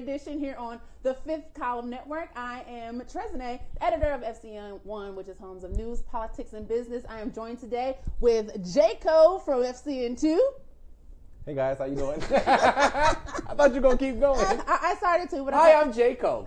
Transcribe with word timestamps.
edition 0.00 0.38
here 0.38 0.56
on 0.58 0.80
the 1.02 1.14
Fifth 1.14 1.52
Column 1.54 1.90
Network. 1.90 2.30
I 2.34 2.64
am 2.68 3.00
Tresene, 3.02 3.60
editor 3.80 4.10
of 4.12 4.22
FCN 4.22 4.80
One, 4.84 5.14
which 5.14 5.28
is 5.28 5.36
homes 5.38 5.62
of 5.62 5.72
news, 5.76 6.00
politics, 6.02 6.52
and 6.54 6.66
business. 6.66 7.04
I 7.08 7.20
am 7.20 7.32
joined 7.32 7.60
today 7.60 7.98
with 8.20 8.54
Jaco 8.74 9.44
from 9.44 9.62
FCN 9.62 10.18
Two. 10.18 10.42
Hey 11.44 11.54
guys, 11.54 11.78
how 11.78 11.84
you 11.84 11.96
doing? 11.96 12.22
I 12.30 13.14
thought 13.54 13.70
you 13.74 13.80
were 13.80 13.80
gonna 13.80 13.98
keep 13.98 14.18
going. 14.20 14.40
I, 14.66 14.78
I 14.82 14.94
started 14.96 15.28
to, 15.30 15.44
but 15.44 15.54
Hi, 15.54 15.72
I 15.72 15.80
I'm 15.80 15.92
Jaco. 15.92 16.46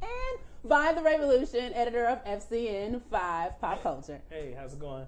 and 0.00 0.38
by 0.64 0.92
the 0.92 1.02
Revolution, 1.02 1.72
editor 1.74 2.06
of 2.06 2.24
FCN 2.24 3.02
Five 3.10 3.60
Pop 3.60 3.82
Culture. 3.82 4.20
Hey, 4.30 4.54
how's 4.56 4.74
it 4.74 4.80
going? 4.80 5.06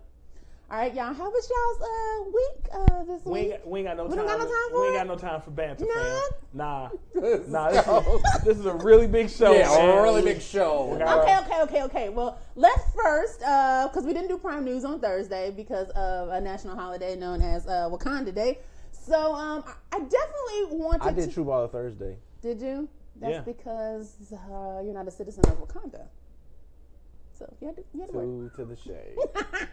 All 0.70 0.78
right, 0.78 0.94
y'all. 0.94 1.12
How 1.12 1.30
was 1.30 1.50
y'all's 1.50 1.82
uh, 1.82 2.30
week 2.30 2.68
uh, 2.72 3.04
this 3.04 3.24
We 3.24 3.32
week? 3.32 3.50
got- 3.50 3.66
we 3.68 3.78
ain't 3.80 3.88
got 3.88 3.96
no 3.98 4.04
We 4.06 4.16
time. 4.16 4.18
don't 4.18 4.26
got 4.26 4.38
no 4.38 4.44
time 4.46 4.70
for 4.70 4.80
we 4.80 4.86
ain't 4.88 4.96
got 4.96 5.06
no 5.06 5.16
time 5.16 5.40
for 5.42 5.50
banter, 5.50 5.84
Nah? 5.84 5.92
fam. 5.92 6.30
Nah, 6.54 6.88
nah. 6.88 8.00
This 8.00 8.24
is, 8.24 8.42
this 8.44 8.58
is 8.58 8.66
a 8.66 8.74
really 8.74 9.06
big 9.06 9.28
show. 9.30 9.52
yeah, 9.52 9.68
man. 9.68 9.98
a 9.98 10.02
really 10.02 10.22
big 10.22 10.40
show. 10.40 10.90
Okay. 10.94 11.04
Okay, 11.04 11.38
okay, 11.38 11.62
okay, 11.62 11.82
okay. 11.82 12.08
Well, 12.08 12.38
let's 12.56 12.82
first, 12.94 13.40
because 13.40 14.04
we 14.04 14.12
didn't 14.14 14.28
do 14.28 14.38
prime 14.38 14.64
news 14.64 14.84
on 14.84 15.00
Thursday 15.00 15.52
because 15.54 15.90
of 15.90 16.30
a 16.30 16.40
national 16.40 16.76
holiday 16.76 17.14
known 17.14 17.42
as 17.42 17.66
uh, 17.66 17.88
Wakanda 17.90 18.34
Day. 18.34 18.58
So 18.90 19.34
um, 19.34 19.62
I 19.92 19.96
I 19.96 20.00
definitely 20.00 20.78
wanted. 20.78 21.02
To. 21.02 21.08
I 21.08 21.12
did 21.12 21.28
to, 21.28 21.34
True 21.34 21.44
Baller 21.44 21.70
Thursday. 21.70 22.16
Did 22.40 22.60
you? 22.60 22.88
That's 23.16 23.32
Yeah. 23.32 23.40
because 23.42 24.16
uh, 24.32 24.80
you're 24.82 24.94
not 24.94 25.06
a 25.06 25.10
citizen 25.10 25.44
of 25.46 25.58
Wakanda. 25.60 26.06
So 27.38 27.52
you 27.60 27.66
had 27.66 27.76
to, 27.76 27.84
you 27.92 28.00
had 28.00 28.10
to 28.10 28.18
work. 28.18 28.56
To 28.56 28.64
the 28.64 28.76
shade. 28.76 29.16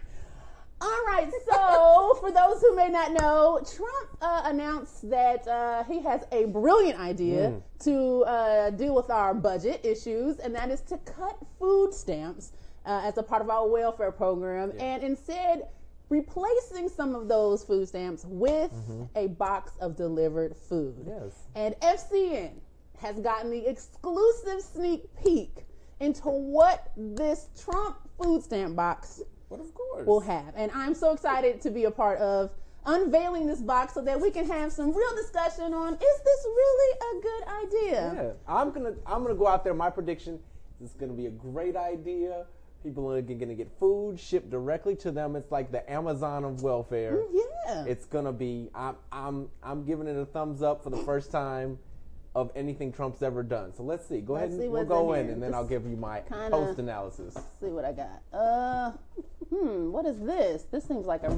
All 0.81 1.03
right. 1.05 1.31
So, 1.47 2.17
for 2.19 2.31
those 2.31 2.59
who 2.61 2.75
may 2.75 2.89
not 2.89 3.13
know, 3.13 3.61
Trump 3.75 4.09
uh, 4.21 4.41
announced 4.45 5.09
that 5.09 5.47
uh, 5.47 5.83
he 5.83 6.01
has 6.01 6.23
a 6.31 6.45
brilliant 6.45 6.99
idea 6.99 7.61
to 7.83 8.23
uh, 8.23 8.71
deal 8.71 8.95
with 8.95 9.09
our 9.09 9.33
budget 9.33 9.81
issues, 9.83 10.39
and 10.39 10.55
that 10.55 10.71
is 10.71 10.81
to 10.81 10.97
cut 10.99 11.37
food 11.59 11.93
stamps 11.93 12.53
uh, 12.85 13.01
as 13.03 13.17
a 13.17 13.23
part 13.23 13.41
of 13.41 13.49
our 13.49 13.67
welfare 13.67 14.11
program, 14.11 14.73
and 14.79 15.03
instead 15.03 15.67
replacing 16.09 16.89
some 16.89 17.15
of 17.15 17.27
those 17.27 17.63
food 17.63 17.87
stamps 17.87 18.25
with 18.27 18.73
a 19.15 19.27
box 19.27 19.73
of 19.79 19.95
delivered 19.95 20.55
food. 20.55 20.95
Yes. 21.07 21.47
And 21.55 21.73
FCN 21.81 22.51
has 22.97 23.19
gotten 23.19 23.49
the 23.49 23.65
exclusive 23.67 24.61
sneak 24.61 25.03
peek 25.23 25.65
into 26.01 26.29
what 26.29 26.91
this 26.97 27.47
Trump 27.63 27.97
food 28.21 28.43
stamp 28.43 28.75
box 28.75 29.21
But 29.51 29.59
of 29.59 29.73
course. 29.75 30.07
We'll 30.07 30.21
have. 30.21 30.53
And 30.55 30.71
I'm 30.73 30.95
so 30.95 31.11
excited 31.11 31.59
to 31.61 31.69
be 31.69 31.83
a 31.83 31.91
part 31.91 32.19
of 32.19 32.51
unveiling 32.85 33.45
this 33.45 33.61
box 33.61 33.93
so 33.93 34.01
that 34.01 34.19
we 34.19 34.31
can 34.31 34.47
have 34.47 34.71
some 34.71 34.95
real 34.95 35.15
discussion 35.15 35.73
on 35.73 35.93
is 35.93 35.99
this 35.99 36.45
really 36.45 36.97
a 36.97 37.21
good 37.21 37.43
idea? 37.65 38.13
Yeah, 38.15 38.31
I'm 38.47 38.71
gonna 38.71 38.93
I'm 39.05 39.21
gonna 39.21 39.35
go 39.35 39.47
out 39.47 39.63
there. 39.63 39.73
My 39.73 39.89
prediction 39.89 40.35
is 40.79 40.89
it's 40.89 40.93
gonna 40.93 41.13
be 41.13 41.27
a 41.27 41.31
great 41.31 41.75
idea. 41.75 42.45
People 42.81 43.11
are 43.11 43.21
gonna 43.21 43.53
get 43.53 43.69
food 43.77 44.19
shipped 44.19 44.49
directly 44.49 44.95
to 44.95 45.11
them. 45.11 45.35
It's 45.35 45.51
like 45.51 45.71
the 45.71 45.87
Amazon 45.91 46.43
of 46.45 46.63
welfare. 46.63 47.17
Mm, 47.17 47.41
yeah. 47.67 47.83
It's 47.85 48.05
gonna 48.05 48.33
be. 48.33 48.69
I'm 48.73 48.95
I'm 49.11 49.49
I'm 49.61 49.83
giving 49.83 50.07
it 50.07 50.17
a 50.17 50.25
thumbs 50.25 50.63
up 50.63 50.81
for 50.81 50.89
the 50.89 50.97
first 50.97 51.29
time 51.29 51.77
of 52.33 52.49
anything 52.55 52.91
Trump's 52.93 53.21
ever 53.21 53.43
done. 53.43 53.73
So 53.75 53.83
let's 53.83 54.07
see. 54.07 54.21
Go 54.21 54.33
Let's 54.33 54.53
ahead 54.53 54.59
and 54.63 54.71
we'll 54.71 54.85
go 54.85 55.13
in 55.13 55.25
in, 55.25 55.31
and 55.33 55.43
then 55.43 55.51
Just 55.51 55.57
I'll 55.61 55.67
give 55.67 55.85
you 55.85 55.97
my 55.97 56.21
kinda- 56.21 56.49
post 56.49 56.79
analysis. 56.79 57.33
See 57.59 57.67
what 57.67 57.83
I 57.85 57.91
got. 57.91 58.21
Uh 58.31 58.91
hmm, 59.49 59.91
what 59.91 60.05
is 60.05 60.19
this? 60.19 60.63
This 60.71 60.85
seems 60.85 61.05
like 61.05 61.23
a 61.23 61.37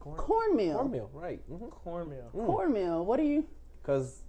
Corn, 0.00 0.16
cornmeal. 0.18 0.76
cornmeal, 0.78 1.10
right? 1.14 1.40
hmm 1.48 1.66
Cornmeal. 1.66 2.30
Cornmeal. 2.32 3.04
What 3.06 3.18
are 3.20 3.24
you 3.24 3.46
Because 3.82 4.20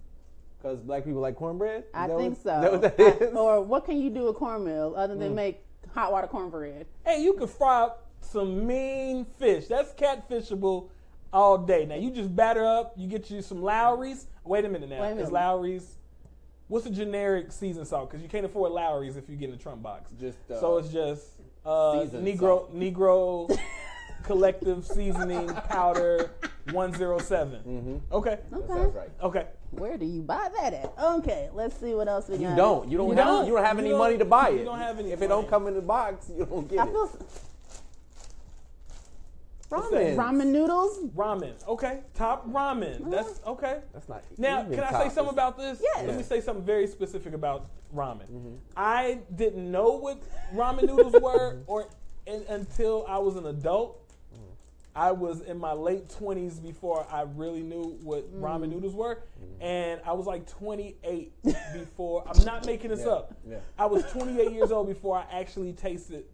because 0.58 0.80
black 0.80 1.04
people 1.04 1.20
like 1.20 1.36
cornbread. 1.36 1.80
Is 1.82 1.88
I 1.92 2.06
that 2.08 2.16
think 2.16 2.38
what, 2.42 2.42
so. 2.42 2.74
Is 2.74 2.80
that 2.80 2.98
what 2.98 3.18
that 3.20 3.22
I- 3.34 3.36
or 3.36 3.60
what 3.62 3.84
can 3.84 4.00
you 4.00 4.08
do 4.10 4.24
with 4.24 4.36
cornmeal 4.36 4.94
other 4.96 5.14
Mm. 5.14 5.18
than 5.18 5.34
make 5.34 5.62
hot 5.92 6.12
water 6.12 6.26
cornbread? 6.26 6.86
Hey, 7.04 7.22
you 7.22 7.34
can 7.34 7.46
fry 7.46 7.82
up 7.82 8.04
some 8.20 8.66
mean 8.66 9.26
fish. 9.38 9.66
That's 9.66 9.92
catfishable 9.92 10.88
all 11.32 11.58
day. 11.58 11.84
Now 11.86 11.96
you 11.96 12.10
just 12.10 12.34
batter 12.34 12.64
up. 12.64 12.94
You 12.96 13.08
get 13.08 13.30
you 13.30 13.42
some 13.42 13.62
Lawry's. 13.62 14.26
Wait 14.44 14.64
a 14.64 14.68
minute 14.68 14.88
now. 14.88 15.00
Wait 15.02 15.18
a 15.18 15.22
Is. 15.22 15.30
Lawry's? 15.30 15.94
What's 16.68 16.84
the 16.84 16.90
generic 16.90 17.52
seasoned 17.52 17.86
salt? 17.86 18.10
Because 18.10 18.22
you 18.22 18.28
can't 18.28 18.44
afford 18.46 18.72
Lawry's 18.72 19.16
if 19.16 19.28
you 19.28 19.36
get 19.36 19.48
in 19.50 19.54
a 19.54 19.58
Trump 19.58 19.82
box. 19.82 20.10
Just, 20.20 20.38
uh, 20.50 20.58
so 20.60 20.78
it's 20.78 20.88
just 20.88 21.24
uh, 21.64 22.04
Negro 22.12 22.38
salt. 22.40 22.76
Negro 22.78 23.58
collective 24.24 24.84
seasoning 24.84 25.46
powder 25.68 26.32
one 26.72 26.92
zero 26.92 27.18
seven. 27.18 27.60
Mm-hmm. 27.60 28.14
Okay. 28.14 28.38
Okay. 28.52 28.66
sounds 28.66 28.94
right. 28.94 29.10
Okay. 29.22 29.46
Where 29.70 29.96
do 29.96 30.04
you 30.06 30.22
buy 30.22 30.48
that 30.60 30.72
at? 30.74 30.92
Okay, 31.00 31.48
let's 31.52 31.76
see 31.78 31.94
what 31.94 32.08
else 32.08 32.28
we 32.28 32.36
You 32.38 32.48
got. 32.48 32.56
don't. 32.56 32.90
You 32.90 32.98
don't. 32.98 33.08
You 33.10 33.14
have, 33.16 33.26
don't. 33.26 33.46
You 33.46 33.52
don't 33.54 33.64
have 33.64 33.76
You 33.76 33.80
any 33.82 33.90
don't- 33.90 33.98
money 33.98 34.18
to 34.18 34.24
buy 34.24 34.48
it. 34.48 34.54
you 34.54 34.60
it. 34.60 34.64
don't 34.64 34.78
have 34.78 34.98
any 34.98 35.12
If 35.12 35.22
it 35.22 35.28
don't 35.28 35.48
come 35.48 35.66
in 35.68 35.74
the 35.74 35.82
box, 35.82 36.30
you 36.36 36.44
don't 36.46 36.68
get 36.68 36.80
I 36.80 36.86
it. 36.88 36.92
Feel 39.68 39.80
Ramen. 39.80 40.16
ramen 40.16 40.46
noodles. 40.48 40.98
Ramen. 41.16 41.52
Okay. 41.68 42.00
Top 42.14 42.48
ramen. 42.50 43.10
That's 43.10 43.40
okay. 43.46 43.80
That's 43.92 44.08
not. 44.08 44.22
Now, 44.38 44.64
can 44.64 44.80
I 44.80 45.04
say 45.04 45.14
something 45.14 45.32
about 45.32 45.56
this? 45.58 45.80
Yes. 45.82 46.06
Let 46.06 46.16
me 46.16 46.22
say 46.22 46.40
something 46.40 46.64
very 46.64 46.86
specific 46.86 47.34
about 47.34 47.66
ramen. 47.94 48.26
Mm-hmm. 48.30 48.54
I 48.76 49.20
didn't 49.34 49.70
know 49.70 49.92
what 49.98 50.20
ramen 50.54 50.84
noodles 50.86 51.12
were, 51.22 51.58
or 51.66 51.88
in, 52.26 52.44
until 52.48 53.04
I 53.08 53.18
was 53.18 53.36
an 53.36 53.46
adult. 53.46 54.02
Mm. 54.34 54.38
I 54.94 55.12
was 55.12 55.40
in 55.42 55.58
my 55.58 55.72
late 55.72 56.08
twenties 56.10 56.58
before 56.58 57.06
I 57.10 57.22
really 57.22 57.62
knew 57.62 57.98
what 58.02 58.32
Mm. 58.32 58.40
ramen 58.40 58.68
noodles 58.70 58.94
were, 58.94 59.16
Mm-hmm. 59.42 59.62
and 59.62 60.00
I 60.04 60.12
was 60.12 60.26
like 60.26 60.46
28 60.46 61.32
before. 61.74 62.24
I'm 62.28 62.44
not 62.44 62.66
making 62.66 62.90
this 62.90 63.00
Yeah, 63.04 63.12
up. 63.12 63.34
yeah. 63.48 63.56
I 63.78 63.86
was 63.86 64.02
28 64.12 64.52
years 64.52 64.70
old 64.72 64.86
before 64.88 65.16
I 65.18 65.40
actually 65.40 65.72
tasted 65.72 66.24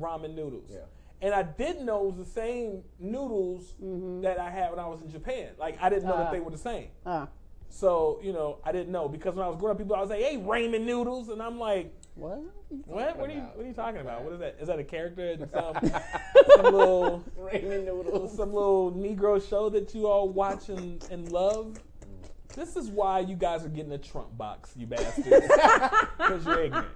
ramen 0.00 0.34
noodles. 0.34 0.70
Yeah. 0.70 0.78
And 1.22 1.32
I 1.32 1.44
didn't 1.44 1.86
know 1.86 2.00
it 2.08 2.16
was 2.16 2.26
the 2.26 2.32
same 2.32 2.82
noodles 2.98 3.74
that 4.22 4.38
I 4.40 4.50
had 4.50 4.70
when 4.70 4.80
I 4.80 4.86
was 4.88 5.00
in 5.02 5.10
Japan. 5.10 5.50
Like 5.58 5.78
I 5.80 5.88
didn't 5.88 6.04
know 6.04 6.14
Uh. 6.14 6.24
that 6.24 6.32
they 6.32 6.40
were 6.40 6.50
the 6.50 6.58
same. 6.58 6.88
Ah, 7.06 7.28
So, 7.68 8.18
you 8.22 8.32
know, 8.32 8.58
I 8.64 8.72
didn't 8.72 8.92
know 8.92 9.08
because 9.08 9.34
when 9.34 9.44
I 9.44 9.48
was 9.48 9.56
growing 9.56 9.72
up, 9.72 9.78
people 9.78 9.96
I 9.96 10.00
was 10.00 10.10
like, 10.10 10.20
"Hey, 10.20 10.36
ramen 10.36 10.84
noodles," 10.84 11.28
and 11.30 11.40
I'm 11.40 11.58
like, 11.58 11.94
what? 12.16 12.40
"What? 12.86 13.16
What 13.18 13.30
are 13.30 13.32
you? 13.32 13.40
What 13.54 13.64
are 13.64 13.68
you 13.68 13.72
talking 13.72 14.00
about? 14.02 14.24
What 14.24 14.34
is 14.34 14.40
that? 14.40 14.56
Is 14.60 14.66
that 14.66 14.78
a 14.78 14.84
character 14.84 15.26
in 15.30 15.48
some, 15.50 15.74
some 16.56 16.62
little, 16.64 17.24
ramen 17.40 17.86
noodles. 17.86 18.36
some 18.36 18.52
little 18.52 18.92
Negro 18.92 19.40
show 19.48 19.70
that 19.70 19.94
you 19.94 20.06
all 20.08 20.28
watch 20.28 20.68
and, 20.68 21.02
and 21.10 21.30
love?" 21.32 21.78
This 22.54 22.76
is 22.76 22.90
why 22.90 23.20
you 23.20 23.34
guys 23.36 23.64
are 23.64 23.70
getting 23.70 23.92
a 23.92 23.98
Trump 23.98 24.36
box, 24.36 24.74
you 24.76 24.86
bastards, 24.86 25.46
because 26.18 26.44
you're 26.44 26.64
ignorant. 26.64 26.88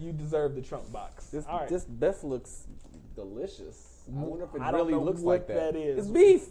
You 0.00 0.10
deserve 0.12 0.56
the 0.56 0.62
Trump 0.62 0.90
box. 0.92 1.26
This 1.26 1.46
all 1.46 1.60
right. 1.60 1.68
this 1.68 1.86
this 1.88 2.24
looks 2.24 2.66
delicious. 3.14 4.02
I 4.08 4.20
wonder 4.20 4.44
if 4.44 4.54
it 4.54 4.60
I 4.60 4.70
don't 4.70 4.80
really 4.80 4.92
know 4.92 5.02
looks 5.02 5.20
what 5.20 5.32
like 5.40 5.46
that. 5.48 5.72
that 5.72 5.76
is. 5.78 5.98
It's 5.98 6.08
beef. 6.08 6.42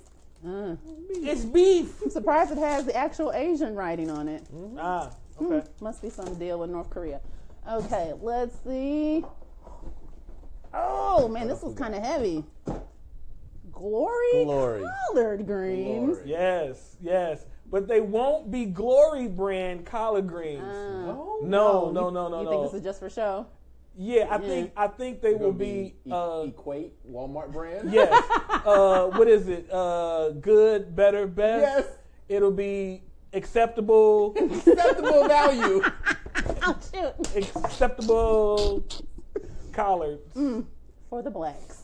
Uh, 0.45 0.75
it's 1.10 1.45
beef. 1.45 2.01
I'm 2.01 2.10
surprised 2.10 2.51
it 2.51 2.57
has 2.57 2.86
the 2.86 2.95
actual 2.95 3.31
Asian 3.33 3.75
writing 3.75 4.10
on 4.10 4.27
it. 4.27 4.44
Ah, 4.77 5.12
okay. 5.42 5.65
Must 5.80 6.01
be 6.01 6.10
some 6.10 6.36
deal 6.36 6.60
with 6.60 6.69
North 6.69 6.89
Korea. 6.89 7.21
Okay, 7.69 8.13
let's 8.21 8.56
see. 8.65 9.24
Oh 10.74 11.27
man, 11.27 11.48
this 11.48 11.62
was 11.62 11.75
kind 11.75 11.95
of 11.95 12.04
heavy. 12.04 12.44
Glory, 13.71 14.44
Glory. 14.44 14.83
collard 15.07 15.45
greens. 15.48 16.18
Glory. 16.18 16.30
Yes, 16.30 16.95
yes. 17.01 17.45
But 17.71 17.88
they 17.88 18.01
won't 18.01 18.51
be 18.51 18.65
Glory 18.65 19.27
brand 19.27 19.86
collard 19.86 20.27
greens. 20.27 20.62
Uh, 20.63 21.13
No. 21.13 21.39
no, 21.44 21.92
no, 21.92 22.10
no, 22.10 22.27
no, 22.30 22.39
you 22.39 22.45
no. 22.45 22.51
think 22.51 22.63
this 22.71 22.74
is 22.80 22.83
just 22.83 23.00
for 23.00 23.10
show? 23.10 23.48
Yeah, 23.95 24.27
I 24.31 24.37
think 24.39 24.71
I 24.75 24.87
think 24.87 25.21
they 25.21 25.33
will 25.33 25.49
It'll 25.49 25.51
be. 25.53 25.95
e- 26.05 26.11
Uh, 26.11 26.45
equate 26.47 26.93
Walmart 27.09 27.51
brand. 27.51 27.91
yes. 27.91 28.11
Uh, 28.65 29.07
what 29.07 29.27
is 29.27 29.49
it? 29.49 29.69
Uh, 29.71 30.29
good, 30.39 30.95
better, 30.95 31.27
best. 31.27 31.61
Yes. 31.85 31.97
It'll 32.29 32.49
be 32.51 33.03
acceptable. 33.33 34.33
Acceptable 34.37 35.27
value. 35.27 35.83
Oh 36.65 36.77
shoot! 36.93 37.35
acceptable 37.37 38.83
collard. 39.73 40.19
For 41.09 41.21
the 41.21 41.29
blacks. 41.29 41.83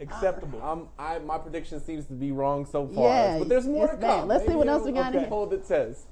Acceptable. 0.00 0.62
Um, 0.62 0.88
I 0.98 1.18
my 1.18 1.36
prediction 1.38 1.80
seems 1.80 2.06
to 2.06 2.12
be 2.14 2.32
wrong 2.32 2.64
so 2.64 2.86
far, 2.88 3.04
Yeah, 3.04 3.38
but 3.40 3.48
there's 3.48 3.66
more 3.66 3.84
it's 3.86 3.94
to 3.94 4.00
bad. 4.00 4.20
come. 4.20 4.28
Let's 4.28 4.46
see 4.46 4.54
what 4.54 4.68
else 4.68 4.84
we 4.84 4.90
it'll- 4.90 5.02
got 5.02 5.14
in 5.14 5.20
here. 5.20 5.28
Hold 5.28 5.50
the 5.50 5.58
test. 5.58 6.06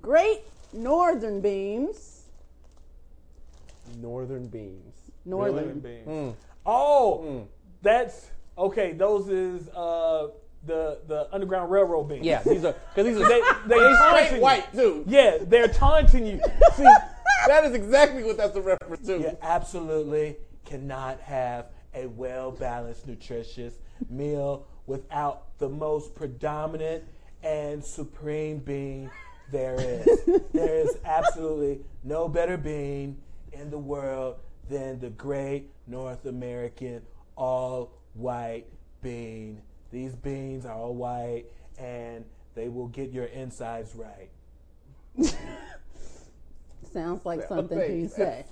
Great 0.00 0.40
northern 0.72 1.40
beans. 1.40 2.17
Northern 3.96 4.46
beans. 4.46 4.94
Northern. 5.24 5.80
Beans. 5.80 6.06
Mm. 6.08 6.34
Oh, 6.66 7.46
that's 7.82 8.30
okay. 8.56 8.92
Those 8.92 9.28
is 9.28 9.68
uh, 9.70 10.28
the 10.66 11.00
the 11.06 11.28
Underground 11.32 11.70
Railroad 11.70 12.08
beans. 12.08 12.24
Yeah, 12.24 12.42
these 12.42 12.64
are 12.64 12.74
because 12.94 13.06
these 13.06 13.16
are 13.16 13.28
They 13.28 13.40
they 13.66 13.78
they 13.80 14.26
straight 14.28 14.40
white 14.40 14.72
too. 14.72 15.04
Yeah, 15.06 15.38
they're 15.42 15.68
taunting 15.68 16.26
you. 16.26 16.40
See, 16.74 16.84
That 17.46 17.64
is 17.64 17.74
exactly 17.74 18.24
what 18.24 18.36
that's 18.36 18.56
a 18.56 18.60
reference 18.60 19.06
to. 19.06 19.18
you 19.18 19.38
absolutely 19.42 20.36
cannot 20.64 21.20
have 21.20 21.66
a 21.94 22.06
well 22.06 22.50
balanced, 22.50 23.06
nutritious 23.06 23.74
meal 24.10 24.66
without 24.86 25.58
the 25.58 25.68
most 25.68 26.14
predominant 26.14 27.04
and 27.42 27.84
supreme 27.84 28.58
bean 28.58 29.10
there 29.50 29.76
is. 29.78 30.06
there 30.52 30.74
is 30.76 30.98
absolutely 31.04 31.80
no 32.04 32.28
better 32.28 32.56
bean 32.56 33.16
in 33.60 33.70
the 33.70 33.78
world 33.78 34.36
than 34.68 34.98
the 35.00 35.10
great 35.10 35.70
North 35.86 36.26
American 36.26 37.02
all 37.36 37.90
white 38.14 38.66
bean. 39.02 39.60
These 39.90 40.14
beans 40.14 40.66
are 40.66 40.74
all 40.74 40.94
white 40.94 41.44
and 41.78 42.24
they 42.54 42.68
will 42.68 42.88
get 42.88 43.10
your 43.12 43.26
insides 43.26 43.94
right. 43.94 44.28
Sounds 46.92 47.24
like 47.24 47.40
Yeah, 47.40 47.48
something 47.48 47.78
thanks. 47.78 47.92
you 47.94 48.08
say. 48.08 48.44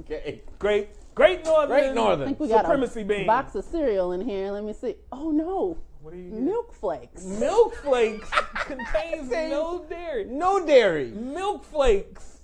Okay. 0.00 0.42
Great, 0.58 0.88
great 1.14 1.44
Northern, 1.44 1.68
Great 1.68 1.90
I 1.90 1.94
Northern. 1.94 2.26
think 2.28 2.40
we 2.40 2.48
got 2.48 2.62
supremacy 2.64 3.02
a 3.02 3.04
bean. 3.04 3.26
box 3.26 3.54
of 3.54 3.64
cereal 3.64 4.12
in 4.12 4.20
here. 4.20 4.50
Let 4.50 4.64
me 4.64 4.72
see. 4.72 4.96
Oh 5.12 5.30
no, 5.30 5.76
What 6.02 6.12
do 6.14 6.18
you 6.18 6.30
get? 6.30 6.40
milk 6.40 6.74
flakes. 6.74 7.24
Milk 7.24 7.74
flakes 7.76 8.28
contains 8.66 9.30
no 9.30 9.84
dairy. 9.88 10.24
No 10.24 10.64
dairy. 10.64 11.10
Milk 11.10 11.64
flakes. 11.64 12.37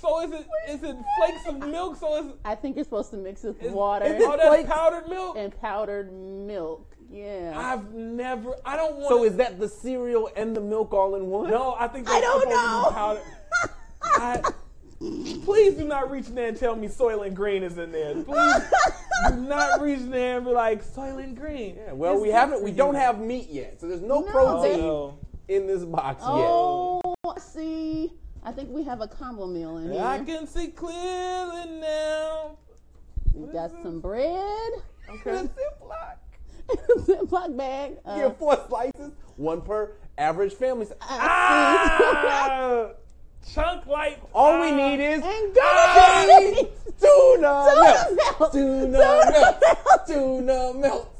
So 0.00 0.20
is 0.22 0.30
it 0.32 0.46
is 0.68 0.82
it 0.82 0.96
flakes 1.18 1.46
of 1.46 1.58
milk? 1.68 1.96
So 1.96 2.16
is, 2.24 2.32
I 2.44 2.54
think 2.54 2.76
you're 2.76 2.84
supposed 2.84 3.10
to 3.10 3.16
mix 3.16 3.44
it 3.44 3.48
with 3.48 3.62
is 3.64 3.72
water 3.72 4.04
Is 4.06 4.22
oh, 4.24 4.36
that's 4.36 4.48
flakes? 4.48 4.68
powdered 4.68 5.08
milk? 5.08 5.36
and 5.36 5.60
powdered 5.60 6.12
milk. 6.12 6.94
Yeah. 7.10 7.54
I've 7.56 7.92
never. 7.92 8.54
I 8.64 8.76
don't 8.76 8.96
want. 8.96 9.08
So 9.08 9.24
is 9.24 9.36
that 9.36 9.58
the 9.58 9.68
cereal 9.68 10.30
and 10.36 10.54
the 10.54 10.60
milk 10.60 10.92
all 10.92 11.14
in 11.16 11.26
one? 11.26 11.50
no? 11.50 11.74
I 11.78 11.88
think 11.88 12.08
I 12.08 12.20
don't 12.20 12.42
supposed 12.42 12.56
to 12.56 12.62
know. 12.66 12.84
be 12.88 12.94
powdered. 12.94 13.22
I, 15.00 15.44
please 15.44 15.74
do 15.74 15.84
not 15.84 16.10
reach 16.10 16.26
in 16.28 16.34
there 16.34 16.48
and 16.48 16.56
tell 16.56 16.76
me 16.76 16.86
Soylent 16.88 17.34
Green 17.34 17.62
is 17.62 17.78
in 17.78 17.90
there. 17.92 18.14
Please 18.22 18.62
do 19.30 19.36
not 19.36 19.80
reach 19.80 19.98
in 20.00 20.10
there 20.10 20.36
and 20.36 20.46
be 20.46 20.52
like 20.52 20.84
Soylent 20.84 21.34
Green. 21.34 21.76
Yeah, 21.76 21.92
well, 21.92 22.14
It's 22.14 22.22
we 22.22 22.28
haven't. 22.28 22.62
We 22.62 22.72
don't 22.72 22.94
have 22.94 23.18
meat 23.20 23.48
yet, 23.50 23.80
so 23.80 23.88
there's 23.88 24.00
no, 24.02 24.20
No. 24.20 24.26
Oh, 24.28 24.30
protein 24.30 24.80
no. 24.80 25.18
in 25.48 25.66
this 25.66 25.84
box 25.84 26.20
yet. 26.22 26.28
oh, 26.30 27.14
see, 27.38 28.12
I 28.48 28.52
think 28.52 28.70
we 28.70 28.82
have 28.84 29.02
a 29.02 29.06
combo 29.06 29.46
meal 29.46 29.76
in 29.76 29.92
here. 29.92 30.02
I 30.02 30.20
can 30.20 30.46
see 30.46 30.68
clearly 30.68 31.68
now. 31.82 32.56
we 33.34 33.52
got 33.52 33.70
some 33.82 34.00
bread. 34.00 34.72
Okay. 35.10 35.32
yet. 35.34 35.50
Ziploc. 35.54 36.16
Ziploc 37.04 37.54
bag. 37.58 37.90
You 38.06 38.10
Uh, 38.10 38.28
get 38.28 38.38
four 38.38 38.58
slices, 38.66 39.12
one 39.36 39.60
per 39.60 39.92
average 40.16 40.54
family. 40.54 40.86
Ah! 41.02 42.88
Chunk 43.52 43.86
like 43.86 44.18
All 44.32 44.60
we 44.62 44.70
need 44.72 44.98
is 45.04 45.22
and 45.22 45.54
go. 45.54 46.68
tuna 46.98 47.44
Tuna 47.44 47.74
melt. 47.80 48.16
melt. 48.40 48.52
Tuna 48.52 48.98
Tuna 48.98 49.30
melt. 49.30 50.06
Tuna 50.06 50.72
melt. 50.74 51.14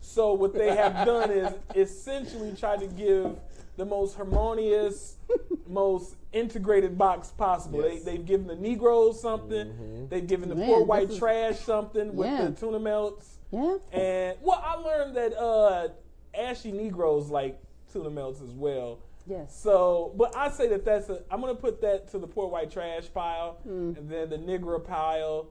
So 0.00 0.32
what 0.34 0.52
they 0.52 0.74
have 0.74 1.06
done 1.06 1.30
is 1.30 1.54
essentially 1.76 2.52
try 2.58 2.76
to 2.76 2.86
give 2.88 3.36
the 3.80 3.86
most 3.86 4.14
harmonious, 4.14 5.16
most 5.66 6.16
integrated 6.34 6.98
box 6.98 7.28
possible. 7.30 7.82
Yes. 7.82 8.02
They, 8.04 8.12
they've 8.12 8.26
given 8.26 8.46
the 8.46 8.54
Negroes 8.54 9.20
something. 9.22 10.06
They've 10.10 10.26
given 10.26 10.50
the 10.50 10.54
Man, 10.54 10.66
poor 10.68 10.84
white 10.84 11.10
is- 11.10 11.18
trash 11.18 11.58
something 11.60 12.14
with 12.14 12.28
Yeah. 12.28 12.44
the 12.44 12.50
tuna 12.52 12.78
melts. 12.78 13.38
Yeah. 13.50 13.78
And 13.90 14.36
well, 14.42 14.62
I 14.62 14.74
learned 14.74 15.16
that 15.16 15.32
uh, 15.34 15.88
ashy 16.34 16.72
Negroes 16.72 17.30
like 17.30 17.58
tuna 17.90 18.10
melts 18.10 18.42
as 18.42 18.50
well. 18.50 18.98
Yes. 19.26 19.58
So, 19.58 20.12
but 20.16 20.36
I 20.36 20.50
say 20.50 20.68
that 20.68 20.84
that's 20.84 21.08
a. 21.08 21.22
I'm 21.30 21.40
gonna 21.40 21.54
put 21.54 21.80
that 21.80 22.10
to 22.10 22.18
the 22.18 22.26
poor 22.26 22.48
white 22.48 22.70
trash 22.70 23.04
pile, 23.14 23.52
Hmm. 23.62 23.92
and 23.96 24.10
then 24.10 24.28
the 24.30 24.36
Negro 24.38 24.84
pile, 24.84 25.46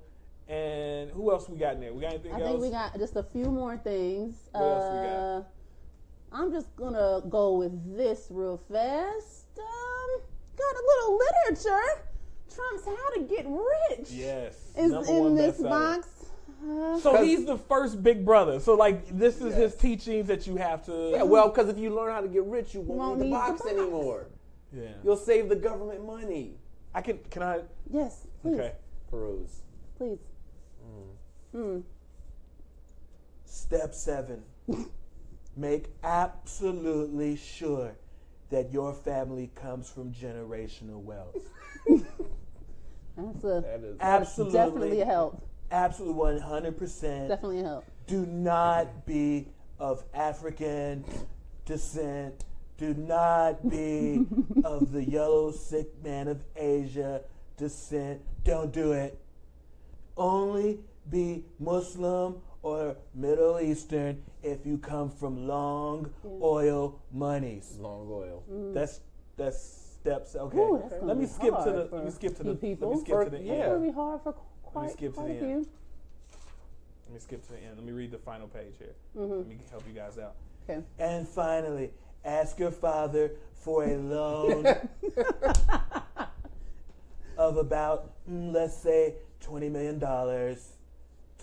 and 0.47 1.09
who 1.11 1.31
else 1.31 1.49
we 1.49 1.57
got 1.57 1.75
in 1.75 1.79
there? 1.81 1.93
We 1.93 2.01
got 2.01 2.13
anything 2.13 2.33
I 2.33 2.39
else? 2.41 2.49
think 2.49 2.61
we 2.61 2.69
got 2.69 2.97
just 2.97 3.15
a 3.15 3.23
few 3.23 3.45
more 3.45 3.77
things. 3.77 4.35
What 4.51 4.61
else 4.63 4.93
we 4.93 5.07
got? 5.07 5.47
I'm 6.31 6.51
just 6.51 6.75
gonna 6.75 7.21
go 7.29 7.53
with 7.57 7.97
this 7.97 8.27
real 8.29 8.57
fast. 8.71 9.45
Um, 9.57 10.21
got 10.55 10.75
a 10.75 10.83
little 10.87 11.17
literature. 11.17 12.03
Trump's 12.53 12.85
How 12.85 13.09
to 13.15 13.21
Get 13.23 13.45
Rich 13.47 14.11
Yes. 14.11 14.71
is 14.77 14.91
number 14.91 15.09
in 15.11 15.19
one 15.23 15.35
this 15.35 15.61
box. 15.61 16.07
Uh, 16.61 16.99
So 16.99 17.11
'Cause- 17.13 17.25
he's 17.25 17.45
the 17.45 17.57
first 17.57 18.03
big 18.03 18.25
brother. 18.25 18.59
So 18.59 18.75
like 18.75 19.07
this 19.17 19.39
is 19.41 19.55
his 19.55 19.75
teachings 19.75 20.27
that 20.27 20.45
you 20.45 20.57
have 20.57 20.85
to. 20.87 21.11
Yeah, 21.11 21.23
well, 21.23 21.49
because 21.49 21.69
if 21.69 21.77
you 21.77 21.89
learn 21.93 22.11
how 22.11 22.21
to 22.21 22.27
get 22.27 22.43
rich, 22.45 22.73
you 22.73 22.81
won't, 22.81 22.99
Won't 22.99 23.13
need 23.19 23.21
the 23.21 23.25
need 23.25 23.33
the 23.33 23.37
box 23.37 23.61
box. 23.61 23.71
anymore. 23.71 24.27
Yeah. 24.73 24.89
You'll 25.03 25.15
save 25.17 25.47
the 25.49 25.55
government 25.55 26.05
money. 26.05 26.57
I 26.93 27.01
can. 27.01 27.19
Can 27.29 27.43
I? 27.43 27.61
yes, 27.89 28.27
please, 28.41 28.55
Okay. 28.55 28.75
Peruse. 29.09 29.61
please. 29.97 30.19
Hmm. 31.53 31.79
Step 33.45 33.93
seven. 33.95 34.43
Make 35.59 35.87
absolutely 36.05 37.35
sure 37.35 37.91
that 38.49 38.71
your 38.71 38.93
family 38.93 39.51
comes 39.55 39.89
from 39.89 40.13
generational 40.13 41.01
wealth. 41.01 41.35
That's 43.17 43.43
a 43.43 43.61
That 43.61 43.81
is 43.83 43.97
Absolutely. 43.99 44.53
definitely 44.53 45.01
a 45.01 45.05
help. 45.05 45.43
Absolutely, 45.69 46.15
one 46.15 46.39
hundred 46.39 46.77
percent. 46.77 47.27
Definitely 47.27 47.59
a 47.59 47.63
help. 47.63 47.85
Do 48.07 48.25
not 48.25 49.05
be 49.05 49.49
of 49.79 50.05
African 50.13 51.03
descent. 51.65 52.45
Do 52.77 52.93
not 52.93 53.69
be 53.69 54.25
of 54.63 54.93
the 54.93 55.03
yellow 55.03 55.51
sick 55.51 55.89
man 56.01 56.29
of 56.29 56.41
Asia 56.55 57.19
descent. 57.57 58.21
Don't 58.45 58.71
do 58.71 58.93
it. 58.93 59.19
Only 60.15 60.79
be 61.09 61.43
Muslim 61.59 62.37
or 62.61 62.95
Middle 63.13 63.59
Eastern 63.59 64.21
if 64.43 64.65
you 64.65 64.77
come 64.77 65.09
from 65.09 65.47
long 65.47 66.11
oil 66.41 67.01
monies. 67.11 67.77
long 67.79 68.07
oil. 68.11 68.43
That's 68.73 69.01
that's 69.37 69.59
steps. 70.01 70.35
Okay. 70.35 70.57
Ooh, 70.57 70.79
that's 70.89 71.03
let 71.03 71.17
me 71.17 71.25
skip 71.25 71.55
to 71.63 71.71
the. 71.71 71.89
Let 71.91 72.05
me 72.05 72.11
skip 72.11 72.35
to 72.37 72.43
the. 72.43 72.55
people. 72.55 72.89
Let 72.89 72.97
me 72.97 73.01
skip 73.03 73.17
to 73.19 73.23
For- 73.25 73.29
the 73.29 73.39
yeah. 73.39 73.53
It's 73.53 73.61
end. 73.63 73.71
gonna 73.73 73.87
be 73.87 73.93
hard 73.93 74.21
for 74.23 74.33
quite, 74.63 74.91
skip 74.91 75.13
to 75.15 75.21
the 75.21 75.25
a 75.31 75.39
few. 75.39 75.47
end. 75.47 75.67
Let 77.07 77.13
me 77.13 77.19
skip 77.19 77.41
to 77.47 77.51
the 77.53 77.57
end. 77.59 77.75
Let 77.77 77.85
me 77.85 77.91
read 77.91 78.11
the 78.11 78.17
final 78.19 78.47
page 78.47 78.73
here. 78.77 78.93
Let 79.15 79.47
me 79.47 79.57
help 79.71 79.83
you 79.87 79.93
guys 79.93 80.17
out. 80.17 80.35
Okay. 80.69 80.81
And 80.99 81.27
finally, 81.27 81.89
ask 82.23 82.59
your 82.59 82.69
father 82.71 83.31
for 83.55 83.83
a 83.83 83.97
loan 83.97 84.65
of 87.37 87.57
about, 87.57 88.11
mm, 88.29 88.53
let's 88.53 88.77
say, 88.77 89.15
$20 89.43 89.71
million 89.71 89.99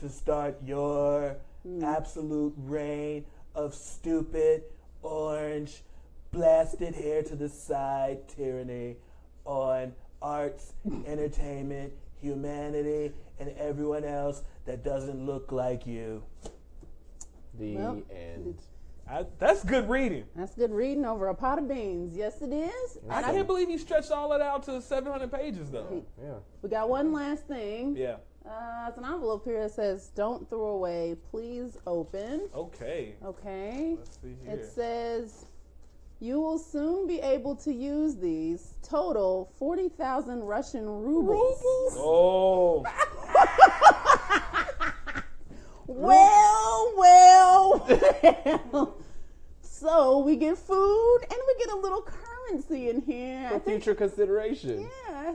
to 0.00 0.08
start 0.08 0.56
your 0.64 1.36
hmm. 1.62 1.82
absolute 1.82 2.54
reign 2.56 3.24
of 3.54 3.74
stupid, 3.74 4.64
orange, 5.02 5.82
blasted 6.30 6.94
hair 6.94 7.22
to 7.22 7.34
the 7.34 7.48
side 7.48 8.28
tyranny 8.28 8.96
on 9.44 9.92
arts, 10.20 10.74
hmm. 10.82 11.02
entertainment, 11.06 11.92
humanity, 12.20 13.12
and 13.38 13.50
everyone 13.58 14.04
else 14.04 14.42
that 14.64 14.84
doesn't 14.84 15.24
look 15.24 15.52
like 15.52 15.86
you. 15.86 16.22
The 17.58 17.76
Well, 17.76 18.02
end. 18.10 18.58
I, 19.08 19.24
that's 19.38 19.62
good 19.62 19.88
reading. 19.88 20.24
That's 20.34 20.54
good 20.54 20.72
reading 20.72 21.04
over 21.04 21.28
a 21.28 21.34
pot 21.34 21.58
of 21.58 21.68
beans. 21.68 22.16
Yes, 22.16 22.42
it 22.42 22.52
is. 22.52 22.98
I 23.08 23.22
can't 23.22 23.46
believe 23.46 23.70
you 23.70 23.78
stretched 23.78 24.10
all 24.10 24.28
that 24.30 24.40
out 24.40 24.64
to 24.64 24.82
700 24.82 25.30
pages, 25.30 25.70
though. 25.70 26.04
Yeah. 26.20 26.34
We 26.60 26.68
got 26.68 26.88
one 26.88 27.12
last 27.12 27.46
thing. 27.46 27.96
Yeah. 27.96 28.16
Uh, 28.48 28.86
it's 28.88 28.98
an 28.98 29.04
envelope 29.04 29.44
here 29.44 29.62
that 29.62 29.72
says, 29.72 30.10
"Don't 30.14 30.48
throw 30.48 30.66
away. 30.68 31.16
Please 31.30 31.76
open." 31.86 32.48
Okay. 32.54 33.14
Okay. 33.24 33.96
Let's 33.98 34.18
see 34.22 34.36
here. 34.44 34.52
It 34.54 34.64
says, 34.66 35.46
"You 36.20 36.40
will 36.40 36.58
soon 36.58 37.06
be 37.08 37.20
able 37.20 37.56
to 37.56 37.72
use 37.72 38.16
these. 38.16 38.74
Total 38.82 39.50
forty 39.58 39.88
thousand 39.88 40.44
Russian 40.44 40.86
rubles." 40.88 41.60
Oh. 41.98 42.84
Well, 45.88 46.92
well, 46.96 47.86
well. 48.72 48.98
so 49.60 50.18
we 50.18 50.36
get 50.36 50.58
food 50.58 51.18
and 51.22 51.38
we 51.46 51.64
get 51.64 51.72
a 51.74 51.76
little 51.78 52.02
currency 52.02 52.88
in 52.90 53.02
here. 53.02 53.46
I 53.46 53.50
For 53.50 53.58
think, 53.60 53.82
future 53.82 53.94
consideration. 53.94 54.90
yeah. 55.08 55.34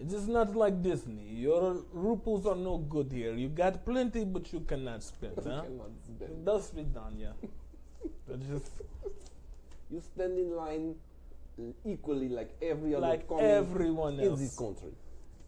It's 0.00 0.12
just 0.12 0.28
not 0.28 0.54
like 0.54 0.80
Disney. 0.82 1.24
Your 1.28 1.82
rupees 1.92 2.46
are 2.46 2.54
no 2.56 2.78
good 2.78 3.10
here. 3.10 3.34
You 3.34 3.48
got 3.48 3.84
plenty, 3.84 4.24
but 4.24 4.52
you 4.52 4.60
cannot 4.60 5.02
spend, 5.02 5.34
huh? 5.36 5.62
Cannot 5.62 5.90
spend. 6.04 6.46
That's 6.46 6.70
be 6.70 6.82
done, 6.82 7.16
yeah. 7.18 7.32
They're 8.28 8.36
just 8.36 8.70
You 9.90 10.00
stand 10.00 10.38
in 10.38 10.54
line 10.54 10.94
equally 11.84 12.28
like 12.28 12.50
every 12.62 12.94
other 12.94 13.06
like 13.06 13.26
common 13.26 13.44
everyone 13.44 14.20
in 14.20 14.36
this 14.36 14.56
country. 14.56 14.92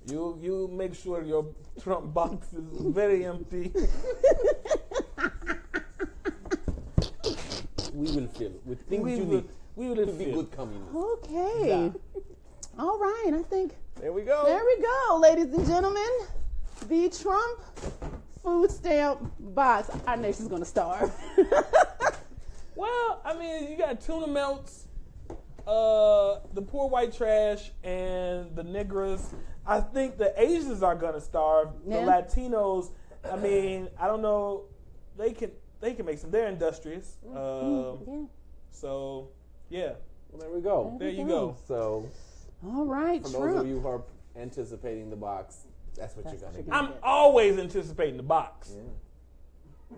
You 0.06 0.38
you 0.42 0.66
make 0.66 0.94
sure 0.94 1.22
your 1.22 1.44
trunk 1.82 2.12
box 2.20 2.52
is 2.52 2.64
very 3.00 3.24
empty. 3.26 3.70
We 7.94 8.10
will 8.12 8.28
fill 8.28 8.52
it 8.58 8.62
with 8.64 8.80
things 8.88 9.04
we 9.04 9.16
you 9.16 9.24
will, 9.24 9.34
need 9.42 9.48
we 9.76 9.88
will 9.88 10.06
to 10.06 10.12
be 10.12 10.24
feel. 10.24 10.34
good 10.36 10.50
communists. 10.52 10.94
Okay. 10.94 11.92
All 12.78 12.98
right. 12.98 13.32
I 13.34 13.42
think 13.42 13.74
There 14.00 14.12
we 14.12 14.22
go. 14.22 14.44
there 14.46 14.62
we 14.64 14.82
go, 14.82 15.18
ladies 15.20 15.52
and 15.52 15.66
gentlemen. 15.66 16.08
the 16.88 17.08
Trump 17.10 17.60
food 18.42 18.70
stamp 18.70 19.30
box. 19.38 19.90
Our 20.06 20.16
nation's 20.16 20.48
gonna 20.48 20.64
starve. 20.64 21.12
Well, 22.76 23.20
I 23.26 23.36
mean, 23.36 23.70
you 23.70 23.76
got 23.76 24.00
tuna 24.00 24.26
melts, 24.26 24.86
uh, 25.66 26.36
the 26.54 26.62
poor 26.62 26.88
white 26.88 27.12
trash, 27.14 27.72
and 27.84 28.56
the 28.56 28.62
niggas. 28.62 29.34
I 29.66 29.80
think 29.80 30.16
the 30.16 30.32
Asians 30.40 30.82
are 30.82 30.94
gonna 30.94 31.20
starve. 31.20 31.68
Yeah. 31.86 32.02
The 32.02 32.10
Latinos, 32.10 32.90
I 33.30 33.36
mean, 33.36 33.88
I 34.00 34.06
don't 34.06 34.22
know. 34.22 34.64
They 35.18 35.32
can 35.32 35.50
they 35.82 35.92
can 35.92 36.06
make 36.06 36.16
some. 36.18 36.30
They're 36.30 36.48
industrious. 36.48 37.18
Um, 37.36 37.98
yeah. 38.08 38.22
so 38.70 39.28
yeah, 39.68 39.92
Well, 40.30 40.40
there 40.40 40.50
we 40.50 40.62
go. 40.62 40.96
there 40.98 41.10
you 41.10 41.26
go. 41.26 41.56
So, 41.68 42.08
All 42.64 42.84
right, 42.84 43.22
for 43.22 43.30
Trump. 43.30 43.52
those 43.52 43.60
of 43.62 43.66
you 43.68 43.80
who 43.80 43.88
are 43.88 44.02
anticipating 44.36 45.10
the 45.10 45.16
box, 45.16 45.66
that's 45.96 46.14
what 46.16 46.24
That's 46.24 46.40
you're 46.40 46.50
gonna 46.50 46.62
you're 46.62 46.66
get. 46.66 46.74
I'm 46.74 46.92
always 47.02 47.58
anticipating 47.58 48.16
the 48.16 48.22
box. 48.22 48.72
Yeah. 48.76 49.96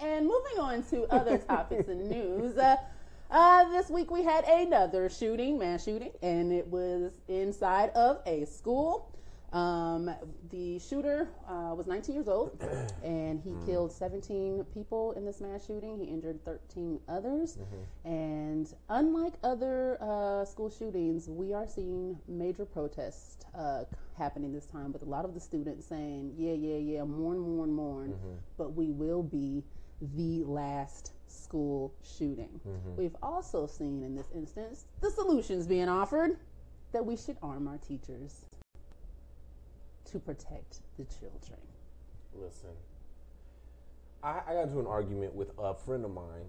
And 0.00 0.26
moving 0.26 0.58
on 0.58 0.82
to 0.84 1.04
other 1.12 1.38
topics 1.48 1.88
and 1.88 2.08
news. 2.10 2.56
Uh, 2.56 2.76
uh, 3.30 3.68
this 3.70 3.88
week 3.88 4.10
we 4.10 4.22
had 4.22 4.44
another 4.44 5.08
shooting, 5.08 5.58
mass 5.58 5.84
shooting, 5.84 6.10
and 6.22 6.52
it 6.52 6.66
was 6.66 7.12
inside 7.28 7.90
of 7.90 8.20
a 8.26 8.44
school. 8.44 9.11
Um, 9.52 10.10
the 10.50 10.78
shooter 10.78 11.28
uh, 11.46 11.74
was 11.76 11.86
19 11.86 12.14
years 12.14 12.28
old, 12.28 12.58
and 13.04 13.38
he 13.40 13.52
killed 13.66 13.92
17 13.92 14.64
people 14.72 15.12
in 15.12 15.26
this 15.26 15.40
mass 15.40 15.66
shooting. 15.66 15.98
He 15.98 16.04
injured 16.06 16.42
13 16.44 16.98
others. 17.08 17.58
And 18.04 18.72
unlike 18.88 19.34
other 19.44 19.98
uh, 20.00 20.44
school 20.46 20.70
shootings, 20.70 21.28
we 21.28 21.52
are 21.52 21.66
seeing 21.66 22.18
major 22.26 22.64
protests 22.64 23.44
uh, 23.54 23.84
happening 24.16 24.52
this 24.52 24.66
time 24.66 24.92
with 24.92 25.02
a 25.02 25.06
lot 25.06 25.24
of 25.26 25.34
the 25.34 25.40
students 25.40 25.86
saying, 25.86 26.32
yeah, 26.38 26.54
yeah, 26.54 26.76
yeah, 26.76 27.04
mourn, 27.04 27.38
mourn, 27.38 27.72
mourn, 27.72 28.18
but 28.56 28.74
we 28.74 28.90
will 28.90 29.22
be 29.22 29.62
the 30.14 30.44
last 30.44 31.12
school 31.26 31.92
shooting. 32.02 32.60
We've 32.96 33.16
also 33.22 33.66
seen 33.66 34.02
in 34.02 34.14
this 34.14 34.30
instance 34.34 34.86
the 35.00 35.10
solutions 35.10 35.66
being 35.66 35.88
offered 35.88 36.38
that 36.92 37.04
we 37.04 37.16
should 37.16 37.36
arm 37.42 37.68
our 37.68 37.78
teachers 37.78 38.46
to 40.12 40.18
protect 40.18 40.80
the 40.98 41.04
children. 41.04 41.58
Listen, 42.34 42.70
I, 44.22 44.40
I 44.46 44.54
got 44.54 44.64
into 44.64 44.78
an 44.80 44.86
argument 44.86 45.34
with 45.34 45.50
a 45.58 45.74
friend 45.74 46.04
of 46.04 46.12
mine 46.12 46.46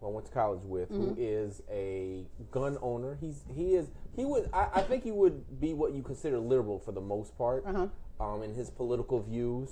who 0.00 0.06
I 0.06 0.10
went 0.10 0.26
to 0.26 0.32
college 0.32 0.62
with, 0.64 0.90
who 0.90 1.14
is 1.18 1.62
a 1.70 2.24
gun 2.50 2.76
owner. 2.82 3.16
He's 3.20 3.42
he 3.54 3.74
is 3.74 3.88
he 4.16 4.24
would 4.24 4.50
I, 4.52 4.68
I 4.74 4.80
think 4.82 5.02
he 5.04 5.12
would 5.12 5.60
be 5.60 5.72
what 5.74 5.92
you 5.94 6.02
consider 6.02 6.38
liberal 6.38 6.78
for 6.78 6.92
the 6.92 7.00
most 7.00 7.36
part, 7.38 7.64
Uh-huh. 7.66 7.86
um, 8.20 8.42
in 8.42 8.54
his 8.54 8.70
political 8.70 9.20
views. 9.22 9.70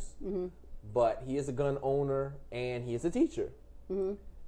But 0.94 1.22
he 1.26 1.36
is 1.36 1.48
a 1.48 1.52
gun 1.52 1.78
owner 1.82 2.34
and 2.50 2.84
he 2.84 2.94
is 2.94 3.04
a 3.04 3.10
teacher. 3.10 3.52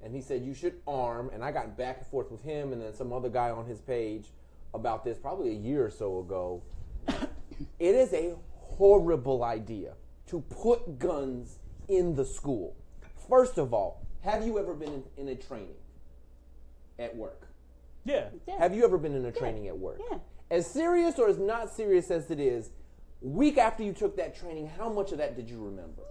And 0.02 0.14
he 0.14 0.20
said 0.20 0.42
you 0.42 0.52
should 0.54 0.80
arm. 0.86 1.30
And 1.32 1.44
I 1.44 1.52
got 1.52 1.76
back 1.76 1.98
and 1.98 2.06
forth 2.06 2.30
with 2.30 2.42
him 2.42 2.72
and 2.72 2.80
then 2.82 2.92
some 2.94 3.12
other 3.12 3.28
guy 3.28 3.50
on 3.50 3.66
his 3.66 3.80
page 3.80 4.26
about 4.72 5.04
this 5.04 5.16
probably 5.18 5.50
a 5.50 5.58
year 5.58 5.84
or 5.84 5.90
so 5.90 6.18
ago. 6.20 6.62
it 7.78 7.94
is 7.94 8.12
a 8.12 8.34
horrible 8.76 9.44
idea 9.44 9.94
to 10.26 10.40
put 10.40 10.98
guns 10.98 11.58
in 11.88 12.14
the 12.14 12.24
school. 12.24 12.76
First 13.28 13.58
of 13.58 13.72
all, 13.72 14.04
have 14.22 14.46
you 14.46 14.58
ever 14.58 14.74
been 14.74 14.92
in, 14.92 15.04
in 15.16 15.28
a 15.28 15.34
training 15.34 15.76
at 16.98 17.14
work? 17.14 17.48
Yeah. 18.04 18.28
Yeah. 18.46 18.58
Have 18.58 18.74
you 18.74 18.84
ever 18.84 18.98
been 18.98 19.14
in 19.14 19.24
a 19.24 19.32
training 19.32 19.68
at 19.68 19.78
work? 19.78 20.00
Yeah. 20.10 20.18
As 20.50 20.66
serious 20.66 21.18
or 21.18 21.28
as 21.28 21.38
not 21.38 21.74
serious 21.74 22.10
as 22.10 22.30
it 22.30 22.40
is, 22.40 22.70
week 23.20 23.58
after 23.58 23.82
you 23.82 23.92
took 23.92 24.16
that 24.16 24.34
training, 24.34 24.70
how 24.78 24.88
much 24.88 25.12
of 25.12 25.18
that 25.18 25.36
did 25.36 25.48
you 25.48 25.58
remember? 25.62 26.02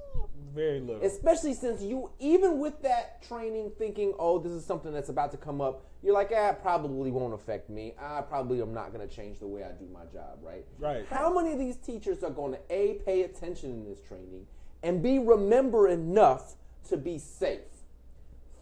Very 0.53 0.79
little. 0.79 1.03
Especially 1.03 1.53
since 1.53 1.81
you, 1.81 2.11
even 2.19 2.59
with 2.59 2.81
that 2.83 3.23
training, 3.23 3.71
thinking, 3.77 4.13
oh, 4.19 4.37
this 4.37 4.51
is 4.51 4.63
something 4.63 4.93
that's 4.93 5.09
about 5.09 5.31
to 5.31 5.37
come 5.37 5.61
up, 5.61 5.85
you're 6.03 6.13
like, 6.13 6.31
ah, 6.35 6.49
it 6.49 6.61
probably 6.61 7.11
won't 7.11 7.33
affect 7.33 7.69
me. 7.69 7.95
I 7.99 8.21
probably 8.21 8.61
am 8.61 8.73
not 8.73 8.93
going 8.93 9.07
to 9.07 9.13
change 9.13 9.39
the 9.39 9.47
way 9.47 9.63
I 9.63 9.71
do 9.71 9.87
my 9.91 10.05
job, 10.13 10.39
right? 10.43 10.65
Right. 10.77 11.05
How 11.09 11.33
many 11.33 11.53
of 11.53 11.59
these 11.59 11.77
teachers 11.77 12.23
are 12.23 12.29
going 12.29 12.53
to, 12.53 12.59
A, 12.69 12.95
pay 13.05 13.23
attention 13.23 13.71
in 13.71 13.85
this 13.85 13.99
training, 14.01 14.45
and 14.83 15.01
B, 15.01 15.17
remember 15.17 15.87
enough 15.87 16.55
to 16.89 16.97
be 16.97 17.17
safe? 17.17 17.61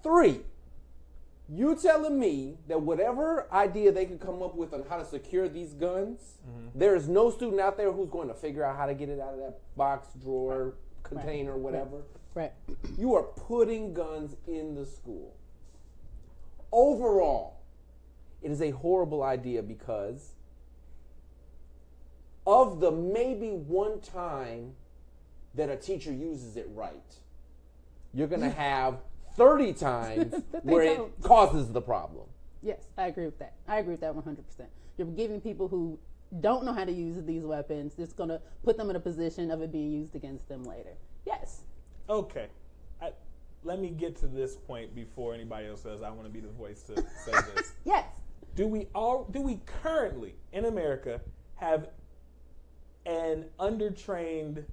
Three, 0.04 0.42
you 1.50 1.76
telling 1.76 2.18
me 2.18 2.58
that 2.70 2.82
whatever 2.82 3.52
idea 3.52 3.92
they 3.92 4.06
could 4.06 4.22
come 4.22 4.42
up 4.42 4.56
with 4.56 4.74
on 4.74 4.86
how 4.88 4.98
to 4.98 5.06
secure 5.06 5.50
these 5.50 5.74
guns, 5.74 6.38
there 6.74 6.96
is 6.96 7.10
no 7.10 7.30
student 7.30 7.60
out 7.60 7.76
there 7.76 7.92
who's 7.92 8.10
going 8.10 8.30
to 8.30 8.34
figure 8.34 8.64
out 8.64 8.78
how 8.78 8.86
to 8.86 8.94
get 8.94 9.10
it 9.10 9.20
out 9.20 9.34
of 9.34 9.40
that 9.40 9.60
box, 9.76 10.08
drawer, 10.24 10.76
container, 11.16 11.54
or 11.54 11.58
whatever. 11.58 12.02
Right. 12.34 12.52
You 12.98 13.16
are 13.16 13.24
putting 13.24 13.94
guns 13.94 14.36
in 14.48 14.76
the 14.76 14.86
school. 14.86 15.36
Overall, 16.72 17.60
it 18.42 18.52
is 18.52 18.62
a 18.62 18.72
horrible 18.72 19.24
idea 19.24 19.62
because 19.62 20.32
of 22.48 22.80
the 22.80 22.92
maybe 22.92 23.50
one 23.50 24.00
time 24.00 24.74
that 25.56 25.70
a 25.70 25.76
teacher 25.76 26.14
uses 26.14 26.56
it 26.56 26.68
right, 26.74 27.16
you're 28.14 28.28
going 28.28 28.42
to 28.50 28.50
have 28.50 29.00
30 29.36 29.74
times 29.74 30.34
where 30.64 30.84
it 30.84 30.98
don't. 30.98 31.22
causes 31.22 31.72
the 31.72 31.82
problem. 31.82 32.26
Yes, 32.64 32.88
I 32.98 33.08
agree 33.08 33.26
with 33.26 33.40
that. 33.40 33.54
I 33.68 33.80
agree 33.80 33.92
with 33.92 34.02
that 34.02 34.14
100%. 34.14 34.38
You're 34.98 35.08
giving 35.08 35.42
people 35.42 35.68
who 35.68 35.98
don't 36.40 36.64
know 36.64 36.74
how 36.74 36.86
to 36.86 36.92
use 36.92 37.22
these 37.26 37.44
weapons, 37.44 37.94
it's 37.98 38.14
going 38.14 38.30
to 38.30 38.42
put 38.64 38.78
them 38.78 38.90
in 38.90 38.96
a 38.96 39.00
position 39.00 39.52
of 39.52 39.62
it 39.62 39.72
being 39.72 39.92
used 39.92 40.16
against 40.16 40.48
them 40.48 40.64
later. 40.64 40.94
Yes. 41.26 41.62
Okay. 42.10 42.48
I, 43.02 43.12
let 43.64 43.80
me 43.80 43.90
get 43.90 44.16
to 44.18 44.28
this 44.28 44.56
point 44.56 44.96
before 44.96 45.34
anybody 45.34 45.68
else 45.68 45.82
says 45.82 46.02
I 46.02 46.10
want 46.10 46.26
to 46.26 46.34
be 46.34 46.40
the 46.40 46.52
voice 46.52 46.84
to 46.84 46.96
say 47.26 47.34
this. 47.56 47.74
Yes. 47.84 48.06
Do 48.56 48.68
we 48.68 48.88
all 48.94 49.28
do 49.32 49.42
we 49.42 49.60
currently 49.66 50.36
in 50.52 50.66
America 50.66 51.22
have 51.56 51.88
an 53.06 53.46
undertrained 53.60 54.66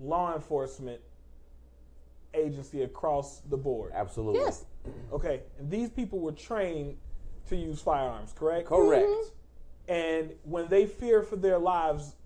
law 0.00 0.34
enforcement 0.34 1.00
agency 2.34 2.82
across 2.82 3.40
the 3.50 3.56
board? 3.56 3.92
Absolutely. 3.94 4.40
Yes. 4.40 4.64
Okay, 5.12 5.40
and 5.58 5.68
these 5.68 5.90
people 5.90 6.20
were 6.20 6.32
trained 6.32 6.96
to 7.48 7.56
use 7.56 7.80
firearms, 7.80 8.32
correct? 8.32 8.68
Correct. 8.68 9.06
Mm-hmm. 9.06 9.28
And 9.88 10.32
when 10.42 10.68
they 10.68 10.86
fear 10.86 11.22
for 11.22 11.36
their 11.36 11.58
lives, 11.58 12.16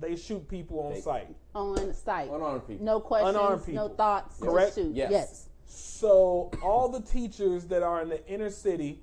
they 0.00 0.16
shoot 0.16 0.46
people 0.48 0.80
on 0.80 0.94
They- 0.94 1.00
sight. 1.00 1.34
On 1.54 1.94
site. 1.94 2.30
Unarmed 2.30 2.66
people. 2.66 2.84
No 2.84 3.00
questions, 3.00 3.34
Unarmed 3.34 3.60
no 3.60 3.66
people. 3.66 3.88
thoughts. 3.96 4.38
just 4.38 4.42
Correct? 4.50 4.74
shoot. 4.74 4.94
Yes. 4.94 5.10
yes. 5.10 5.48
So 5.66 6.50
all 6.62 6.88
the 6.88 7.00
teachers 7.00 7.64
that 7.66 7.82
are 7.82 8.02
in 8.02 8.08
the 8.08 8.26
inner 8.26 8.50
city 8.50 9.02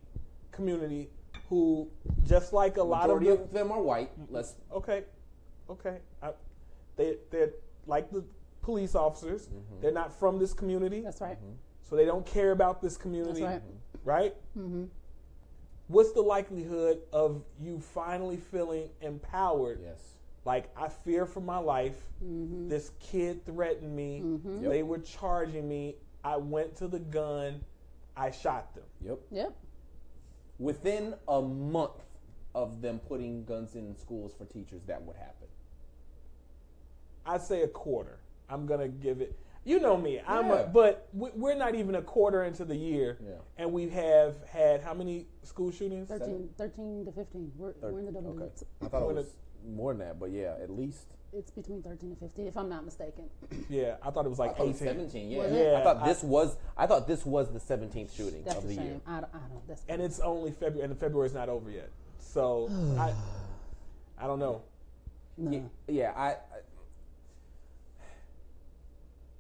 community 0.52 1.10
who 1.50 1.90
just 2.26 2.54
like 2.54 2.78
a 2.78 2.84
lot 2.84 3.10
of 3.10 3.18
Majority 3.20 3.38
the 3.38 3.44
of 3.44 3.54
them 3.54 3.72
are 3.72 3.82
white. 3.82 4.12
Let's 4.30 4.56
okay, 4.72 5.04
okay. 5.70 5.98
I, 6.22 6.32
they 6.96 7.18
they're 7.32 7.52
like 7.86 8.10
the 8.12 8.24
police 8.62 8.96
officers. 8.96 9.48
Mm-hmm. 9.48 9.82
They're 9.82 9.92
not 9.92 10.18
from 10.18 10.40
this 10.40 10.54
community, 10.54 11.02
That's 11.02 11.22
right. 11.22 11.38
so 11.88 11.96
they 11.96 12.06
don't 12.06 12.26
care 12.26 12.52
about 12.52 12.82
this 12.82 12.98
community, 12.98 13.42
That's 13.42 13.64
right. 14.06 14.24
right? 14.24 14.36
Mm-hmm. 14.58 14.86
What's 15.88 16.14
the 16.14 16.22
likelihood 16.22 17.02
of 17.12 17.44
you 17.62 17.80
finally 17.80 18.38
feeling 18.38 18.90
empowered? 19.02 19.80
yes. 19.84 20.16
Like 20.46 20.70
I 20.76 20.90
fear 20.90 21.26
for 21.26 21.40
my 21.40 21.58
life. 21.58 21.96
Mm-hmm. 22.24 22.68
This 22.68 22.92
kid 23.00 23.46
threatened 23.46 23.96
me. 23.96 24.22
Yep. 24.62 24.72
They 24.72 24.84
were 24.84 25.00
charging 25.00 25.68
me. 25.70 25.96
I 26.24 26.38
went 26.38 26.76
to 26.78 26.88
the 26.88 27.00
gun. 27.00 27.62
I 28.16 28.32
shot 28.32 28.76
them. 28.76 28.84
Yep. 29.06 29.20
Yep. 29.32 29.56
Within 30.60 31.16
a 31.28 31.42
month 31.42 32.04
of 32.56 32.82
them 32.82 33.00
putting 33.00 33.46
guns 33.46 33.76
in 33.76 33.96
schools 33.98 34.34
for 34.38 34.46
teachers, 34.46 34.82
that 34.88 35.02
would 35.02 35.16
happen. 35.16 35.48
I'd 37.26 37.42
say 37.42 37.64
a 37.64 37.68
quarter. 37.68 38.20
I'm 38.50 38.66
gonna 38.66 38.90
give 38.90 39.22
it. 39.22 39.38
You 39.66 39.80
know 39.80 39.96
me. 39.98 40.20
I'm. 40.28 40.48
Yeah. 40.48 40.54
A, 40.62 40.68
but 40.68 41.08
we- 41.14 41.32
we're 41.36 41.56
not 41.56 41.76
even 41.76 41.96
a 41.96 42.02
quarter 42.02 42.44
into 42.44 42.66
the 42.66 42.76
year, 42.76 43.18
Yeah. 43.24 43.36
and 43.58 43.72
we 43.72 43.90
have 43.90 44.36
had 44.50 44.82
how 44.82 44.94
many 44.94 45.28
school 45.44 45.72
shootings? 45.72 46.10
13, 46.10 46.50
13 46.58 47.06
to 47.06 47.12
15. 47.12 47.52
We're, 47.58 47.74
we're 47.82 48.00
in 48.00 48.06
the 48.06 48.12
double 48.12 48.32
Okay. 48.32 48.40
digits. 48.46 48.64
I 48.82 48.88
thought 48.88 49.10
it 49.10 49.16
was 49.16 49.36
more 49.66 49.94
than 49.94 50.00
that, 50.00 50.20
but 50.20 50.32
yeah, 50.32 50.56
at 50.62 50.70
least. 50.70 51.08
It's 51.32 51.50
between 51.50 51.82
13 51.82 52.10
and 52.12 52.20
15, 52.20 52.46
if 52.46 52.58
I'm 52.58 52.70
not 52.70 52.86
mistaken. 52.86 53.24
Yeah, 53.70 53.96
I 54.04 54.12
thought 54.12 54.26
it 54.26 54.30
was 54.30 54.38
like 54.38 54.56
thought 54.58 54.66
it 54.66 54.68
was 54.68 54.82
18. 54.82 54.88
17. 54.96 55.30
Yeah, 55.32 55.38
Was 55.44 55.52
it? 55.54 55.74
I 55.74 55.84
thought 55.84 55.98
Yeah, 56.02 56.06
this 56.08 56.24
was. 56.24 56.58
I 56.78 56.86
thought 56.86 57.08
this 57.08 57.26
was 57.26 57.52
the 57.52 57.60
17th 57.60 58.14
shooting 58.16 58.44
That's 58.44 58.58
of 58.58 58.66
a 58.66 58.68
the 58.68 58.76
shame. 58.76 58.86
year. 58.86 59.02
I 59.08 59.22
don't, 59.22 59.34
I 59.34 59.38
don't. 59.50 59.68
That's 59.68 59.84
and 59.88 60.02
it's 60.02 60.20
only 60.20 60.52
February, 60.52 60.82
and 60.90 61.00
February's 61.00 61.34
not 61.34 61.50
over 61.50 61.72
yet. 61.72 61.90
So 62.20 62.68
I, 63.00 63.14
I 64.18 64.28
don't 64.28 64.40
know. 64.40 64.62
no. 65.38 65.52
Yeah, 65.52 65.62
yeah, 65.88 66.12
I, 66.16 66.28
I. 66.28 66.36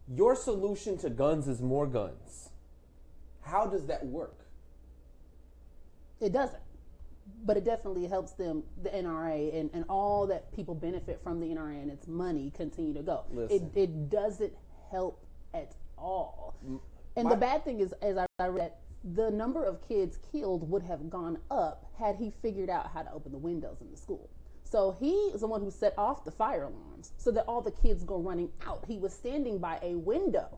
Your 0.08 0.36
solution 0.36 0.98
to 1.00 1.10
guns 1.10 1.48
is 1.48 1.62
more 1.62 1.88
guns. 1.88 2.50
How 3.42 3.66
does 3.68 3.86
that 3.88 4.06
work? 4.06 4.40
It 6.20 6.32
doesn't. 6.34 6.60
but 7.46 7.56
it 7.58 7.64
definitely 7.64 8.06
helps 8.08 8.34
them, 8.34 8.64
the 8.84 8.90
NRA, 8.90 9.54
and, 9.58 9.70
and 9.74 9.86
all 9.90 10.28
that 10.28 10.52
people 10.54 10.76
benefit 10.76 11.22
from 11.24 11.40
the 11.40 11.48
NRA 11.48 11.82
and 11.82 11.90
its 11.90 12.06
money 12.08 12.52
continue 12.56 12.94
to 12.94 13.02
go. 13.02 13.24
It, 13.32 13.36
Listen. 13.36 13.72
it 13.76 14.10
doesn't 14.10 14.54
help 14.92 15.26
at 15.54 15.74
all. 15.98 16.56
And 17.16 17.24
my- 17.26 17.30
the 17.30 17.38
bad 17.38 17.64
thing 17.64 17.80
is, 17.80 17.94
as 18.02 18.18
I 18.40 18.48
read, 18.48 18.74
the 19.04 19.32
number 19.32 19.64
of 19.64 19.82
kids 19.88 20.18
killed 20.32 20.70
would 20.70 20.84
have 20.84 21.10
gone 21.10 21.38
up 21.50 21.86
had 21.98 22.18
he 22.18 22.32
figured 22.42 22.70
out 22.70 22.92
how 22.94 23.04
to 23.04 23.12
open 23.14 23.32
the 23.32 23.38
windows 23.38 23.78
in 23.82 23.90
the 23.92 23.98
school. 23.98 24.30
So 24.74 24.98
he 25.00 25.12
is 25.36 25.42
the 25.42 25.48
one 25.48 25.62
who 25.62 25.70
set 25.70 25.94
off 26.00 26.26
the 26.26 26.32
fire 26.32 26.64
alarms 26.64 27.12
so 27.18 27.30
that 27.30 27.46
all 27.48 27.62
the 27.62 27.70
kids 27.70 28.04
go 28.04 28.18
running 28.18 28.50
out. 28.66 28.84
He 28.88 28.98
was 28.98 29.14
standing 29.14 29.60
by 29.60 29.78
a 29.84 29.94
window 29.94 30.58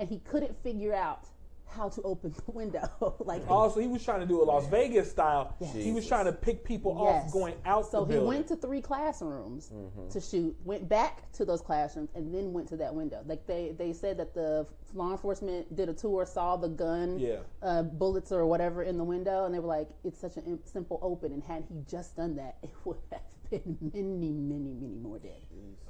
and 0.00 0.08
he 0.08 0.18
couldn't 0.18 0.60
figure 0.64 0.92
out 0.92 1.28
how 1.68 1.88
to 1.90 2.02
open 2.02 2.34
the 2.44 2.50
window. 2.60 3.14
like 3.20 3.48
Also, 3.48 3.78
he 3.78 3.86
was 3.86 4.02
trying 4.04 4.18
to 4.18 4.26
do 4.26 4.42
a 4.42 4.44
Las 4.44 4.66
Vegas 4.66 5.08
style. 5.08 5.54
He 5.74 5.92
was 5.92 6.08
trying 6.08 6.24
to 6.24 6.32
pick 6.32 6.64
people 6.64 6.98
Yes. 7.04 7.26
off 7.26 7.32
going 7.32 7.54
out 7.64 7.86
So 7.86 8.00
the 8.00 8.06
he 8.06 8.12
building. 8.14 8.28
went 8.30 8.48
to 8.48 8.56
three 8.56 8.80
classrooms 8.80 9.70
to 10.10 10.20
shoot, 10.20 10.56
went 10.64 10.88
back 10.88 11.30
to 11.34 11.44
those 11.44 11.60
classrooms, 11.60 12.10
and 12.16 12.34
then 12.34 12.52
went 12.52 12.66
to 12.70 12.76
that 12.78 12.92
window. 12.92 13.22
Like 13.26 13.46
they, 13.46 13.76
they 13.78 13.92
said 13.92 14.16
that 14.18 14.34
the 14.34 14.66
law 14.92 15.12
enforcement 15.12 15.76
did 15.76 15.88
a 15.88 15.94
tour, 15.94 16.26
saw 16.26 16.56
the 16.56 16.68
gun, 16.68 17.20
Yeah. 17.20 17.36
uh, 17.62 17.84
bullets 17.84 18.32
or 18.32 18.44
whatever 18.44 18.82
in 18.82 18.98
the 18.98 19.04
window, 19.04 19.44
and 19.44 19.54
they 19.54 19.60
were 19.60 19.68
like, 19.68 19.88
"It's 20.02 20.18
such 20.18 20.36
a 20.36 20.42
simple 20.64 20.98
open." 21.00 21.30
And 21.32 21.44
had 21.44 21.62
he 21.68 21.76
just 21.88 22.16
done 22.16 22.34
that, 22.36 22.56
it 22.64 22.70
would 22.84 22.96
have 23.12 23.20
been 23.52 23.76
many, 23.94 24.32
many, 24.32 24.74
many 24.74 24.96
more 24.96 25.18
dead. 25.18 25.40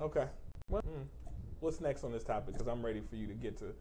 Okay. 0.00 0.26
Well, 0.68 0.82
mm. 0.82 1.06
What's 1.60 1.80
next 1.80 2.02
on 2.02 2.12
this 2.12 2.24
topic? 2.24 2.54
Because 2.54 2.66
I'm 2.66 2.84
ready 2.84 3.00
for 3.08 3.14
you 3.14 3.28
to 3.28 3.34
get 3.34 3.56
to. 3.58 3.72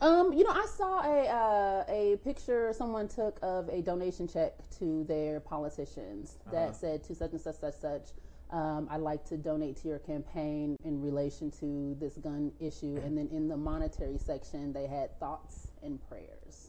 Um, 0.00 0.32
you 0.32 0.44
know, 0.44 0.50
I 0.50 0.66
saw 0.66 1.02
a 1.02 1.28
uh, 1.28 1.84
a 1.88 2.16
picture 2.24 2.72
someone 2.76 3.06
took 3.06 3.38
of 3.42 3.68
a 3.68 3.80
donation 3.82 4.26
check 4.26 4.54
to 4.78 5.04
their 5.04 5.40
politicians 5.40 6.38
that 6.50 6.74
said 6.74 7.04
to 7.04 7.14
such 7.14 7.32
and 7.32 7.40
such 7.40 7.56
such 7.56 7.74
such. 7.74 8.08
Um, 8.50 8.88
I'd 8.90 9.00
like 9.02 9.24
to 9.26 9.36
donate 9.36 9.76
to 9.82 9.88
your 9.88 10.00
campaign 10.00 10.74
in 10.84 11.00
relation 11.00 11.52
to 11.60 11.96
this 12.00 12.16
gun 12.16 12.50
issue, 12.58 12.98
and 13.04 13.16
then 13.16 13.28
in 13.30 13.46
the 13.46 13.56
monetary 13.56 14.18
section, 14.18 14.72
they 14.72 14.88
had 14.88 15.16
thoughts 15.20 15.68
and 15.82 16.00
prayers 16.08 16.59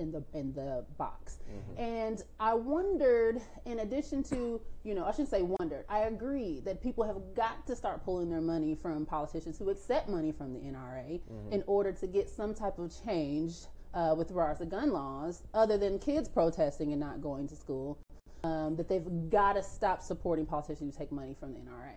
in 0.00 0.10
the 0.10 0.24
in 0.34 0.52
the 0.54 0.84
box. 0.98 1.38
And 1.76 2.22
I 2.40 2.54
wondered, 2.54 3.40
in 3.66 3.80
addition 3.80 4.22
to, 4.24 4.60
you 4.82 4.94
know, 4.94 5.04
I 5.04 5.10
shouldn't 5.12 5.28
say 5.28 5.42
wondered. 5.42 5.84
I 5.88 6.00
agree 6.00 6.60
that 6.64 6.82
people 6.82 7.04
have 7.04 7.18
got 7.34 7.66
to 7.68 7.76
start 7.76 8.04
pulling 8.04 8.28
their 8.30 8.40
money 8.40 8.74
from 8.74 9.06
politicians 9.06 9.58
who 9.58 9.70
accept 9.70 10.08
money 10.08 10.32
from 10.32 10.52
the 10.52 10.60
NRA 10.60 11.20
in 11.52 11.62
order 11.66 11.92
to 11.92 12.06
get 12.06 12.28
some 12.28 12.54
type 12.54 12.78
of 12.78 12.92
change 13.04 13.54
uh, 13.94 14.14
with 14.16 14.30
regards 14.30 14.58
to 14.60 14.66
gun 14.66 14.92
laws, 14.92 15.42
other 15.54 15.76
than 15.78 15.98
kids 15.98 16.28
protesting 16.28 16.92
and 16.92 17.00
not 17.00 17.20
going 17.20 17.46
to 17.48 17.56
school. 17.56 17.98
Um, 18.42 18.74
that 18.76 18.88
they've 18.88 19.06
got 19.28 19.52
to 19.54 19.62
stop 19.62 20.00
supporting 20.00 20.46
politicians 20.46 20.94
who 20.96 20.98
take 20.98 21.12
money 21.12 21.36
from 21.38 21.52
the 21.52 21.58
NRA. 21.58 21.92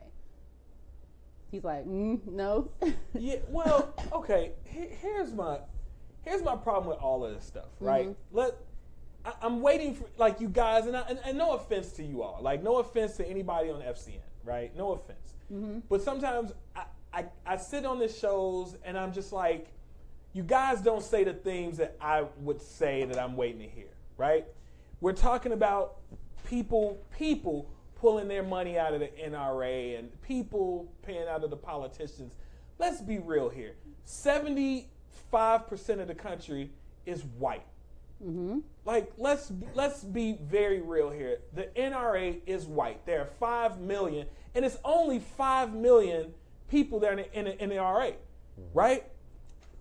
He's 1.52 1.64
like, 1.64 1.86
mm, 1.88 2.20
no. 2.28 2.70
Yeah. 3.18 3.38
Well, 3.48 3.94
okay. 4.12 4.52
He- 4.66 4.90
Here's 5.02 5.34
my 5.34 5.60
here's 6.24 6.44
my 6.44 6.56
problem 6.56 6.90
with 6.90 7.00
all 7.00 7.24
of 7.26 7.34
this 7.34 7.46
stuff. 7.46 7.70
Right. 7.80 8.10
Mm-hmm. 8.10 8.38
Let. 8.38 8.56
I, 9.26 9.34
I'm 9.42 9.62
waiting 9.62 9.96
for 9.96 10.06
like 10.18 10.42
you 10.42 10.50
guys, 10.50 10.86
and, 10.86 10.98
I, 10.98 11.02
and 11.02 11.20
and 11.24 11.38
no 11.38 11.54
offense 11.54 11.94
to 11.94 12.04
you 12.04 12.24
all. 12.24 12.40
Like 12.42 12.64
no 12.64 12.78
offense 12.78 13.16
to 13.18 13.28
anybody 13.28 13.70
on 13.70 13.82
FCN. 13.82 14.20
Right. 14.44 14.76
No 14.76 14.94
offense. 14.94 15.36
Mm-hmm. 15.52 15.80
But 15.90 16.02
sometimes 16.02 16.52
I, 16.76 16.84
I 17.14 17.26
I 17.46 17.58
sit 17.58 17.86
on 17.86 18.00
the 18.00 18.08
shows 18.08 18.76
and 18.84 18.98
I'm 18.98 19.14
just 19.14 19.32
like, 19.32 19.68
you 20.34 20.44
guys 20.44 20.82
don't 20.82 21.04
say 21.04 21.24
the 21.24 21.34
things 21.34 21.78
that 21.78 21.96
I 22.02 22.26
would 22.42 22.62
say 22.62 23.06
that 23.06 23.20
I'm 23.20 23.36
waiting 23.36 23.60
to 23.60 23.68
hear. 23.68 23.90
Right. 24.18 24.46
We're 25.00 25.14
talking 25.14 25.52
about 25.52 25.98
people 26.48 27.06
people 27.18 27.70
pulling 27.96 28.28
their 28.28 28.44
money 28.44 28.78
out 28.78 28.94
of 28.94 29.00
the 29.00 29.08
NRA 29.08 29.98
and 29.98 30.10
people 30.22 30.92
paying 31.04 31.28
out 31.28 31.44
of 31.44 31.50
the 31.50 31.56
politicians. 31.56 32.36
Let's 32.78 33.02
be 33.02 33.20
real 33.20 33.48
here. 33.48 33.76
75% 35.32 36.00
of 36.02 36.08
the 36.08 36.16
country 36.16 36.72
is 37.06 37.24
white. 37.38 37.66
Mm-hmm. 38.24 38.60
Like 38.86 39.12
let's 39.18 39.52
let's 39.74 40.04
be 40.04 40.38
very 40.42 40.82
real 40.82 41.10
here. 41.10 41.40
The 41.54 41.64
NRA 41.76 42.40
is 42.46 42.66
white. 42.66 43.06
There 43.06 43.22
are 43.22 43.26
five 43.26 43.80
million, 43.80 44.28
and 44.56 44.64
it's 44.64 44.78
only 44.86 45.20
five 45.20 45.74
million 45.74 46.34
people 46.70 47.00
that 47.02 47.10
are 47.10 47.20
in 47.20 47.46
the, 47.46 47.64
in 47.64 47.70
the 47.70 47.76
NRA, 47.76 48.12
mm-hmm. 48.12 48.62
right? 48.74 49.04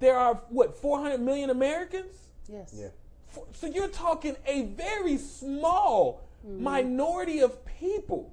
There 0.00 0.16
are 0.16 0.34
what 0.48 0.76
400 0.76 1.20
million 1.20 1.50
Americans. 1.50 2.14
yes. 2.48 2.74
Yeah. 2.76 2.88
For- 3.28 3.46
So 3.52 3.66
you're 3.68 3.88
talking 3.88 4.36
a 4.46 4.62
very 4.62 5.18
small 5.18 6.22
mm-hmm. 6.44 6.62
minority 6.62 7.40
of 7.40 7.64
people 7.64 8.32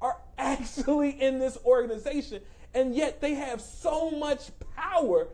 are 0.00 0.18
actually 0.38 1.10
in 1.20 1.38
this 1.38 1.56
organization, 1.64 2.42
and 2.74 2.94
yet 2.94 3.20
they 3.20 3.34
have 3.34 3.60
so 3.60 4.10
much 4.10 4.50
power 4.76 5.28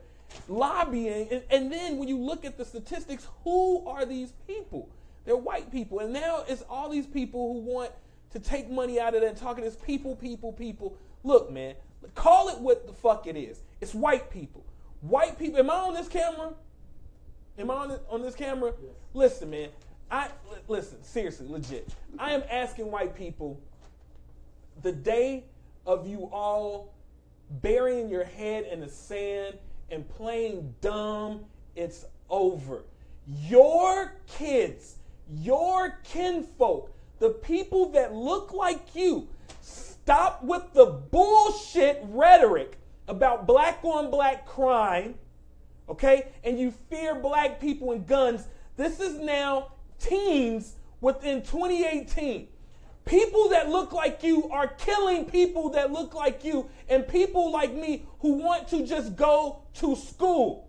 lobbying. 0.49 1.29
And, 1.31 1.42
and 1.51 1.72
then 1.72 1.99
when 1.99 2.09
you 2.09 2.18
look 2.18 2.44
at 2.44 2.57
the 2.57 2.64
statistics, 2.64 3.27
who 3.44 3.87
are 3.87 4.05
these 4.05 4.33
people? 4.46 4.88
They're 5.25 5.37
white 5.37 5.72
people, 5.72 5.99
and 5.99 6.12
now 6.12 6.44
it's 6.46 6.62
all 6.70 6.88
these 6.88 7.07
people 7.07 7.53
who 7.53 7.61
want 7.61 7.90
to 8.31 8.38
take 8.38 8.70
money 8.70 9.01
out 9.01 9.14
of 9.14 9.22
it 9.22 9.29
and 9.29 9.37
talking 9.37 9.64
this 9.64 9.77
people, 9.77 10.14
people, 10.14 10.53
people. 10.53 10.96
Look, 11.25 11.51
man, 11.51 11.75
call 12.14 12.49
it 12.49 12.59
what 12.61 12.87
the 12.87 12.92
fuck 12.92 13.27
it 13.27 13.37
is. 13.37 13.62
It's 13.81 13.92
white 13.92 14.31
people. 14.31 14.64
White 15.01 15.38
people. 15.38 15.59
Am 15.59 15.68
I 15.68 15.75
on 15.75 15.94
this 15.94 16.09
camera? 16.09 16.53
Am 17.59 17.70
I 17.70 17.75
on 17.75 17.88
this, 17.88 18.01
on 18.09 18.22
this 18.22 18.35
camera? 18.35 18.72
Listen, 19.14 19.51
man. 19.51 19.70
I 20.11 20.29
listen 20.68 21.03
seriously, 21.03 21.49
legit. 21.49 21.88
I 22.18 22.33
am 22.33 22.44
asking 22.49 22.90
white 22.90 23.16
people 23.16 23.61
the 24.83 24.92
day 24.92 25.44
of 25.85 26.07
you 26.07 26.29
all 26.33 26.94
burying 27.51 28.09
your 28.09 28.25
head 28.25 28.64
in 28.70 28.81
the 28.81 28.88
sand 28.88 29.59
and 29.90 30.09
playing 30.09 30.75
dumb. 30.81 31.44
It's 31.75 32.05
over. 32.29 32.85
Your 33.27 34.14
kids, 34.27 34.96
your 35.29 35.99
kinfolk, 36.05 36.92
the 37.18 37.31
people 37.31 37.90
that 37.90 38.14
look 38.14 38.53
like 38.53 38.94
you, 38.94 39.29
stop 39.61 40.42
with 40.44 40.72
the 40.72 40.87
bullshit 40.87 42.01
rhetoric 42.09 42.79
about 43.09 43.46
black 43.46 43.79
on 43.83 44.11
black 44.11 44.46
crime 44.46 45.14
okay? 45.88 46.29
And 46.44 46.59
you 46.59 46.72
fear 46.90 47.14
black 47.14 47.61
people 47.61 47.92
and 47.92 48.07
guns. 48.07 48.46
This 48.77 49.01
is 49.01 49.18
now 49.18 49.72
teens 49.99 50.77
within 51.01 51.42
2018. 51.42 52.49
People 53.07 53.51
that 53.51 53.69
look 53.71 53.92
like 53.92 54.25
you 54.25 54.51
are 54.51 54.66
killing 54.66 55.25
people 55.27 55.71
that 55.71 55.92
look 55.92 56.12
like 56.12 56.45
you 56.45 56.69
and 56.88 57.07
people 57.07 57.53
like 57.53 57.73
me 57.73 58.05
who 58.19 58.33
want 58.33 58.66
to 58.69 58.85
just 58.85 59.14
go 59.14 59.62
to 59.75 59.95
school. 59.95 60.69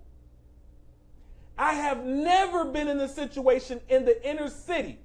I 1.58 1.74
have 1.74 2.06
never 2.06 2.66
been 2.66 2.88
in 2.88 3.00
a 3.00 3.10
situation 3.10 3.82
in 3.90 4.06
the 4.06 4.28
inner 4.28 4.50
city 4.50 5.00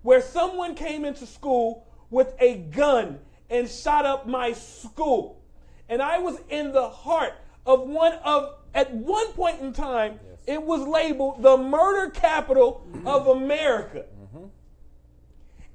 where 0.00 0.22
someone 0.22 0.74
came 0.74 1.04
into 1.04 1.26
school 1.26 1.86
with 2.08 2.34
a 2.40 2.56
gun 2.56 3.18
and 3.50 3.68
shot 3.68 4.06
up 4.06 4.26
my 4.26 4.54
school. 4.54 5.42
And 5.90 6.00
I 6.00 6.18
was 6.18 6.40
in 6.48 6.72
the 6.72 6.88
heart 6.88 7.34
of 7.66 7.86
one 7.86 8.14
of, 8.24 8.54
at 8.74 8.94
one 8.94 9.26
point 9.32 9.60
in 9.60 9.74
time, 9.74 10.18
it 10.46 10.62
was 10.62 10.80
labeled 10.80 11.42
the 11.42 11.58
murder 11.58 12.10
capital 12.10 12.86
of 13.04 13.26
America. 13.26 14.06
Mm-hmm. 14.22 14.46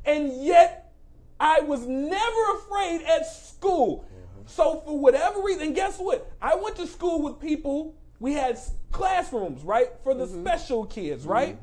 And 0.06 0.44
yet, 0.44 0.92
I 1.40 1.62
was 1.62 1.86
never 1.88 2.58
afraid 2.58 3.02
at 3.02 3.26
school. 3.26 4.06
Mm-hmm. 4.06 4.42
So, 4.46 4.82
for 4.86 4.98
whatever 4.98 5.42
reason, 5.42 5.74
guess 5.74 5.98
what? 5.98 6.32
I 6.42 6.56
went 6.56 6.76
to 6.78 6.88
school 6.88 7.22
with 7.22 7.40
people, 7.40 7.96
we 8.20 8.34
had 8.34 8.58
classrooms, 8.92 9.64
right? 9.64 9.90
For 10.04 10.14
the 10.14 10.26
mm-hmm. 10.26 10.42
special 10.42 10.86
kids, 10.86 11.26
right? 11.26 11.58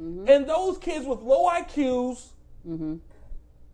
Mm-hmm. 0.00 0.28
And 0.28 0.48
those 0.48 0.78
kids 0.78 1.06
with 1.06 1.20
low 1.20 1.48
IQs 1.48 2.28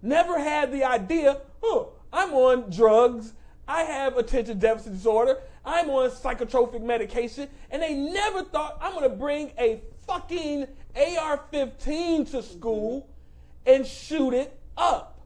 never 0.02 0.38
had 0.38 0.72
the 0.72 0.84
idea, 0.84 1.40
oh, 1.62 1.92
I'm 2.12 2.32
on 2.34 2.70
drugs, 2.70 3.32
I 3.66 3.82
have 3.82 4.16
attention 4.16 4.58
deficit 4.58 4.94
disorder, 4.94 5.38
I'm 5.64 5.90
on 5.90 6.10
psychotropic 6.10 6.82
medication, 6.82 7.48
and 7.70 7.82
they 7.82 7.94
never 7.94 8.42
thought 8.42 8.78
I'm 8.80 8.94
gonna 8.94 9.08
bring 9.08 9.52
a 9.58 9.80
fucking 10.06 10.66
AR 10.96 11.44
15 11.50 12.24
to 12.26 12.42
school 12.42 13.08
and 13.68 13.86
shoot 13.86 14.32
it 14.32 14.58
up. 14.76 15.20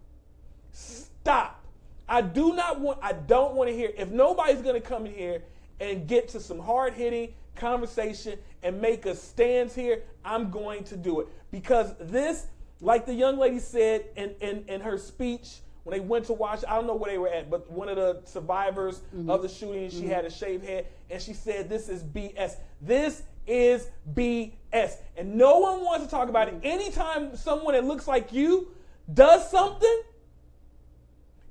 Stop. 0.73 1.65
I 2.09 2.21
do 2.21 2.55
not 2.55 2.81
want, 2.81 2.99
I 3.01 3.13
don't 3.13 3.55
want 3.55 3.71
to 3.71 3.77
hear, 3.77 3.93
if 3.97 4.11
nobody's 4.11 4.61
going 4.61 4.75
to 4.75 4.87
come 4.87 5.07
in 5.07 5.15
here 5.15 5.43
and 5.81 6.07
get 6.07 6.29
to 6.31 6.41
some 6.41 6.59
hard 6.59 6.93
hitting 6.93 7.33
conversation 7.55 8.39
and 8.63 8.81
make 8.81 9.07
a 9.07 9.15
stance 9.15 9.75
here, 9.75 10.03
I'm 10.25 10.51
going 10.51 10.85
to 10.85 10.97
do 10.97 11.21
it. 11.21 11.29
Because 11.51 11.95
this, 12.01 12.47
like 12.81 13.07
the 13.07 13.15
young 13.15 13.39
lady 13.39 13.61
said 13.61 14.07
in, 14.17 14.35
in, 14.41 14.65
in 14.69 14.81
her 14.81 14.99
speech 14.99 15.61
when 15.85 15.97
they 15.97 16.05
went 16.05 16.27
to 16.27 16.33
watch, 16.33 16.65
I 16.69 16.75
don't 16.75 16.87
know 16.87 16.95
where 16.95 17.11
they 17.11 17.19
were 17.19 17.29
at, 17.29 17.51
but 17.51 17.71
one 17.71 17.89
of 17.89 17.97
the 17.97 18.21
survivors 18.25 18.99
of 19.13 19.19
mm-hmm. 19.19 19.43
the 19.43 19.49
shooting, 19.49 19.91
she 19.91 19.99
mm-hmm. 19.99 20.11
had 20.11 20.25
a 20.25 20.31
shaved 20.31 20.65
head, 20.65 20.87
and 21.11 21.21
she 21.21 21.33
said, 21.33 21.69
This 21.69 21.89
is 21.89 22.05
BS. 22.05 22.57
This 22.81 23.23
is 23.47 23.89
BS. 24.15 24.97
And 25.17 25.35
no 25.37 25.59
one 25.59 25.85
wants 25.85 26.05
to 26.05 26.11
talk 26.11 26.29
about 26.29 26.49
it. 26.49 26.55
Anytime 26.63 27.37
someone 27.37 27.75
that 27.75 27.85
looks 27.85 28.07
like 28.09 28.33
you 28.33 28.69
does 29.13 29.51
something, 29.51 30.03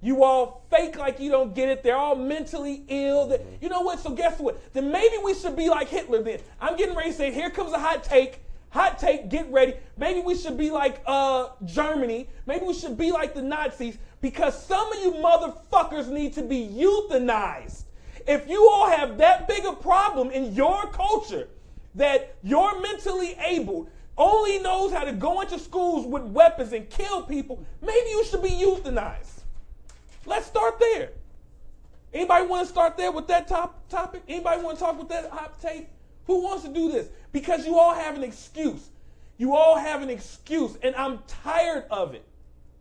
you 0.01 0.23
all 0.23 0.65
fake 0.71 0.97
like 0.97 1.19
you 1.19 1.30
don't 1.30 1.54
get 1.54 1.69
it. 1.69 1.84
They're 1.84 1.95
all 1.95 2.15
mentally 2.15 2.84
ill. 2.88 3.38
You 3.62 3.69
know 3.69 3.82
what? 3.82 3.99
So 3.99 4.10
guess 4.12 4.39
what? 4.39 4.73
Then 4.73 4.91
maybe 4.91 5.17
we 5.23 5.36
should 5.36 5.56
be 5.56 5.69
like 5.69 5.89
Hitler 5.89 6.23
then. 6.23 6.39
I'm 6.60 6.75
getting 6.75 6.95
ready 6.95 7.12
to 7.12 7.15
say, 7.15 7.32
here 7.32 7.51
comes 7.51 7.71
a 7.71 7.80
hot 7.80 8.04
take. 8.04 8.41
Hot 8.71 8.97
take, 8.97 9.30
get 9.30 9.51
ready. 9.51 9.73
Maybe 9.97 10.21
we 10.21 10.36
should 10.36 10.58
be 10.58 10.71
like 10.71 11.01
uh, 11.06 11.49
Germany. 11.65 12.30
Maybe 12.45 12.65
we 12.65 12.73
should 12.73 12.97
be 12.97 13.12
like 13.12 13.34
the 13.34 13.41
Nazis 13.41 13.97
because 14.21 14.65
some 14.65 14.91
of 14.93 14.99
you 14.99 15.12
motherfuckers 15.12 16.08
need 16.08 16.34
to 16.34 16.41
be 16.41 16.69
euthanized. 16.69 17.84
If 18.25 18.47
you 18.47 18.69
all 18.71 18.89
have 18.89 19.17
that 19.17 19.47
big 19.47 19.65
a 19.65 19.73
problem 19.73 20.32
in 20.32 20.54
your 20.54 20.88
culture 20.88 21.49
that 21.95 22.36
you're 22.43 22.80
mentally 22.82 23.36
able, 23.45 23.89
only 24.17 24.60
knows 24.60 24.91
how 24.91 25.04
to 25.04 25.13
go 25.13 25.41
into 25.41 25.58
schools 25.60 26.06
with 26.06 26.23
weapons 26.23 26.73
and 26.73 26.89
kill 26.89 27.23
people, 27.23 27.65
maybe 27.82 28.10
you 28.10 28.25
should 28.25 28.43
be 28.43 28.49
euthanized. 28.49 29.41
Let's 30.25 30.45
start 30.45 30.80
there. 30.80 31.10
Anybody 32.13 32.45
want 32.45 32.67
to 32.67 32.71
start 32.71 32.97
there 32.97 33.12
with 33.12 33.27
that 33.27 33.47
top 33.47 33.88
topic? 33.89 34.23
Anybody 34.27 34.62
want 34.62 34.77
to 34.77 34.84
talk 34.84 34.99
with 34.99 35.10
that 35.10 35.30
hot 35.30 35.60
take? 35.62 35.88
Who 36.27 36.43
wants 36.43 36.63
to 36.63 36.69
do 36.73 36.91
this? 36.91 37.10
Because 37.32 37.65
you 37.65 37.80
all 37.80 37.93
have 37.95 38.15
an 38.15 38.23
excuse. 38.23 38.89
You 39.38 39.56
all 39.56 39.77
have 39.77 40.01
an 40.04 40.10
excuse, 40.10 40.77
and 40.84 40.95
I'm 40.95 41.19
tired 41.27 41.86
of 41.89 42.13
it. 42.13 42.23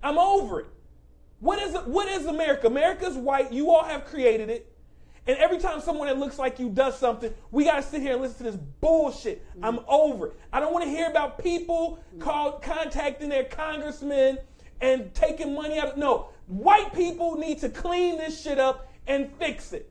I'm 0.02 0.18
over 0.18 0.60
it. 0.60 0.66
What 1.38 1.60
is 1.62 1.74
what 1.86 2.08
is 2.08 2.26
America? 2.26 2.66
America's 2.66 3.16
white. 3.16 3.50
You 3.52 3.70
all 3.70 3.84
have 3.84 4.04
created 4.04 4.50
it. 4.50 4.69
And 5.26 5.36
every 5.38 5.58
time 5.58 5.80
someone 5.80 6.08
that 6.08 6.18
looks 6.18 6.38
like 6.38 6.58
you 6.58 6.70
does 6.70 6.98
something, 6.98 7.32
we 7.50 7.64
gotta 7.64 7.82
sit 7.82 8.00
here 8.00 8.14
and 8.14 8.22
listen 8.22 8.38
to 8.38 8.52
this 8.52 8.60
bullshit. 8.80 9.44
I'm 9.62 9.78
mm. 9.78 9.84
over 9.86 10.28
it. 10.28 10.40
I 10.52 10.60
don't 10.60 10.72
want 10.72 10.84
to 10.84 10.90
hear 10.90 11.08
about 11.08 11.38
people 11.38 12.02
mm. 12.16 12.20
called 12.20 12.62
contacting 12.62 13.28
their 13.28 13.44
congressmen 13.44 14.38
and 14.80 15.12
taking 15.14 15.54
money 15.54 15.78
out 15.78 15.88
of 15.88 15.96
no. 15.98 16.30
White 16.46 16.92
people 16.94 17.36
need 17.36 17.58
to 17.58 17.68
clean 17.68 18.16
this 18.16 18.42
shit 18.42 18.58
up 18.58 18.90
and 19.06 19.30
fix 19.38 19.72
it. 19.72 19.90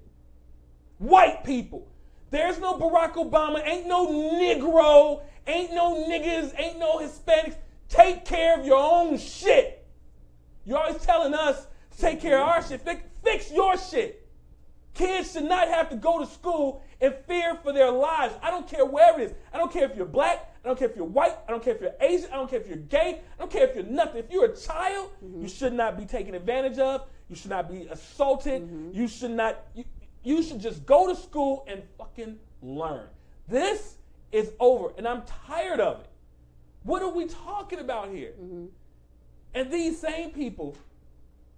White 0.98 1.44
people. 1.44 1.88
There's 2.32 2.60
no 2.60 2.78
Barack 2.78 3.14
Obama, 3.14 3.66
ain't 3.66 3.88
no 3.88 4.08
Negro, 4.08 5.24
ain't 5.48 5.74
no 5.74 6.06
niggas, 6.08 6.54
ain't 6.60 6.80
no 6.80 7.00
Hispanics. 7.00 7.56
Take 7.88 8.26
care 8.26 8.60
of 8.60 8.66
your 8.66 8.78
own 8.78 9.18
shit. 9.18 9.88
You're 10.66 10.78
always 10.78 11.02
telling 11.02 11.34
us 11.34 11.66
to 11.92 11.98
take 11.98 12.22
care 12.22 12.42
of 12.42 12.48
our 12.48 12.60
mm. 12.60 12.70
shit. 12.70 12.82
Fix, 12.82 13.02
fix 13.24 13.52
your 13.52 13.78
shit. 13.78 14.28
Kids 14.94 15.32
should 15.32 15.46
not 15.46 15.68
have 15.68 15.90
to 15.90 15.96
go 15.96 16.20
to 16.20 16.26
school 16.26 16.82
and 17.00 17.14
fear 17.28 17.56
for 17.64 17.72
their 17.72 17.92
lives. 17.92 18.34
I 18.42 18.50
don't 18.50 18.68
care 18.68 18.86
wherever 18.86 19.22
it 19.22 19.32
is. 19.32 19.34
I 19.54 19.58
don't 19.58 19.72
care 19.72 19.90
if 19.90 19.96
you're 19.96 20.06
black. 20.06 20.54
I 20.64 20.68
don't 20.68 20.78
care 20.78 20.90
if 20.90 20.96
you're 20.96 21.06
white. 21.06 21.38
I 21.48 21.52
don't 21.52 21.64
care 21.64 21.76
if 21.76 21.82
you're 21.82 21.96
Asian. 22.02 22.30
I 22.32 22.36
don't 22.36 22.50
care 22.50 22.60
if 22.60 22.68
you're 22.68 22.78
gay. 22.78 23.22
I 23.38 23.40
don't 23.40 23.52
care 23.52 23.68
if 23.68 23.76
you're 23.76 23.86
nothing. 23.86 24.18
If 24.18 24.32
you're 24.32 24.46
a 24.46 24.56
child, 24.56 25.12
mm-hmm. 25.24 25.44
you 25.44 25.48
should 25.48 25.74
not 25.74 25.98
be 25.98 26.06
taken 26.06 26.36
advantage 26.36 26.80
of. 26.80 27.08
You 27.30 27.36
should 27.36 27.52
not 27.52 27.70
be 27.70 27.88
assaulted. 27.90 28.64
Mm-hmm. 28.64 28.92
You 28.94 29.08
should 29.08 29.32
not. 29.32 29.66
You, 29.74 29.86
you 30.24 30.44
should 30.44 30.60
just 30.60 30.86
go 30.86 31.08
to 31.08 31.16
school 31.16 31.64
and 31.68 31.82
fucking 31.98 32.38
learn. 32.62 33.08
This 33.48 33.96
is 34.32 34.52
over, 34.60 34.92
and 34.98 35.08
I'm 35.08 35.24
tired 35.48 35.80
of 35.80 36.02
it. 36.02 36.08
What 36.84 37.02
are 37.02 37.10
we 37.10 37.26
talking 37.26 37.80
about 37.80 38.10
here? 38.10 38.34
Mm-hmm. 38.42 38.66
And 39.54 39.72
these 39.72 40.00
same 40.00 40.32
people, 40.32 40.76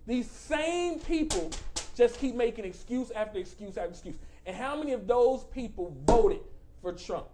these 0.06 0.30
same 0.30 1.00
people 1.00 1.52
just 1.96 2.20
keep 2.20 2.36
making 2.36 2.66
excuse 2.66 3.12
after 3.12 3.40
excuse 3.40 3.78
after 3.78 3.90
excuse. 3.92 4.16
And 4.46 4.56
how 4.56 4.76
many 4.78 4.94
of 4.94 5.08
those 5.08 5.44
people 5.46 5.96
voted 6.06 6.40
for 6.82 6.94
Trump? 6.94 7.28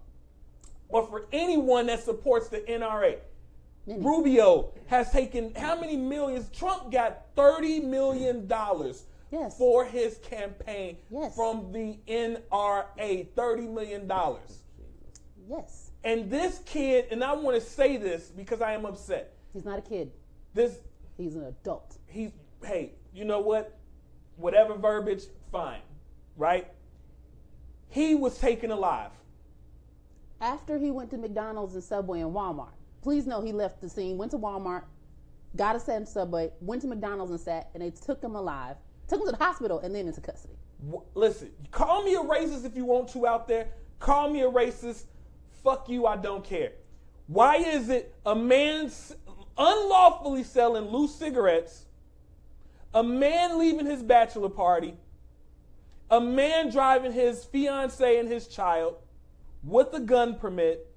Or 0.90 1.06
for 1.08 1.26
anyone 1.32 1.88
that 1.88 2.04
supports 2.04 2.50
the 2.50 2.60
NRA? 2.60 3.18
Rubio 3.86 4.74
has 4.88 5.12
taken 5.12 5.54
how 5.56 5.80
many 5.80 5.96
millions? 5.96 6.50
Trump 6.50 6.92
got 6.92 7.34
$30 7.36 7.84
million 7.86 8.48
Yes. 9.30 9.58
for 9.58 9.86
his 9.86 10.18
campaign 10.20 10.98
Yes. 11.10 11.36
from 11.36 11.72
the 11.72 11.98
NRA. 12.08 13.28
$30 13.36 13.74
million. 13.74 14.10
Yes. 15.50 15.92
And 16.04 16.30
this 16.30 16.60
kid, 16.66 17.06
and 17.12 17.24
I 17.24 17.34
want 17.34 17.56
to 17.56 17.62
say 17.62 17.98
this 17.98 18.28
because 18.28 18.62
I 18.62 18.74
am 18.74 18.86
upset. 18.86 19.34
He's 19.54 19.66
not 19.66 19.80
a 19.80 19.82
kid. 19.82 20.12
This 20.54 20.78
He's 21.18 21.36
an 21.36 21.46
adult. 21.46 21.98
he's 22.08 22.32
hey, 22.64 22.92
you 23.14 23.26
know 23.26 23.40
what? 23.40 23.77
Whatever 24.38 24.76
verbiage, 24.76 25.24
fine, 25.52 25.82
right? 26.36 26.68
He 27.90 28.16
was 28.16 28.38
taken 28.38 28.72
alive. 28.72 29.12
After 30.40 30.78
he 30.78 30.92
went 30.92 31.10
to 31.12 31.18
McDonald's 31.18 31.74
and 31.74 31.84
Subway 31.84 32.22
and 32.22 32.34
Walmart, 32.34 32.74
please 33.02 33.26
know 33.26 33.42
he 33.42 33.52
left 33.52 33.82
the 33.82 33.90
scene, 33.90 34.18
went 34.18 34.32
to 34.32 34.38
Walmart, 34.38 34.84
got 35.56 35.76
a 35.76 35.80
set 35.80 36.00
in 36.00 36.06
Subway, 36.06 36.52
went 36.62 36.82
to 36.84 36.88
McDonald's 36.88 37.32
and 37.32 37.40
sat, 37.40 37.70
and 37.74 37.82
they 37.82 37.90
took 37.90 38.22
him 38.24 38.36
alive, 38.36 38.76
took 39.08 39.20
him 39.20 39.26
to 39.26 39.32
the 39.32 39.44
hospital, 39.44 39.80
and 39.80 39.96
then 39.96 40.06
into 40.08 40.22
custody. 40.22 40.54
W- 40.86 41.04
Listen, 41.16 41.52
call 41.72 42.04
me 42.04 42.14
a 42.14 42.20
racist 42.20 42.66
if 42.66 42.76
you 42.76 42.86
want 42.86 43.10
to 43.10 43.26
out 43.26 43.48
there. 43.48 43.70
Call 44.00 44.30
me 44.30 44.42
a 44.42 44.50
racist. 44.52 45.06
Fuck 45.64 45.90
you, 45.90 46.06
I 46.06 46.18
don't 46.18 46.44
care. 46.44 46.74
Why 47.26 47.56
is 47.56 47.90
it 47.90 48.14
a 48.26 48.36
man 48.36 48.92
unlawfully 49.58 50.44
selling 50.44 50.86
loose 50.86 51.16
cigarettes, 51.16 51.87
a 52.94 53.04
man 53.04 53.60
leaving 53.60 53.86
his 53.86 54.02
bachelor 54.02 54.50
party, 54.50 54.96
a 56.10 56.22
man 56.22 56.70
driving 56.70 57.12
his 57.12 57.44
fiance 57.44 58.18
and 58.18 58.30
his 58.30 58.48
child 58.48 58.96
with 59.64 59.94
a 59.94 60.00
gun 60.00 60.36
permit, 60.36 60.88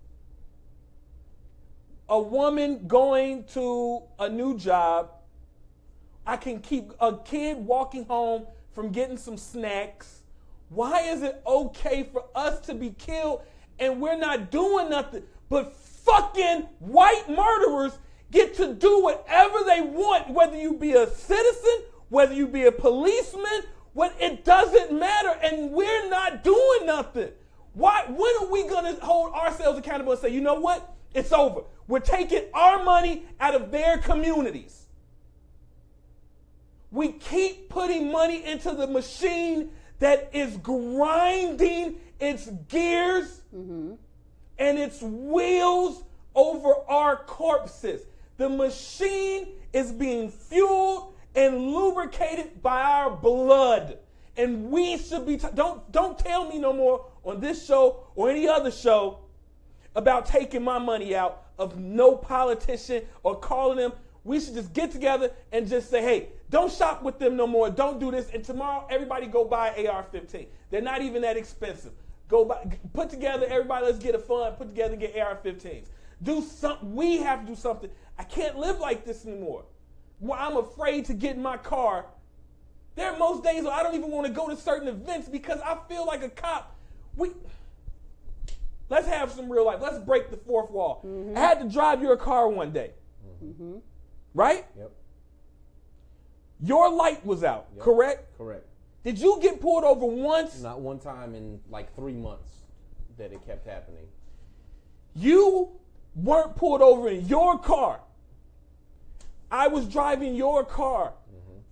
a 2.08 2.20
woman 2.20 2.86
going 2.86 3.44
to 3.44 4.02
a 4.18 4.28
new 4.28 4.56
job, 4.56 5.10
I 6.26 6.36
can 6.36 6.60
keep 6.60 6.92
a 7.00 7.16
kid 7.16 7.56
walking 7.56 8.04
home 8.04 8.46
from 8.72 8.90
getting 8.90 9.16
some 9.16 9.36
snacks. 9.36 10.20
Why 10.68 11.00
is 11.02 11.22
it 11.22 11.40
okay 11.46 12.08
for 12.12 12.24
us 12.34 12.60
to 12.66 12.74
be 12.74 12.90
killed 12.90 13.42
and 13.78 14.00
we're 14.00 14.18
not 14.18 14.50
doing 14.50 14.90
nothing? 14.90 15.24
But 15.48 15.72
fucking 15.72 16.68
white 16.78 17.28
murderers 17.28 17.98
get 18.30 18.54
to 18.56 18.74
do 18.74 19.02
whatever 19.02 19.58
they 19.66 19.80
want, 19.80 20.30
whether 20.30 20.56
you 20.56 20.74
be 20.74 20.92
a 20.92 21.08
citizen, 21.10 21.84
whether 22.08 22.34
you 22.34 22.46
be 22.46 22.64
a 22.64 22.72
policeman, 22.72 23.62
what 23.92 24.14
it 24.20 24.44
doesn't 24.44 24.96
matter, 24.96 25.36
and 25.42 25.72
we're 25.72 26.08
not 26.08 26.44
doing 26.44 26.86
nothing. 26.86 27.30
Why 27.72 28.04
when 28.08 28.34
are 28.40 28.50
we 28.50 28.68
gonna 28.68 28.96
hold 29.02 29.32
ourselves 29.32 29.78
accountable 29.78 30.12
and 30.12 30.20
say, 30.20 30.30
you 30.30 30.40
know 30.40 30.60
what? 30.60 30.94
It's 31.14 31.32
over. 31.32 31.62
We're 31.88 32.00
taking 32.00 32.44
our 32.54 32.84
money 32.84 33.24
out 33.40 33.54
of 33.54 33.70
their 33.70 33.98
communities. 33.98 34.86
We 36.92 37.12
keep 37.12 37.68
putting 37.68 38.10
money 38.10 38.44
into 38.44 38.72
the 38.72 38.86
machine 38.86 39.70
that 40.00 40.30
is 40.32 40.56
grinding 40.56 41.96
its 42.18 42.46
gears 42.68 43.42
mm-hmm. 43.54 43.94
and 44.58 44.78
its 44.78 45.00
wheels 45.02 46.02
over 46.34 46.74
our 46.88 47.16
corpses. 47.16 48.02
The 48.40 48.48
machine 48.48 49.48
is 49.70 49.92
being 49.92 50.30
fueled 50.30 51.12
and 51.34 51.58
lubricated 51.58 52.62
by 52.62 52.80
our 52.80 53.10
blood. 53.10 53.98
And 54.34 54.70
we 54.70 54.96
should 54.96 55.26
be, 55.26 55.36
t- 55.36 55.48
don't, 55.52 55.92
don't 55.92 56.18
tell 56.18 56.48
me 56.48 56.58
no 56.58 56.72
more 56.72 57.04
on 57.22 57.40
this 57.40 57.66
show 57.66 58.06
or 58.14 58.30
any 58.30 58.48
other 58.48 58.70
show 58.70 59.18
about 59.94 60.24
taking 60.24 60.62
my 60.62 60.78
money 60.78 61.14
out 61.14 61.48
of 61.58 61.78
no 61.78 62.16
politician 62.16 63.02
or 63.24 63.38
calling 63.38 63.76
them. 63.76 63.92
We 64.24 64.40
should 64.40 64.54
just 64.54 64.72
get 64.72 64.90
together 64.90 65.32
and 65.52 65.68
just 65.68 65.90
say, 65.90 66.00
hey, 66.00 66.30
don't 66.48 66.72
shop 66.72 67.02
with 67.02 67.18
them 67.18 67.36
no 67.36 67.46
more. 67.46 67.68
Don't 67.68 68.00
do 68.00 68.10
this. 68.10 68.30
And 68.32 68.42
tomorrow, 68.42 68.86
everybody 68.88 69.26
go 69.26 69.44
buy 69.44 69.86
AR-15. 69.86 70.46
They're 70.70 70.80
not 70.80 71.02
even 71.02 71.20
that 71.20 71.36
expensive. 71.36 71.92
Go 72.26 72.46
buy, 72.46 72.66
put 72.94 73.10
together. 73.10 73.44
Everybody, 73.50 73.84
let's 73.84 73.98
get 73.98 74.14
a 74.14 74.18
fund. 74.18 74.56
Put 74.56 74.68
together, 74.68 74.92
and 74.94 75.00
get 75.02 75.14
AR-15s. 75.18 75.88
Do 76.22 76.42
something. 76.42 76.94
We 76.94 77.18
have 77.18 77.42
to 77.42 77.46
do 77.46 77.54
something. 77.54 77.90
I 78.20 78.24
can't 78.24 78.58
live 78.58 78.78
like 78.80 79.06
this 79.06 79.24
anymore. 79.24 79.64
Where 80.18 80.38
I'm 80.38 80.58
afraid 80.58 81.06
to 81.06 81.14
get 81.14 81.36
in 81.36 81.42
my 81.42 81.56
car. 81.56 82.04
There 82.94 83.10
are 83.10 83.18
most 83.18 83.42
days 83.42 83.64
where 83.64 83.72
I 83.72 83.82
don't 83.82 83.94
even 83.94 84.10
want 84.10 84.26
to 84.26 84.32
go 84.32 84.46
to 84.46 84.56
certain 84.56 84.88
events 84.88 85.26
because 85.26 85.58
I 85.62 85.78
feel 85.88 86.04
like 86.04 86.22
a 86.22 86.28
cop. 86.28 86.76
We 87.16 87.30
let's 88.90 89.08
have 89.08 89.32
some 89.32 89.50
real 89.50 89.64
life. 89.64 89.78
Let's 89.80 89.98
break 90.00 90.30
the 90.30 90.36
fourth 90.36 90.70
wall. 90.70 91.02
Mm-hmm. 91.02 91.34
I 91.34 91.40
had 91.40 91.60
to 91.60 91.68
drive 91.70 92.02
your 92.02 92.14
car 92.18 92.46
one 92.46 92.72
day. 92.72 92.90
Mm-hmm. 93.42 93.76
Right? 94.34 94.66
Yep. 94.76 94.92
Your 96.62 96.90
light 96.92 97.24
was 97.24 97.42
out, 97.42 97.68
Yep. 97.74 97.82
correct? 97.82 98.36
Correct. 98.36 98.66
Did 99.02 99.18
you 99.18 99.38
get 99.40 99.62
pulled 99.62 99.84
over 99.84 100.04
once? 100.04 100.60
Not 100.60 100.82
one 100.82 100.98
time 100.98 101.34
in 101.34 101.58
like 101.70 101.96
three 101.96 102.12
months 102.12 102.50
that 103.16 103.32
it 103.32 103.46
kept 103.46 103.66
happening. 103.66 104.04
You 105.14 105.70
weren't 106.14 106.54
pulled 106.54 106.82
over 106.82 107.08
in 107.08 107.26
your 107.26 107.58
car. 107.58 108.00
I 109.50 109.68
was 109.68 109.86
driving 109.86 110.34
your 110.34 110.64
car 110.64 111.12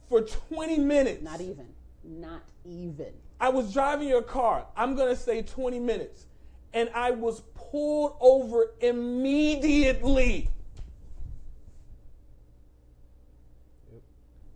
for 0.09 0.23
20 0.23 0.79
minutes. 0.79 1.23
Not 1.23 1.41
even. 1.41 1.67
Not 2.03 2.43
even. 2.65 3.13
I 3.41 3.51
was 3.51 3.73
driving 3.73 4.09
your 4.09 4.23
car. 4.23 4.67
I'm 4.77 4.97
going 4.97 5.15
to 5.15 5.21
say 5.21 5.43
20 5.43 5.79
minutes. 5.79 6.27
and 6.73 6.91
I 6.95 7.13
was 7.13 7.41
pulled 7.55 8.17
over 8.21 8.73
immediately. 8.81 10.51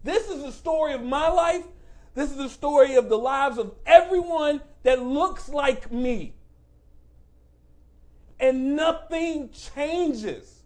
This 0.04 0.28
is 0.28 0.42
the 0.42 0.52
story 0.52 0.92
of 0.92 1.02
my 1.02 1.28
life. 1.28 1.64
This 2.14 2.30
is 2.30 2.37
the 2.37 2.48
story 2.48 2.96
of 2.96 3.08
the 3.08 3.16
lives 3.16 3.56
of 3.56 3.74
everyone 3.87 4.61
that 4.82 5.02
looks 5.02 5.48
like 5.48 5.90
me. 5.90 6.35
And 8.38 8.76
nothing 8.76 9.50
changes. 9.50 10.62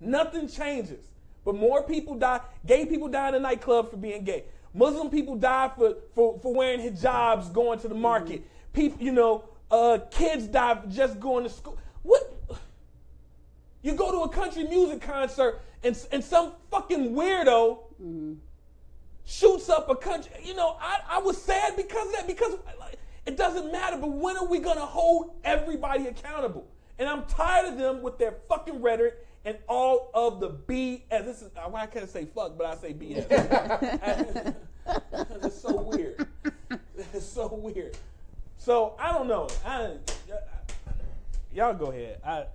Nothing 0.00 0.48
changes. 0.48 1.04
But 1.44 1.56
more 1.56 1.82
people 1.82 2.14
die. 2.14 2.40
Gay 2.66 2.86
people 2.86 3.08
die 3.08 3.28
in 3.28 3.34
the 3.34 3.40
nightclub 3.40 3.90
for 3.90 3.96
being 3.96 4.24
gay. 4.24 4.44
Muslim 4.72 5.10
people 5.10 5.36
die 5.36 5.70
for, 5.76 5.96
for, 6.14 6.38
for 6.40 6.54
wearing 6.54 6.80
hijabs, 6.80 7.52
going 7.52 7.78
to 7.80 7.88
the 7.88 7.94
market. 7.94 8.42
People, 8.72 9.02
you 9.02 9.12
know, 9.12 9.44
uh, 9.70 9.98
kids 10.10 10.46
die 10.46 10.74
for 10.74 10.88
just 10.88 11.20
going 11.20 11.44
to 11.44 11.50
school. 11.50 11.78
What? 12.02 12.22
You 13.82 13.94
go 13.94 14.10
to 14.10 14.22
a 14.22 14.28
country 14.28 14.64
music 14.64 15.02
concert 15.02 15.60
and, 15.82 15.96
and 16.10 16.24
some 16.24 16.52
fucking 16.70 17.12
weirdo 17.12 17.78
shoots 19.24 19.68
up 19.68 19.88
a 19.90 19.94
country. 19.94 20.32
You 20.42 20.54
know, 20.54 20.76
I, 20.80 21.00
I 21.08 21.18
was 21.18 21.40
sad 21.40 21.76
because 21.76 22.06
of 22.08 22.12
that, 22.14 22.26
because 22.26 22.56
it 23.26 23.36
doesn't 23.36 23.70
matter, 23.70 23.96
but 23.96 24.10
when 24.10 24.36
are 24.36 24.46
we 24.46 24.58
going 24.58 24.76
to 24.76 24.86
hold 24.86 25.34
everybody 25.44 26.06
accountable? 26.06 26.66
And 26.98 27.08
I'm 27.08 27.24
tired 27.26 27.66
of 27.66 27.78
them 27.78 28.02
with 28.02 28.18
their 28.18 28.34
fucking 28.48 28.80
rhetoric 28.80 29.14
and 29.44 29.58
all 29.68 30.10
of 30.14 30.40
the 30.40 30.50
BS. 30.50 31.02
This 31.24 31.42
is, 31.42 31.50
well, 31.54 31.76
I 31.76 31.86
can't 31.86 32.08
say 32.08 32.24
fuck, 32.26 32.56
but 32.56 32.66
I 32.66 32.76
say 32.76 32.94
BS. 32.94 34.54
it's 35.42 35.60
so 35.60 35.80
weird. 35.82 36.26
It's 37.12 37.26
so 37.26 37.48
weird. 37.54 37.96
So 38.56 38.94
I 38.98 39.12
don't 39.12 39.28
know. 39.28 39.48
I, 39.64 39.96
y'all 41.52 41.74
go 41.74 41.86
ahead. 41.86 42.20
I, 42.24 42.46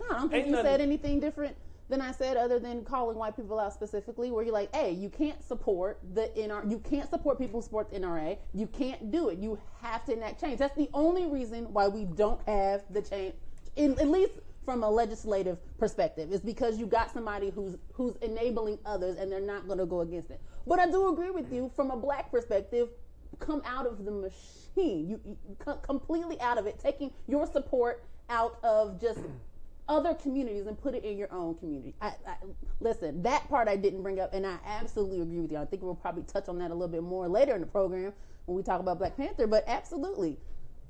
No, 0.00 0.06
I 0.10 0.18
don't 0.20 0.30
think 0.30 0.46
you 0.46 0.52
nothing- 0.52 0.66
said 0.66 0.80
anything 0.80 1.20
different 1.20 1.56
than 1.88 2.02
I 2.02 2.12
said, 2.12 2.36
other 2.36 2.58
than 2.58 2.84
calling 2.84 3.16
white 3.16 3.34
people 3.34 3.58
out 3.58 3.72
specifically. 3.72 4.30
Where 4.30 4.44
you're 4.44 4.52
like, 4.52 4.74
"Hey, 4.76 4.90
you 4.92 5.08
can't 5.08 5.42
support 5.42 5.98
the 6.14 6.28
NR, 6.36 6.70
you 6.70 6.78
can't 6.80 7.08
support 7.08 7.38
people 7.38 7.60
who 7.60 7.64
support 7.64 7.90
the 7.90 7.98
NRA. 7.98 8.36
You 8.52 8.66
can't 8.66 9.10
do 9.10 9.30
it. 9.30 9.38
You 9.38 9.58
have 9.80 10.04
to 10.04 10.12
enact 10.12 10.38
change. 10.40 10.58
That's 10.58 10.76
the 10.76 10.90
only 10.92 11.24
reason 11.26 11.72
why 11.72 11.88
we 11.88 12.04
don't 12.04 12.40
have 12.46 12.82
the 12.90 13.00
change, 13.00 13.34
in, 13.76 13.98
at 13.98 14.06
least 14.08 14.32
from 14.68 14.82
a 14.82 14.90
legislative 14.90 15.56
perspective, 15.78 16.30
is 16.30 16.42
because 16.42 16.78
you 16.78 16.84
got 16.84 17.10
somebody 17.10 17.48
who's 17.48 17.78
who's 17.94 18.16
enabling 18.16 18.78
others, 18.84 19.16
and 19.16 19.32
they're 19.32 19.40
not 19.40 19.66
going 19.66 19.78
to 19.78 19.86
go 19.86 20.02
against 20.02 20.30
it. 20.30 20.42
But 20.66 20.78
I 20.78 20.90
do 20.90 21.08
agree 21.08 21.30
with 21.30 21.50
you 21.50 21.70
from 21.74 21.90
a 21.90 21.96
black 21.96 22.30
perspective. 22.30 22.90
Come 23.38 23.62
out 23.64 23.86
of 23.86 24.04
the 24.04 24.10
machine. 24.10 25.08
You, 25.08 25.18
you 25.24 25.38
completely 25.80 26.38
out 26.42 26.58
of 26.58 26.66
it, 26.66 26.78
taking 26.78 27.10
your 27.26 27.46
support 27.46 28.04
out 28.28 28.58
of 28.62 29.00
just 29.00 29.20
other 29.88 30.12
communities 30.12 30.66
and 30.66 30.78
put 30.78 30.94
it 30.94 31.02
in 31.02 31.16
your 31.16 31.32
own 31.32 31.54
community. 31.54 31.94
I, 32.02 32.08
I, 32.26 32.36
listen, 32.80 33.22
that 33.22 33.48
part 33.48 33.68
I 33.68 33.76
didn't 33.76 34.02
bring 34.02 34.20
up, 34.20 34.34
and 34.34 34.46
I 34.46 34.58
absolutely 34.66 35.22
agree 35.22 35.38
with 35.38 35.50
you. 35.50 35.56
I 35.56 35.64
think 35.64 35.80
we'll 35.80 35.94
probably 35.94 36.24
touch 36.24 36.46
on 36.46 36.58
that 36.58 36.70
a 36.70 36.74
little 36.74 36.88
bit 36.88 37.02
more 37.02 37.26
later 37.26 37.54
in 37.54 37.62
the 37.62 37.66
program 37.66 38.12
when 38.44 38.54
we 38.54 38.62
talk 38.62 38.80
about 38.80 38.98
Black 38.98 39.16
Panther. 39.16 39.46
But 39.46 39.64
absolutely, 39.66 40.36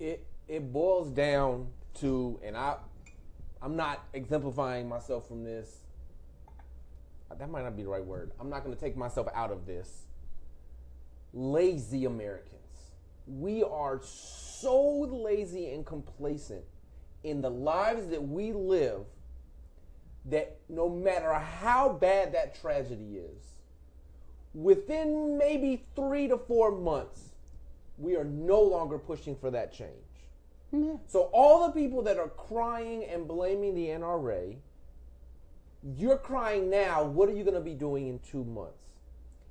it 0.01 0.27
it 0.49 0.73
boils 0.73 1.13
down 1.13 1.69
to, 2.01 2.41
and 2.43 2.57
I, 2.57 2.77
I'm 3.61 3.77
not 3.77 4.05
exemplifying 4.13 4.89
myself 4.89 5.27
from 5.27 5.45
this. 5.45 5.79
That 7.37 7.51
might 7.51 7.65
not 7.65 7.77
be 7.77 7.83
the 7.83 7.89
right 7.89 8.05
word. 8.05 8.33
I'm 8.41 8.49
not 8.49 8.65
going 8.65 8.75
to 8.75 8.81
take 8.81 8.97
myself 8.97 9.29
out 9.35 9.51
of 9.51 9.67
this. 9.67 10.07
Lazy 11.35 12.05
Americans. 12.05 12.55
We 13.27 13.63
are 13.63 14.01
so 14.03 15.01
lazy 15.01 15.73
and 15.73 15.85
complacent 15.85 16.65
in 17.23 17.43
the 17.43 17.51
lives 17.51 18.07
that 18.09 18.27
we 18.27 18.53
live 18.53 19.03
that 20.25 20.59
no 20.69 20.89
matter 20.89 21.33
how 21.35 21.91
bad 21.91 22.33
that 22.33 22.61
tragedy 22.61 23.19
is, 23.19 23.45
within 24.55 25.37
maybe 25.37 25.85
three 25.95 26.29
to 26.29 26.39
four 26.39 26.71
months, 26.71 27.31
we 27.99 28.17
are 28.17 28.25
no 28.25 28.63
longer 28.63 28.99
pushing 28.99 29.37
for 29.37 29.51
that 29.51 29.73
change. 29.73 30.08
So 31.07 31.31
all 31.33 31.67
the 31.67 31.73
people 31.73 32.03
that 32.03 32.19
are 32.19 32.29
crying 32.29 33.05
and 33.05 33.27
blaming 33.27 33.75
the 33.75 33.87
NRA, 33.87 34.57
you're 35.83 36.19
crying 36.19 36.69
now. 36.69 37.05
What 37.05 37.29
are 37.29 37.33
you 37.33 37.45
going 37.45 37.55
to 37.55 37.61
be 37.61 37.75
doing 37.75 38.09
in 38.09 38.19
two 38.19 38.45
months? 38.45 38.75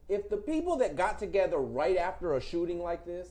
If 0.09 0.29
the 0.29 0.37
people 0.37 0.77
that 0.77 0.95
got 0.95 1.19
together 1.19 1.57
right 1.57 1.97
after 1.97 2.35
a 2.35 2.41
shooting 2.41 2.81
like 2.81 3.05
this, 3.05 3.29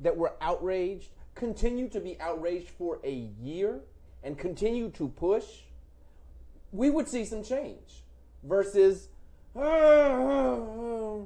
that 0.00 0.16
were 0.16 0.34
outraged, 0.40 1.10
continue 1.34 1.88
to 1.88 2.00
be 2.00 2.18
outraged 2.20 2.70
for 2.70 2.98
a 3.04 3.30
year 3.40 3.80
and 4.22 4.38
continue 4.38 4.90
to 4.90 5.08
push, 5.08 5.44
we 6.72 6.90
would 6.90 7.08
see 7.08 7.24
some 7.24 7.42
change. 7.42 8.04
Versus, 8.42 9.08
"Ah, 9.56 11.20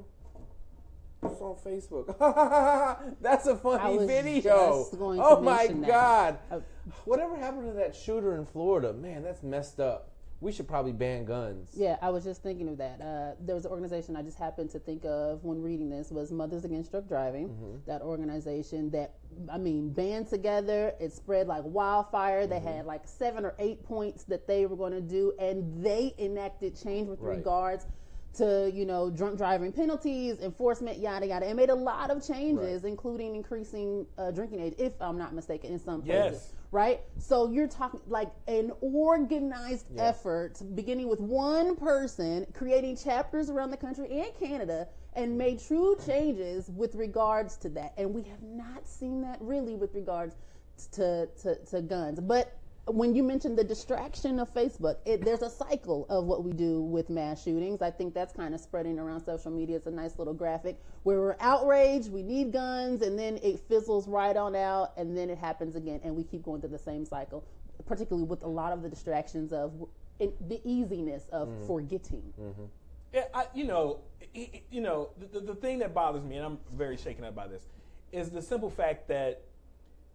it's 1.25 1.41
on 1.41 1.57
Facebook. 1.65 3.17
That's 3.21 3.47
a 3.47 3.57
funny 3.57 4.07
video. 4.07 4.81
just 4.81 4.99
going 4.99 5.19
to 5.19 5.25
oh 5.25 5.41
my 5.41 5.67
that. 5.69 5.87
God. 5.87 6.39
Uh, 6.51 6.61
Whatever 7.05 7.37
happened 7.37 7.67
to 7.69 7.73
that 7.75 7.95
shooter 7.95 8.35
in 8.37 8.45
Florida? 8.45 8.93
Man, 8.93 9.23
that's 9.23 9.43
messed 9.45 9.79
up. 9.79 10.09
We 10.41 10.51
should 10.51 10.67
probably 10.67 10.91
ban 10.91 11.25
guns. 11.25 11.71
Yeah, 11.77 11.97
I 12.03 12.11
was 12.11 12.25
just 12.25 12.43
thinking 12.43 12.69
of 12.69 12.79
that. 12.79 13.01
Uh, 13.01 13.37
there 13.41 13.55
was 13.55 13.65
an 13.65 13.71
organization 13.71 14.17
I 14.17 14.23
just 14.23 14.37
happened 14.37 14.71
to 14.71 14.81
think 14.81 15.05
of 15.05 15.45
when 15.45 15.63
reading 15.63 15.89
this 15.89 16.11
was 16.11 16.33
Mothers 16.33 16.65
Against 16.65 16.91
Drunk 16.91 17.07
Driving. 17.07 17.81
That 17.87 18.03
organization 18.03 18.91
that 18.91 19.15
I 19.49 19.59
mean 19.59 19.91
band 19.91 20.27
together. 20.27 20.95
It 20.99 21.13
spread 21.13 21.47
like 21.47 21.63
wildfire. 21.65 22.49
They 22.49 22.59
had 22.59 22.85
like 22.87 23.03
seven 23.07 23.45
or 23.45 23.55
eight 23.61 23.85
points 23.85 24.25
that 24.25 24.49
they 24.49 24.67
were 24.67 24.77
going 24.77 24.93
to 24.95 25.01
do, 25.01 25.33
and 25.39 25.85
they 25.85 26.13
enacted 26.19 26.75
change 26.83 27.07
with 27.09 27.21
Right. 27.21 27.37
regards 27.37 27.87
to 28.35 28.71
you 28.75 28.87
know 28.87 29.11
drunk 29.11 29.37
driving 29.37 29.73
penalties, 29.73 30.39
enforcement, 30.41 30.99
yada 30.99 31.27
yada, 31.27 31.47
and 31.47 31.57
made 31.57 31.71
a 31.71 31.75
lot 31.75 32.11
of 32.11 32.27
changes, 32.27 32.85
including 32.85 33.37
increasing 33.37 34.07
uh, 34.19 34.31
drinking 34.31 34.61
age, 34.61 34.75
if 34.79 34.93
I'm 35.01 35.19
not 35.19 35.35
mistaken, 35.35 35.73
in 35.73 35.79
some 35.79 36.03
places 36.03 36.33
Yes. 36.33 36.53
right? 36.71 37.01
So 37.19 37.51
you're 37.51 37.69
talking 37.69 38.01
like 38.07 38.31
an 38.49 38.73
organized 38.81 39.87
effort, 39.99 40.63
beginning 40.75 41.09
with 41.09 41.21
one 41.21 41.77
person, 41.77 42.47
creating 42.55 42.97
chapters 42.97 43.51
around 43.51 43.71
the 43.71 43.77
country 43.77 44.09
and 44.23 44.35
Canada, 44.39 44.89
and 45.15 45.37
made 45.37 45.61
true 45.61 45.97
changes 46.07 46.71
with 46.71 46.95
regards 46.95 47.57
to 47.59 47.69
that. 47.71 47.93
And 47.99 48.15
we 48.15 48.23
have 48.23 48.43
not 48.43 48.89
seen 48.89 49.21
that 49.23 49.39
really 49.41 49.77
with 49.77 49.95
regards 49.95 50.37
to 50.93 51.29
to, 51.43 51.57
to 51.67 51.83
guns, 51.83 52.19
but. 52.21 52.59
When 52.87 53.15
you 53.15 53.23
mentioned 53.23 53.57
the 53.57 53.63
distraction 53.63 54.41
of 54.41 54.53
Facebook, 54.53 54.97
it, 55.05 55.25
there's 55.25 55.43
a 55.43 55.51
cycle 55.51 56.05
of 56.09 56.25
what 56.25 56.43
we 56.43 56.53
do 56.53 56.81
with 56.81 57.11
mass 57.11 57.41
shootings. 57.43 57.81
I 57.81 57.93
think 57.93 58.13
that's 58.13 58.33
kind 58.33 58.55
of 58.55 58.61
spreading 58.61 58.99
around 58.99 59.25
social 59.25 59.53
media. 59.53 59.77
It's 59.77 59.87
a 59.87 59.91
nice 59.93 60.19
little 60.19 60.35
graphic 60.35 60.81
where 61.05 61.21
we're 61.21 61.37
outraged, 61.39 62.11
we 62.11 62.25
need 62.25 62.53
guns, 62.53 63.03
and 63.03 63.17
then 63.17 63.39
it 63.41 63.61
fizzles 63.69 64.09
right 64.09 64.37
on 64.37 64.57
out, 64.57 64.95
and 64.97 65.17
then 65.17 65.31
it 65.31 65.39
happens 65.39 65.77
again, 65.77 66.01
and 66.03 66.17
we 66.17 66.25
keep 66.25 66.43
going 66.43 66.61
through 66.61 66.71
the 66.71 66.79
same 66.79 67.05
cycle, 67.05 67.45
particularly 67.87 68.27
with 68.27 68.43
a 68.43 68.49
lot 68.49 68.73
of 68.73 68.83
the 68.83 68.89
distractions 68.89 69.53
of 69.53 69.73
in, 70.19 70.33
the 70.49 70.61
easiness 70.65 71.29
of 71.31 71.49
mm-hmm. 71.49 71.67
forgetting. 71.69 72.33
Mm-hmm. 72.41 72.65
Yeah, 73.13 73.25
I, 73.33 73.47
you 73.55 73.65
know, 73.65 74.01
you 74.35 74.81
know, 74.81 75.11
the, 75.33 75.39
the 75.39 75.55
thing 75.55 75.79
that 75.81 75.95
bothers 75.95 76.25
me, 76.25 76.37
and 76.37 76.47
I'm 76.47 76.59
very 76.75 76.97
shaken 76.97 77.25
up 77.25 77.37
by 77.37 77.47
this, 77.47 77.69
is 78.11 78.31
the 78.31 78.43
simple 78.43 78.71
fact 78.71 79.07
that 79.09 79.45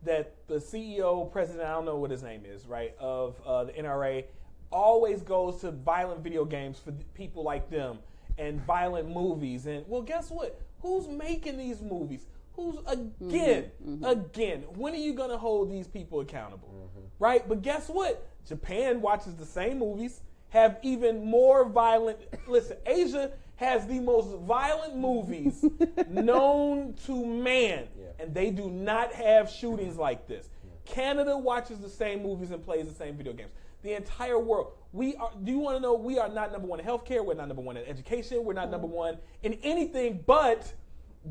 that 0.03 0.36
the 0.47 0.55
CEO, 0.55 1.31
president, 1.31 1.67
I 1.67 1.71
don't 1.71 1.86
know 1.86 1.97
what 1.97 2.12
his 2.12 2.23
name 2.23 2.43
is, 2.45 2.67
right, 2.67 2.95
of 2.99 3.36
uh, 3.45 3.65
the 3.65 3.73
NRA, 3.73 4.25
always 4.71 5.21
goes 5.21 5.62
to 5.62 5.71
violent 5.71 6.21
video 6.21 6.45
games 6.45 6.79
for 6.79 6.91
people 7.13 7.43
like 7.43 7.69
them 7.69 7.99
and 8.38 8.62
violent 8.65 9.10
movies. 9.10 9.65
And 9.65 9.86
well, 9.88 10.01
guess 10.01 10.29
what? 10.29 10.60
Who's 10.81 11.07
making 11.07 11.57
these 11.57 11.81
movies? 11.81 12.25
Who's 12.53 12.75
mm-hmm. 12.75 13.29
again, 13.29 13.71
mm-hmm. 13.86 14.03
again? 14.03 14.62
When 14.75 14.93
are 14.93 14.97
you 14.97 15.13
going 15.13 15.29
to 15.29 15.38
hold 15.38 15.71
these 15.71 15.88
people 15.88 16.19
accountable, 16.19 16.69
mm-hmm. 16.69 17.05
right? 17.19 17.47
But 17.47 17.62
guess 17.62 17.88
what? 17.88 18.27
Japan 18.47 19.01
watches 19.01 19.36
the 19.36 19.45
same 19.45 19.79
movies, 19.79 20.21
have 20.49 20.77
even 20.81 21.25
more 21.25 21.67
violent. 21.67 22.19
Listen, 22.47 22.77
Asia 22.86 23.31
has 23.57 23.86
the 23.88 23.99
most 23.99 24.38
violent 24.39 24.95
movies 24.95 25.65
known 26.10 26.93
to 27.05 27.25
man, 27.25 27.88
Yeah. 27.96 27.96
And 28.19 28.34
they 28.34 28.49
do 28.49 28.69
not 28.69 29.13
have 29.13 29.49
shootings 29.49 29.97
like 29.97 30.27
this. 30.27 30.49
Canada 30.86 31.38
watches 31.38 31.80
the 31.80 31.89
same 31.89 32.23
movies 32.23 32.51
and 32.51 32.63
plays 32.63 32.88
the 32.88 32.93
same 32.93 33.15
video 33.15 33.34
games. 33.34 33.51
The 33.84 33.93
entire 33.93 34.39
world. 34.39 34.71
We 34.93 35.15
are. 35.15 35.32
Do 35.43 35.51
you 35.51 35.60
want 35.60 35.77
to 35.77 35.82
know? 35.82 35.93
We 35.93 36.17
are 36.17 36.30
not 36.30 36.51
number 36.51 36.67
one 36.67 36.80
in 36.80 36.86
healthcare. 36.86 37.23
We're 37.23 37.36
not 37.36 37.47
number 37.47 37.62
one 37.62 37.77
in 37.77 37.86
education. 37.86 38.43
We're 38.43 38.53
not 38.53 38.71
number 38.71 38.88
one 38.88 39.17
in 39.43 39.53
anything 39.63 40.23
but, 40.25 40.73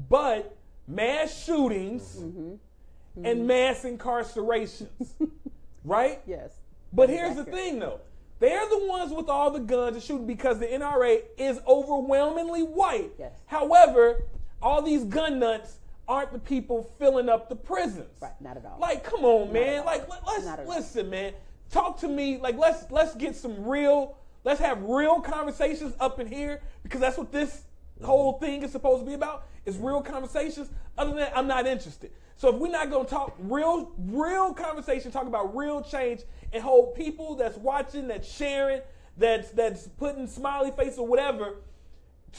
but 0.09 0.57
mass 0.87 1.45
shootings 1.45 2.17
and 2.17 3.47
mass 3.47 3.85
incarcerations. 3.85 4.89
right? 5.85 6.21
Yes. 6.27 6.51
But 6.93 7.09
here's 7.09 7.37
the 7.37 7.45
thing, 7.45 7.79
though. 7.79 8.01
They're 8.39 8.69
the 8.69 8.87
ones 8.87 9.13
with 9.13 9.29
all 9.29 9.51
the 9.51 9.61
guns 9.61 9.97
and 9.97 10.05
shooting 10.05 10.27
because 10.27 10.59
the 10.59 10.67
NRA 10.67 11.23
is 11.39 11.59
overwhelmingly 11.67 12.63
white. 12.63 13.13
Yes. 13.19 13.33
However, 13.47 14.23
all 14.61 14.83
these 14.83 15.05
gun 15.05 15.39
nuts 15.39 15.79
aren't 16.09 16.33
the 16.33 16.39
people 16.39 16.91
filling 16.99 17.29
up 17.29 17.49
the 17.49 17.57
prisons. 17.57 18.21
Right, 18.21 18.33
not 18.41 18.57
at 18.57 18.65
all. 18.65 18.79
Like, 18.79 19.05
come 19.05 19.25
on, 19.25 19.53
man. 19.53 19.85
Like, 19.85 20.09
let, 20.09 20.23
us 20.27 20.47
at 20.47 20.61
all. 20.61 20.69
listen, 20.69 21.11
man. 21.11 21.33
Talk 21.71 21.99
to 22.01 22.09
me. 22.09 22.39
Like, 22.39 22.57
let's 22.57 22.91
let's 22.91 23.15
get 23.15 23.37
some 23.37 23.65
real. 23.65 24.17
Let's 24.45 24.61
have 24.61 24.83
real 24.85 25.21
conversations 25.21 25.95
up 25.99 26.21
in 26.21 26.29
here 26.29 26.63
because 26.85 27.01
that's 27.01 27.19
what 27.19 27.33
this 27.33 27.65
whole 28.05 28.35
mm-hmm. 28.35 28.45
thing 28.45 28.63
is 28.63 28.71
supposed 28.71 29.03
to 29.03 29.07
be 29.07 29.15
about. 29.15 29.47
Is 29.65 29.77
real 29.79 30.01
conversations. 30.01 30.71
Other 30.97 31.11
than 31.11 31.19
that, 31.19 31.37
I'm 31.37 31.49
not 31.49 31.67
interested. 31.67 32.13
So 32.37 32.55
if 32.55 32.57
we're 32.57 32.71
not 32.71 32.91
gonna 32.91 33.09
talk 33.09 33.35
real, 33.39 33.93
real 33.99 34.55
conversation, 34.55 35.11
talk 35.11 35.27
about 35.27 35.57
real 35.57 35.83
change, 35.83 36.21
and 36.53 36.63
hold 36.63 36.95
people 36.95 37.35
that's 37.35 37.57
watching, 37.57 38.07
that's 38.09 38.31
sharing, 38.31 38.83
that's 39.17 39.51
that's 39.51 39.89
putting 39.89 40.27
smiley 40.27 40.71
face 40.71 40.99
or 40.99 41.07
whatever 41.07 41.57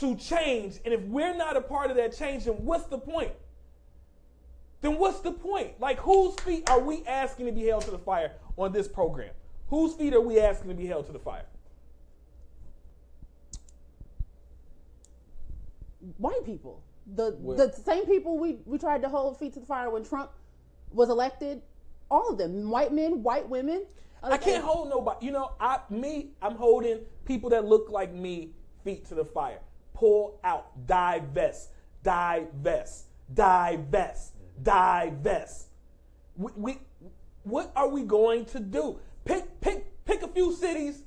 to 0.00 0.14
change, 0.16 0.76
and 0.84 0.94
if 0.94 1.00
we're 1.02 1.34
not 1.34 1.56
a 1.56 1.60
part 1.60 1.90
of 1.90 1.96
that 1.96 2.16
change, 2.16 2.44
then 2.44 2.54
what's 2.54 2.84
the 2.84 2.98
point? 2.98 3.32
Then 4.80 4.98
what's 4.98 5.20
the 5.20 5.32
point? 5.32 5.80
Like, 5.80 5.98
whose 5.98 6.34
feet 6.40 6.68
are 6.70 6.80
we 6.80 7.04
asking 7.06 7.46
to 7.46 7.52
be 7.52 7.66
held 7.66 7.84
to 7.84 7.90
the 7.90 7.98
fire 7.98 8.32
on 8.56 8.72
this 8.72 8.86
program? 8.86 9.30
Whose 9.68 9.94
feet 9.94 10.14
are 10.14 10.20
we 10.20 10.38
asking 10.40 10.70
to 10.70 10.74
be 10.76 10.86
held 10.86 11.06
to 11.06 11.12
the 11.12 11.18
fire? 11.18 11.44
white 16.16 16.44
people. 16.44 16.82
The 17.06 17.36
Well- 17.40 17.56
the 17.56 17.72
same 17.72 18.06
people 18.06 18.38
we, 18.38 18.60
we 18.66 18.78
tried 18.78 19.02
to 19.02 19.08
hold 19.08 19.38
feet 19.38 19.54
to 19.54 19.60
the 19.60 19.66
fire 19.66 19.90
when 19.90 20.04
Trump 20.04 20.30
was 20.92 21.08
elected. 21.08 21.62
All 22.10 22.28
of 22.30 22.38
them, 22.38 22.70
white 22.70 22.92
men, 22.92 23.22
white 23.22 23.48
women. 23.48 23.86
I 24.22 24.36
can't 24.36 24.64
hold 24.64 24.88
nobody. 24.88 25.26
You 25.26 25.32
know, 25.32 25.52
I 25.60 25.80
me, 25.90 26.32
I'm 26.42 26.56
holding 26.56 27.00
people 27.24 27.50
that 27.50 27.66
look 27.66 27.90
like 27.90 28.12
me 28.12 28.52
feet 28.82 29.06
to 29.06 29.14
the 29.14 29.24
fire. 29.24 29.60
Pull 29.94 30.40
out, 30.42 30.86
divest, 30.86 31.70
divest, 32.02 33.06
divest, 33.32 34.34
divest. 34.62 35.68
We, 36.36 36.52
we 36.56 36.78
what 37.42 37.72
are 37.74 37.88
we 37.88 38.02
going 38.02 38.44
to 38.46 38.60
do? 38.60 39.00
Pick 39.24 39.60
pick 39.60 40.04
pick 40.04 40.22
a 40.22 40.28
few 40.28 40.54
cities. 40.54 41.02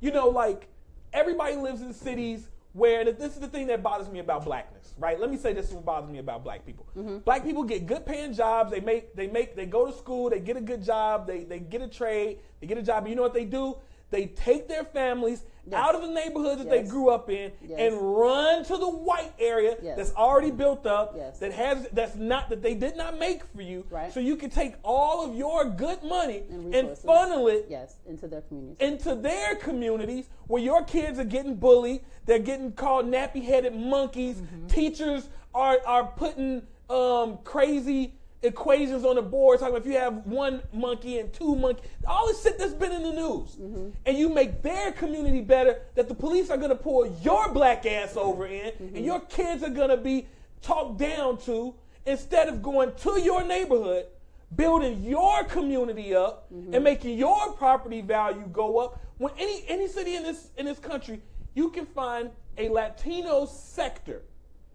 You 0.00 0.10
know, 0.12 0.28
like 0.28 0.68
everybody 1.12 1.56
lives 1.56 1.80
in 1.80 1.92
cities 1.92 2.48
where 2.72 3.00
and 3.00 3.18
this 3.18 3.34
is 3.34 3.40
the 3.40 3.48
thing 3.48 3.66
that 3.68 3.82
bothers 3.82 4.08
me 4.10 4.18
about 4.18 4.44
blackness, 4.44 4.94
right? 4.98 5.18
Let 5.18 5.30
me 5.30 5.38
say 5.38 5.54
this 5.54 5.68
is 5.68 5.74
what 5.74 5.84
bothers 5.86 6.10
me 6.10 6.18
about 6.18 6.44
black 6.44 6.66
people. 6.66 6.86
Mm-hmm. 6.96 7.18
Black 7.18 7.42
people 7.42 7.64
get 7.64 7.86
good 7.86 8.04
paying 8.04 8.34
jobs. 8.34 8.70
They 8.70 8.80
make 8.80 9.16
they 9.16 9.26
make 9.26 9.56
they 9.56 9.66
go 9.66 9.86
to 9.86 9.96
school. 9.96 10.28
They 10.28 10.40
get 10.40 10.56
a 10.56 10.60
good 10.60 10.84
job. 10.84 11.26
They 11.26 11.44
they 11.44 11.58
get 11.58 11.80
a 11.80 11.88
trade. 11.88 12.40
They 12.60 12.66
get 12.66 12.76
a 12.76 12.82
job. 12.82 13.08
You 13.08 13.14
know 13.14 13.22
what 13.22 13.34
they 13.34 13.46
do? 13.46 13.76
They 14.10 14.26
take 14.26 14.68
their 14.68 14.84
families 14.84 15.44
Yes. 15.68 15.80
out 15.80 15.96
of 15.96 16.02
the 16.02 16.06
neighborhood 16.14 16.60
that 16.60 16.70
they 16.70 16.84
grew 16.84 17.10
up 17.10 17.28
in 17.28 17.50
Yes. 17.60 17.76
and 17.80 18.00
run 18.16 18.62
to 18.66 18.76
the 18.76 18.88
white 18.88 19.32
area 19.36 19.76
Yes. 19.82 19.96
that's 19.96 20.14
already 20.14 20.52
built 20.52 20.86
up 20.86 21.14
Yes. 21.16 21.40
that 21.40 21.50
has 21.50 21.88
that's 21.92 22.14
not 22.14 22.48
that 22.50 22.62
they 22.62 22.74
did 22.74 22.96
not 22.96 23.18
make 23.18 23.44
for 23.46 23.62
you 23.62 23.84
Right. 23.90 24.12
so 24.12 24.20
you 24.20 24.36
can 24.36 24.48
take 24.48 24.74
all 24.84 25.24
of 25.28 25.34
your 25.34 25.64
good 25.64 26.04
money 26.04 26.44
And 26.48 26.72
and, 26.72 26.96
funnel 26.96 27.48
it 27.48 27.66
Yes, 27.68 27.96
into 28.06 28.28
their 28.28 28.42
communities. 28.42 28.76
into 28.78 29.16
their 29.16 29.56
communities 29.56 30.28
where 30.46 30.62
your 30.62 30.84
kids 30.84 31.18
are 31.18 31.24
getting 31.24 31.56
bullied, 31.56 32.02
they're 32.26 32.38
getting 32.38 32.70
called 32.70 33.06
nappy-headed 33.06 33.74
monkeys. 33.74 34.36
Mm-hmm. 34.36 34.66
Teachers 34.68 35.28
are 35.52 35.80
are 35.84 36.04
putting 36.16 36.62
um, 36.88 37.38
crazy 37.42 38.14
equations 38.46 39.04
on 39.04 39.16
the 39.16 39.22
board 39.22 39.58
talking 39.60 39.74
about 39.76 39.86
if 39.86 39.92
you 39.92 39.98
have 39.98 40.26
one 40.26 40.62
monkey 40.72 41.18
and 41.18 41.32
two 41.32 41.54
monkey, 41.56 41.82
all 42.06 42.26
this 42.26 42.42
shit 42.42 42.58
that's 42.58 42.74
been 42.74 42.92
in 42.92 43.02
the 43.02 43.12
news, 43.12 43.56
Mm-hmm. 43.56 43.88
and 44.06 44.16
you 44.18 44.28
make 44.28 44.62
their 44.62 44.92
community 44.92 45.40
better, 45.40 45.80
that 45.94 46.08
the 46.08 46.14
police 46.14 46.50
are 46.50 46.56
gonna 46.56 46.74
pull 46.76 47.06
your 47.22 47.52
black 47.52 47.86
ass 47.86 48.16
over 48.16 48.46
in, 48.46 48.72
Mm-hmm. 48.72 48.96
and 48.96 49.04
your 49.04 49.20
kids 49.20 49.62
are 49.62 49.70
gonna 49.70 49.96
be 49.96 50.26
talked 50.62 50.98
down 50.98 51.38
to 51.38 51.74
instead 52.06 52.48
of 52.48 52.62
going 52.62 52.92
to 52.96 53.20
your 53.20 53.42
neighborhood 53.44 54.06
building 54.54 55.02
your 55.02 55.42
community 55.44 56.14
up 56.14 56.46
and 56.72 56.84
making 56.84 57.18
your 57.18 57.52
property 57.54 58.00
value 58.00 58.48
go 58.52 58.78
up. 58.78 59.00
When 59.18 59.32
any 59.38 59.64
any 59.66 59.88
city 59.88 60.14
in 60.14 60.22
this 60.22 60.50
in 60.56 60.66
this 60.66 60.78
country, 60.78 61.20
you 61.54 61.70
can 61.70 61.84
find 61.84 62.30
a 62.56 62.68
Latino 62.68 63.44
sector 63.46 64.22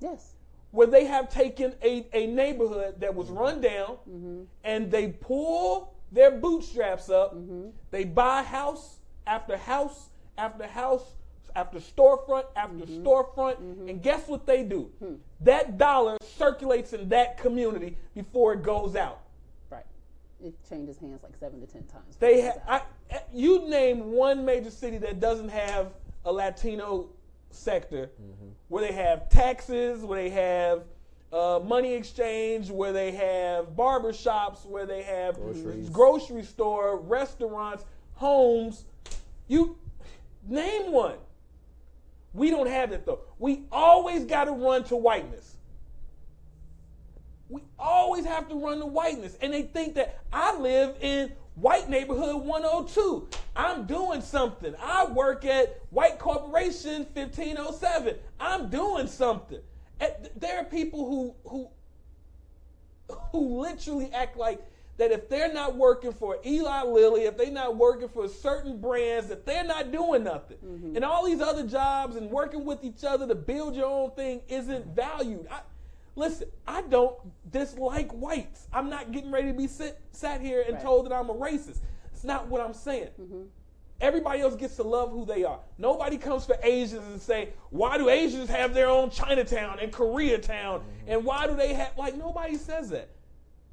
yes. 0.02 0.31
Where 0.72 0.88
they 0.88 1.06
have 1.06 1.30
taken 1.30 1.74
a, 1.84 2.08
a 2.14 2.28
neighborhood 2.28 3.00
that 3.00 3.14
was 3.14 3.30
run 3.30 3.62
down 3.62 3.98
mm-hmm. 4.10 4.44
and 4.64 4.90
they 4.90 5.10
pull 5.10 5.94
their 6.12 6.32
bootstraps 6.32 7.10
up. 7.10 7.36
Mm-hmm. 7.36 7.70
They 7.92 8.06
buy 8.06 8.44
house 8.44 9.00
after 9.28 9.58
house 9.58 10.10
after 10.38 10.66
house 10.66 11.04
after 11.56 11.80
storefront 11.80 12.46
after 12.56 12.86
mm-hmm. 12.86 13.06
storefront. 13.06 13.58
And 13.90 14.02
guess 14.02 14.28
what 14.28 14.46
they 14.46 14.64
do? 14.64 14.90
Hmm. 15.00 15.16
That 15.42 15.78
dollar 15.78 16.18
circulates 16.38 16.94
in 16.94 17.10
that 17.10 17.38
community 17.38 17.98
before 18.16 18.54
it 18.54 18.64
goes 18.64 18.96
out. 18.96 19.22
Right. 19.70 19.86
It 20.44 20.54
changes 20.70 20.98
hands 20.98 21.24
like 21.24 21.36
seven 21.38 21.60
to 21.60 21.68
ten 21.68 21.84
times. 21.84 22.16
They 22.20 22.48
ha- 22.48 22.54
I, 22.68 22.82
eh, 23.10 23.20
you 23.34 23.68
name 23.68 24.12
one 24.12 24.46
major 24.46 24.72
city 24.72 24.98
that 25.00 25.20
doesn't 25.20 25.50
have 25.50 25.92
a 26.26 26.32
Latino 26.32 27.10
sector 27.56 28.10
where 28.68 28.86
they 28.86 28.94
have 28.94 29.30
taxes, 29.30 30.02
where 30.04 30.22
they 30.22 30.30
have 30.30 30.84
uh, 31.34 31.60
money 31.64 31.94
exchange, 31.94 32.70
where 32.70 32.92
they 32.94 33.12
have 33.12 33.76
barber 33.76 34.14
shops, 34.14 34.66
where 34.66 34.86
they 34.86 35.02
have 35.04 35.36
Groceries. 35.36 35.90
grocery 35.90 36.44
store, 36.44 36.98
restaurants, 36.98 37.86
homes. 38.16 38.86
You 39.48 39.78
name 40.48 40.92
one. 40.92 41.16
We 42.34 42.50
don't 42.50 42.68
have 42.68 42.92
it 42.92 43.06
though. 43.06 43.20
We 43.40 43.64
always 43.72 44.26
got 44.26 44.46
to 44.46 44.52
run 44.52 44.84
to 44.86 44.96
whiteness. 44.96 45.56
We 47.50 47.64
always 47.78 48.26
have 48.26 48.48
to 48.50 48.56
run 48.56 48.80
to 48.80 48.86
whiteness. 48.86 49.38
And 49.42 49.54
they 49.54 49.64
think 49.64 49.96
that 49.96 50.20
I 50.32 50.58
live 50.58 50.96
in 51.02 51.34
white 51.56 51.90
neighborhood 51.90 52.44
102. 52.44 53.28
I'm 53.56 53.86
doing 53.86 54.22
something. 54.22 54.74
I 54.82 55.06
work 55.06 55.46
at 55.46 55.82
White 55.90 56.20
Corporation 56.20 57.06
1507. 57.14 58.16
I'm 58.40 58.70
doing 58.70 59.08
something. 59.08 59.60
There 60.36 60.60
are 60.60 60.66
people 60.66 61.06
who 61.06 61.50
who 61.50 61.70
who 63.32 63.62
literally 63.62 64.12
act 64.14 64.38
like 64.38 64.62
that 64.98 65.12
if 65.12 65.30
they're 65.30 65.52
not 65.52 65.76
working 65.76 66.12
for 66.12 66.38
Eli 66.46 66.84
Lilly, 66.84 67.24
if 67.24 67.38
they're 67.38 67.52
not 67.52 67.76
working 67.76 68.08
for 68.08 68.28
certain 68.28 68.80
brands, 68.80 69.30
that 69.30 69.46
they're 69.46 69.64
not 69.64 69.92
doing 69.92 70.24
nothing. 70.24 70.58
Mm-hmm. 70.58 70.96
And 70.96 71.06
all 71.06 71.26
these 71.26 71.42
other 71.42 71.66
jobs 71.66 72.16
and 72.16 72.30
working 72.30 72.66
with 72.66 72.84
each 72.84 73.04
other 73.04 73.28
to 73.28 73.36
build 73.36 73.76
your 73.76 73.88
own 73.88 74.12
thing 74.12 74.42
isn't 74.48 74.86
valued. 74.88 75.48
I, 75.50 75.62
listen, 76.16 76.50
I 76.68 76.82
don't 76.84 77.16
dislike 77.52 78.12
whites. 78.12 78.68
I'm 78.74 78.90
not 78.90 79.12
getting 79.12 79.32
ready 79.32 79.48
to 79.48 79.58
be 79.58 79.68
sit, 79.68 80.00
sat 80.12 80.42
here 80.42 80.62
and 80.62 80.76
Right. 80.76 80.84
told 80.84 81.06
that 81.06 81.14
I'm 81.14 81.30
a 81.30 81.34
racist. 81.34 81.80
It's 82.14 82.24
not 82.24 82.48
what 82.48 82.62
I'm 82.62 82.74
saying. 82.74 83.10
Mm-hmm. 83.20 83.44
Everybody 84.00 84.42
else 84.42 84.56
gets 84.56 84.76
to 84.78 84.84
love 84.84 85.12
who 85.12 85.26
they 85.26 85.44
are. 85.44 85.60
Nobody 85.78 86.18
comes 86.18 86.46
for 86.46 86.58
Asians 86.64 87.06
and 87.08 87.22
say, 87.22 87.50
why 87.70 87.98
do 88.00 88.10
Asians 88.10 88.50
have 88.50 88.74
their 88.74 88.90
own 88.90 89.12
Chinatown 89.12 89.78
and 89.80 89.92
Koreatown? 89.92 90.80
Mm-hmm. 90.80 91.08
And 91.08 91.24
why 91.24 91.46
do 91.46 91.56
they 91.56 91.74
have, 91.76 91.96
like, 91.98 92.16
nobody 92.16 92.58
says 92.58 92.90
that. 92.90 93.10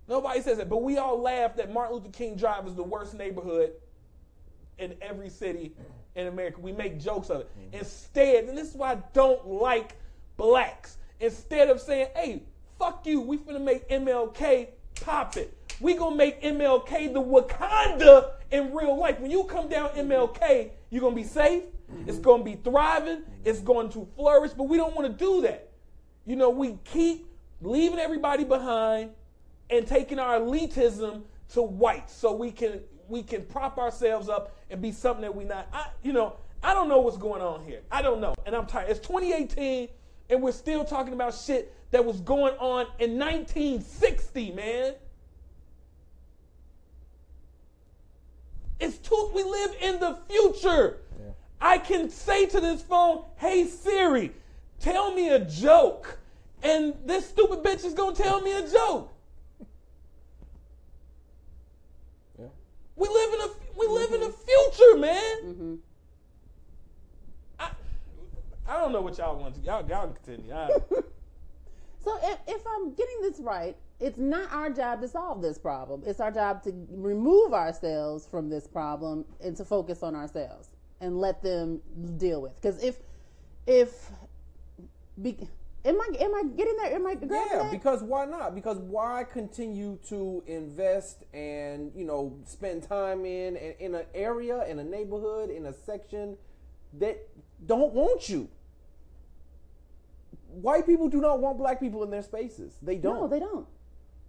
Nobody 0.07 0.41
says 0.41 0.59
that. 0.59 0.69
But 0.69 0.83
we 0.83 0.99
all 0.99 1.21
laugh 1.21 1.57
that 1.57 1.73
Martin 1.73 1.97
Luther 1.97 2.11
King 2.11 2.37
Drive 2.37 2.67
is 2.67 2.75
the 2.75 2.83
worst 2.83 3.15
neighborhood 3.15 3.73
in 4.79 4.95
every 5.01 5.31
city 5.31 5.73
in 6.15 6.27
America. 6.27 6.61
We 6.61 6.73
make 6.73 6.99
jokes 6.99 7.31
of 7.31 7.41
it. 7.41 7.51
Mm-hmm. 7.59 7.79
Instead, 7.79 8.45
and 8.45 8.57
this 8.57 8.69
is 8.71 8.75
why 8.75 8.93
I 8.93 9.03
don't 9.15 9.47
like 9.47 9.97
blacks. 10.37 10.99
Instead 11.21 11.69
of 11.69 11.81
saying, 11.81 12.09
hey, 12.15 12.43
fuck 12.79 13.07
you, 13.07 13.21
we 13.21 13.39
finna 13.39 13.61
make 13.61 13.89
MLK 13.89 14.69
pop 15.01 15.37
it. 15.37 15.55
We 15.81 15.95
gonna 15.95 16.17
make 16.17 16.43
MLK 16.43 17.13
the 17.13 17.23
Wakanda 17.23 18.33
in 18.51 18.75
real 18.75 18.99
life. 18.99 19.21
When 19.21 19.31
you 19.31 19.45
come 19.45 19.69
down 19.69 19.91
MLK, 19.91 20.71
you're 20.91 21.01
gonna 21.01 21.15
be 21.15 21.25
safe. 21.25 21.65
It's 22.07 22.19
gonna 22.19 22.45
be 22.45 22.57
thriving. 22.57 23.23
It's 23.45 23.61
going 23.61 23.91
to 23.91 24.07
flourish. 24.17 24.53
But 24.53 24.65
we 24.65 24.77
don't 24.77 24.95
want 24.95 25.07
to 25.07 25.25
do 25.25 25.43
that. 25.43 25.71
You 26.27 26.37
know, 26.37 26.51
we 26.51 26.79
keep 26.85 27.27
leaving 27.63 27.99
everybody 27.99 28.45
behind 28.45 29.11
and 29.71 29.87
taking 29.87 30.19
our 30.19 30.39
elitism 30.41 31.23
to 31.55 31.63
white 31.63 32.11
so 32.11 32.35
we 32.35 32.51
can 32.51 32.81
we 33.09 33.23
can 33.23 33.43
prop 33.45 33.79
ourselves 33.79 34.29
up 34.29 34.55
and 34.71 34.83
be 34.83 34.93
something 34.93 35.23
that 35.23 35.35
we 35.35 35.45
not. 35.45 35.69
I, 35.73 35.89
you 36.03 36.13
know, 36.13 36.37
I 36.63 36.75
don't 36.75 36.89
know 36.89 36.99
what's 36.99 37.17
going 37.17 37.41
on 37.41 37.65
here. 37.65 37.81
I 37.91 38.03
don't 38.03 38.21
know, 38.21 38.35
and 38.45 38.55
I'm 38.55 38.67
tired. 38.67 38.91
It's 38.91 39.01
2018, 39.01 39.89
and 40.31 40.43
we're 40.43 40.53
still 40.53 40.85
talking 40.85 41.13
about 41.13 41.35
shit 41.35 41.75
that 41.91 42.05
was 42.05 42.21
going 42.21 42.55
on 42.59 42.87
in 42.99 43.19
1960, 43.19 44.53
man. 44.53 44.95
It's 48.81 48.99
too. 48.99 49.31
We 49.35 49.43
live 49.43 49.75
in 49.81 49.99
the 49.99 50.19
future. 50.29 50.99
Yeah. 51.19 51.31
I 51.61 51.79
can 51.79 52.11
say 52.11 52.47
to 52.47 52.61
this 52.61 52.81
phone, 52.83 53.25
"Hey 53.37 53.65
Siri, 53.65 54.33
tell 54.79 55.13
me 55.13 55.31
a 55.31 55.41
joke," 55.41 56.19
and 56.63 56.95
this 57.05 57.29
stupid 57.29 57.65
bitch 57.65 57.85
is 57.85 57.95
gonna 57.95 58.15
tell 58.15 58.41
me 58.41 58.53
a 58.53 58.69
joke. 58.69 59.13
Yeah. 62.39 62.47
We 62.95 63.09
live 63.09 63.35
in 63.35 63.41
a 63.41 63.49
we 63.79 63.87
live 63.89 64.13
in 64.13 64.21
the 64.21 64.31
future, 64.31 64.97
man. 64.99 65.37
Mm-hmm. 65.45 65.75
I, 68.69 68.81
don't 68.81 68.93
know 68.93 69.01
what 69.01 69.19
y'all 69.19 69.39
want 69.39 69.55
to. 69.57 69.61
Y'all 69.63 69.87
y'all 69.89 70.09
continue. 70.09 70.53
I, 70.53 70.69
So 72.01 72.17
if, 72.23 72.39
if 72.47 72.63
I'm 72.67 72.95
getting 72.95 73.21
this 73.21 73.41
right, 73.41 73.77
it's 74.01 74.19
not 74.19 74.51
our 74.53 74.71
job 74.71 75.01
to 75.01 75.09
solve 75.09 75.43
this 75.43 75.59
problem. 75.59 76.03
It's 76.07 76.21
our 76.21 76.31
job 76.31 76.63
to 76.63 76.73
remove 76.91 77.53
ourselves 77.53 78.27
from 78.27 78.49
this 78.49 78.67
problem 78.67 79.25
and 79.41 79.57
to 79.57 79.65
focus 79.65 80.03
on 80.03 80.15
ourselves 80.15 80.71
and 81.01 81.21
let 81.21 81.43
them 81.43 81.81
deal 82.17 82.41
with. 82.41 82.55
Because 82.55 82.83
if 82.83 83.01
if 83.67 84.11
be, 85.21 85.37
am 85.85 86.01
I 86.01 86.09
am 86.21 86.35
I 86.35 86.43
getting 86.57 86.77
there? 86.77 86.95
Am 86.95 87.07
I 87.07 87.11
Yeah, 87.11 87.49
that? 87.63 87.71
because 87.73 88.03
why 88.03 88.25
not? 88.25 88.55
Because 88.55 88.79
why 88.79 89.25
continue 89.25 89.99
to 90.09 90.43
invest 90.47 91.25
and 91.35 91.91
you 91.95 92.05
know 92.05 92.39
spend 92.45 92.85
time 92.85 93.25
in, 93.27 93.57
in 93.57 93.97
an 93.97 94.07
area, 94.15 94.65
in 94.69 94.79
a 94.79 94.85
neighborhood, 94.85 95.51
in 95.51 95.67
a 95.67 95.73
section 95.73 96.37
that 96.95 97.19
don't 97.67 97.93
want 97.93 98.29
you? 98.29 98.49
White 100.63 100.87
people 100.87 101.09
do 101.09 101.21
not 101.21 101.41
want 101.41 101.59
black 101.59 101.81
people 101.81 102.03
in 102.03 102.11
their 102.11 102.23
spaces. 102.23 102.77
They 102.83 102.97
don't. 102.97 103.21
no, 103.21 103.29
they 103.29 103.39
don't. 103.39 103.67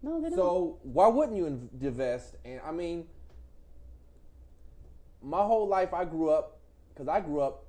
No, 0.01 0.21
they 0.21 0.29
don't. 0.29 0.37
So 0.37 0.77
why 0.83 1.07
wouldn't 1.07 1.37
you 1.37 1.45
invest? 1.45 2.35
And 2.45 2.61
I 2.65 2.71
mean, 2.71 3.05
my 5.21 5.41
whole 5.41 5.67
life 5.67 5.93
I 5.93 6.05
grew 6.05 6.29
up 6.29 6.59
because 6.93 7.07
I 7.07 7.19
grew 7.19 7.41
up 7.41 7.65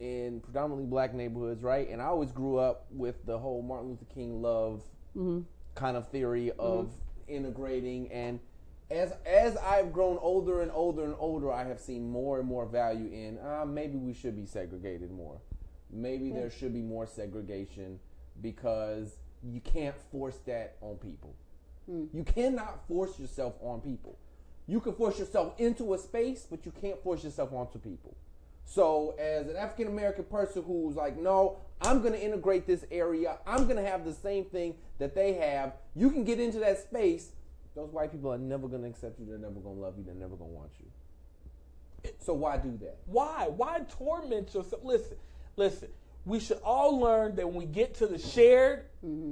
in 0.00 0.40
predominantly 0.40 0.86
black 0.86 1.14
neighborhoods, 1.14 1.62
right? 1.62 1.88
And 1.88 2.00
I 2.00 2.06
always 2.06 2.32
grew 2.32 2.56
up 2.58 2.86
with 2.90 3.24
the 3.26 3.38
whole 3.38 3.62
Martin 3.62 3.90
Luther 3.90 4.06
King 4.14 4.40
love 4.42 4.82
kind 5.74 5.96
of 5.96 6.08
theory 6.08 6.52
of 6.58 6.92
integrating. 7.28 8.10
And 8.12 8.38
as 8.90 9.12
as 9.26 9.56
I've 9.56 9.92
grown 9.92 10.18
older 10.20 10.62
and 10.62 10.70
older 10.72 11.04
and 11.04 11.14
older, 11.18 11.52
I 11.52 11.64
have 11.64 11.80
seen 11.80 12.08
more 12.08 12.38
and 12.38 12.48
more 12.48 12.66
value 12.66 13.10
in 13.12 13.38
uh, 13.38 13.64
maybe 13.66 13.96
we 13.98 14.12
should 14.14 14.36
be 14.36 14.46
segregated 14.46 15.10
more. 15.10 15.40
Maybe 15.90 16.30
there 16.30 16.50
should 16.50 16.72
be 16.72 16.82
more 16.82 17.06
segregation 17.06 17.98
because 18.42 19.16
you 19.42 19.60
can't 19.60 19.94
force 20.10 20.38
that 20.46 20.76
on 20.80 20.96
people. 20.96 21.34
Hmm. 21.86 22.04
You 22.12 22.24
cannot 22.24 22.86
force 22.86 23.18
yourself 23.18 23.54
on 23.62 23.80
people. 23.80 24.18
You 24.66 24.80
can 24.80 24.92
force 24.94 25.18
yourself 25.18 25.58
into 25.58 25.94
a 25.94 25.98
space, 25.98 26.46
but 26.48 26.66
you 26.66 26.72
can't 26.78 27.02
force 27.02 27.24
yourself 27.24 27.52
onto 27.52 27.78
people. 27.78 28.14
So, 28.66 29.14
as 29.18 29.48
an 29.48 29.56
African 29.56 29.88
American 29.88 30.24
person 30.24 30.62
who's 30.62 30.94
like, 30.94 31.18
no, 31.18 31.56
I'm 31.80 32.00
going 32.00 32.12
to 32.12 32.22
integrate 32.22 32.66
this 32.66 32.84
area, 32.90 33.38
I'm 33.46 33.64
going 33.64 33.82
to 33.82 33.90
have 33.90 34.04
the 34.04 34.12
same 34.12 34.44
thing 34.44 34.74
that 34.98 35.14
they 35.14 35.32
have, 35.34 35.72
you 35.96 36.10
can 36.10 36.22
get 36.22 36.38
into 36.38 36.58
that 36.58 36.78
space. 36.78 37.30
Those 37.74 37.90
white 37.90 38.12
people 38.12 38.30
are 38.30 38.38
never 38.38 38.68
going 38.68 38.82
to 38.82 38.88
accept 38.88 39.18
you, 39.18 39.24
they're 39.24 39.38
never 39.38 39.60
going 39.60 39.76
to 39.76 39.80
love 39.80 39.94
you, 39.96 40.04
they're 40.04 40.14
never 40.14 40.36
going 40.36 40.50
to 40.50 40.56
want 40.56 40.70
you. 40.80 42.10
So, 42.18 42.34
why 42.34 42.58
do 42.58 42.76
that? 42.82 42.98
Why? 43.06 43.48
Why 43.48 43.80
torment 43.88 44.52
yourself? 44.52 44.84
Listen, 44.84 45.16
listen. 45.58 45.88
We 46.24 46.40
should 46.40 46.60
all 46.64 46.98
learn 46.98 47.36
that 47.36 47.46
when 47.46 47.56
we 47.56 47.64
get 47.66 47.94
to 47.96 48.06
the 48.06 48.18
shared 48.18 48.84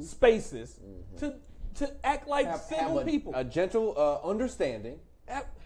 spaces, 0.02 0.78
to 1.18 1.34
to 1.74 1.92
act 2.06 2.26
like 2.26 2.46
Have, 2.46 2.60
single 2.60 2.98
have 2.98 3.06
a, 3.06 3.10
people. 3.10 3.32
a 3.34 3.44
gentle 3.44 3.94
uh, 3.96 4.26
understanding, 4.26 4.98
Act- 5.28 5.58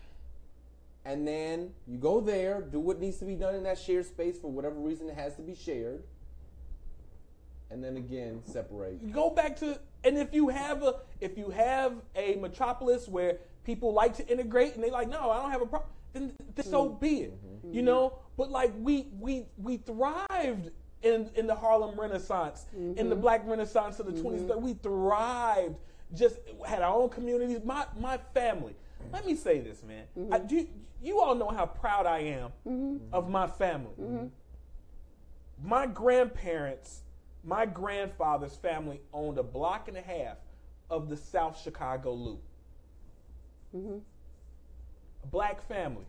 and 1.05 1.27
then 1.27 1.71
you 1.87 1.99
go 1.99 2.21
there, 2.21 2.61
do 2.63 2.81
what 2.81 3.01
needs 3.01 3.19
to 3.19 3.25
be 3.25 3.37
done 3.37 3.55
in 3.55 3.63
that 3.63 3.79
shared 3.79 4.07
space 4.07 4.39
for 4.39 4.51
whatever 4.51 4.75
reason 4.77 5.09
it 5.09 5.15
has 5.15 5.37
to 5.37 5.43
be 5.43 5.55
shared, 5.55 6.03
and 7.71 7.83
then 7.83 7.97
again 7.97 8.43
separate. 8.45 9.13
go 9.13 9.31
back 9.31 9.57
to 9.57 9.79
and 10.03 10.19
if 10.19 10.35
you 10.35 10.49
have 10.49 10.83
a 10.83 10.97
if 11.21 11.39
you 11.39 11.51
have 11.51 11.95
a 12.17 12.35
metropolis 12.37 13.07
where 13.07 13.39
people 13.65 13.93
like 13.93 14.17
to 14.17 14.27
integrate 14.27 14.75
and 14.75 14.83
they 14.83 14.91
like 14.91 15.09
no 15.09 15.31
i 15.31 15.41
don't 15.41 15.51
have 15.53 15.63
a 15.63 15.67
problem 15.67 15.91
then, 16.13 16.33
then 16.55 16.67
so 16.67 16.89
mm-hmm. 16.89 17.01
be 17.01 17.21
it 17.23 17.45
mm-hmm. 17.45 17.75
you 17.75 17.83
know? 17.83 18.19
But 18.37 18.51
like 18.51 18.73
we 18.79 19.09
we 19.19 19.47
we 19.57 19.79
thrived 19.79 20.71
in 21.03 21.31
in 21.35 21.47
the 21.47 21.55
harlem 21.55 21.99
renaissance 21.99 22.67
in 22.75 22.95
the 22.95 23.03
mm-hmm. 23.03 23.21
black 23.21 23.43
renaissance 23.47 24.01
of 24.01 24.07
the 24.07 24.21
20s 24.21 24.61
we 24.61 24.75
thrived 24.75 25.77
just 26.15 26.39
had 26.67 26.83
our 26.83 26.95
own 26.95 27.09
communities. 27.09 27.61
My 27.65 27.87
my 27.99 28.19
family 28.35 28.75
let 29.13 29.27
me 29.27 29.35
say 29.35 29.61
this 29.61 29.83
man. 29.83 30.05
I, 30.33 30.39
do, 30.39 30.67
you 31.03 31.21
all 31.21 31.35
know 31.35 31.49
how 31.49 31.67
proud 31.67 32.07
i 32.07 32.19
am 32.19 33.01
of 33.13 33.29
my 33.29 33.47
family. 33.47 34.31
My 35.63 35.87
grandparents, 35.87 37.03
my 37.45 37.67
grandfather's 37.67 38.57
family 38.57 39.01
owned 39.13 39.39
a 39.39 39.43
block 39.43 39.89
and 39.89 39.97
a 39.97 40.03
half 40.03 40.39
of 40.89 41.09
the 41.09 41.17
South 41.17 41.61
Chicago 41.61 42.13
Loop. 42.13 42.43
A 45.23 45.27
black 45.27 45.67
family. 45.69 46.05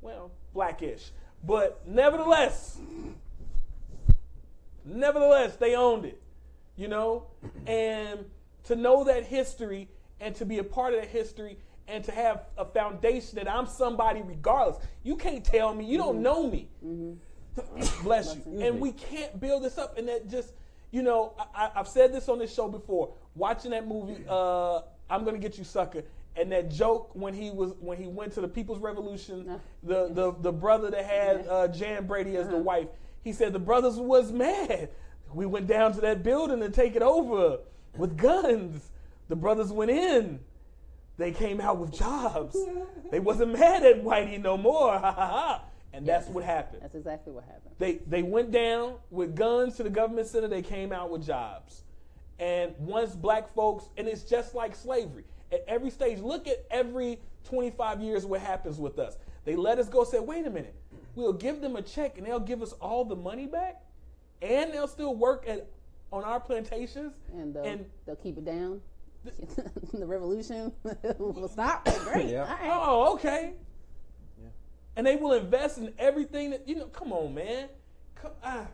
Well, 0.00 0.30
blackish. 0.54 1.10
But 1.44 1.80
nevertheless, 1.86 2.78
nevertheless, 4.84 5.56
they 5.56 5.74
owned 5.74 6.04
it. 6.04 6.20
You 6.76 6.88
know? 6.88 7.26
And 7.66 8.24
to 8.64 8.76
know 8.76 9.04
that 9.04 9.24
history 9.24 9.88
and 10.20 10.34
to 10.36 10.44
be 10.44 10.58
a 10.58 10.64
part 10.64 10.94
of 10.94 11.00
that 11.00 11.08
history 11.08 11.58
and 11.88 12.02
to 12.04 12.12
have 12.12 12.46
a 12.58 12.64
foundation 12.64 13.36
that 13.36 13.50
I'm 13.50 13.66
somebody 13.66 14.22
regardless. 14.22 14.78
You 15.02 15.16
can't 15.16 15.44
tell 15.44 15.74
me, 15.74 15.84
you 15.84 15.98
don't 15.98 16.20
know 16.20 16.50
me. 16.50 16.68
Bless 18.02 18.36
you. 18.36 18.60
And 18.60 18.80
we 18.80 18.92
can't 18.92 19.38
build 19.40 19.62
this 19.62 19.78
up. 19.78 19.96
And 19.98 20.08
that 20.08 20.28
just, 20.28 20.52
you 20.90 21.02
know, 21.02 21.34
I, 21.54 21.70
I've 21.74 21.88
said 21.88 22.12
this 22.12 22.28
on 22.28 22.38
this 22.38 22.52
show 22.52 22.68
before. 22.68 23.14
Watching 23.34 23.70
that 23.70 23.86
movie, 23.86 24.24
uh, 24.28 24.80
I'm 25.08 25.24
gonna 25.24 25.38
get 25.38 25.58
you, 25.58 25.64
sucker. 25.64 26.02
And 26.38 26.52
that 26.52 26.70
joke 26.70 27.10
when 27.14 27.32
he 27.32 27.50
was 27.50 27.72
when 27.80 27.96
he 27.96 28.06
went 28.06 28.32
to 28.34 28.42
the 28.42 28.48
People's 28.48 28.78
Revolution, 28.78 29.58
the 29.82 30.08
the 30.12 30.34
the 30.40 30.52
brother 30.52 30.90
that 30.90 31.04
had 31.04 31.46
uh, 31.48 31.68
Jan 31.68 32.06
Brady 32.06 32.36
as 32.36 32.48
the 32.48 32.58
wife, 32.58 32.88
he 33.24 33.32
said 33.32 33.52
the 33.52 33.58
brothers 33.58 33.96
was 33.96 34.32
mad. 34.32 34.90
We 35.32 35.46
went 35.46 35.66
down 35.66 35.92
to 35.94 36.00
that 36.02 36.22
building 36.22 36.60
to 36.60 36.68
take 36.68 36.94
it 36.94 37.02
over 37.02 37.58
with 37.96 38.16
guns. 38.16 38.90
The 39.28 39.36
brothers 39.36 39.72
went 39.72 39.90
in. 39.90 40.40
They 41.16 41.32
came 41.32 41.60
out 41.60 41.78
with 41.78 41.92
jobs. 41.92 42.56
They 43.10 43.20
wasn't 43.20 43.58
mad 43.58 43.82
at 43.82 44.04
Whitey 44.04 44.40
no 44.40 44.58
more. 44.58 44.92
Ha 44.92 45.12
ha 45.12 45.26
ha. 45.26 45.62
And 45.92 46.06
that's 46.06 46.28
what 46.28 46.44
happened. 46.44 46.82
That's 46.82 46.94
exactly 46.94 47.32
what 47.32 47.44
happened. 47.44 47.74
They 47.78 47.94
they 48.06 48.22
went 48.22 48.50
down 48.50 48.96
with 49.10 49.34
guns 49.34 49.76
to 49.76 49.82
the 49.82 49.90
government 49.90 50.26
center. 50.26 50.48
They 50.48 50.62
came 50.62 50.92
out 50.92 51.10
with 51.10 51.24
jobs. 51.26 51.82
And 52.38 52.74
once 52.78 53.14
black 53.14 53.54
folks, 53.54 53.88
and 53.96 54.06
it's 54.06 54.22
just 54.22 54.54
like 54.54 54.76
slavery. 54.76 55.24
At 55.52 55.64
every 55.68 55.90
stage, 55.90 56.18
look 56.18 56.48
at 56.48 56.66
every 56.70 57.20
25 57.44 58.00
years 58.00 58.26
what 58.26 58.40
happens 58.40 58.78
with 58.78 58.98
us. 58.98 59.16
They 59.44 59.54
let 59.54 59.78
us 59.78 59.88
go. 59.88 60.04
Say, 60.04 60.18
wait 60.18 60.46
a 60.46 60.50
minute, 60.50 60.74
we'll 61.14 61.32
give 61.32 61.60
them 61.60 61.76
a 61.76 61.82
check 61.82 62.18
and 62.18 62.26
they'll 62.26 62.40
give 62.40 62.62
us 62.62 62.72
all 62.74 63.04
the 63.04 63.16
money 63.16 63.46
back, 63.46 63.82
and 64.42 64.72
they'll 64.72 64.88
still 64.88 65.14
work 65.14 65.44
at 65.48 65.68
on 66.12 66.24
our 66.24 66.40
plantations. 66.40 67.14
And 67.32 67.54
they'll, 67.54 67.64
and 67.64 67.86
they'll 68.04 68.16
keep 68.16 68.38
it 68.38 68.44
down. 68.44 68.80
the 69.92 70.06
revolution 70.06 70.72
will 71.18 71.48
stop. 71.48 71.88
Great. 72.04 72.28
Yeah. 72.28 72.42
All 72.42 72.48
right. 72.48 72.60
Oh, 72.64 73.14
okay. 73.14 73.52
Yeah. 74.40 74.48
And 74.96 75.06
they 75.06 75.16
will 75.16 75.32
invest 75.32 75.78
in 75.78 75.92
everything 75.98 76.50
that 76.50 76.68
you 76.68 76.76
know. 76.76 76.86
Come 76.86 77.12
on, 77.12 77.34
man. 77.34 77.68
Come, 78.14 78.32
ah, 78.42 78.66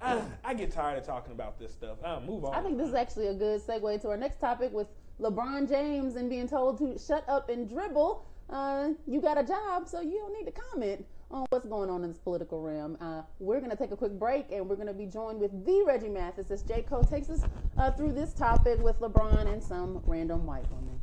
ah, 0.00 0.24
I 0.44 0.54
get 0.54 0.70
tired 0.70 0.98
of 0.98 1.06
talking 1.06 1.32
about 1.32 1.58
this 1.58 1.72
stuff. 1.72 1.98
Ah, 2.04 2.20
move 2.20 2.44
on. 2.44 2.54
I 2.54 2.62
think 2.62 2.78
this 2.78 2.88
is 2.88 2.94
actually 2.94 3.28
a 3.28 3.34
good 3.34 3.60
segue 3.66 4.00
to 4.02 4.08
our 4.08 4.16
next 4.16 4.38
topic 4.38 4.72
with 4.72 4.88
LeBron 5.20 5.68
James 5.68 6.16
and 6.16 6.28
being 6.28 6.48
told 6.48 6.78
to 6.78 6.98
shut 6.98 7.24
up 7.28 7.48
and 7.48 7.68
dribble. 7.68 8.24
Uh, 8.50 8.90
you 9.06 9.20
got 9.20 9.38
a 9.38 9.42
job, 9.42 9.88
so 9.88 10.00
you 10.00 10.18
don't 10.18 10.32
need 10.32 10.44
to 10.44 10.60
comment 10.70 11.04
on 11.30 11.46
what's 11.50 11.66
going 11.66 11.90
on 11.90 12.04
in 12.04 12.10
this 12.10 12.18
political 12.18 12.60
realm. 12.62 12.96
Uh, 13.00 13.22
we're 13.40 13.58
going 13.58 13.70
to 13.70 13.76
take 13.76 13.90
a 13.90 13.96
quick 13.96 14.12
break 14.12 14.46
and 14.52 14.68
we're 14.68 14.76
going 14.76 14.86
to 14.86 14.94
be 14.94 15.06
joined 15.06 15.40
with 15.40 15.50
the 15.64 15.82
Reggie 15.86 16.08
Mathis 16.08 16.50
as 16.50 16.62
J. 16.62 16.82
Cole 16.82 17.02
takes 17.02 17.30
us 17.30 17.42
uh, 17.78 17.90
through 17.90 18.12
this 18.12 18.32
topic 18.32 18.78
with 18.80 19.00
LeBron 19.00 19.52
and 19.52 19.62
some 19.62 20.00
random 20.06 20.46
white 20.46 20.70
woman. 20.70 21.00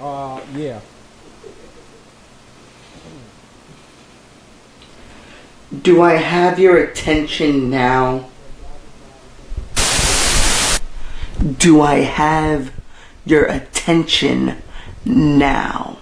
Uh, 0.00 0.40
yeah. 0.58 0.80
Do 5.82 6.02
I 6.02 6.14
have 6.14 6.58
your 6.58 6.76
attention 6.78 7.70
now? 7.70 8.30
Do 11.58 11.80
I 11.80 11.96
have 12.00 12.72
your 13.24 13.44
attention 13.44 14.60
now? 15.04 15.98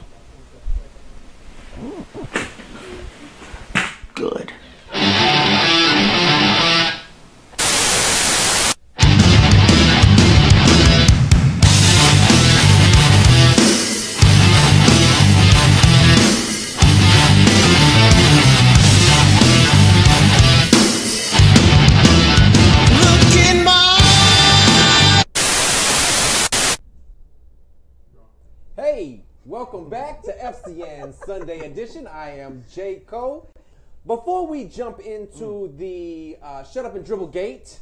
Sunday 31.39 31.67
Edition. 31.67 32.07
I 32.07 32.39
am 32.39 32.65
Jay 32.73 33.03
Cole. 33.07 33.51
Before 34.07 34.47
we 34.47 34.65
jump 34.65 35.01
into 35.01 35.71
the 35.77 36.39
uh, 36.43 36.65
Shut 36.65 36.87
Up 36.87 36.95
and 36.95 37.05
Dribble 37.05 37.27
Gate, 37.27 37.79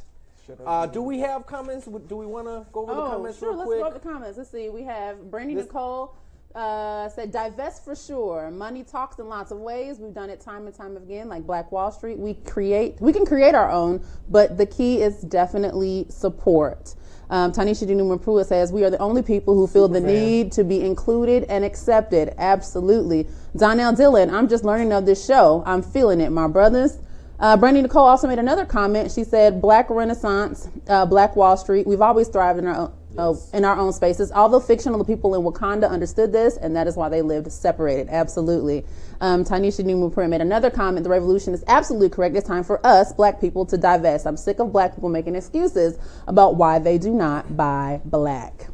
uh, 0.65 0.87
do 0.87 1.01
we 1.01 1.19
have 1.19 1.45
comments? 1.47 1.85
Do 1.85 2.17
we 2.17 2.25
want 2.25 2.47
to 2.47 2.65
go 2.73 2.81
over 2.81 2.93
the 2.93 3.01
Oh, 3.01 3.09
comments 3.11 3.39
sure. 3.39 3.51
real 3.51 3.59
Let's 3.59 3.69
go 3.71 3.85
over 3.85 3.93
the 3.93 3.99
comments. 4.01 4.37
Let's 4.37 4.51
see. 4.51 4.67
We 4.67 4.83
have 4.83 5.31
Brandy 5.31 5.55
This- 5.55 5.67
Nicole 5.67 6.15
uh, 6.53 7.07
said, 7.07 7.31
"Divest 7.31 7.85
for 7.85 7.95
sure. 7.95 8.51
Money 8.51 8.83
talks 8.83 9.19
in 9.19 9.29
lots 9.29 9.51
of 9.51 9.59
ways. 9.59 9.99
We've 9.99 10.13
done 10.13 10.29
it 10.29 10.41
time 10.41 10.67
and 10.67 10.75
time 10.75 10.97
again, 10.97 11.29
like 11.29 11.47
Black 11.47 11.71
Wall 11.71 11.91
Street. 11.93 12.17
We 12.19 12.33
create. 12.33 12.99
We 12.99 13.13
can 13.13 13.25
create 13.25 13.55
our 13.55 13.71
own, 13.71 14.05
but 14.29 14.57
the 14.57 14.65
key 14.65 15.01
is 15.01 15.21
definitely 15.21 16.07
support." 16.09 16.93
Um, 17.29 17.51
Tanisha 17.51 17.87
Newman 17.87 18.19
Pruitt 18.19 18.47
says, 18.47 18.71
"We 18.71 18.83
are 18.83 18.89
the 18.89 18.99
only 18.99 19.21
people 19.21 19.55
who 19.55 19.67
feel 19.67 19.87
the 19.87 19.99
need 19.99 20.51
to 20.53 20.63
be 20.63 20.81
included 20.81 21.45
and 21.49 21.65
accepted. 21.65 22.33
Absolutely." 22.37 23.27
Donnell 23.55 23.93
Dillon, 23.93 24.29
I'm 24.29 24.47
just 24.47 24.63
learning 24.63 24.91
of 24.91 25.05
this 25.05 25.25
show. 25.25 25.63
I'm 25.65 25.81
feeling 25.81 26.21
it, 26.21 26.31
my 26.31 26.47
brothers. 26.47 26.97
Uh, 27.39 27.57
Brandy 27.57 27.81
Nicole 27.81 28.05
also 28.05 28.27
made 28.27 28.39
another 28.39 28.65
comment. 28.65 29.11
She 29.11 29.23
said, 29.23 29.61
"Black 29.61 29.89
Renaissance, 29.89 30.69
uh, 30.87 31.05
Black 31.05 31.35
Wall 31.35 31.57
Street. 31.57 31.85
We've 31.85 32.01
always 32.01 32.27
thrived 32.29 32.59
in 32.59 32.67
our 32.67 32.75
own, 32.75 32.91
uh, 33.17 33.33
in 33.53 33.65
our 33.65 33.77
own 33.77 33.91
spaces. 33.91 34.31
Although 34.31 34.61
fictional, 34.61 34.97
the 34.97 35.05
people 35.05 35.35
in 35.35 35.41
Wakanda 35.41 35.89
understood 35.89 36.31
this, 36.31 36.57
and 36.57 36.75
that 36.75 36.87
is 36.87 36.95
why 36.95 37.09
they 37.09 37.21
lived 37.21 37.51
separated. 37.51 38.07
Absolutely." 38.09 38.85
Um, 39.21 39.43
Tanisha 39.43 39.83
Newman 39.83 40.29
made 40.29 40.41
another 40.41 40.69
comment. 40.69 41.03
The 41.03 41.09
revolution 41.09 41.53
is 41.53 41.63
absolutely 41.67 42.09
correct. 42.09 42.35
It's 42.35 42.47
time 42.47 42.63
for 42.63 42.85
us, 42.85 43.13
Black 43.13 43.39
people, 43.41 43.65
to 43.65 43.77
divest. 43.77 44.25
I'm 44.27 44.37
sick 44.37 44.59
of 44.59 44.71
Black 44.71 44.95
people 44.95 45.09
making 45.09 45.35
excuses 45.35 45.97
about 46.27 46.55
why 46.55 46.79
they 46.79 46.97
do 46.97 47.11
not 47.11 47.55
buy 47.55 48.01
black. 48.05 48.67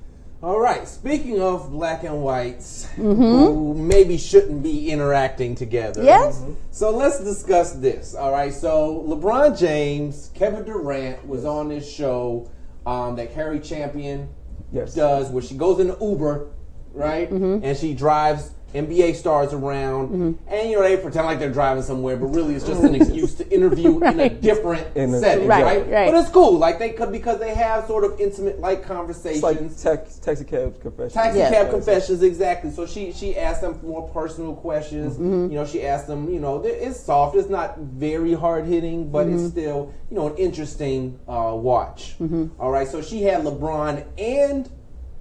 All 0.44 0.60
right. 0.60 0.88
Speaking 0.88 1.39
of 1.39 1.72
black 1.72 2.04
and 2.04 2.24
whites 2.24 2.88
mm-hmm. 2.96 3.22
who 3.22 3.76
maybe 3.76 4.18
shouldn't 4.18 4.64
be 4.64 4.89
interacting 4.89 5.54
together. 5.54 6.04
Yes? 6.04 6.39
Mm-hmm. 6.39 6.54
So 6.72 6.89
let's 6.89 7.24
discuss 7.24 7.74
this. 7.74 8.16
All 8.16 8.32
right. 8.32 8.52
So 8.52 9.06
LeBron 9.08 9.60
James, 9.60 10.32
Kevin 10.34 10.64
Durant 10.66 11.28
was 11.28 11.46
on 11.46 11.70
this 11.70 11.89
show 11.92 12.50
um, 12.88 13.16
that 13.18 13.34
Cari 13.36 13.60
Champion 13.60 14.30
Yes. 14.74 14.96
does, 14.96 15.30
where 15.30 15.44
she 15.44 15.56
goes 15.56 15.80
in 15.80 15.89
an 15.89 15.98
Uber, 16.02 16.50
right, 16.94 17.30
mm-hmm. 17.30 17.64
and 17.64 17.78
she 17.78 17.94
drives 17.94 18.52
NBA 18.74 19.16
stars 19.16 19.52
around, 19.54 20.12
and 20.48 20.70
you 20.70 20.76
know 20.78 20.82
they 20.84 20.96
pretend 20.98 21.26
like 21.26 21.40
they're 21.40 21.52
driving 21.52 21.84
somewhere, 21.84 22.16
but 22.16 22.28
really 22.28 22.56
it's 22.56 22.66
just 22.66 22.82
an 22.84 22.96
excuse 23.02 23.34
to 23.36 23.50
interview 23.54 24.02
in 24.04 24.20
a 24.20 24.30
different 24.30 24.88
In 24.96 25.14
a- 25.14 25.20
setting, 25.20 25.48
Right, 25.48 25.64
right? 25.64 25.90
right. 25.90 26.12
But 26.12 26.20
it's 26.22 26.30
cool, 26.30 26.58
like 26.58 26.80
they 26.80 26.92
could 26.92 27.12
because 27.12 27.40
they 27.40 27.54
have 27.54 27.86
sort 27.88 28.04
of 28.06 28.20
intimate 28.20 28.60
like 28.60 28.80
It's 28.80 28.88
conversations. 28.88 29.44
like 29.44 29.78
tex- 29.78 30.20
taxi 30.20 30.46
cab 30.46 30.82
confession. 30.82 31.12
Taxi 31.14 31.40
Yeah. 31.40 31.50
cab 31.50 31.70
confessions, 31.70 32.24
exactly. 32.24 32.72
So 32.72 32.86
she 32.86 33.12
she 33.12 33.38
asked 33.38 33.62
them 33.62 33.80
more 33.84 34.08
personal 34.10 34.56
questions. 34.56 35.14
Mm-hmm. 35.16 35.52
You 35.52 35.56
know, 35.60 35.66
she 35.66 35.86
asked 35.86 36.08
them. 36.08 36.30
You 36.34 36.40
know, 36.40 36.64
it's 36.64 37.00
soft. 37.00 37.36
It's 37.36 37.50
not 37.50 37.78
very 37.80 38.34
hard 38.34 38.66
hitting, 38.66 39.12
but 39.12 39.28
Mm-hmm. 39.28 39.36
it's 39.46 39.52
still 39.52 39.94
you 40.10 40.16
know 40.18 40.28
an 40.28 40.38
interesting 40.38 41.20
uh, 41.28 41.54
watch. 41.56 42.16
Mm-hmm. 42.22 42.48
All 42.62 42.72
right. 42.72 42.88
So 42.88 43.02
she 43.02 43.24
had 43.24 43.44
LeBron 43.44 44.06
and 44.18 44.70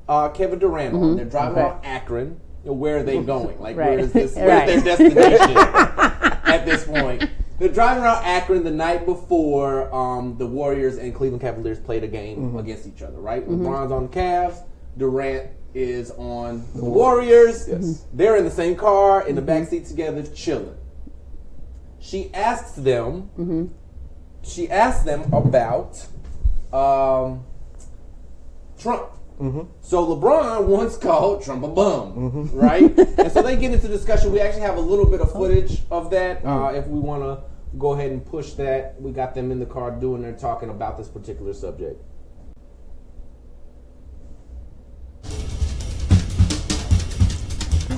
uh, 0.08 0.28
Kevin 0.30 0.58
Durant 0.58 0.94
on. 0.94 1.16
They're 1.16 1.24
driving 1.24 1.58
Okay. 1.58 1.60
around 1.62 1.84
Akron. 1.84 2.40
You 2.64 2.70
know, 2.70 2.72
where 2.74 2.98
are 2.98 3.02
they 3.02 3.22
going? 3.22 3.58
Like 3.60 3.76
Right. 3.76 3.90
where 3.90 3.98
is 3.98 4.12
this? 4.12 4.36
Right. 4.36 4.66
Where's 4.66 4.82
their 4.82 4.96
destination 4.96 5.56
at 5.56 6.64
this 6.66 6.84
point? 6.84 7.30
They're 7.58 7.68
driving 7.68 8.02
around 8.02 8.24
Akron 8.24 8.64
the 8.64 8.70
night 8.70 9.04
before 9.04 9.94
um, 9.94 10.38
the 10.38 10.46
Warriors 10.46 10.96
and 10.96 11.14
Cleveland 11.14 11.42
Cavaliers 11.42 11.78
played 11.78 12.02
a 12.04 12.08
game 12.08 12.38
mm-hmm. 12.38 12.58
against 12.58 12.86
each 12.86 13.02
other, 13.02 13.20
right? 13.20 13.42
Mm-hmm. 13.42 13.66
LeBron's 13.66 13.92
on 13.92 14.04
the 14.04 14.08
Cavs, 14.08 14.62
Durant 14.96 15.50
is 15.74 16.10
on 16.12 16.64
the 16.74 16.84
Warriors. 16.84 17.68
Yes, 17.68 17.84
mm-hmm. 17.84 18.16
They're 18.16 18.36
in 18.36 18.44
the 18.44 18.50
same 18.50 18.76
car, 18.76 19.28
in 19.28 19.34
the 19.34 19.42
back 19.42 19.68
seat 19.68 19.84
together, 19.84 20.22
chilling. 20.22 20.76
She 21.98 22.32
asks 22.32 22.72
them, 22.72 23.30
she 24.42 24.70
asks 24.70 25.04
them 25.04 25.30
about 25.32 26.06
um, 26.72 27.44
Trump. 28.78 29.10
Mm-hmm. 29.40 29.62
So 29.80 30.06
LeBron 30.06 30.66
once 30.66 30.98
called 30.98 31.42
Trump 31.42 31.64
a 31.64 31.68
bum, 31.68 32.12
mm-hmm. 32.12 32.58
right? 32.58 32.98
and 33.18 33.32
so 33.32 33.40
they 33.40 33.56
get 33.56 33.72
into 33.72 33.88
discussion. 33.88 34.32
We 34.32 34.40
actually 34.40 34.62
have 34.62 34.76
a 34.76 34.80
little 34.80 35.06
bit 35.06 35.22
of 35.22 35.32
footage 35.32 35.80
of 35.90 36.10
that. 36.10 36.44
Uh, 36.44 36.48
mm. 36.48 36.78
if 36.78 36.86
we 36.86 37.00
want 37.00 37.22
to 37.22 37.42
go 37.78 37.92
ahead 37.92 38.10
and 38.10 38.24
push 38.24 38.52
that, 38.52 39.00
we 39.00 39.12
got 39.12 39.34
them 39.34 39.50
in 39.50 39.58
the 39.58 39.64
car 39.64 39.92
doing 39.92 40.20
their 40.20 40.34
talking 40.34 40.68
about 40.68 40.98
this 40.98 41.08
particular 41.08 41.54
subject. 41.54 42.02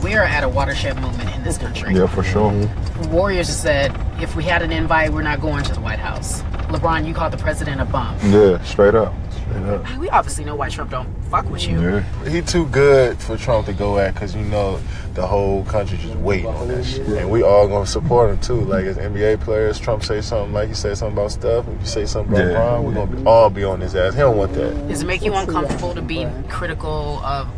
We 0.04 0.14
are 0.14 0.24
at 0.24 0.44
a 0.44 0.48
watershed 0.48 1.00
moment 1.00 1.34
in 1.34 1.42
this 1.42 1.58
country. 1.58 1.94
Yeah, 1.94 2.06
for 2.06 2.22
sure. 2.22 2.52
The 2.52 3.08
Warriors 3.08 3.48
said 3.48 3.96
if 4.20 4.36
we 4.36 4.44
had 4.44 4.62
an 4.62 4.70
invite, 4.70 5.12
we're 5.12 5.22
not 5.22 5.40
going 5.40 5.64
to 5.64 5.74
the 5.74 5.80
White 5.80 5.98
House. 5.98 6.42
LeBron, 6.70 7.06
you 7.06 7.14
called 7.14 7.32
the 7.32 7.38
president 7.38 7.80
a 7.80 7.84
bum. 7.84 8.16
Yeah, 8.30 8.62
straight 8.62 8.94
up. 8.94 9.12
Straight 9.52 9.68
up. 9.68 9.98
We 9.98 10.08
obviously 10.10 10.44
know 10.44 10.54
why 10.54 10.68
Trump 10.68 10.90
don't 10.90 11.08
fuck 11.24 11.48
with 11.50 11.66
you. 11.66 11.80
Yeah. 11.80 12.28
He 12.28 12.42
too 12.42 12.66
good 12.66 13.18
for 13.18 13.36
Trump 13.36 13.66
to 13.66 13.72
go 13.72 13.98
at 13.98 14.14
because 14.14 14.34
you 14.34 14.42
know 14.42 14.80
the 15.14 15.26
whole 15.26 15.64
country 15.64 15.98
just 15.98 16.14
waiting 16.16 16.46
on 16.46 16.68
that 16.68 16.84
shit, 16.84 17.06
and 17.06 17.30
we 17.30 17.42
all 17.42 17.68
gonna 17.68 17.86
support 17.86 18.30
him 18.30 18.40
too. 18.40 18.60
Like 18.62 18.84
as 18.84 18.96
NBA 18.96 19.40
players, 19.40 19.78
Trump 19.78 20.02
say 20.02 20.20
something 20.20 20.52
like 20.52 20.68
he 20.68 20.74
say 20.74 20.94
something 20.94 21.16
about 21.18 21.32
stuff. 21.32 21.66
If 21.68 21.80
you 21.80 21.86
say 21.86 22.06
something 22.06 22.34
about 22.34 22.46
Yeah. 22.50 22.58
Ron, 22.58 22.84
we're 22.84 22.94
gonna 22.94 23.16
be, 23.16 23.24
all 23.24 23.50
be 23.50 23.64
on 23.64 23.80
his 23.80 23.94
ass. 23.94 24.14
He 24.14 24.20
don't 24.20 24.36
want 24.36 24.54
that. 24.54 24.88
Does 24.88 25.02
it 25.02 25.06
make 25.06 25.22
you 25.22 25.34
uncomfortable 25.34 25.94
to 25.94 26.02
be 26.02 26.26
critical 26.48 27.20
of 27.24 27.48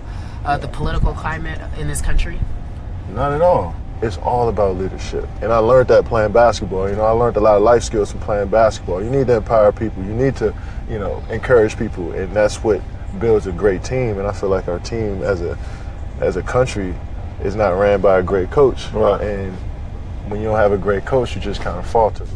uh, 0.45 0.59
the 0.59 0.69
political 0.69 1.13
climate 1.15 1.61
in 1.79 1.89
this 1.89 2.03
country? 2.03 2.39
Not 3.15 3.33
at 3.33 3.41
all. 3.41 3.75
It's 4.03 4.19
all 4.19 4.49
about 4.49 4.77
leadership. 4.77 5.27
And 5.41 5.53
I 5.53 5.59
learned 5.59 5.89
that 5.89 6.05
playing 6.05 6.33
basketball. 6.33 6.89
You 6.91 6.97
know, 6.97 7.05
I 7.05 7.11
learned 7.11 7.37
a 7.37 7.41
lot 7.41 7.57
of 7.57 7.63
life 7.63 7.83
skills 7.83 8.11
from 8.11 8.21
playing 8.21 8.49
basketball. 8.49 9.03
You 9.03 9.09
need 9.11 9.27
to 9.29 9.37
empower 9.37 9.73
people. 9.73 10.03
You 10.05 10.13
need 10.13 10.37
to, 10.37 10.55
you 10.91 10.99
know, 10.99 11.23
encourage 11.31 11.79
people. 11.79 12.13
And 12.13 12.35
that's 12.35 12.63
what 12.63 12.83
builds 13.19 13.47
a 13.47 13.53
great 13.53 13.83
team. 13.85 14.19
And 14.19 14.27
I 14.27 14.33
feel 14.33 14.49
like 14.51 14.69
our 14.69 14.81
team 14.81 15.23
as 15.23 15.41
a 15.41 15.57
as 16.21 16.37
a 16.37 16.43
country 16.43 16.95
is 17.43 17.55
not 17.57 17.71
ran 17.71 18.01
by 18.01 18.19
a 18.19 18.23
great 18.23 18.51
coach. 18.51 18.89
Right. 18.93 19.21
And 19.21 19.53
when 20.29 20.41
you 20.41 20.47
don't 20.49 20.57
have 20.57 20.73
a 20.73 20.79
great 20.79 21.05
coach, 21.07 21.35
you 21.35 21.41
just 21.41 21.61
kind 21.61 21.79
of 21.79 21.87
falter. 21.87 22.27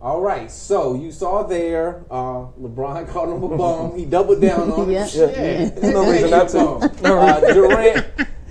All 0.00 0.20
right, 0.20 0.48
so 0.48 0.94
you 0.94 1.10
saw 1.10 1.42
there, 1.42 2.04
uh, 2.08 2.46
LeBron 2.60 3.08
called 3.12 3.28
him 3.30 3.42
a 3.42 3.56
bum. 3.56 3.96
He 3.98 4.04
doubled 4.04 4.40
down 4.40 4.70
on 4.70 4.88
Yeah. 4.88 5.04
it. 5.04 5.14
Yeah. 5.14 5.26
Yeah. 5.26 5.68
There's 5.70 5.94
no 5.94 6.08
reason 6.10 6.30
not 6.30 6.48
to. 6.50 6.92
Uh, 7.06 7.52
Durant, 7.52 8.06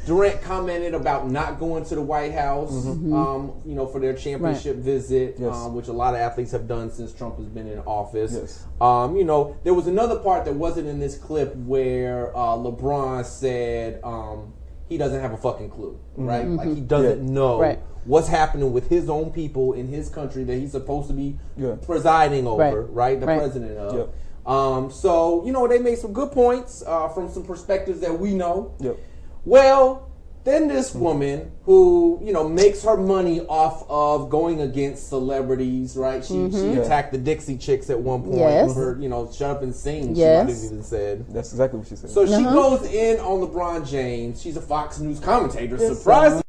Durant 0.06 0.42
commented 0.42 0.94
about 0.94 1.30
not 1.30 1.60
going 1.60 1.84
to 1.86 1.96
the 1.96 2.02
White 2.02 2.34
House, 2.34 2.86
um, 2.86 3.54
you 3.66 3.74
know, 3.74 3.88
for 3.88 4.00
their 4.00 4.14
championship 4.14 4.78
visit, 4.78 5.36
Yes. 5.40 5.56
um, 5.56 5.76
which 5.76 5.88
a 5.88 5.94
lot 5.94 6.14
of 6.14 6.20
athletes 6.20 6.52
have 6.52 6.68
done 6.68 6.92
since 6.92 7.12
Trump 7.12 7.38
has 7.38 7.48
been 7.48 7.68
in 7.68 7.80
office. 7.80 8.34
Yes. 8.34 8.66
Um, 8.80 9.16
you 9.16 9.24
know, 9.24 9.56
there 9.64 9.74
was 9.74 9.88
another 9.88 10.18
part 10.20 10.46
that 10.46 10.54
wasn't 10.54 10.88
in 10.88 11.00
this 11.00 11.18
clip 11.18 11.56
where 11.56 12.36
uh, 12.38 12.56
LeBron 12.56 13.26
said 13.26 14.00
um, 14.04 14.54
he 14.90 14.98
doesn't 14.98 15.20
have 15.22 15.32
a 15.34 15.38
fucking 15.38 15.70
clue, 15.72 15.98
right? 16.16 16.48
Like 16.48 16.68
he 16.68 16.82
doesn't 16.82 17.26
Yeah. 17.28 17.34
know 17.34 17.60
Right. 17.60 17.80
what's 18.06 18.28
happening 18.28 18.72
with 18.74 18.88
his 18.90 19.10
own 19.10 19.32
people 19.32 19.74
in 19.74 19.88
his 19.88 20.10
country 20.10 20.44
that 20.44 20.56
he's 20.56 20.72
supposed 20.72 21.08
to 21.08 21.14
be 21.14 21.40
Yeah. 21.58 21.76
presiding 21.82 22.46
over, 22.46 22.64
Right. 22.84 22.94
right? 22.94 23.20
The 23.20 23.26
Right. 23.26 23.40
president 23.40 23.78
of. 23.80 23.96
Yep. 23.98 24.10
Um, 24.46 24.92
so 24.92 25.44
you 25.44 25.52
know 25.52 25.68
they 25.68 25.80
made 25.80 25.98
some 25.98 26.14
good 26.14 26.32
points 26.32 26.84
uh, 26.86 27.08
from 27.08 27.30
some 27.32 27.42
perspectives 27.44 28.02
that 28.02 28.20
we 28.20 28.36
know. 28.36 28.74
Yep. 28.80 28.98
Well, 29.46 30.10
then 30.44 30.68
this 30.68 30.94
woman 30.94 31.52
who 31.64 32.20
you 32.24 32.32
know 32.34 32.48
makes 32.48 32.84
her 32.84 32.98
money 32.98 33.42
off 33.42 33.84
of 33.90 34.30
going 34.30 34.62
against 34.62 35.08
celebrities, 35.10 35.96
right? 35.98 36.24
She 36.24 36.52
she 36.52 36.74
attacked 36.74 37.12
the 37.12 37.18
Dixie 37.18 37.58
Chicks 37.58 37.90
at 37.90 38.00
one 38.00 38.22
point. 38.24 38.38
Yes. 38.38 38.74
For 38.74 39.00
you 39.02 39.10
know, 39.10 39.32
shut 39.32 39.50
up 39.52 39.62
and 39.64 39.74
sing. 39.76 40.14
She 40.14 40.20
Yes. 40.22 40.48
might 40.48 40.54
have 40.56 40.64
even 40.66 40.84
said. 40.84 41.26
That's 41.30 41.52
exactly 41.52 41.80
what 41.80 41.88
she 41.88 41.96
said. 41.96 42.10
So 42.12 42.26
she 42.26 42.34
Uh-huh. 42.34 42.54
goes 42.54 42.84
in 42.92 43.20
on 43.20 43.42
LeBron 43.48 43.88
James. 43.88 44.42
She's 44.42 44.58
a 44.58 44.62
Fox 44.62 45.00
News 45.00 45.20
commentator. 45.20 45.78
Surprise! 45.78 46.42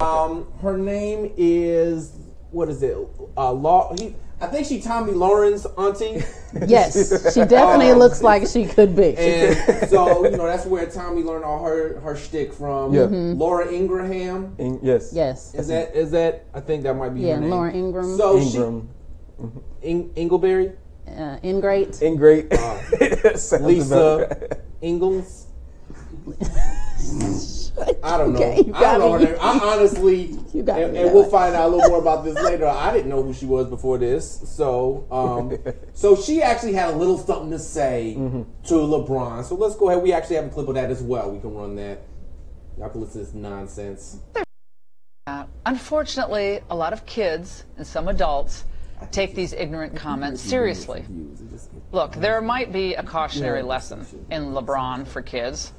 Um, 0.00 0.46
her 0.60 0.76
name 0.76 1.32
is 1.36 2.12
what 2.50 2.68
is 2.68 2.82
it? 2.82 2.96
Uh, 3.36 3.52
Law. 3.52 3.92
He, 3.98 4.14
I 4.40 4.46
think 4.48 4.66
she 4.66 4.80
Tomi 4.80 5.12
Lahren's 5.12 5.66
auntie. 5.78 6.22
Yes, 6.68 6.94
she 7.34 7.40
definitely 7.44 7.90
Um, 7.90 7.98
looks 7.98 8.22
like 8.22 8.46
she 8.46 8.64
could 8.66 8.94
be. 8.94 9.16
And 9.18 9.88
so, 9.90 10.22
you 10.24 10.36
know, 10.36 10.46
that's 10.46 10.66
where 10.66 10.86
Tommy 10.86 11.22
learned 11.24 11.44
all 11.44 11.64
her 11.64 11.98
her 12.00 12.14
shtick 12.14 12.52
from. 12.52 12.94
Yeah. 12.94 13.06
Laura 13.10 13.66
Ingraham. 13.72 14.54
In- 14.58 14.78
yes. 14.80 15.10
yes. 15.12 15.52
Is 15.54 15.66
that 15.66 15.96
is 15.96 16.12
that? 16.12 16.44
I 16.54 16.60
think 16.60 16.84
that 16.84 16.94
might 16.94 17.10
be 17.14 17.22
Yeah, 17.22 17.34
her 17.36 17.40
name. 17.40 17.50
Laura 17.50 17.72
Ingraham. 17.72 18.16
So 18.16 18.38
Ingraham. 18.38 18.88
she 19.82 19.88
In, 19.90 20.10
Ingleberry, 20.14 20.76
Uh, 21.08 21.38
Ingrate. 21.42 22.00
Ingrate. 22.02 22.52
Uh, 22.52 22.78
Lisa 23.60 24.28
Ingles. 24.80 25.46
I 28.04 28.16
don't 28.16 28.32
know. 28.32 28.38
Okay, 28.38 28.62
you 28.66 28.74
I 28.74 28.98
don't 28.98 29.00
know 29.00 29.12
her 29.12 29.18
name. 29.18 29.36
I 29.40 29.58
honestly, 29.58 30.38
You 30.54 30.62
got 30.62 30.80
and, 30.80 30.96
and 30.96 31.12
we'll 31.12 31.28
find 31.28 31.54
out 31.56 31.68
a 31.68 31.74
little 31.74 31.88
more 31.90 31.98
about 32.00 32.24
this 32.24 32.34
later. 32.44 32.66
I 32.68 32.92
didn't 32.92 33.08
know 33.10 33.22
who 33.22 33.32
she 33.34 33.46
was 33.46 33.68
before 33.68 33.98
this, 33.98 34.42
so 34.56 35.06
um, 35.10 35.58
so 35.92 36.14
she 36.14 36.42
actually 36.42 36.74
had 36.74 36.90
a 36.90 36.96
little 36.96 37.18
something 37.18 37.50
to 37.50 37.58
say 37.58 38.14
Mm-hmm. 38.16 38.42
to 38.66 38.74
LeBron. 38.74 39.44
So 39.44 39.54
let's 39.56 39.74
go 39.76 39.90
ahead. 39.90 40.02
We 40.02 40.12
actually 40.12 40.36
have 40.36 40.46
a 40.46 40.50
clip 40.50 40.68
of 40.68 40.74
that 40.76 40.90
as 40.90 41.02
well. 41.02 41.30
We 41.30 41.40
can 41.40 41.54
run 41.54 41.74
that. 41.76 42.02
Y'all 42.78 42.88
can 42.90 43.00
listen 43.00 43.20
to 43.20 43.26
this 43.26 43.34
nonsense. 43.34 44.18
Unfortunately, 45.66 46.60
a 46.70 46.76
lot 46.76 46.92
of 46.92 47.06
kids 47.06 47.64
and 47.78 47.86
some 47.86 48.08
adults 48.08 48.64
take 49.10 49.34
these 49.34 49.52
ignorant 49.52 49.96
comments 49.96 50.40
seriously. 50.40 51.04
Look, 51.92 52.14
there 52.16 52.40
might 52.42 52.72
be 52.72 52.94
a 52.94 53.02
cautionary 53.02 53.62
lesson 53.62 54.06
in 54.30 54.52
LeBron 54.52 55.06
for 55.06 55.22
kids. 55.22 55.72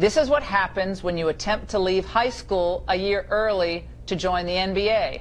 This 0.00 0.16
is 0.16 0.30
what 0.30 0.42
happens 0.42 1.02
when 1.02 1.18
you 1.18 1.28
attempt 1.28 1.68
to 1.72 1.78
leave 1.78 2.06
high 2.06 2.30
school 2.30 2.84
a 2.88 2.96
year 2.96 3.26
early 3.28 3.86
to 4.06 4.16
join 4.16 4.46
the 4.46 4.54
NBA. 4.54 5.20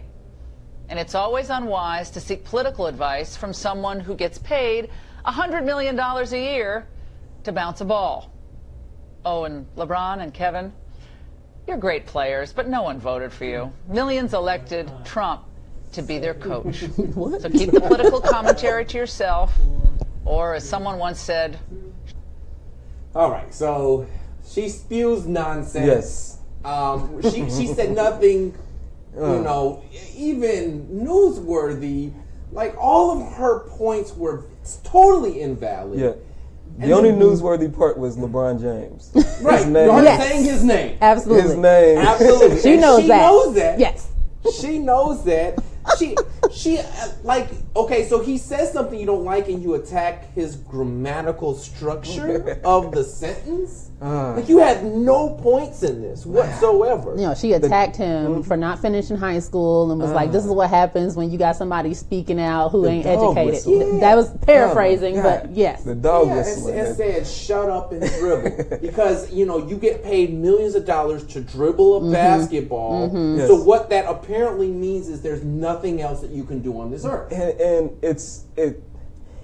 And 0.87 0.97
it's 0.97 1.15
always 1.15 1.49
unwise 1.49 2.09
to 2.11 2.21
seek 2.21 2.45
political 2.45 2.87
advice 2.87 3.35
from 3.35 3.51
someone 3.51 3.99
who 3.99 4.15
gets 4.15 4.37
paid 4.37 4.89
$100 5.25 5.65
million 5.65 5.99
a 5.99 6.23
year 6.31 6.87
to 7.43 7.51
bounce 7.51 7.81
a 7.81 7.85
ball. 7.85 8.31
Oh, 9.25 9.43
and 9.43 9.65
LeBron 9.75 10.23
and 10.23 10.33
Kevin, 10.33 10.71
you're 11.67 11.75
great 11.75 12.05
players, 12.05 12.53
but 12.53 12.69
no 12.69 12.81
one 12.81 13.01
voted 13.01 13.33
for 13.33 13.43
you. 13.43 13.73
Millions 13.89 14.33
elected 14.33 14.89
Trump 15.03 15.41
to 15.91 16.01
be 16.01 16.19
their 16.19 16.35
coach. 16.35 16.85
So 16.95 17.49
keep 17.49 17.71
the 17.71 17.81
political 17.85 18.21
commentary 18.21 18.85
to 18.85 18.97
yourself, 18.97 19.53
or 20.23 20.55
as 20.55 20.63
someone 20.63 20.97
once 20.97 21.19
said, 21.19 21.59
All 23.13 23.29
right, 23.29 23.53
so 23.53 24.07
she 24.47 24.69
spews 24.69 25.25
nonsense. 25.25 25.85
Yes. 25.85 26.37
Um, 26.65 27.21
she 27.23 27.49
she 27.57 27.67
said 27.67 27.91
nothing, 27.95 28.53
you 29.15 29.23
Uh. 29.23 29.41
know, 29.41 29.83
even 30.15 30.87
newsworthy. 30.87 32.11
Like 32.51 32.75
all 32.79 33.11
of 33.21 33.33
her 33.33 33.59
points 33.69 34.15
were 34.15 34.45
totally 34.83 35.41
invalid. 35.41 35.99
Yeah. 35.99 36.11
And 36.79 36.89
The 36.89 36.95
only 36.95 37.11
then- 37.11 37.19
newsworthy 37.21 37.71
part 37.75 37.97
was 37.97 38.17
LeBron 38.17 38.59
James. 38.61 39.11
Right. 39.41 39.59
His 39.59 39.67
name, 39.67 39.89
Her 39.89 40.03
Yes. 40.03 40.21
saying 40.27 40.43
his 40.43 40.63
name. 40.63 40.97
Absolutely. 40.99 41.43
his 41.43 41.55
name. 41.57 41.97
Absolutely. 41.99 42.59
She 42.61 42.71
And 42.73 42.81
knows 42.81 43.01
she 43.01 43.07
that. 43.07 43.21
knows 43.21 43.55
that. 43.55 43.79
Yes. 43.79 44.07
She 44.59 44.79
knows 44.79 45.23
that. 45.25 45.59
She 45.97 46.15
she 46.51 46.77
uh, 46.79 46.83
like 47.23 47.47
okay, 47.75 48.07
so 48.07 48.19
he 48.19 48.37
says 48.37 48.71
something 48.73 48.99
you 48.99 49.05
don't 49.05 49.23
like 49.25 49.47
and 49.47 49.61
you 49.63 49.75
attack 49.75 50.33
his 50.33 50.55
grammatical 50.55 51.55
structure 51.55 52.59
of 52.65 52.91
the 52.91 53.03
sentence. 53.03 53.88
Uh. 54.01 54.35
like 54.37 54.47
you 54.47 54.59
had 54.59 54.85
no 54.85 55.31
points 55.41 55.83
in 55.83 56.01
this 56.01 56.25
whatsoever. 56.25 57.15
You 57.15 57.23
know, 57.23 57.35
she 57.35 57.51
attacked 57.51 57.97
him 57.97 58.43
for 58.43 58.55
not 58.55 58.79
finishing 58.79 59.17
high 59.17 59.39
school 59.39 59.91
and 59.91 59.99
was 59.99 60.11
like, 60.11 60.31
"This 60.31 60.45
is 60.45 60.51
what 60.51 60.69
happens 60.69 61.17
when 61.17 61.29
you 61.29 61.37
got 61.37 61.57
somebody 61.57 61.93
speaking 61.93 62.39
out 62.39 62.69
who 62.69 62.87
ain't 62.87 63.03
dog 63.03 63.37
educated." 63.37 63.53
whistle. 63.75 63.99
That 63.99 64.15
was 64.15 64.29
paraphrasing, 64.37 65.19
Oh, 65.19 65.23
but 65.23 65.51
yes. 65.51 65.83
The 65.83 65.95
dog 65.95 66.27
Yeah, 66.27 66.35
whistle. 66.37 66.67
and, 66.69 66.79
and 66.79 66.95
said, 66.95 67.27
"Shut 67.27 67.69
up 67.69 67.91
and 67.91 68.01
dribble," 68.19 68.77
because 68.81 69.33
you 69.33 69.45
know 69.45 69.67
you 69.67 69.75
get 69.75 70.01
paid 70.01 70.33
millions 70.33 70.75
of 70.75 70.85
dollars 70.85 71.25
to 71.33 71.41
dribble 71.41 72.07
a 72.07 72.11
basketball. 72.11 73.09
So 73.09 73.35
Yes. 73.35 73.65
what 73.65 73.89
that 73.89 74.05
apparently 74.07 74.69
means 74.71 75.09
is 75.09 75.21
there's 75.21 75.43
nothing 75.43 76.01
else 76.01 76.21
that 76.21 76.31
you 76.31 76.45
can 76.45 76.59
do 76.61 76.79
on 76.79 76.89
this 76.89 77.03
earth. 77.03 77.31
and, 77.33 77.59
and 77.59 77.97
it's 78.01 78.45
it 78.55 78.81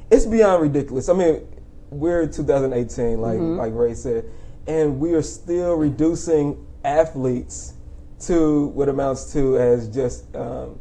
it's 0.10 0.26
beyond 0.26 0.62
ridiculous. 0.62 1.10
I 1.10 1.14
mean, 1.14 1.42
we're 1.90 2.26
2018, 2.28 3.20
like 3.20 3.38
Mm-hmm. 3.38 3.58
like 3.58 3.74
Ray 3.76 3.94
said, 3.96 4.24
and 4.68 5.00
we 5.00 5.14
are 5.14 5.22
still 5.22 5.76
reducing 5.76 6.66
athletes 6.84 7.74
to 8.22 8.68
what 8.68 8.90
amounts 8.90 9.32
to 9.34 9.58
as 9.58 9.88
just 9.90 10.34
um, 10.36 10.80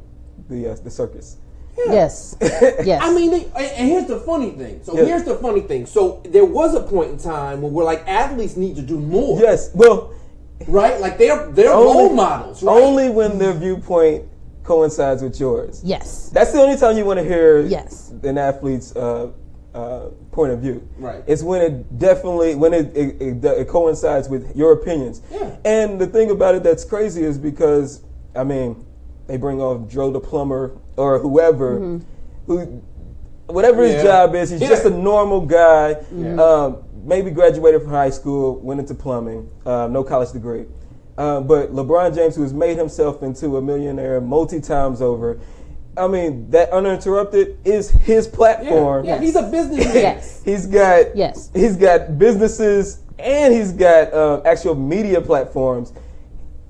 the 0.48 0.68
uh, 0.70 0.74
the 0.84 0.90
circus. 0.90 1.36
Yes. 1.76 2.36
Yes. 2.84 3.02
I 3.02 3.12
mean, 3.12 3.30
they, 3.32 3.44
and 3.46 3.56
and 3.56 3.88
here's 3.88 4.06
the 4.06 4.20
funny 4.20 4.50
thing. 4.52 4.80
So 4.84 4.96
Yeah. 4.96 5.04
here's 5.06 5.24
the 5.24 5.34
funny 5.36 5.60
thing. 5.62 5.86
So 5.86 6.22
there 6.24 6.44
was 6.44 6.74
a 6.74 6.80
point 6.82 7.10
in 7.10 7.18
time 7.18 7.62
when 7.62 7.72
we're 7.72 7.84
like 7.84 8.06
athletes 8.06 8.56
need 8.56 8.76
to 8.76 8.82
do 8.82 8.98
more, 8.98 9.40
Yes, 9.40 9.70
well, 9.74 10.12
right? 10.68 11.00
Like 11.00 11.18
they're 11.18 11.50
they're 11.50 11.72
only, 11.72 12.04
role 12.04 12.14
models, 12.14 12.62
right? 12.62 12.72
only 12.82 13.10
when 13.10 13.38
their 13.38 13.52
viewpoint 13.54 14.24
coincides 14.62 15.22
with 15.22 15.38
yours. 15.40 15.82
yes. 15.84 16.30
That's 16.32 16.52
the 16.52 16.60
only 16.60 16.76
time 16.78 16.96
you 16.96 17.04
want 17.04 17.18
to 17.18 17.24
hear 17.24 17.60
Yes. 17.66 18.12
an 18.22 18.38
athlete's 18.38 18.94
uh, 18.96 19.30
uh, 19.74 20.10
point 20.32 20.52
of 20.52 20.60
view. 20.60 20.86
Right. 20.98 21.22
It's 21.26 21.42
when 21.42 21.60
it 21.60 21.98
definitely 21.98 22.54
when 22.54 22.72
it 22.72 22.96
it, 22.96 23.20
it, 23.20 23.44
it 23.44 23.68
coincides 23.68 24.28
with 24.28 24.54
your 24.56 24.72
opinions. 24.72 25.20
Yeah. 25.32 25.56
And 25.64 26.00
the 26.00 26.06
thing 26.06 26.30
about 26.30 26.54
it 26.54 26.62
that's 26.62 26.84
crazy 26.84 27.22
is 27.24 27.38
because 27.38 28.02
I 28.36 28.44
mean 28.44 28.84
they 29.26 29.36
bring 29.36 29.60
off 29.60 29.88
Joe 29.88 30.10
the 30.10 30.20
plumber 30.20 30.78
or 30.96 31.18
whoever 31.18 32.00
who 32.46 32.82
whatever 33.46 33.82
his 33.82 33.94
Yeah. 33.96 34.02
job 34.04 34.34
is, 34.34 34.50
he's 34.50 34.60
Yeah. 34.60 34.68
just 34.68 34.84
a 34.86 34.90
normal 34.90 35.40
guy. 35.40 35.96
Yeah. 36.14 36.36
Um, 36.42 36.76
maybe 37.04 37.30
graduated 37.30 37.82
from 37.82 37.90
high 37.90 38.10
school, 38.10 38.58
went 38.60 38.80
into 38.80 38.94
plumbing, 38.94 39.50
um, 39.66 39.92
no 39.92 40.02
college 40.02 40.32
degree. 40.32 40.64
Um, 41.18 41.46
but 41.46 41.72
LeBron 41.72 42.14
James, 42.14 42.34
who 42.34 42.42
has 42.42 42.52
made 42.54 42.76
himself 42.76 43.22
into 43.22 43.56
a 43.56 43.62
millionaire 43.62 44.20
multi 44.20 44.60
times 44.60 45.00
over, 45.02 45.38
I 45.96 46.08
mean, 46.08 46.50
that 46.50 46.70
uninterrupted 46.70 47.58
is 47.64 47.90
his 47.90 48.26
yeah, 48.26 48.34
platform. 48.36 49.04
yeah, 49.04 49.20
he's 49.20 49.36
a 49.36 49.42
businessman. 49.42 49.94
Yes. 49.94 50.42
He's 50.44 50.66
got 50.66 51.16
Yes. 51.16 51.50
he's 51.54 51.76
got 51.76 52.18
businesses 52.18 53.00
and 53.18 53.54
he's 53.54 53.72
got 53.72 54.12
uh, 54.12 54.42
actual 54.44 54.74
media 54.74 55.20
platforms. 55.20 55.92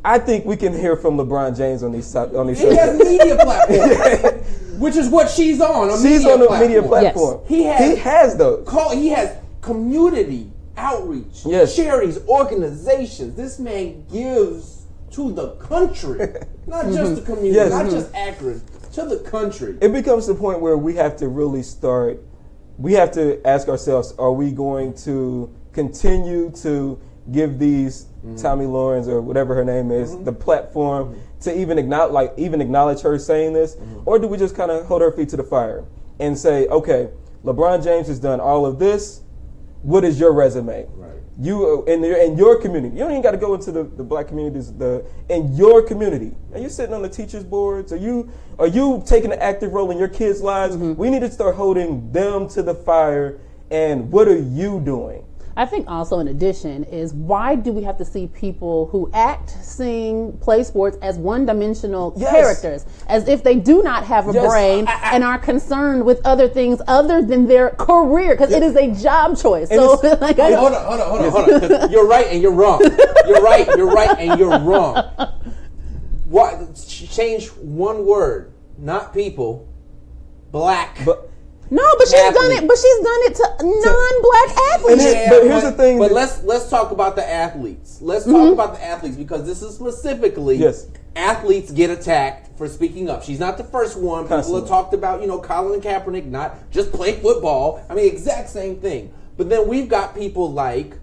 I 0.04 0.18
think 0.18 0.44
we 0.44 0.56
can 0.56 0.74
hear 0.78 0.96
from 0.96 1.16
LeBron 1.16 1.56
James 1.56 1.82
on 1.82 1.92
these 1.92 2.14
on 2.14 2.46
these. 2.46 2.60
He 2.60 2.74
has 2.76 2.98
media 2.98 3.36
platform, 3.36 4.78
which 4.78 4.96
is 4.96 5.08
what 5.08 5.30
she's 5.30 5.60
on. 5.62 5.88
A 5.88 6.02
She's 6.02 6.26
on 6.26 6.40
the 6.40 6.46
platform. 6.46 6.60
media 6.60 6.82
platform. 6.82 7.40
He 7.46 7.62
has- 7.64 7.90
he 7.90 7.96
has 8.02 8.36
those. 8.36 8.68
Call, 8.68 8.90
he 8.90 9.08
has 9.08 9.34
community 9.62 10.50
outreach, 10.76 11.46
Yes. 11.46 11.74
charities, 11.74 12.18
organizations. 12.28 13.34
This 13.36 13.58
man 13.58 14.04
gives 14.12 14.82
to 15.12 15.32
the 15.32 15.52
country, 15.52 16.18
not 16.66 16.84
just 16.86 17.14
the 17.16 17.22
community, 17.22 17.54
Yes. 17.54 17.70
not 17.70 17.86
Mhm. 17.86 17.90
just 17.92 18.14
Akron, 18.14 18.60
to 18.94 19.04
the 19.04 19.18
country. 19.18 19.76
it 19.80 19.92
becomes 19.92 20.26
the 20.26 20.34
point 20.34 20.60
where 20.60 20.76
we 20.76 20.94
have 20.94 21.16
to 21.16 21.28
really 21.28 21.62
start 21.62 22.20
we 22.78 22.92
have 22.92 23.10
to 23.10 23.44
ask 23.46 23.68
ourselves 23.68 24.14
are 24.18 24.32
we 24.32 24.50
going 24.50 24.94
to 24.94 25.52
continue 25.72 26.50
to 26.50 27.00
give 27.32 27.58
these 27.58 28.04
mm-hmm. 28.04 28.36
tommy 28.36 28.66
lawrence 28.66 29.08
or 29.08 29.20
whatever 29.20 29.54
her 29.54 29.64
name 29.64 29.90
is 29.90 30.12
mm-hmm. 30.12 30.24
the 30.24 30.32
platform 30.32 31.08
mm-hmm. 31.08 31.40
to 31.40 31.58
even 31.58 31.78
acknowledge 31.78 32.12
like 32.12 32.32
even 32.36 32.60
acknowledge 32.60 33.00
her 33.00 33.18
saying 33.18 33.52
this? 33.52 33.76
Or 34.04 34.18
do 34.18 34.28
we 34.28 34.36
just 34.36 34.54
kind 34.54 34.70
of 34.70 34.86
hold 34.86 35.02
our 35.02 35.10
feet 35.10 35.28
to 35.30 35.36
the 35.36 35.42
fire 35.42 35.84
and 36.20 36.38
say 36.38 36.66
okay 36.68 37.10
lebron 37.44 37.82
james 37.82 38.06
has 38.08 38.18
done 38.18 38.40
all 38.40 38.64
of 38.66 38.78
this. 38.78 39.20
What 39.82 40.02
is 40.04 40.18
your 40.18 40.32
resume? 40.32 40.86
Right. 40.94 41.20
You 41.38 41.84
uh, 41.86 41.92
in 41.92 42.02
your 42.02 42.16
in 42.16 42.38
your 42.38 42.60
community. 42.60 42.94
You 42.94 43.00
don't 43.00 43.10
even 43.10 43.22
got 43.22 43.32
to 43.32 43.38
go 43.38 43.54
into 43.54 43.72
the, 43.72 43.84
the 43.84 44.04
black 44.04 44.28
communities. 44.28 44.72
The 44.72 45.04
in 45.28 45.54
your 45.54 45.82
community. 45.82 46.32
Are 46.52 46.60
you 46.60 46.68
sitting 46.68 46.94
on 46.94 47.02
the 47.02 47.08
teachers 47.08 47.44
boards? 47.44 47.92
Are 47.92 47.96
you 47.96 48.30
are 48.58 48.66
you 48.68 49.02
taking 49.06 49.32
an 49.32 49.40
active 49.40 49.72
role 49.72 49.90
in 49.90 49.98
your 49.98 50.08
kids' 50.08 50.40
lives? 50.40 50.76
We 50.76 51.10
need 51.10 51.20
to 51.20 51.30
start 51.30 51.56
holding 51.56 52.12
them 52.12 52.48
to 52.50 52.62
the 52.62 52.74
fire. 52.74 53.40
And 53.70 54.12
what 54.12 54.28
are 54.28 54.38
you 54.38 54.80
doing? 54.80 55.23
I 55.56 55.66
think 55.66 55.86
also 55.88 56.18
in 56.18 56.28
addition 56.28 56.82
is 56.84 57.14
why 57.14 57.54
do 57.54 57.70
we 57.72 57.84
have 57.84 57.96
to 57.98 58.04
see 58.04 58.26
people 58.26 58.86
who 58.86 59.08
act, 59.14 59.50
sing, 59.50 60.36
play 60.40 60.64
sports 60.64 60.96
as 61.00 61.16
one-dimensional 61.16 62.14
Yes. 62.16 62.30
characters, 62.30 62.86
as 63.08 63.28
if 63.28 63.44
they 63.44 63.54
do 63.56 63.82
not 63.82 64.04
have 64.04 64.28
a 64.28 64.32
Yes. 64.32 64.46
brain 64.48 64.86
and 64.88 65.22
are 65.22 65.38
concerned 65.38 66.04
with 66.04 66.20
other 66.24 66.48
things 66.48 66.82
other 66.88 67.22
than 67.22 67.46
their 67.46 67.70
career 67.70 68.34
because 68.34 68.50
it 68.52 68.62
is 68.64 68.74
a 68.76 68.88
job 68.90 69.36
choice. 69.36 69.70
And 69.70 69.80
So 69.80 69.92
it's- 69.94 70.20
like, 70.20 70.38
I 70.40 70.52
hold 70.54 70.72
on, 70.72 70.84
hold 70.84 71.00
on, 71.00 71.08
hold 71.08 71.20
on, 71.20 71.30
hold 71.30 71.62
on. 71.62 71.68
'cause 71.80 71.90
You're 71.90 72.06
right 72.08 72.26
and 72.30 72.42
you're 72.42 72.52
wrong. 72.52 72.80
You're 73.28 73.42
right, 73.42 73.66
you're 73.76 73.90
right 73.94 74.18
and 74.18 74.38
you're 74.40 74.58
wrong. 74.58 75.04
What? 76.28 76.74
Change 76.88 77.48
one 77.50 78.04
word, 78.06 78.52
not 78.78 79.14
people. 79.14 79.68
Black. 80.50 80.98
But 81.04 81.28
no, 81.70 81.82
but 81.98 82.08
she's 82.08 82.34
done 82.34 82.52
it. 82.52 82.66
But 82.66 82.76
she's 82.76 83.00
done 83.00 83.20
it 83.24 83.34
to 83.36 83.46
non-black 83.62 84.74
athletes. 84.74 85.04
here- 85.04 85.26
but 85.30 85.44
here's 85.44 85.62
the 85.62 85.72
thing 85.72 85.98
But 85.98 86.08
that- 86.08 86.14
let's 86.14 86.42
let's 86.44 86.68
talk 86.68 86.90
about 86.90 87.16
the 87.16 87.28
athletes. 87.28 87.98
Let's 88.00 88.24
talk 88.24 88.34
mm-hmm. 88.34 88.52
about 88.52 88.74
the 88.74 88.84
athletes 88.84 89.16
because 89.16 89.46
this 89.46 89.62
is 89.62 89.74
specifically 89.74 90.56
Yes. 90.56 90.86
athletes 91.16 91.70
get 91.70 91.90
attacked 91.90 92.56
for 92.58 92.68
speaking 92.68 93.08
up. 93.08 93.22
She's 93.22 93.40
not 93.40 93.56
the 93.56 93.64
first 93.64 93.96
one. 93.96 94.24
People 94.24 94.36
Constantly. 94.36 94.60
have 94.62 94.68
talked 94.68 94.94
about 94.94 95.20
you 95.20 95.26
know 95.26 95.38
Colin 95.38 95.80
Kaepernick 95.80 96.26
not 96.26 96.70
just 96.70 96.92
play 96.92 97.12
football. 97.12 97.80
I 97.88 97.94
mean, 97.94 98.06
exact 98.06 98.50
same 98.50 98.76
thing. 98.76 99.12
But 99.36 99.48
then 99.48 99.66
we've 99.66 99.88
got 99.88 100.14
people 100.14 100.52
like 100.52 100.94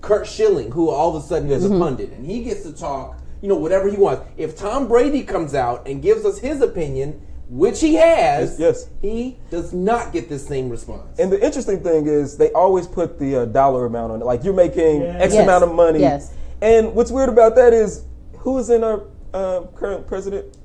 Curt 0.00 0.26
Schilling, 0.26 0.72
who 0.72 0.90
all 0.90 1.16
of 1.16 1.22
a 1.22 1.26
sudden 1.26 1.50
is 1.50 1.64
a 1.64 1.68
mm-hmm. 1.68 1.80
pundit, 1.80 2.12
and 2.12 2.24
he 2.26 2.42
gets 2.44 2.62
to 2.62 2.72
talk, 2.72 3.18
you 3.42 3.48
know, 3.48 3.56
whatever 3.56 3.88
he 3.88 3.96
wants. 3.96 4.22
If 4.36 4.56
Tom 4.56 4.88
Brady 4.88 5.22
comes 5.22 5.54
out 5.54 5.86
and 5.86 6.02
gives 6.02 6.24
us 6.24 6.38
his 6.38 6.60
opinion, 6.60 7.20
which 7.48 7.80
he 7.80 7.94
has, 7.94 8.58
Yes. 8.58 8.88
he 9.00 9.36
does 9.50 9.72
not 9.72 10.12
get 10.12 10.28
this 10.28 10.46
same 10.46 10.68
response. 10.68 11.18
and 11.18 11.30
the 11.30 11.44
interesting 11.44 11.80
thing 11.82 12.06
is 12.06 12.36
they 12.36 12.50
always 12.52 12.86
put 12.86 13.18
the 13.18 13.36
uh, 13.36 13.44
dollar 13.46 13.86
amount 13.86 14.12
on 14.12 14.20
it. 14.20 14.24
Like 14.24 14.42
you're 14.44 14.54
making 14.54 15.02
X 15.02 15.34
Yes. 15.34 15.42
amount 15.44 15.62
of 15.64 15.74
money. 15.74 16.00
Yes. 16.00 16.32
And 16.60 16.94
what's 16.94 17.10
weird 17.10 17.28
about 17.28 17.54
that 17.56 17.72
is 17.72 18.04
who 18.38 18.58
is 18.58 18.70
in 18.70 18.82
our 18.82 19.02
um, 19.34 19.68
current 19.76 20.06
president? 20.06 20.56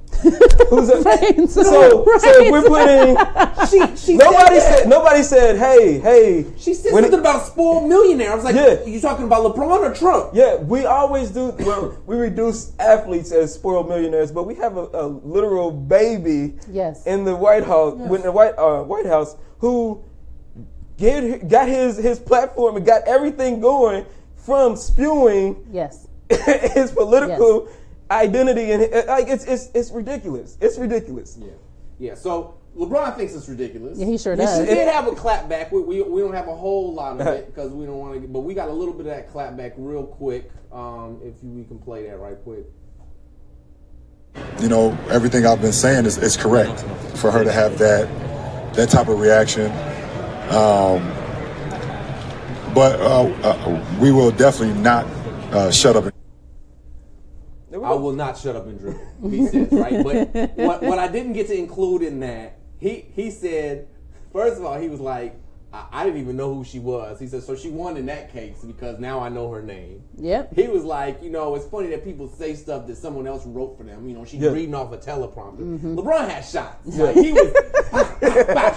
Who's 0.69 0.89
a, 0.89 1.01
Right, 1.01 1.35
so, 1.49 1.63
so- 1.63 2.05
so 2.05 2.29
if 2.41 2.51
we're 2.51 2.63
putting 2.63 3.17
She, 3.69 3.95
she 3.97 4.17
nobody 4.17 4.59
said, 4.59 4.79
said 4.79 4.89
nobody 4.89 5.23
said 5.23 5.57
hey 5.57 5.99
hey 5.99 6.45
She 6.57 6.73
said 6.73 6.91
something 6.91 7.13
it- 7.13 7.19
about 7.19 7.45
spoiled 7.45 7.87
millionaire. 7.89 8.31
I 8.31 8.35
was 8.35 8.43
like, 8.43 8.55
Yeah. 8.55 8.83
you 8.85 8.99
talking 8.99 9.25
about 9.25 9.43
LeBron 9.55 9.79
or 9.89 9.93
Trump? 9.93 10.31
Yeah, 10.33 10.55
we 10.57 10.85
always 10.85 11.31
do. 11.31 11.55
Well, 11.59 11.97
we 12.05 12.15
reduce 12.15 12.73
athletes 12.79 13.31
as 13.31 13.53
spoiled 13.53 13.87
millionaires, 13.89 14.31
but 14.31 14.43
we 14.43 14.55
have 14.55 14.77
a, 14.77 14.87
a 14.93 15.07
literal 15.07 15.71
baby 15.71 16.55
Yes. 16.69 17.05
in 17.05 17.23
the 17.25 17.35
White 17.35 17.63
House, 17.65 17.93
in 17.99 18.21
the 18.21 18.31
White 18.31 18.55
uh, 18.57 18.83
White 18.83 19.05
House, 19.05 19.35
who 19.59 20.03
get, 20.97 21.47
got 21.47 21.67
his 21.67 21.97
his 21.97 22.19
platform 22.19 22.75
and 22.77 22.85
got 22.85 23.07
everything 23.07 23.59
going 23.59 24.05
from 24.35 24.75
spewing 24.75 25.65
Yes. 25.71 26.07
his 26.73 26.91
political 26.91 27.67
identity, 28.11 28.71
and 28.71 28.81
like 29.07 29.27
it's 29.27 29.45
it's 29.45 29.69
it's 29.73 29.91
ridiculous. 29.91 30.57
It's 30.61 30.77
ridiculous. 30.77 31.37
Yeah. 31.39 31.51
Yeah. 31.99 32.15
So 32.15 32.55
LeBron 32.77 33.15
thinks 33.17 33.33
it's 33.33 33.49
ridiculous. 33.49 33.97
Yeah, 33.97 34.05
he 34.05 34.17
sure 34.17 34.33
We 34.33 34.43
does. 34.43 34.65
did 34.65 34.87
have 34.87 35.07
a 35.07 35.11
clapback. 35.11 35.71
We, 35.71 35.81
we, 35.81 36.01
we 36.01 36.21
don't 36.21 36.33
have 36.33 36.47
a 36.47 36.55
whole 36.55 36.93
lot 36.93 37.19
of 37.19 37.27
it 37.35 37.47
because 37.47 37.71
we 37.71 37.85
don't 37.85 37.97
want 37.97 38.21
to. 38.21 38.27
But 38.27 38.41
we 38.41 38.53
got 38.53 38.69
a 38.69 38.73
little 38.73 38.93
bit 38.93 39.07
of 39.07 39.13
that 39.13 39.31
clapback 39.31 39.73
real 39.77 40.05
quick. 40.05 40.49
Um, 40.71 41.19
if 41.23 41.43
you, 41.43 41.49
we 41.49 41.63
can 41.65 41.79
play 41.79 42.07
that 42.07 42.17
right 42.17 42.37
quick. 42.43 42.65
You 44.61 44.69
know, 44.69 44.97
everything 45.09 45.45
I've 45.45 45.61
been 45.61 45.73
saying 45.73 46.05
is, 46.05 46.17
is 46.17 46.37
correct 46.37 46.81
for 47.17 47.31
her 47.31 47.43
to 47.43 47.51
have 47.51 47.77
that 47.79 48.07
that 48.75 48.89
type 48.89 49.09
of 49.09 49.19
reaction. 49.19 49.65
Um, 50.51 51.11
but 52.73 52.99
uh, 53.01 53.23
uh, 53.43 53.97
we 53.99 54.11
will 54.13 54.31
definitely 54.31 54.79
not 54.81 55.05
uh, 55.51 55.71
shut 55.71 55.97
up. 55.97 56.13
There 57.71 57.79
we 57.79 57.85
I 57.87 57.91
will 57.93 58.11
not 58.13 58.37
shut 58.37 58.55
up 58.55 58.67
and 58.67 58.77
dribble. 58.77 59.29
He 59.31 59.47
says 59.47 59.69
right. 59.71 60.03
But 60.03 60.57
what, 60.57 60.83
what 60.83 60.99
I 60.99 61.07
didn't 61.07 61.33
get 61.33 61.47
to 61.47 61.57
include 61.57 62.01
in 62.03 62.19
that, 62.19 62.59
he 62.79 63.05
he 63.15 63.31
said, 63.31 63.87
first 64.33 64.57
of 64.59 64.65
all, 64.65 64.77
he 64.79 64.89
was 64.89 64.99
like, 64.99 65.35
I, 65.73 65.85
I 65.91 66.03
didn't 66.03 66.19
even 66.19 66.35
know 66.35 66.53
who 66.53 66.65
she 66.65 66.79
was. 66.79 67.17
He 67.17 67.27
said, 67.27 67.43
so 67.43 67.55
she 67.55 67.69
won 67.69 67.95
in 67.95 68.05
that 68.07 68.33
case 68.33 68.61
because 68.61 68.99
now 68.99 69.21
I 69.21 69.29
know 69.29 69.49
her 69.51 69.61
name. 69.61 70.03
Yep. 70.17 70.53
He 70.53 70.67
was 70.67 70.83
like, 70.83 71.23
you 71.23 71.29
know, 71.29 71.55
it's 71.55 71.65
funny 71.65 71.87
that 71.91 72.03
people 72.03 72.27
say 72.27 72.55
stuff 72.55 72.87
that 72.87 72.97
someone 72.97 73.25
else 73.25 73.45
wrote 73.45 73.77
for 73.77 73.83
them. 73.83 74.05
You 74.05 74.15
know, 74.15 74.25
she's 74.25 74.41
Yeah. 74.41 74.49
reading 74.51 74.75
off 74.75 74.91
a 74.91 74.97
teleprompter. 74.97 75.59
Mm-hmm. 75.59 75.97
LeBron 75.97 76.27
had 76.29 76.43
shots. 76.43 76.97
Like 76.97 77.15
he 77.15 77.31
was 77.31 77.53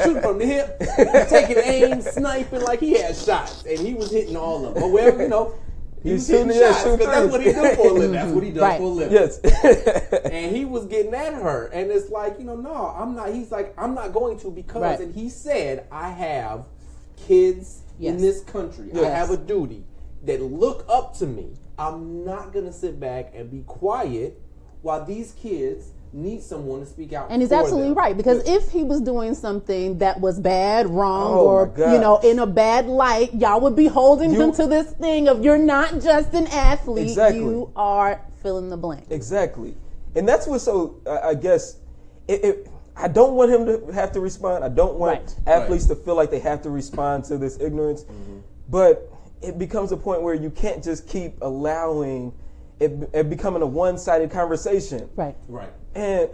shooting 0.04 0.22
from 0.22 0.38
the 0.38 0.46
hip, 0.46 0.78
taking 1.28 1.58
aim, 1.58 2.00
sniping 2.00 2.62
like 2.62 2.78
he 2.80 2.92
had 2.92 3.16
shots, 3.16 3.64
and 3.64 3.78
he 3.80 3.94
was 3.94 4.12
hitting 4.12 4.36
all 4.36 4.64
of 4.64 4.74
them. 4.74 4.82
But 4.84 4.90
well, 4.92 5.20
you 5.20 5.28
know, 5.28 5.54
he 6.04 6.10
He's 6.10 6.20
was 6.20 6.28
hitting 6.28 6.46
shooting- 6.52 6.60
yeah, 6.62 6.72
shots 6.72 6.84
because 6.84 7.06
that's 7.06 7.32
what 7.32 7.40
he 7.40 7.52
threes. 7.52 7.70
do 7.70 7.74
for 7.76 7.88
a 7.88 7.92
living. 7.92 8.12
That's 8.12 8.30
what 8.32 8.44
he 8.44 8.50
does 8.52 8.60
Right. 8.62 8.78
for 8.78 8.84
a 8.84 8.88
living. 8.88 9.12
Yes. 9.12 9.40
And 10.30 10.54
he 10.56 10.64
was 10.64 10.84
getting 10.86 11.14
at 11.14 11.34
her, 11.34 11.66
and 11.72 11.90
it's 11.90 12.10
like, 12.10 12.38
you 12.38 12.44
know, 12.44 12.54
no, 12.56 12.74
I'm 12.96 13.14
not. 13.16 13.32
He's 13.34 13.50
like, 13.50 13.74
I'm 13.78 13.94
not 13.94 14.12
going 14.12 14.38
to 14.40 14.50
because, 14.50 14.82
Right. 14.82 15.00
and 15.00 15.12
he 15.14 15.28
said, 15.28 15.86
I 15.90 16.10
have 16.10 16.66
kids 17.16 17.80
in 18.00 18.18
this 18.18 18.42
country. 18.44 18.90
I 18.94 19.08
have 19.08 19.30
a 19.30 19.36
duty 19.36 19.84
that 20.24 20.40
look 20.42 20.84
up 20.88 21.16
to 21.18 21.26
me. 21.26 21.54
I'm 21.78 22.24
not 22.24 22.52
gonna 22.52 22.72
sit 22.72 23.00
back 23.00 23.32
and 23.34 23.50
be 23.50 23.62
quiet 23.66 24.40
while 24.82 25.04
these 25.04 25.32
kids 25.32 25.86
need 26.14 26.42
someone 26.42 26.80
to 26.80 26.86
speak 26.86 27.12
out. 27.12 27.26
And 27.30 27.42
he's 27.42 27.52
absolutely 27.52 27.88
them. 27.88 27.98
right 27.98 28.16
because 28.16 28.48
if 28.48 28.70
he 28.70 28.84
was 28.84 29.00
doing 29.00 29.34
something 29.34 29.98
that 29.98 30.20
was 30.20 30.38
bad, 30.38 30.88
wrong, 30.88 31.32
Oh, 31.34 31.46
or 31.46 31.72
you 31.76 31.98
know, 31.98 32.18
in 32.18 32.38
a 32.38 32.46
bad 32.46 32.86
light, 32.86 33.34
y'all 33.34 33.60
would 33.60 33.74
be 33.76 33.86
holding 33.86 34.32
You- 34.32 34.40
him 34.42 34.52
to 34.52 34.66
this 34.66 34.92
thing 34.92 35.28
of 35.28 35.44
you're 35.44 35.58
not 35.58 36.00
just 36.00 36.32
an 36.34 36.46
athlete, 36.46 37.08
Exactly. 37.08 37.40
you 37.40 37.70
are 37.74 38.20
fill 38.42 38.58
in 38.58 38.70
the 38.70 38.76
blank. 38.76 39.06
Exactly, 39.10 39.74
and 40.14 40.28
that's 40.28 40.46
what. 40.46 40.60
so. 40.60 40.96
I 41.06 41.30
I 41.30 41.34
guess 41.34 41.76
it, 42.28 42.44
it, 42.44 42.68
I 42.96 43.08
don't 43.08 43.34
want 43.34 43.50
him 43.50 43.66
to 43.66 43.92
have 43.92 44.12
to 44.12 44.20
respond. 44.20 44.62
I 44.64 44.68
don't 44.68 44.94
want 44.94 45.18
Right. 45.18 45.34
athletes 45.48 45.86
to 45.86 45.96
feel 45.96 46.14
like 46.14 46.30
they 46.30 46.38
have 46.38 46.62
to 46.62 46.70
respond 46.70 47.24
to 47.24 47.36
this 47.38 47.58
ignorance. 47.60 48.04
Mm-hmm. 48.04 48.38
But 48.70 49.10
it 49.42 49.58
becomes 49.58 49.90
a 49.92 49.96
point 49.96 50.22
where 50.22 50.34
you 50.34 50.48
can't 50.50 50.82
just 50.82 51.06
keep 51.08 51.34
allowing 51.42 52.32
it, 52.80 52.92
it 53.12 53.30
becoming 53.30 53.62
a 53.62 53.66
one-sided 53.66 54.30
conversation. 54.30 55.08
Right. 55.16 55.36
Right. 55.48 55.72
And 55.94 56.30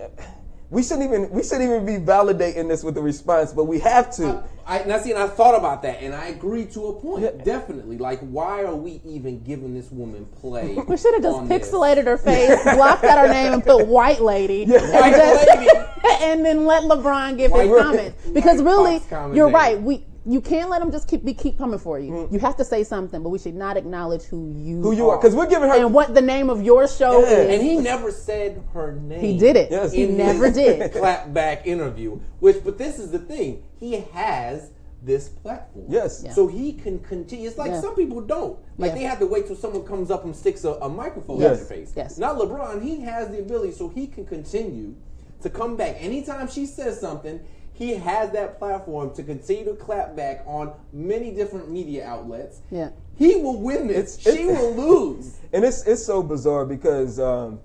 we 0.70 0.82
shouldn't 0.84 1.02
even 1.02 1.28
we 1.30 1.42
shouldn't 1.42 1.62
even 1.62 1.84
be 1.84 1.94
validating 1.94 2.68
this 2.68 2.84
with 2.84 2.94
the 2.94 3.02
response, 3.02 3.52
but 3.52 3.64
we 3.64 3.80
have 3.80 4.14
to. 4.16 4.42
I 4.66 4.84
now 4.84 4.98
see, 5.00 5.10
and 5.10 5.18
I 5.20 5.26
thought 5.26 5.56
about 5.58 5.82
that, 5.82 6.00
and 6.00 6.14
I 6.14 6.28
agree 6.28 6.64
to 6.66 6.86
a 6.86 6.92
point. 7.00 7.24
Yeah. 7.24 7.44
Definitely, 7.44 7.98
like, 7.98 8.20
why 8.20 8.62
are 8.62 8.76
we 8.76 9.00
even 9.04 9.42
giving 9.42 9.74
this 9.74 9.90
woman 9.90 10.26
play? 10.40 10.76
We 10.88 10.96
should 10.96 11.14
have 11.14 11.22
just 11.24 11.38
on 11.38 11.48
this? 11.48 11.68
pixelated 11.68 12.04
her 12.04 12.16
face, 12.16 12.62
blocked 12.74 13.02
out 13.04 13.26
her 13.26 13.32
name, 13.32 13.52
and 13.54 13.64
put 13.64 13.86
white 13.88 14.20
lady, 14.20 14.62
and, 14.62 14.72
White 14.72 15.12
just- 15.14 15.48
lady. 15.48 15.68
and 16.22 16.44
then 16.44 16.64
let 16.66 16.84
LeBron 16.84 17.36
give 17.36 17.50
White- 17.50 17.68
his 17.68 17.82
comments. 17.82 18.28
Because 18.32 18.62
really, 18.62 19.02
you're 19.34 19.50
right. 19.50 19.80
We 19.82 20.04
you 20.26 20.40
can't 20.40 20.68
let 20.68 20.80
them 20.80 20.90
just 20.92 21.08
keep 21.08 21.24
be 21.24 21.32
keep 21.32 21.56
coming 21.56 21.78
for 21.78 21.98
you. 21.98 22.10
Mm. 22.12 22.32
You 22.32 22.38
have 22.40 22.56
to 22.58 22.64
say 22.64 22.84
something, 22.84 23.22
but 23.22 23.30
we 23.30 23.38
should 23.38 23.54
not 23.54 23.76
acknowledge 23.76 24.22
who 24.24 24.52
you 24.54 24.82
Who 24.82 24.92
you 24.92 25.08
are? 25.08 25.16
Because 25.16 25.34
we're 25.34 25.46
giving 25.48 25.68
her. 25.70 25.76
and 25.76 25.94
what 25.94 26.14
the 26.14 26.20
name 26.20 26.50
of 26.50 26.62
your 26.62 26.86
show 26.88 27.20
Yeah. 27.22 27.28
is. 27.38 27.54
And 27.58 27.62
he 27.68 27.76
never 27.78 28.10
said 28.10 28.62
her 28.74 28.92
name. 28.92 29.20
He 29.20 29.38
did 29.38 29.56
it. 29.56 29.70
Yes. 29.70 29.92
He 29.92 30.06
never 30.06 30.46
his 30.48 30.56
did. 30.56 30.92
clapback 30.94 31.64
interview. 31.66 32.20
Which, 32.40 32.62
but 32.62 32.76
this 32.76 32.98
is 32.98 33.10
the 33.10 33.18
thing. 33.18 33.62
He 33.78 34.00
has 34.12 34.70
this 35.02 35.30
platform. 35.30 35.86
Yes. 35.88 36.20
Yeah. 36.22 36.32
So 36.32 36.46
he 36.46 36.74
can 36.74 36.98
continue. 36.98 37.48
It's 37.48 37.56
like 37.56 37.70
Yeah. 37.70 37.80
some 37.80 37.94
people 37.94 38.20
don't. 38.20 38.58
Like 38.76 38.90
Yeah. 38.90 38.94
they 38.98 39.04
have 39.04 39.18
to 39.20 39.26
wait 39.26 39.46
till 39.46 39.56
someone 39.56 39.84
comes 39.84 40.10
up 40.10 40.24
and 40.24 40.36
sticks 40.36 40.64
a, 40.64 40.72
a 40.74 40.88
microphone 40.90 41.40
Yes. 41.40 41.52
in 41.52 41.56
their 41.56 41.76
face. 41.78 41.92
Yes. 41.96 42.18
Not 42.18 42.36
LeBron. 42.36 42.82
He 42.82 43.00
has 43.00 43.30
the 43.30 43.38
ability, 43.40 43.72
so 43.72 43.88
he 43.88 44.06
can 44.06 44.26
continue 44.26 44.94
to 45.40 45.48
come 45.48 45.74
back 45.76 45.96
anytime 45.98 46.46
she 46.48 46.66
says 46.66 47.00
something. 47.00 47.40
He 47.80 47.94
has 47.94 48.30
that 48.32 48.58
platform 48.58 49.14
to 49.14 49.22
continue 49.22 49.64
to 49.64 49.72
clap 49.74 50.14
back 50.14 50.42
on 50.46 50.74
many 50.92 51.30
different 51.30 51.70
media 51.70 52.04
outlets. 52.06 52.60
Yeah. 52.70 52.90
He 53.16 53.36
will 53.36 53.58
win 53.58 53.86
this. 53.86 54.18
It's- 54.18 54.36
she 54.36 54.42
it's- 54.42 54.58
will 54.60 54.74
lose. 54.74 55.38
and 55.54 55.64
it's 55.64 55.86
it's 55.86 56.04
so 56.04 56.22
bizarre 56.22 56.66
because 56.66 57.18
um, 57.18 57.58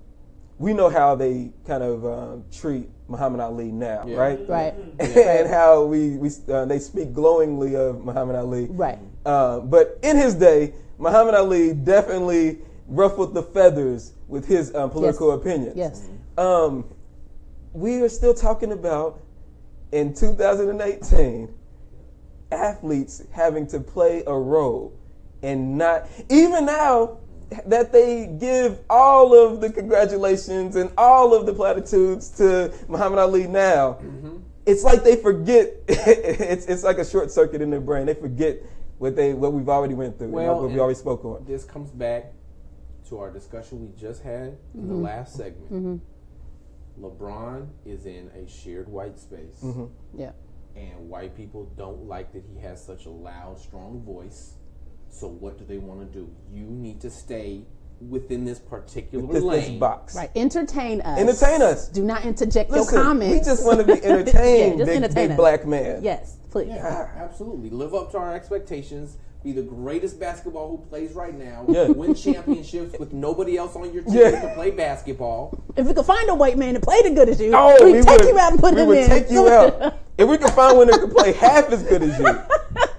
we 0.58 0.72
know 0.72 0.88
how 0.88 1.16
they 1.16 1.52
kind 1.66 1.82
of 1.82 2.06
um, 2.06 2.44
treat 2.50 2.88
Muhammad 3.08 3.40
Ali 3.40 3.70
now, 3.70 4.04
Yeah. 4.06 4.16
right? 4.16 4.48
Right. 4.48 4.74
and 4.98 5.48
how 5.50 5.84
we, 5.84 6.16
we 6.16 6.30
uh, 6.48 6.64
they 6.64 6.78
speak 6.78 7.12
glowingly 7.12 7.76
of 7.76 8.02
Muhammad 8.02 8.36
Ali. 8.36 8.68
Right. 8.70 8.98
Uh, 9.26 9.60
but 9.60 9.98
in 10.02 10.16
his 10.16 10.34
day, 10.34 10.72
Muhammad 10.96 11.34
Ali 11.34 11.74
definitely 11.74 12.60
ruffled 12.88 13.34
the 13.34 13.42
feathers 13.42 14.14
with 14.28 14.46
his 14.48 14.74
um, 14.74 14.88
political 14.88 15.28
Yes. 15.28 15.38
opinions. 15.40 15.76
Yes. 15.76 16.08
Um, 16.38 16.86
we 17.74 18.00
are 18.00 18.08
still 18.08 18.32
talking 18.32 18.72
about 18.72 19.20
in 19.96 20.12
2018 20.12 21.52
athletes 22.52 23.22
having 23.32 23.66
to 23.66 23.80
play 23.80 24.22
a 24.26 24.34
role 24.34 24.92
and 25.42 25.78
not 25.78 26.06
even 26.28 26.66
now 26.66 27.18
that 27.64 27.92
they 27.92 28.26
give 28.26 28.80
all 28.90 29.34
of 29.34 29.60
the 29.60 29.70
congratulations 29.70 30.76
and 30.76 30.90
all 30.98 31.32
of 31.32 31.46
the 31.46 31.54
platitudes 31.54 32.28
to 32.30 32.72
Muhammad 32.88 33.20
Ali 33.20 33.46
now, 33.46 33.94
mm-hmm. 33.94 34.38
it's 34.66 34.82
like 34.82 35.04
they 35.04 35.16
forget. 35.16 35.72
it's 35.88 36.66
it's 36.66 36.82
like 36.82 36.98
a 36.98 37.04
short 37.04 37.30
circuit 37.30 37.62
in 37.62 37.70
their 37.70 37.80
brain. 37.80 38.06
They 38.06 38.14
forget 38.14 38.58
what 38.98 39.14
they 39.14 39.32
what 39.32 39.52
we've 39.52 39.68
already 39.68 39.94
went 39.94 40.18
through, 40.18 40.28
Well, 40.28 40.60
what 40.60 40.70
we 40.70 40.80
already 40.80 40.98
spoke 40.98 41.24
on. 41.24 41.44
This 41.46 41.64
comes 41.64 41.90
back 41.90 42.32
to 43.08 43.18
our 43.20 43.30
discussion 43.30 43.80
we 43.80 44.00
just 44.00 44.24
had 44.24 44.58
in 44.74 44.88
the 44.88 44.94
mm-hmm. 44.94 45.02
last 45.02 45.36
segment. 45.36 45.72
Mm-hmm. 45.72 45.96
LeBron 47.00 47.68
is 47.84 48.06
in 48.06 48.30
a 48.30 48.48
shared 48.48 48.88
white 48.88 49.18
space, 49.18 49.60
mm-hmm. 49.62 49.86
Yeah. 50.18 50.32
and 50.74 51.08
white 51.08 51.36
people 51.36 51.72
don't 51.76 52.06
like 52.06 52.32
that 52.32 52.44
he 52.52 52.60
has 52.60 52.84
such 52.84 53.06
a 53.06 53.10
loud, 53.10 53.58
strong 53.58 54.02
voice. 54.04 54.54
So, 55.08 55.28
what 55.28 55.58
do 55.58 55.64
they 55.64 55.78
want 55.78 56.00
to 56.00 56.06
do? 56.06 56.30
You 56.52 56.64
need 56.64 57.00
to 57.02 57.10
stay 57.10 57.64
within 58.00 58.44
this 58.44 58.58
particular 58.58 59.26
This, 59.32 59.42
this 59.42 59.68
box. 59.78 60.14
Right. 60.14 60.30
Entertain 60.36 61.00
us. 61.00 61.18
Entertain 61.18 61.62
us. 61.62 61.88
Do 61.88 62.02
not 62.04 62.24
interject 62.24 62.70
Listen, 62.70 62.94
your 62.94 63.02
comments. 63.04 63.32
we 63.38 63.44
just 63.44 63.64
want 63.64 63.78
to 63.80 63.84
be 63.86 63.92
entertained, 64.04 64.78
Yeah, 64.78 64.84
just 64.84 64.86
big, 64.86 64.96
entertain 64.96 65.14
big 65.14 65.30
us. 65.32 65.36
black 65.36 65.66
man. 65.66 66.02
Yes, 66.04 66.36
please. 66.50 66.68
Yeah, 66.68 67.08
absolutely. 67.16 67.70
Live 67.70 67.94
up 67.94 68.10
to 68.12 68.18
our 68.18 68.34
expectations. 68.34 69.16
Be 69.42 69.52
the 69.52 69.62
greatest 69.62 70.18
basketball 70.18 70.68
who 70.76 70.78
plays 70.88 71.12
right 71.12 71.34
now. 71.38 71.64
Yeah. 71.68 71.86
Win 71.88 72.14
championships 72.14 72.98
with 72.98 73.12
nobody 73.12 73.56
else 73.56 73.76
on 73.76 73.92
your 73.94 74.02
team 74.02 74.14
Yeah. 74.14 74.40
to 74.42 74.54
play 74.54 74.72
basketball. 74.72 75.56
If 75.76 75.86
we 75.86 75.94
could 75.94 76.04
find 76.06 76.28
a 76.28 76.34
white 76.34 76.58
man 76.58 76.74
that 76.74 76.82
played 76.82 77.06
as 77.06 77.14
good 77.14 77.28
as 77.28 77.40
you, 77.40 77.52
Oh, 77.54 77.76
we 77.84 77.92
we 77.92 78.02
take 78.02 78.18
would, 78.20 78.28
you 78.28 78.38
out 78.38 78.52
and 78.52 78.60
put 78.60 78.74
we 78.74 78.80
him 78.80 78.88
would 78.88 78.98
in. 78.98 79.08
take 79.08 79.30
you 79.30 79.48
out. 79.48 79.94
If 80.18 80.28
we 80.28 80.36
could 80.38 80.50
find 80.50 80.76
one 80.76 80.88
that 80.88 80.98
could 81.00 81.12
play 81.12 81.32
half 81.32 81.70
as 81.70 81.82
good 81.84 82.02
as 82.02 82.18
you, 82.18 82.24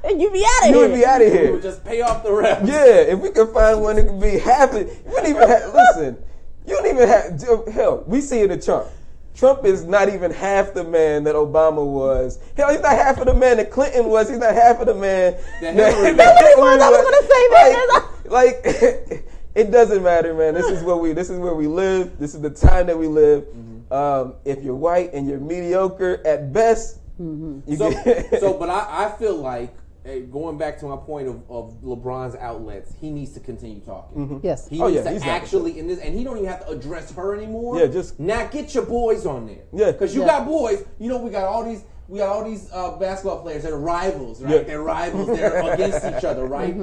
and 0.08 0.22
you 0.22 0.32
be 0.32 0.44
out 0.46 0.64
of 0.64 0.70
you 0.70 0.80
here. 0.80 0.90
would 0.90 0.96
be 0.96 1.06
out 1.06 1.22
of 1.22 1.28
We 1.32 1.38
here. 1.38 1.52
would 1.54 1.62
just 1.62 1.84
pay 1.86 2.02
off 2.02 2.24
the 2.24 2.30
refs. 2.30 2.68
Yeah, 2.68 3.14
if 3.14 3.20
we 3.20 3.30
could 3.30 3.50
find 3.54 3.82
one 3.82 3.96
that 3.98 4.08
could 4.08 4.22
be 4.22 4.38
half 4.40 4.72
as, 4.74 4.88
you 4.88 5.02
wouldn't 5.12 5.28
even 5.30 5.48
have, 5.48 5.74
listen, 5.74 6.18
you 6.66 6.76
don't 6.76 6.88
even 6.88 7.08
have, 7.08 7.68
hell, 7.74 8.04
we 8.08 8.22
see 8.22 8.42
it 8.42 8.52
in 8.52 8.62
Trump. 8.62 8.88
Trump 9.36 9.66
is 9.66 9.84
not 9.86 10.10
even 10.10 10.32
half 10.32 10.74
the 10.74 10.84
man 10.84 11.24
that 11.26 11.36
Obama 11.36 11.86
was. 11.86 12.40
Hell, 12.56 12.72
he's 12.72 12.82
not 12.82 12.94
half 12.94 13.20
of 13.20 13.28
the 13.28 13.34
man 13.36 13.58
that 13.58 13.70
Clinton 13.70 14.06
was. 14.06 14.30
He's 14.30 14.40
not 14.40 14.54
half 14.56 14.80
of 14.80 14.88
the 14.88 14.96
man 14.96 15.34
That 15.62 15.76
Hillary 15.76 16.14
was. 16.58 16.82
I 16.82 16.90
was 16.90 17.04
gonna 17.04 17.22
say 17.22 17.48
that. 17.50 18.10
Like, 18.26 18.66
like 18.66 19.24
It 19.56 19.72
doesn't 19.72 20.04
matter, 20.04 20.34
man. 20.36 20.54
This 20.54 20.68
is 20.68 20.84
where 20.84 20.96
we. 20.96 21.14
This 21.14 21.32
is 21.32 21.40
where 21.40 21.56
we 21.56 21.66
live. 21.66 22.20
This 22.20 22.36
is 22.36 22.42
the 22.42 22.50
time 22.52 22.86
that 22.88 22.98
we 22.98 23.08
live. 23.08 23.44
Mm-hmm. 23.44 23.94
Um, 23.94 24.36
if 24.46 24.64
you're 24.64 24.76
white 24.76 25.14
and 25.14 25.28
you're 25.28 25.40
mediocre 25.40 26.22
at 26.26 26.54
best, 26.54 27.00
Mm-hmm. 27.20 27.72
you 27.72 27.78
So, 27.78 27.92
so 28.40 28.54
but 28.60 28.70
I, 28.70 29.06
I 29.06 29.18
feel 29.18 29.36
like 29.36 29.74
going 30.16 30.58
back 30.58 30.80
to 30.80 30.86
my 30.86 30.96
point 30.98 31.28
of, 31.28 31.42
of 31.50 31.82
LeBron's 31.84 32.36
outlets, 32.36 32.94
he 33.00 33.10
needs 33.10 33.34
to 33.34 33.40
continue 33.40 33.80
talking. 33.82 34.40
Yes. 34.44 34.68
He 34.68 34.80
Oh, 34.82 34.88
needs 34.88 34.98
yeah, 34.98 35.04
to 35.04 35.12
he's 35.12 35.24
actually 35.24 35.80
in 35.80 35.88
this, 35.88 36.00
and 36.00 36.16
he 36.18 36.24
don't 36.24 36.38
even 36.38 36.50
have 36.50 36.66
to 36.66 36.72
address 36.72 37.12
her 37.12 37.36
anymore. 37.36 37.80
Yeah, 37.80 37.88
just- 37.88 38.20
now 38.20 38.48
get 38.48 38.74
your 38.74 38.86
boys 38.86 39.26
on 39.26 39.48
there. 39.48 39.64
Yeah. 39.74 39.92
because 39.92 40.16
you 40.16 40.22
Yeah. 40.22 40.28
got 40.28 40.46
boys. 40.48 40.86
You 41.00 41.10
know 41.10 41.18
we 41.18 41.30
got 41.30 41.46
all 41.46 41.64
these. 41.64 41.84
We 42.10 42.20
got 42.20 42.30
all 42.30 42.46
these 42.46 42.70
uh, 42.72 42.92
basketball 42.98 43.42
players 43.42 43.64
that 43.64 43.74
are 43.74 43.80
rivals, 43.80 44.42
right? 44.42 44.56
Yeah. 44.56 44.64
They're 44.64 44.82
rivals. 44.82 45.28
They're 45.28 45.74
against 45.74 46.06
each 46.06 46.24
other, 46.24 46.46
right? 46.46 46.74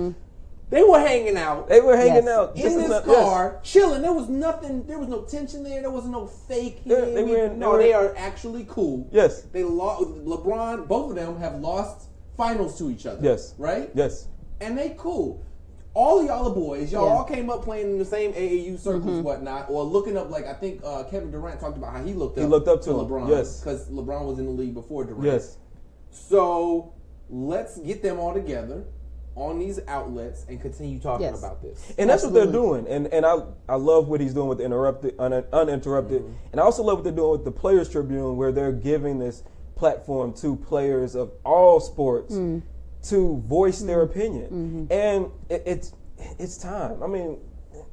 They 0.71 0.83
were 0.83 0.99
hanging 0.99 1.37
out. 1.37 1.69
they 1.69 1.81
were 1.81 1.97
hanging 1.97 2.25
Yes. 2.25 2.29
out 2.29 2.57
in 2.57 2.63
just 2.63 2.77
this 2.77 2.87
enough- 2.87 3.05
yes. 3.07 3.17
car, 3.25 3.61
chilling. 3.63 4.03
There 4.03 4.13
was 4.13 4.29
nothing. 4.29 4.87
There 4.87 4.99
was 4.99 5.09
no 5.09 5.23
tension 5.23 5.63
there. 5.63 5.81
There 5.81 5.91
was 5.91 6.05
no 6.07 6.27
fake. 6.27 6.81
Yeah, 6.85 7.03
they 7.03 7.23
We- 7.25 7.31
were 7.31 7.45
in- 7.47 7.59
no, 7.59 7.77
they 7.79 7.85
they 7.85 7.93
are 7.95 8.15
actually 8.19 8.67
cool. 8.69 9.09
Yes. 9.13 9.43
They 9.53 9.63
lost. 9.65 10.03
LeBron. 10.25 10.87
Both 10.89 11.11
of 11.11 11.17
them 11.17 11.37
have 11.39 11.59
lost 11.61 12.09
finals 12.37 12.77
to 12.79 12.91
each 12.91 13.07
other. 13.07 13.21
Yes. 13.23 13.55
Right. 13.59 13.91
Yes. 13.95 14.29
And 14.61 14.77
they 14.77 14.95
cool. 14.99 15.45
All 15.95 16.25
y'all 16.25 16.49
are 16.49 16.55
boys. 16.55 16.91
Y'all 16.93 17.07
Yeah. 17.07 17.13
all 17.15 17.25
came 17.25 17.49
up 17.51 17.63
playing 17.63 17.91
in 17.93 17.99
the 17.99 18.05
same 18.05 18.33
AAU 18.33 18.77
circles, 18.79 19.21
whatnot, 19.23 19.71
or 19.71 19.85
looking 19.85 20.17
up. 20.17 20.31
Like 20.31 20.47
I 20.47 20.53
think 20.55 20.81
uh, 20.85 21.05
Kevin 21.05 21.31
Durant 21.31 21.61
talked 21.61 21.77
about 21.77 21.93
how 21.93 22.03
he 22.03 22.13
looked 22.15 22.37
up. 22.37 22.43
He 22.43 22.49
looked 22.49 22.67
up 22.67 22.83
to 22.83 22.91
him, 22.91 22.97
LeBron. 22.97 23.29
yes. 23.29 23.61
Because 23.61 23.89
LeBron 23.89 24.27
was 24.27 24.39
in 24.41 24.47
the 24.47 24.51
league 24.53 24.75
before 24.75 25.05
Durant. 25.05 25.25
Yes. 25.25 25.59
So 26.11 26.93
let's 27.31 27.79
get 27.79 28.03
them 28.03 28.19
all 28.19 28.35
together 28.35 28.85
on 29.37 29.59
these 29.59 29.81
outlets 29.89 30.47
and 30.49 30.61
continue 30.61 30.99
talking 31.01 31.27
Yes. 31.27 31.39
about 31.41 31.61
this. 31.63 31.93
And 31.99 32.09
that's 32.09 32.23
what 32.23 32.33
they're 32.35 32.47
doing. 32.51 32.87
And 32.89 33.07
and 33.09 33.25
I 33.27 33.39
I 33.69 33.75
love 33.77 34.09
what 34.09 34.21
he's 34.21 34.35
doing 34.35 34.49
with 34.49 34.59
the 34.59 34.65
interrupted 34.65 35.15
un, 35.19 35.33
uninterrupted. 35.53 36.25
And 36.53 36.61
I 36.61 36.65
also 36.65 36.83
love 36.83 36.99
what 36.99 37.05
they're 37.05 37.13
doing 37.13 37.31
with 37.33 37.45
the 37.45 37.51
Players 37.53 37.89
Tribune, 37.89 38.37
where 38.37 38.53
they're 38.53 38.73
giving 38.73 39.19
this 39.19 39.43
platform 39.85 40.33
to 40.33 40.57
players 40.57 41.15
of 41.15 41.31
all 41.45 41.79
sports 41.79 42.35
mm. 42.35 42.63
to 43.03 43.37
voice 43.47 43.81
their 43.81 43.99
mm-hmm. 43.99 44.19
opinion. 44.19 44.45
Mm-hmm. 44.47 44.85
And 44.91 45.27
it, 45.51 45.63
it's 45.67 45.93
it's 46.39 46.57
time. 46.57 47.03
I 47.03 47.07
mean, 47.07 47.37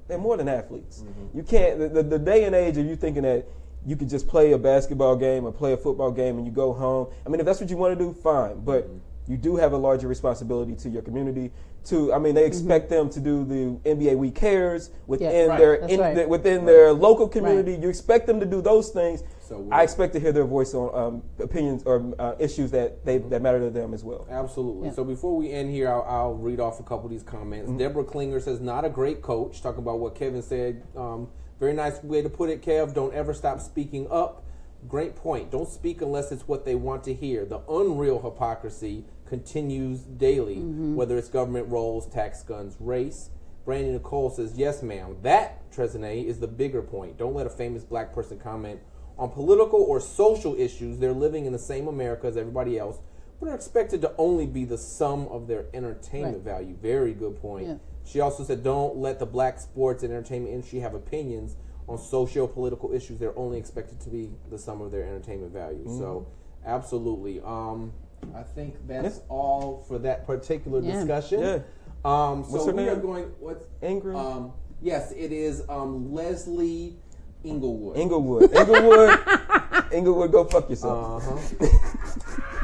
they're 0.07 0.17
more 0.17 0.37
than 0.37 0.47
athletes. 0.47 1.03
Mm-hmm. 1.03 1.37
You 1.37 1.43
can't 1.43 1.79
the, 1.79 1.89
the, 1.89 2.03
the 2.03 2.19
day 2.19 2.45
and 2.45 2.55
age 2.55 2.77
of 2.77 2.85
you 2.85 2.95
thinking 2.95 3.23
that 3.23 3.45
you 3.85 3.97
could 3.97 4.07
just 4.07 4.25
play 4.25 4.53
a 4.53 4.57
basketball 4.57 5.17
game 5.17 5.43
or 5.43 5.51
play 5.51 5.73
a 5.73 5.77
football 5.77 6.11
game 6.11 6.37
and 6.37 6.45
you 6.45 6.53
go 6.53 6.71
home. 6.71 7.07
I 7.25 7.29
mean, 7.29 7.41
if 7.41 7.45
that's 7.45 7.59
what 7.59 7.69
you 7.69 7.75
want 7.75 7.99
to 7.99 8.05
do, 8.05 8.13
fine. 8.13 8.61
But 8.61 8.89
you 9.27 9.35
do 9.35 9.57
have 9.57 9.73
a 9.73 9.77
larger 9.77 10.07
responsibility 10.07 10.75
to 10.75 10.89
your 10.89 11.01
community. 11.01 11.51
To 11.87 12.13
I 12.13 12.19
mean, 12.19 12.35
they 12.35 12.45
expect 12.45 12.89
them 12.89 13.09
to 13.09 13.19
do 13.19 13.43
the 13.43 13.89
NBA 13.89 14.15
We 14.15 14.31
Cares 14.31 14.91
within 15.07 15.29
Yeah. 15.29 15.45
Right. 15.47 15.59
their 15.59 15.73
in, 15.75 15.99
right. 15.99 16.15
the- 16.15 16.27
within 16.29 16.65
their 16.65 16.93
local 16.93 17.27
community. 17.27 17.75
You 17.75 17.89
expect 17.89 18.27
them 18.27 18.39
to 18.39 18.45
do 18.45 18.61
those 18.61 18.91
things. 18.91 19.23
So 19.51 19.59
we- 19.59 19.71
I 19.71 19.83
expect 19.83 20.13
to 20.13 20.19
hear 20.19 20.31
their 20.31 20.45
voice 20.45 20.73
on 20.73 20.95
um, 20.95 21.23
opinions 21.39 21.83
or 21.85 22.13
uh, 22.17 22.35
issues 22.39 22.71
that 22.71 23.03
they 23.05 23.17
that 23.17 23.41
matter 23.41 23.59
to 23.59 23.69
them 23.69 23.93
as 23.93 24.01
well. 24.03 24.25
Absolutely. 24.31 24.87
Yeah. 24.87 24.93
So 24.93 25.03
before 25.03 25.35
we 25.35 25.51
end 25.51 25.69
here, 25.71 25.89
I'll, 25.91 26.03
I'll 26.07 26.33
read 26.35 26.61
off 26.61 26.79
a 26.79 26.83
couple 26.83 27.05
of 27.05 27.11
these 27.11 27.23
comments. 27.23 27.67
Mm-hmm. 27.67 27.77
Deborah 27.77 28.05
Klinger 28.05 28.39
says, 28.39 28.61
"Not 28.61 28.85
a 28.85 28.89
great 28.89 29.21
coach." 29.21 29.61
Talking 29.61 29.79
about 29.83 29.99
what 29.99 30.15
Kevin 30.15 30.41
said. 30.41 30.83
Um, 30.95 31.27
very 31.59 31.73
nice 31.73 32.01
way 32.01 32.21
to 32.21 32.29
put 32.29 32.49
it, 32.49 32.61
Kev. 32.61 32.93
Don't 32.93 33.13
ever 33.13 33.33
stop 33.33 33.59
speaking 33.59 34.07
up. 34.09 34.43
Great 34.87 35.15
point. 35.15 35.51
Don't 35.51 35.69
speak 35.69 36.01
unless 36.01 36.31
it's 36.31 36.47
what 36.47 36.63
they 36.65 36.73
want 36.75 37.03
to 37.03 37.13
hear. 37.13 37.45
The 37.45 37.59
unreal 37.69 38.19
hypocrisy 38.21 39.05
continues 39.27 39.99
daily, 39.99 40.55
Mm-hmm. 40.57 40.95
whether 40.95 41.17
it's 41.17 41.29
government 41.29 41.67
roles, 41.69 42.07
tax 42.07 42.41
guns, 42.41 42.77
race. 42.79 43.29
Brandon 43.65 43.93
Nicole 43.93 44.29
says, 44.31 44.57
"Yes, 44.57 44.81
ma'am. 44.81 45.17
That 45.21 45.69
Trezene 45.71 46.25
is 46.25 46.39
the 46.39 46.47
bigger 46.47 46.81
point. 46.81 47.17
Don't 47.17 47.35
let 47.35 47.45
a 47.45 47.49
famous 47.49 47.83
black 47.83 48.11
person 48.13 48.39
comment 48.39 48.79
on 49.21 49.29
political 49.29 49.79
or 49.83 49.99
social 49.99 50.55
issues. 50.59 50.97
They're 50.97 51.13
living 51.13 51.45
in 51.45 51.53
the 51.53 51.59
same 51.59 51.87
America 51.87 52.25
as 52.25 52.35
everybody 52.35 52.79
else, 52.79 52.97
but 53.39 53.47
are 53.49 53.53
expected 53.55 54.01
to 54.01 54.11
only 54.17 54.47
be 54.47 54.65
the 54.65 54.79
sum 54.79 55.27
of 55.27 55.47
their 55.47 55.67
entertainment 55.75 56.37
Right. 56.37 56.43
value. 56.55 56.75
Very 56.81 57.13
good 57.13 57.39
point. 57.39 57.67
Yeah. 57.67 57.75
She 58.03 58.19
also 58.19 58.43
said, 58.43 58.63
"Don't 58.63 58.97
let 58.97 59.19
the 59.19 59.27
black 59.27 59.59
sports 59.59 60.01
and 60.01 60.11
entertainment 60.11 60.51
industry 60.55 60.79
have 60.79 60.95
opinions 60.95 61.55
on 61.87 61.99
socio-political 61.99 62.93
issues. 62.93 63.19
They're 63.19 63.37
only 63.37 63.59
expected 63.59 63.99
to 64.01 64.09
be 64.09 64.31
the 64.49 64.57
sum 64.57 64.81
of 64.81 64.91
their 64.91 65.03
entertainment 65.03 65.53
value." 65.53 65.87
So, 65.87 66.25
absolutely. 66.65 67.41
Um, 67.41 67.93
I 68.33 68.41
think 68.41 68.75
that's 68.87 69.21
all 69.29 69.83
for 69.87 69.99
that 69.99 70.25
particular 70.25 70.79
Yeah. 70.79 70.93
discussion. 70.95 71.39
Yeah. 71.41 71.59
Um, 72.03 72.43
so 72.43 72.53
What's 72.53 72.65
her 72.65 72.73
we 72.73 72.89
are 72.89 72.95
going. 72.95 73.25
What's 73.39 73.67
Ingram? 73.83 74.15
Um, 74.15 74.53
yes, 74.81 75.11
it 75.11 75.31
is 75.31 75.61
um, 75.69 76.11
Leslie 76.11 76.97
Inglewood. 77.43 77.97
Inglewood, 77.97 78.53
Inglewood, 78.53 79.19
Inglewood, 79.91 80.31
go 80.31 80.43
fuck 80.45 80.69
yourself. 80.69 81.23
Uh 81.23 81.65
huh. 81.65 81.67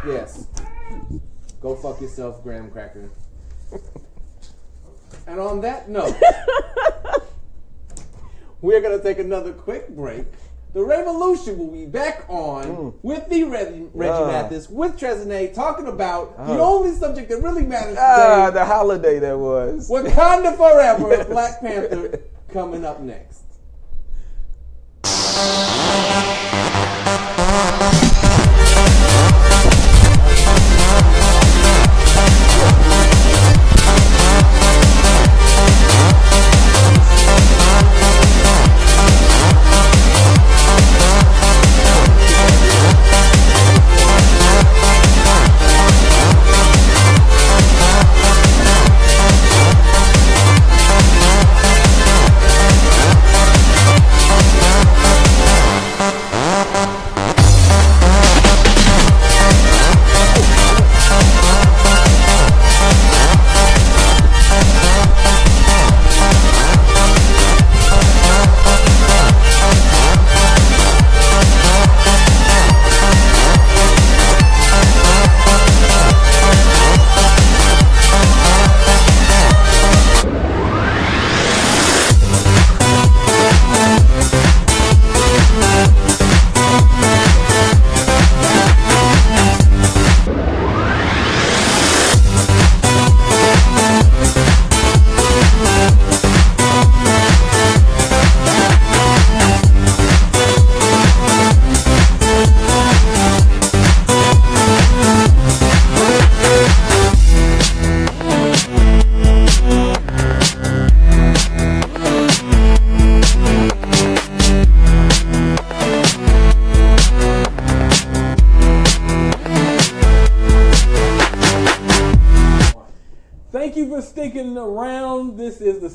yes. 0.08 0.48
Go 1.62 1.76
fuck 1.76 2.00
yourself, 2.02 2.44
graham 2.44 2.70
cracker. 2.70 3.10
And 5.26 5.40
on 5.40 5.62
that 5.62 5.90
note, 5.90 6.16
we're 8.62 8.82
gonna 8.82 9.02
take 9.02 9.20
another 9.20 9.52
quick 9.52 9.90
break. 9.90 10.26
The 10.74 10.84
Revolution 10.84 11.58
will 11.58 11.72
be 11.72 11.86
back 11.86 12.26
on 12.30 12.94
with 13.02 13.28
the 13.30 13.46
Reggie, 13.46 13.88
Reggie 13.94 14.12
Ah. 14.12 14.28
Mathis 14.28 14.70
with 14.70 14.98
Trezene 15.00 15.54
talking 15.54 15.88
about 15.88 16.38
the 16.38 16.54
Ah. 16.54 16.60
only 16.60 16.92
subject 16.94 17.30
that 17.30 17.42
really 17.42 17.66
matters 17.66 17.98
Ah, 18.00 18.46
today: 18.48 18.60
the 18.60 18.66
holiday 18.66 19.20
that 19.20 19.38
was. 19.40 19.90
Wakanda 19.90 20.56
Forever, 20.56 21.14
and 21.14 21.30
Black 21.30 21.62
Panther, 21.62 22.20
coming 22.54 22.86
up 22.86 23.02
next. 23.02 23.42
Thank 25.38 26.32
you. 26.32 26.37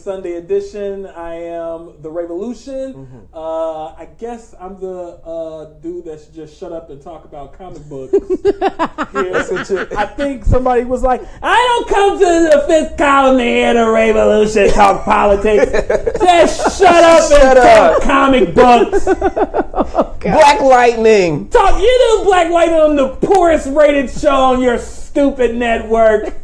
Sunday 0.02 0.32
edition. 0.34 1.06
I 1.06 1.34
am 1.34 1.94
the 2.02 2.10
Revolution. 2.10 2.94
Mm-hmm. 2.94 3.18
Uh, 3.32 3.86
I 3.94 4.08
guess 4.18 4.54
I'm 4.58 4.78
the 4.80 5.20
uh, 5.24 5.64
dude 5.80 6.06
that 6.06 6.20
should 6.20 6.34
just 6.34 6.58
shut 6.58 6.72
up 6.72 6.90
and 6.90 7.00
talk 7.00 7.24
about 7.24 7.52
comic 7.56 7.82
books. 7.88 8.12
That's 8.42 9.12
Here. 9.50 9.64
shit. 9.64 9.92
I 9.96 10.06
think 10.06 10.44
somebody 10.44 10.84
was 10.84 11.02
like, 11.02 11.22
I 11.42 11.54
don't 11.54 11.88
come 11.88 12.18
to 12.18 12.24
the 12.24 12.64
fifth 12.66 12.96
column 12.98 13.38
to 13.38 13.44
hear 13.44 13.74
the 13.74 13.88
revolution 13.90 14.70
talk 14.70 15.04
politics. 15.04 15.70
Just 16.18 16.78
shut 16.78 17.04
up 17.04 17.30
Shut 17.30 17.56
and 17.56 17.58
up. 17.58 17.98
talk 17.98 18.02
comic 18.02 18.54
books. 18.54 19.04
Black 20.22 20.60
Lightning. 20.60 21.48
Talk 21.48 21.80
you 21.80 22.18
do 22.18 22.24
Black 22.24 22.50
Lightning 22.50 22.80
on 22.80 22.96
the 22.96 23.08
poorest 23.16 23.68
rated 23.68 24.10
show 24.10 24.30
on 24.34 24.60
your 24.60 24.78
stupid 24.78 25.54
network. 25.54 26.34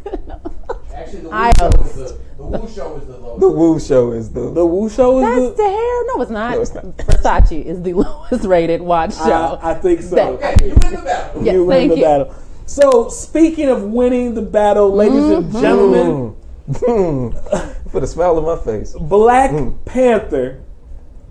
Actually, 0.99 1.21
the 1.21 1.29
I 1.31 1.47
Woo 1.49 1.53
show 1.55 1.69
is 1.81 1.93
the 1.95 2.19
the 2.37 2.43
Woo 2.45 2.69
show 2.69 2.95
is 2.97 3.07
the 3.07 3.17
lowest. 3.17 3.39
The 3.41 3.49
Woo 3.49 3.79
Show 3.79 4.11
is 4.13 4.31
the. 4.31 4.49
The 4.51 4.65
Woo 4.65 4.89
Show 4.89 5.19
is 5.19 5.25
That's 5.25 5.57
the. 5.57 5.63
the 5.63 5.69
hair. 5.69 6.05
No, 6.07 6.21
it's 6.21 6.31
not. 6.31 6.51
No, 6.55 6.61
it's 6.61 6.73
not. 6.73 6.85
Versace 6.97 7.65
is 7.65 7.81
the 7.81 7.93
lowest 8.03 8.45
rated 8.45 8.81
watch 8.81 9.15
show. 9.15 9.59
I, 9.61 9.71
I 9.71 9.73
think 9.75 10.01
so. 10.01 10.15
That- 10.15 10.29
Okay, 10.29 10.67
you 10.67 10.75
win 10.75 10.93
the 10.95 11.01
battle. 11.01 11.43
Yes, 11.43 11.53
you 11.53 11.65
win 11.65 11.77
thank 11.77 11.91
the 11.91 11.97
you. 11.97 12.03
battle. 12.03 12.35
So, 12.65 13.09
speaking 13.09 13.67
of 13.69 13.83
winning 13.83 14.35
the 14.35 14.41
battle, 14.41 14.91
ladies 14.93 15.25
and 15.25 15.45
Mm-hmm. 15.51 15.61
gentlemen, 15.61 16.35
Put 17.91 18.03
a 18.03 18.07
smile 18.07 18.37
on 18.37 18.45
my 18.45 18.63
face. 18.63 18.93
Black 18.99 19.51
Panther 19.85 20.61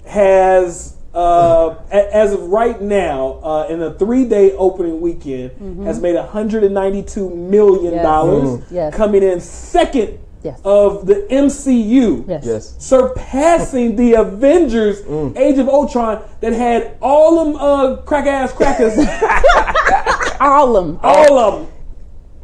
has, 0.04 0.96
uh, 1.18 1.74
as 1.90 2.32
of 2.32 2.42
right 2.48 2.80
now, 2.80 3.40
uh, 3.42 3.66
in 3.68 3.82
a 3.82 3.92
three-day 3.94 4.52
opening 4.52 5.00
weekend, 5.00 5.50
has 5.84 6.00
made 6.00 6.14
192 6.14 7.28
million 7.30 7.94
Yes. 7.94 8.02
dollars, 8.04 8.44
Mhm. 8.48 8.62
Yes. 8.70 8.94
coming 8.94 9.22
in 9.24 9.40
second 9.40 10.18
Yes. 10.44 10.60
of 10.64 11.06
the 11.06 11.26
MCU. 11.30 12.24
yes. 12.28 12.44
Yes. 12.46 12.74
Surpassing 12.78 13.96
the 13.96 14.14
Avengers 14.14 15.02
Age 15.36 15.58
of 15.58 15.68
Ultron 15.68 16.20
that 16.40 16.52
had 16.52 16.92
all 17.02 17.44
them 17.44 17.56
uh, 17.56 17.96
crack 18.06 18.26
ass 18.26 18.52
crackers, 18.52 18.96
All 20.40 20.76
of 20.76 20.86
them. 20.86 21.00
all 21.02 21.36
of 21.38 21.54
them, 21.54 21.66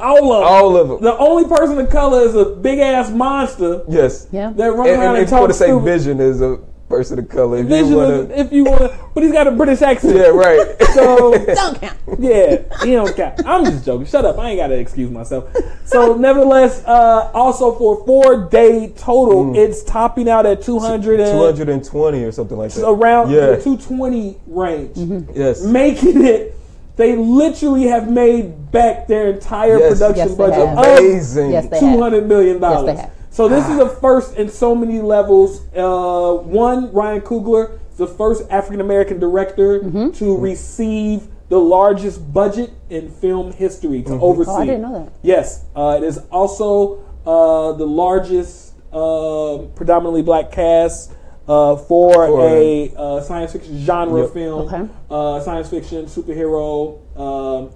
all 0.00 0.32
of 0.32 0.40
them. 0.40 0.48
All 0.52 0.76
of 0.76 0.88
them. 0.88 1.00
The 1.00 1.16
only 1.16 1.44
person 1.48 1.78
of 1.78 1.88
color 1.90 2.22
is 2.22 2.34
a 2.34 2.44
big 2.46 2.80
ass 2.80 3.08
monster 3.10 3.82
Yes. 3.88 4.26
Yeah. 4.32 4.52
that 4.56 4.72
runs 4.74 4.88
And, 4.90 5.00
around 5.00 5.08
and 5.10 5.16
and, 5.18 5.24
if 5.24 5.30
you 5.30 5.36
want 5.36 5.50
talks 5.50 5.58
to 5.58 5.64
say 5.64 5.70
stupid. 5.70 5.84
Vision 5.84 6.20
is 6.20 6.40
a 6.42 6.58
person 6.88 7.18
of 7.18 7.28
color, 7.28 7.58
if 7.58 7.68
you 7.70 7.96
want 7.96 8.28
to. 8.28 8.38
if 8.40 8.52
you 8.52 8.64
want 8.64 8.80
to, 8.82 8.98
but 9.14 9.22
he's 9.22 9.32
got 9.32 9.46
a 9.46 9.50
British 9.50 9.82
accent. 9.82 10.16
Yeah, 10.16 10.26
right. 10.28 10.76
So 10.92 11.32
Don't 11.54 11.80
count. 11.80 11.98
yeah, 12.18 12.62
he 12.84 12.92
don't 12.92 13.16
count. 13.16 13.40
I'm 13.46 13.64
just 13.64 13.84
joking. 13.84 14.06
Shut 14.06 14.24
up. 14.24 14.38
I 14.38 14.50
ain't 14.50 14.58
got 14.60 14.68
to 14.68 14.74
excuse 14.78 15.10
myself. 15.10 15.52
So 15.86 16.16
nevertheless, 16.16 16.84
uh, 16.86 17.30
also 17.34 17.74
for 17.76 18.04
four 18.04 18.48
day 18.48 18.92
total, 18.96 19.46
Mm. 19.46 19.56
it's 19.56 19.82
topping 19.84 20.28
out 20.28 20.46
at 20.46 20.62
200 20.62 21.20
and 21.20 21.30
220 21.30 22.22
or 22.24 22.32
something 22.32 22.56
like 22.56 22.72
that. 22.72 22.86
around 22.86 23.30
Yeah. 23.30 23.46
the 23.52 23.62
220 23.62 24.36
range, 24.46 24.96
Yes. 25.34 25.62
making 25.62 26.24
it. 26.24 26.54
They 26.96 27.16
literally 27.16 27.88
have 27.88 28.08
made 28.08 28.70
back 28.70 29.08
their 29.08 29.30
entire 29.30 29.78
Yes. 29.78 29.98
production 29.98 30.28
Yes, 30.28 30.36
budget 30.36 30.68
Amazing. 30.78 31.50
Yes, 31.50 31.66
they 31.68 31.80
two 31.80 31.86
have. 31.86 31.98
hundred 31.98 32.28
million 32.28 32.60
dollars. 32.60 32.86
Yes, 32.86 32.96
they 32.96 33.02
have. 33.02 33.10
So 33.34 33.48
this 33.48 33.68
is 33.68 33.78
a 33.80 33.88
first 33.88 34.36
in 34.36 34.48
so 34.48 34.76
many 34.76 35.00
levels. 35.00 35.60
Uh, 35.74 36.34
one, 36.34 36.92
Ryan 36.92 37.20
Coogler 37.20 37.80
the 37.96 38.06
first 38.06 38.48
African 38.50 38.80
American 38.80 39.18
director 39.18 39.80
Mm-hmm. 39.80 40.10
to 40.12 40.36
receive 40.38 41.26
the 41.48 41.58
largest 41.58 42.32
budget 42.32 42.70
in 42.90 43.10
film 43.10 43.50
history 43.52 44.02
to 44.04 44.12
oversee. 44.14 44.50
Oh, 44.52 44.56
I 44.62 44.66
didn't 44.66 44.82
know 44.82 45.04
that. 45.04 45.12
Yes, 45.22 45.64
uh, 45.76 45.98
it 46.00 46.04
is 46.04 46.18
also 46.30 47.04
uh, 47.26 47.72
the 47.72 47.86
largest 47.86 48.74
uh, 48.92 49.58
predominantly 49.74 50.22
black 50.22 50.52
cast 50.52 51.12
uh, 51.48 51.74
for, 51.76 52.12
For- 52.14 52.48
a 52.48 52.94
uh, 52.96 53.20
science 53.22 53.52
fiction 53.52 53.78
genre 53.80 54.22
Yep. 54.22 54.32
film, 54.32 54.60
Okay. 54.72 54.88
uh, 55.10 55.40
science 55.40 55.68
fiction 55.68 56.06
superhero 56.06 56.98
um, 57.18 57.70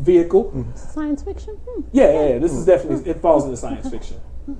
vehicle. 0.00 0.66
Science 0.74 1.22
fiction. 1.22 1.54
Hmm. 1.54 1.82
Yeah, 1.92 2.12
yeah, 2.12 2.28
yeah, 2.30 2.38
this 2.38 2.52
is 2.52 2.64
definitely 2.66 3.10
it 3.10 3.20
falls 3.20 3.44
into 3.44 3.56
science 3.56 3.88
fiction 3.88 4.16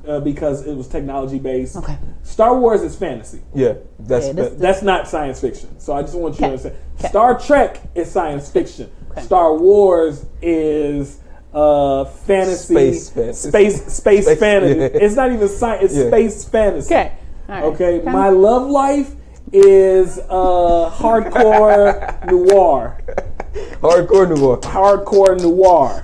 uh, 0.07 0.21
because 0.21 0.67
it 0.67 0.75
was 0.75 0.89
technology 0.89 1.39
based. 1.39 1.77
Okay. 1.77 1.99
Star 2.23 2.57
Wars 2.59 2.83
is 2.83 2.97
fantasy. 2.97 3.43
Yeah, 3.55 3.75
that's 3.99 4.27
Yeah, 4.29 4.33
this- 4.35 4.49
that- 4.51 4.59
That's 4.59 4.83
not 4.83 5.09
science 5.09 5.41
fiction. 5.41 5.79
So 5.81 5.93
I 5.95 6.03
just 6.03 6.15
want 6.15 6.35
you 6.35 6.39
to 6.41 6.45
understand. 6.47 6.77
Okay. 6.99 7.09
Star 7.09 7.39
Trek 7.39 7.81
is 7.95 8.11
science 8.11 8.51
fiction. 8.51 8.91
Okay. 9.13 9.23
Star 9.23 9.57
Wars 9.57 10.27
is 10.43 11.19
uh, 11.53 12.05
fantasy, 12.05 12.75
Space 12.75 13.11
fantasy. 13.11 13.49
space, 13.49 13.87
space, 13.93 14.25
Space- 14.27 14.39
fantasy. 14.39 14.79
yeah. 14.79 14.87
It's 15.05 15.17
not 15.17 15.33
even 15.33 15.49
science. 15.49 15.83
It's 15.85 15.95
Yeah. 15.97 16.07
space 16.09 16.45
fantasy. 16.45 16.95
Okay. 16.95 17.13
All 17.49 17.55
right. 17.55 17.65
Okay. 17.75 18.03
My 18.05 18.29
love 18.29 18.71
life 18.71 19.17
is 19.53 20.19
uh, 20.29 20.91
hardcore 20.95 22.27
noir. 22.31 23.01
hardcore 23.81 24.29
noir. 24.29 24.59
Hardcore 24.61 25.41
noir. 25.41 26.01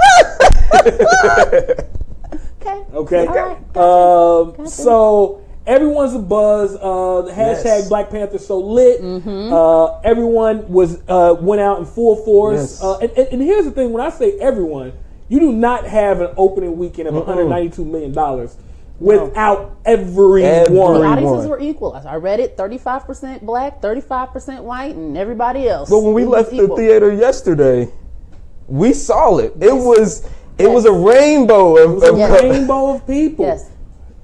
Okay. 2.66 2.84
Okay. 2.94 3.26
All 3.26 3.34
right. 3.34 4.59
Um, 4.59 4.66
so 4.66 5.44
everyone's 5.66 6.14
a 6.14 6.18
buzz. 6.18 6.74
Uh, 6.74 7.22
the 7.22 7.32
hashtag 7.32 7.64
Yes. 7.64 7.88
Black 7.88 8.11
Panther 8.11 8.38
so 8.38 8.59
lit. 8.59 9.01
Mm-hmm. 9.01 9.53
Uh, 9.53 10.01
everyone 10.01 10.68
was 10.68 11.01
uh, 11.09 11.36
went 11.40 11.61
out 11.61 11.78
in 11.78 11.84
full 11.84 12.16
force. 12.24 12.59
Yes. 12.59 12.82
Uh, 12.82 12.99
and, 12.99 13.11
and, 13.12 13.28
and 13.28 13.42
here's 13.42 13.64
the 13.64 13.70
thing: 13.70 13.92
when 13.92 14.05
I 14.05 14.11
say 14.11 14.36
everyone, 14.40 14.92
you 15.28 15.38
do 15.38 15.53
not 15.53 15.86
have 15.86 16.20
an 16.20 16.32
opening 16.36 16.76
weekend 16.76 17.09
of 17.09 17.14
192 17.14 17.84
million 17.84 18.12
dollars 18.12 18.57
without 19.01 19.76
everyone. 19.84 20.40
The 20.42 20.47
Everyone. 20.49 21.05
audiences 21.05 21.47
were 21.49 21.61
equal. 21.61 21.94
I 21.94 22.16
read 22.16 22.40
it: 22.40 22.57
thirty-five 22.57 23.05
percent 23.07 23.44
black, 23.44 23.80
thirty-five 23.82 24.32
percent 24.32 24.64
white, 24.64 24.94
and 24.94 25.16
everybody 25.16 25.68
else. 25.68 25.90
But 25.90 26.01
when 26.01 26.14
we 26.14 26.24
left 26.24 26.51
the 26.51 26.62
equal. 26.62 26.76
theater 26.76 27.12
yesterday, 27.12 27.88
we 28.66 28.92
saw 28.92 29.38
it. 29.38 29.53
It 29.61 29.74
was 29.74 30.28
it 30.59 30.68
was 30.70 30.86
a 30.86 30.92
rainbow 30.92 31.76
of, 31.76 32.03
A 32.03 32.12
of 32.12 32.18
Yes. 32.18 32.42
rainbow 32.42 32.94
of 32.94 33.07
people. 33.07 33.44
Yes. 33.44 33.70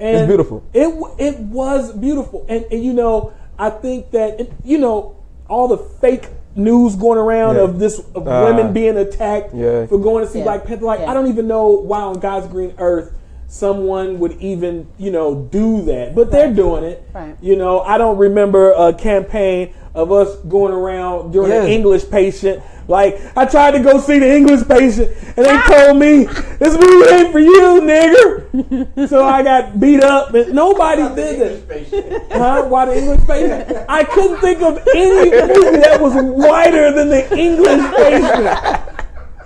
And 0.00 0.16
It's 0.16 0.26
beautiful. 0.26 0.64
It 0.72 0.88
it 1.18 1.38
was 1.38 1.92
beautiful, 1.92 2.44
and, 2.48 2.64
and 2.70 2.82
you 2.82 2.92
know, 2.92 3.32
I 3.58 3.70
think 3.70 4.10
that 4.12 4.40
it, 4.40 4.52
you 4.64 4.78
know 4.78 5.16
all 5.48 5.68
the 5.68 5.76
fake 5.78 6.28
news 6.56 6.96
going 6.96 7.18
around 7.18 7.56
Yeah. 7.56 7.62
of 7.62 7.78
this 7.78 7.98
of 8.14 8.26
Ah. 8.26 8.44
women 8.44 8.72
being 8.72 8.96
attacked 8.96 9.54
Yeah. 9.54 9.86
for 9.86 9.98
going 9.98 10.24
to 10.24 10.30
see 10.30 10.38
Yeah. 10.38 10.44
Black 10.44 10.64
Panther. 10.64 10.84
Like 10.86 11.00
Yeah. 11.00 11.10
I 11.10 11.14
don't 11.14 11.28
even 11.28 11.46
know 11.46 11.68
why 11.70 12.00
on 12.00 12.18
God's 12.18 12.46
green 12.46 12.72
earth 12.78 13.12
someone 13.52 14.18
would 14.18 14.32
even 14.40 14.88
you 14.98 15.10
know 15.10 15.34
do 15.34 15.82
that, 15.82 16.14
but 16.14 16.30
they're 16.30 16.52
doing 16.52 16.84
it. 16.84 17.06
Right. 17.12 17.36
You 17.42 17.56
know, 17.56 17.80
I 17.80 17.98
don't 17.98 18.16
remember 18.16 18.72
a 18.72 18.94
campaign 18.94 19.74
of 19.94 20.10
us 20.10 20.36
going 20.48 20.72
around 20.72 21.32
during 21.32 21.52
an 21.52 21.66
English 21.66 22.08
patient. 22.08 22.62
Like 22.88 23.20
I 23.36 23.44
tried 23.44 23.72
to 23.72 23.80
go 23.80 24.00
see 24.00 24.18
the 24.18 24.34
English 24.34 24.66
patient, 24.66 25.12
and 25.36 25.44
they 25.44 25.58
told 25.68 25.98
me 25.98 26.24
this 26.24 26.76
movie 26.78 27.14
ain't 27.14 27.30
for 27.30 27.38
you, 27.40 27.80
nigger. 27.82 29.08
so 29.08 29.22
I 29.22 29.42
got 29.42 29.78
beat 29.78 30.02
up, 30.02 30.32
and 30.32 30.54
nobody 30.54 31.02
did 31.14 31.68
that. 31.68 32.32
Huh? 32.32 32.64
Why 32.64 32.86
the 32.86 32.96
English 32.96 33.26
patient? 33.26 33.84
I 33.86 34.02
couldn't 34.04 34.40
think 34.40 34.62
of 34.62 34.78
any 34.94 35.30
movie 35.30 35.76
that 35.76 36.00
was 36.00 36.14
whiter 36.14 36.90
than 36.92 37.10
the 37.10 37.38
English 37.38 37.84
patient. 37.96 38.91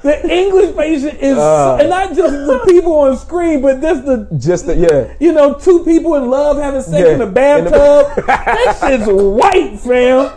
The 0.06 0.30
English 0.32 0.76
patient 0.76 1.18
is, 1.20 1.36
Uh. 1.36 1.76
and 1.80 1.88
not 1.90 2.14
just 2.14 2.32
the 2.32 2.60
people 2.68 2.92
on 2.92 3.16
screen, 3.16 3.60
but 3.62 3.80
just 3.80 4.04
the 4.06 4.28
just 4.38 4.66
the, 4.66 4.76
yeah. 4.76 5.12
you 5.18 5.32
know, 5.32 5.54
two 5.54 5.84
people 5.84 6.14
in 6.14 6.30
love 6.30 6.58
having 6.58 6.80
sex 6.82 6.92
Yeah, 6.92 7.14
in 7.14 7.20
a 7.20 7.24
in 7.24 7.28
the- 7.28 7.40
bathtub. 7.40 8.26
that 8.26 8.76
shit's 8.80 9.06
white, 9.08 9.78
fam. 9.80 10.30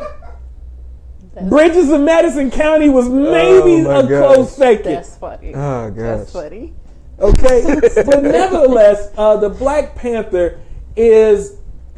Bridges 1.49 1.89
of 1.91 2.01
Madison 2.01 2.51
County 2.51 2.89
was 2.89 3.07
maybe 3.07 3.85
Oh, 3.85 3.93
my 3.93 3.99
a 3.99 4.03
gosh. 4.07 4.33
close 4.35 4.55
second. 4.57 4.93
That's 4.95 5.15
funny. 5.17 5.53
Oh 5.55 5.89
That's 5.91 6.31
funny. 6.31 6.73
Okay, 7.19 7.61
but 8.05 8.23
nevertheless, 8.23 9.11
uh, 9.17 9.37
the 9.37 9.49
Black 9.49 9.95
Panther 9.95 10.59
is. 10.95 11.57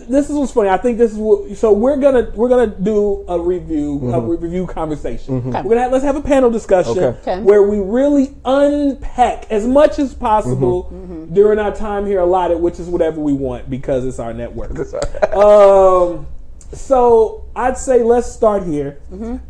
This 0.09 0.29
is 0.29 0.35
what's 0.35 0.51
funny. 0.51 0.69
I 0.69 0.77
think 0.77 0.97
this 0.97 1.11
is 1.11 1.17
what. 1.17 1.55
So 1.57 1.71
we're 1.71 1.97
gonna 1.97 2.31
we're 2.35 2.49
gonna 2.49 2.67
do 2.67 3.25
a 3.27 3.39
review 3.39 4.11
a 4.13 4.19
re- 4.19 4.37
review 4.37 4.67
conversation. 4.67 5.43
We're 5.43 5.51
gonna 5.51 5.81
have, 5.81 5.91
let's 5.91 6.03
have 6.03 6.15
a 6.15 6.21
panel 6.21 6.49
discussion 6.49 6.97
Okay. 6.97 7.19
Okay. 7.19 7.41
where 7.41 7.63
we 7.63 7.79
really 7.79 8.35
unpack 8.45 9.49
as 9.51 9.65
much 9.67 9.99
as 9.99 10.13
possible 10.13 10.89
during 11.31 11.59
our 11.59 11.75
time 11.75 12.05
here 12.05 12.19
allotted, 12.19 12.57
which 12.59 12.79
is 12.79 12.87
whatever 12.87 13.19
we 13.21 13.33
want 13.33 13.69
because 13.69 14.05
it's 14.05 14.19
our 14.19 14.33
network. 14.33 14.71
um, 15.35 16.27
so 16.73 17.45
I'd 17.55 17.77
say 17.77 18.03
let's 18.03 18.31
start 18.31 18.63
here. 18.63 19.01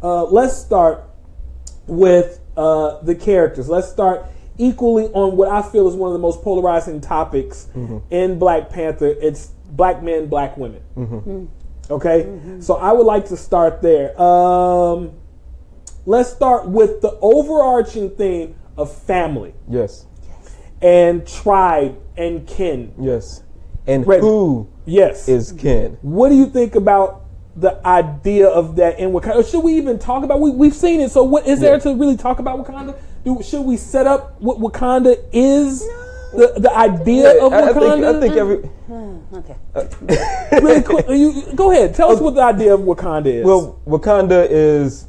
Uh, 0.01 0.23
let's 0.25 0.57
start 0.57 1.03
with 1.87 2.39
uh, 2.57 3.01
the 3.01 3.15
characters. 3.15 3.69
Let's 3.69 3.89
start 3.89 4.25
equally 4.57 5.05
on 5.13 5.37
what 5.37 5.47
I 5.49 5.61
feel 5.61 5.87
is 5.87 5.95
one 5.95 6.09
of 6.09 6.13
the 6.13 6.19
most 6.19 6.41
polarizing 6.43 7.01
topics 7.01 7.67
in 8.11 8.37
Black 8.37 8.69
Panther. 8.69 9.07
It's 9.07 9.51
black 9.71 10.03
men, 10.03 10.27
black 10.27 10.57
women. 10.57 10.81
Mm-hmm. 10.95 11.15
Mm-hmm. 11.15 11.93
Okay, 11.93 12.23
mm-hmm. 12.23 12.61
so 12.61 12.75
I 12.75 12.91
would 12.91 13.05
like 13.05 13.25
to 13.27 13.37
start 13.37 13.81
there. 13.81 14.19
Um, 14.21 15.11
let's 16.05 16.29
start 16.29 16.67
with 16.67 17.01
the 17.01 17.17
overarching 17.21 18.11
theme 18.11 18.55
of 18.77 18.93
family 18.95 19.53
Yes. 19.67 20.05
and 20.81 21.27
tribe 21.27 21.97
and 22.15 22.47
kin. 22.47 22.93
Yes. 22.99 23.43
And 23.87 24.05
Right. 24.07 24.21
who 24.21 24.67
Yes. 24.85 25.27
is 25.27 25.51
kin. 25.51 25.97
What 26.01 26.29
do 26.29 26.35
you 26.35 26.45
think 26.45 26.75
about 26.75 27.23
the 27.55 27.85
idea 27.85 28.47
of 28.47 28.77
that 28.77 28.99
in 28.99 29.11
Wakanda? 29.11 29.49
Should 29.49 29.63
we 29.63 29.73
even 29.73 29.99
talk 29.99 30.23
about? 30.23 30.39
We, 30.39 30.51
we've 30.51 30.75
seen 30.75 31.01
it. 31.01 31.11
So 31.11 31.23
what 31.23 31.45
is 31.45 31.59
there 31.59 31.73
Yeah. 31.73 31.79
to 31.79 31.95
really 31.95 32.15
talk 32.15 32.39
about 32.39 32.65
Wakanda? 32.65 32.95
Do, 33.25 33.41
should 33.43 33.61
we 33.65 33.75
set 33.75 34.07
up 34.07 34.41
what 34.41 34.59
Wakanda 34.59 35.17
is? 35.33 35.85
The, 36.33 36.53
the 36.57 36.77
idea 36.77 37.43
of 37.43 37.51
I, 37.53 37.57
I 37.69 37.73
Wakanda. 37.73 37.99
think, 37.99 38.05
I 38.05 38.19
think 38.19 38.35
every 38.35 38.69
Okay. 39.33 40.59
really 40.61 40.81
quick. 40.81 41.05
You, 41.09 41.43
go 41.55 41.71
ahead. 41.71 41.93
Tell 41.95 42.11
us 42.11 42.19
what 42.19 42.35
the 42.35 42.41
idea 42.43 42.73
of 42.73 42.81
Wakanda 42.81 43.25
is. 43.27 43.45
Well, 43.45 43.79
Wakanda 43.85 44.47
is 44.49 45.07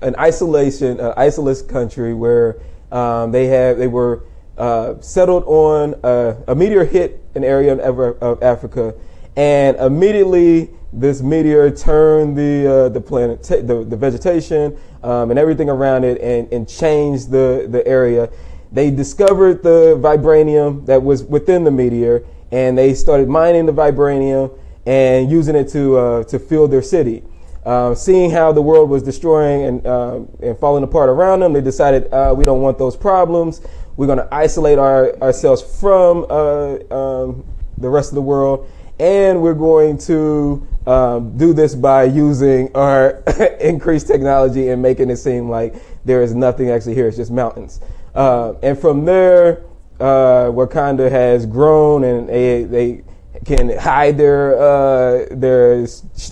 an 0.00 0.14
isolation, 0.16 1.00
an 1.00 1.12
isolated 1.16 1.68
country 1.68 2.14
where 2.14 2.60
um, 2.92 3.32
they 3.32 3.46
have 3.46 3.78
they 3.78 3.88
were 3.88 4.24
uh, 4.56 5.00
settled 5.00 5.44
on 5.46 5.94
a, 6.02 6.36
a 6.48 6.54
meteor 6.54 6.84
hit 6.84 7.22
an 7.34 7.44
area 7.44 7.74
of, 7.76 7.98
of 8.22 8.42
Africa, 8.42 8.94
and 9.36 9.76
immediately 9.78 10.70
this 10.92 11.20
meteor 11.20 11.70
turned 11.70 12.36
the 12.36 12.66
uh, 12.66 12.88
the 12.88 13.00
planet, 13.00 13.42
ta- 13.42 13.60
the, 13.60 13.84
the 13.84 13.96
vegetation 13.96 14.76
um, 15.02 15.30
and 15.30 15.38
everything 15.38 15.68
around 15.68 16.04
it, 16.04 16.20
and, 16.20 16.52
and 16.52 16.68
changed 16.68 17.30
the 17.30 17.66
the 17.68 17.86
area. 17.86 18.28
They 18.70 18.90
discovered 18.90 19.62
the 19.62 19.98
vibranium 20.00 20.86
that 20.86 21.02
was 21.02 21.22
within 21.24 21.64
the 21.64 21.70
meteor, 21.70 22.24
and 22.50 22.76
they 22.76 22.94
started 22.94 23.28
mining 23.28 23.66
the 23.66 23.72
vibranium 23.72 24.58
and 24.86 25.30
using 25.30 25.54
it 25.54 25.68
to 25.68 25.96
uh, 25.96 26.24
to 26.24 26.38
fuel 26.38 26.68
their 26.68 26.82
city. 26.82 27.22
Uh, 27.64 27.94
seeing 27.94 28.30
how 28.30 28.52
the 28.52 28.62
world 28.62 28.88
was 28.88 29.02
destroying 29.02 29.64
and 29.64 29.86
um, 29.86 30.28
and 30.42 30.58
falling 30.58 30.84
apart 30.84 31.08
around 31.08 31.40
them, 31.40 31.52
they 31.52 31.60
decided 31.60 32.12
uh, 32.12 32.34
we 32.36 32.44
don't 32.44 32.62
want 32.62 32.78
those 32.78 32.96
problems. 32.96 33.60
We're 33.96 34.06
going 34.06 34.18
to 34.18 34.28
isolate 34.32 34.78
our, 34.78 35.14
ourselves 35.20 35.60
from 35.80 36.24
uh, 36.30 36.78
um, 36.94 37.44
the 37.78 37.88
rest 37.88 38.10
of 38.10 38.14
the 38.14 38.22
world, 38.22 38.70
and 39.00 39.42
we're 39.42 39.54
going 39.54 39.98
to 39.98 40.66
um, 40.86 41.36
do 41.36 41.52
this 41.52 41.74
by 41.74 42.04
using 42.04 42.74
our 42.74 43.22
increased 43.60 44.06
technology 44.06 44.68
and 44.68 44.80
making 44.80 45.10
it 45.10 45.16
seem 45.16 45.50
like 45.50 45.74
there 46.04 46.22
is 46.22 46.34
nothing 46.34 46.70
actually 46.70 46.94
here. 46.94 47.08
It's 47.08 47.16
just 47.16 47.30
mountains. 47.30 47.80
Uh, 48.18 48.58
and 48.64 48.76
from 48.76 49.04
there, 49.04 49.62
uh, 50.00 50.50
Wakanda 50.50 51.08
has 51.08 51.46
grown, 51.46 52.02
and 52.02 52.28
they 52.28 52.64
they 52.64 53.04
can 53.44 53.78
hide 53.78 54.18
their 54.18 54.58
uh, 54.58 55.26
their 55.30 55.86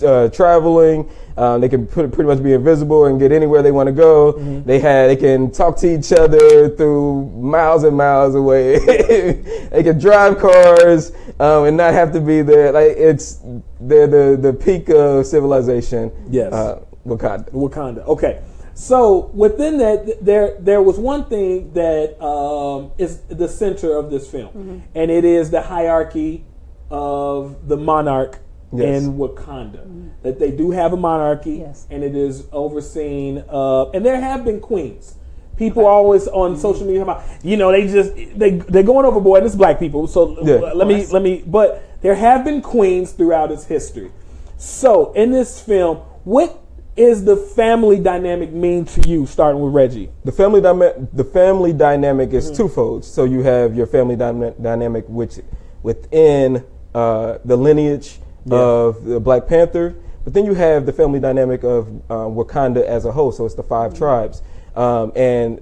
uh, 0.05 0.27
traveling. 0.27 1.09
Um, 1.37 1.61
they 1.61 1.69
can 1.69 1.87
put, 1.87 2.11
pretty 2.11 2.27
much 2.27 2.43
be 2.43 2.51
invisible 2.51 3.05
and 3.05 3.17
get 3.17 3.31
anywhere 3.31 3.61
they 3.61 3.71
want 3.71 3.87
to 3.87 3.93
go. 3.93 4.33
They 4.63 4.79
had 4.79 5.09
they 5.09 5.15
can 5.15 5.49
talk 5.49 5.77
to 5.77 5.97
each 5.97 6.11
other 6.11 6.67
through 6.75 7.29
miles 7.29 7.85
and 7.85 7.95
miles 7.95 8.35
away. 8.35 8.79
they 9.69 9.81
can 9.81 9.97
drive 9.97 10.39
cars 10.39 11.13
um, 11.39 11.65
and 11.65 11.77
not 11.77 11.93
have 11.93 12.11
to 12.13 12.19
be 12.19 12.41
there. 12.41 12.73
Like 12.73 12.97
it's 12.97 13.39
they're 13.79 14.07
the 14.07 14.37
the 14.37 14.51
peak 14.51 14.89
of 14.89 15.25
civilization. 15.25 16.11
Yes. 16.29 16.51
uh, 16.51 16.81
Wakanda. 17.05 17.49
Wakanda. 17.51 18.05
Okay. 18.07 18.41
So 18.77 19.31
within 19.33 19.79
that, 19.79 20.05
th- 20.05 20.17
there 20.21 20.55
there 20.59 20.83
was 20.83 20.99
one 20.99 21.25
thing 21.25 21.73
that 21.73 22.21
um, 22.23 22.91
is 22.99 23.21
the 23.21 23.47
center 23.47 23.97
of 23.97 24.11
this 24.11 24.29
film, 24.29 24.83
and 24.93 25.09
it 25.09 25.25
is 25.25 25.49
the 25.49 25.63
hierarchy 25.63 26.45
of 26.91 27.67
the 27.67 27.75
monarch 27.77 28.39
Yes. 28.71 29.03
in 29.05 29.13
Wakanda. 29.17 30.11
That 30.21 30.37
they 30.39 30.51
do 30.51 30.69
have 30.71 30.93
a 30.93 30.97
monarchy, 30.97 31.55
Yes. 31.65 31.87
and 31.89 32.03
it 32.03 32.15
is 32.15 32.45
overseen. 32.51 33.43
Uh, 33.49 33.89
and 33.91 34.05
there 34.05 34.19
have 34.21 34.45
been 34.45 34.59
queens. 34.59 35.15
People 35.55 35.87
always 35.87 36.27
on 36.27 36.55
social 36.57 36.85
media 36.85 37.01
about, 37.01 37.23
you 37.41 37.57
know, 37.57 37.71
they 37.71 37.87
just 37.87 38.13
they 38.35 38.51
they're 38.71 38.83
going 38.83 39.07
overboard. 39.07 39.39
And 39.39 39.47
it's 39.47 39.55
black 39.55 39.79
people, 39.79 40.05
so 40.05 40.37
Yeah. 40.43 40.73
let 40.75 40.87
me 40.87 41.07
let 41.07 41.23
me. 41.23 41.43
But 41.47 41.81
there 42.01 42.13
have 42.13 42.43
been 42.45 42.61
queens 42.61 43.11
throughout 43.11 43.51
its 43.51 43.65
history. 43.65 44.11
So 44.57 45.13
in 45.13 45.31
this 45.31 45.59
film, 45.59 45.97
what 46.25 46.59
is 46.97 47.23
the 47.23 47.37
family 47.37 47.99
dynamic 47.99 48.51
mean 48.51 48.85
to 48.85 49.07
you? 49.07 49.25
Starting 49.25 49.61
with 49.61 49.73
Reggie. 49.73 50.09
The 50.25 50.31
family 50.31 50.61
dyma- 50.61 51.07
the 51.13 51.23
family 51.23 51.71
dynamic 51.73 52.33
is 52.33 52.45
Mm-hmm. 52.47 52.55
twofold. 52.55 53.05
So 53.05 53.23
you 53.23 53.41
have 53.43 53.75
your 53.75 53.87
family 53.87 54.15
dyna- 54.15 54.51
dynamic, 54.61 55.05
which 55.07 55.39
within 55.83 56.65
uh, 56.95 57.37
the 57.45 57.55
lineage 57.55 58.19
of 58.49 59.03
the 59.03 59.19
Black 59.19 59.45
Panther, 59.47 59.95
but 60.23 60.33
then 60.33 60.45
you 60.45 60.53
have 60.53 60.85
the 60.85 60.93
family 60.93 61.19
dynamic 61.19 61.63
of 61.63 61.87
uh, 62.09 62.15
Wakanda 62.25 62.83
as 62.83 63.05
a 63.05 63.11
whole. 63.11 63.31
So 63.31 63.45
it's 63.45 63.55
the 63.55 63.63
5 63.63 63.91
Mm-hmm. 63.91 63.97
tribes, 63.97 64.41
um, 64.75 65.11
and 65.15 65.61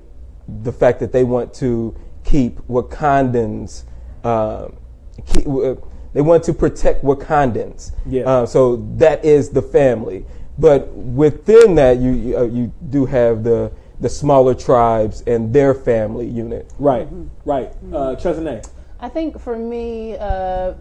the 0.63 0.71
fact 0.71 0.99
that 0.99 1.11
they 1.11 1.23
want 1.23 1.53
to 1.55 1.95
keep 2.23 2.57
Wakandans. 2.67 3.83
Um, 4.23 4.77
keep, 5.25 5.47
uh, 5.47 5.75
they 6.13 6.21
want 6.21 6.43
to 6.45 6.53
protect 6.53 7.03
Wakandans. 7.03 7.91
Yeah. 8.05 8.23
Uh, 8.23 8.45
so 8.45 8.77
that 8.97 9.25
is 9.25 9.49
the 9.49 9.61
family. 9.61 10.25
But 10.57 10.93
within 10.93 11.75
that, 11.75 11.97
you 11.97 12.11
you, 12.11 12.37
uh, 12.37 12.43
you 12.43 12.73
do 12.89 13.05
have 13.05 13.43
the 13.43 13.71
the 13.99 14.09
smaller 14.09 14.53
tribes 14.53 15.23
and 15.25 15.53
their 15.53 15.73
family 15.73 16.27
unit. 16.27 16.71
Right, 16.79 17.07
right. 17.45 17.71
Uh, 17.93 18.15
Chesney. 18.15 18.61
I 18.99 19.09
think 19.09 19.39
for 19.39 19.57
me, 19.57 20.17
uh, 20.17 20.73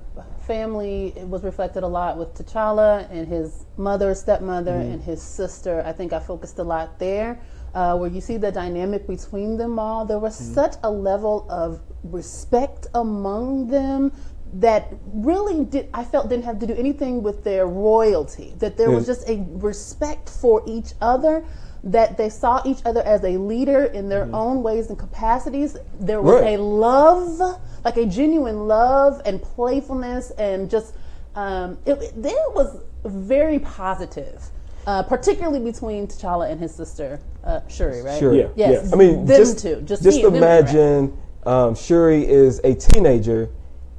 family 0.46 1.12
was 1.16 1.42
reflected 1.42 1.82
a 1.82 1.86
lot 1.86 2.16
with 2.16 2.34
T'Challa 2.34 3.10
and 3.10 3.26
his 3.26 3.66
mother, 3.76 4.14
stepmother, 4.14 4.74
and 4.74 5.02
his 5.02 5.20
sister. 5.20 5.82
I 5.84 5.92
think 5.92 6.12
I 6.12 6.20
focused 6.20 6.59
a 6.59 6.62
lot 6.62 6.98
there, 6.98 7.40
uh, 7.74 7.96
where 7.96 8.10
you 8.10 8.20
see 8.20 8.36
the 8.36 8.52
dynamic 8.52 9.06
between 9.06 9.56
them 9.56 9.78
all. 9.78 10.05
There 10.05 10.18
was 10.18 10.36
such 10.36 10.74
a 10.84 10.90
level 10.90 11.46
of 11.51 11.80
respect 12.05 12.86
among 12.94 13.68
them 13.68 14.12
that 14.55 14.93
really 15.12 15.64
did 15.64 15.89
I 15.93 16.05
felt 16.05 16.28
didn't 16.28 16.44
have 16.44 16.59
to 16.60 16.66
do 16.66 16.74
anything 16.74 17.22
with 17.22 17.43
their 17.44 17.66
royalty. 17.66 18.55
That 18.59 18.76
there 18.76 18.90
was 18.90 19.06
just 19.06 19.28
a 19.28 19.44
respect 19.55 20.28
for 20.28 20.62
each 20.66 20.93
other. 21.01 21.44
That 21.82 22.16
they 22.16 22.31
saw 22.31 22.62
each 22.64 22.78
other 22.86 23.02
as 23.02 23.22
a 23.24 23.36
leader 23.36 23.85
in 23.85 24.09
their 24.09 24.28
own 24.32 24.62
ways 24.62 24.89
and 24.89 24.98
capacities. 24.98 25.76
There 26.01 26.22
was 26.22 26.40
Right. 26.40 26.59
a 26.59 26.62
love, 26.62 27.60
like 27.85 27.97
a 27.97 28.06
genuine 28.06 28.66
love 28.68 29.20
and 29.26 29.43
playfulness, 29.43 30.31
and 30.39 30.70
just 30.70 30.94
um, 31.35 31.76
it, 31.85 31.98
it, 32.16 32.55
was 32.55 32.81
very 33.05 33.59
positive, 33.59 34.40
uh, 34.86 35.02
particularly 35.02 35.59
between 35.59 36.06
T'Challa 36.06 36.48
and 36.48 36.60
his 36.60 36.72
sister 36.72 37.20
uh, 37.43 37.60
Shuri. 37.68 38.02
Right? 38.02 38.18
Sure. 38.18 38.35
Yeah. 38.35 38.48
Yes. 38.55 38.85
Yes. 38.85 38.93
I 38.93 38.97
mean, 38.97 39.26
them 39.26 39.36
just 39.36 39.59
two. 39.59 39.82
Just, 39.82 40.05
just 40.05 40.16
me 40.16 40.24
and 40.24 40.36
them 40.36 40.40
two, 40.40 40.47
right? 40.47 40.60
imagine 40.60 41.18
um, 41.44 41.74
Shuri 41.74 42.26
is 42.26 42.60
a 42.64 42.74
teenager, 42.74 43.51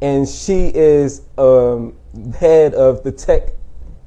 and 0.05 0.29
she 0.29 0.67
is 0.75 1.21
um, 1.37 1.95
head 2.39 2.73
of 2.75 3.03
the 3.03 3.11
tech 3.11 3.49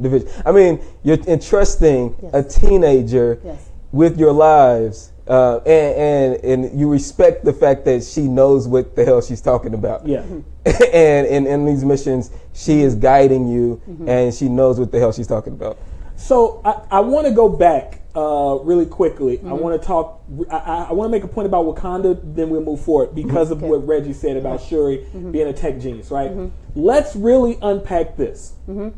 division. 0.00 0.28
I 0.46 0.52
mean, 0.52 0.80
you're 1.02 1.18
entrusting 1.26 2.14
a 2.32 2.42
teenager 2.42 3.40
Yes. 3.44 3.68
with 3.92 4.18
your 4.18 4.32
lives. 4.32 5.12
Uh, 5.26 5.58
and, 5.66 6.40
and 6.40 6.44
and 6.70 6.80
you 6.80 6.88
respect 6.90 7.44
the 7.44 7.52
fact 7.52 7.84
that 7.84 8.02
she 8.02 8.22
knows 8.22 8.66
what 8.66 8.96
the 8.96 9.04
hell 9.04 9.20
she's 9.20 9.42
talking 9.42 9.74
about. 9.74 10.06
Yeah. 10.06 10.24
and 10.94 11.26
in, 11.26 11.46
in 11.46 11.66
these 11.66 11.84
missions, 11.84 12.30
she 12.54 12.80
is 12.80 12.94
guiding 12.94 13.46
you, 13.46 13.78
Mm-hmm. 13.90 14.08
and 14.08 14.34
she 14.34 14.48
knows 14.48 14.78
what 14.80 14.90
the 14.90 14.98
hell 14.98 15.12
she's 15.12 15.26
talking 15.26 15.52
about. 15.52 15.76
So 16.18 16.60
I, 16.64 16.96
I 16.98 17.00
want 17.00 17.26
to 17.28 17.32
go 17.32 17.48
back 17.48 18.02
uh, 18.14 18.58
really 18.62 18.86
quickly. 18.86 19.38
I 19.38 19.42
Mm-hmm. 19.42 19.58
want 19.62 19.80
to 19.80 19.86
talk. 19.86 20.20
I, 20.50 20.56
I, 20.56 20.86
I 20.90 20.92
want 20.92 21.06
to 21.08 21.12
make 21.12 21.22
a 21.22 21.28
point 21.28 21.46
about 21.46 21.64
Wakanda. 21.64 22.18
Then 22.34 22.50
we'll 22.50 22.60
move 22.64 22.80
forward 22.80 23.14
because 23.14 23.52
of 23.52 23.62
what 23.62 23.86
Reggie 23.86 24.12
said 24.12 24.36
about 24.36 24.60
Shuri 24.60 24.98
Mm-hmm. 24.98 25.30
being 25.30 25.46
a 25.46 25.52
tech 25.52 25.78
genius. 25.78 26.10
Right. 26.10 26.32
Let's 26.74 27.14
really 27.14 27.56
unpack 27.62 28.16
this. 28.16 28.54
Mm-hmm. 28.68 28.88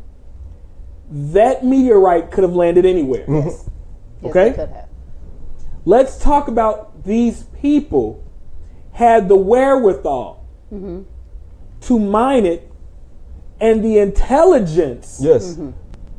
That 1.33 1.63
meteorite 1.63 2.31
could 2.31 2.43
have 2.43 2.53
landed 2.55 2.85
anywhere. 2.85 3.25
Yes, 3.27 3.69
Okay. 4.23 4.49
have. 4.51 4.87
Let's 5.85 6.17
talk 6.17 6.47
about 6.47 7.03
these 7.05 7.43
people 7.61 8.23
had 8.93 9.27
the 9.29 9.35
wherewithal 9.35 10.39
Mm-hmm. 10.73 11.01
to 11.81 11.99
mine 11.99 12.45
it 12.45 12.71
and 13.59 13.83
the 13.83 13.99
intelligence 13.99 15.19
Yes. 15.21 15.59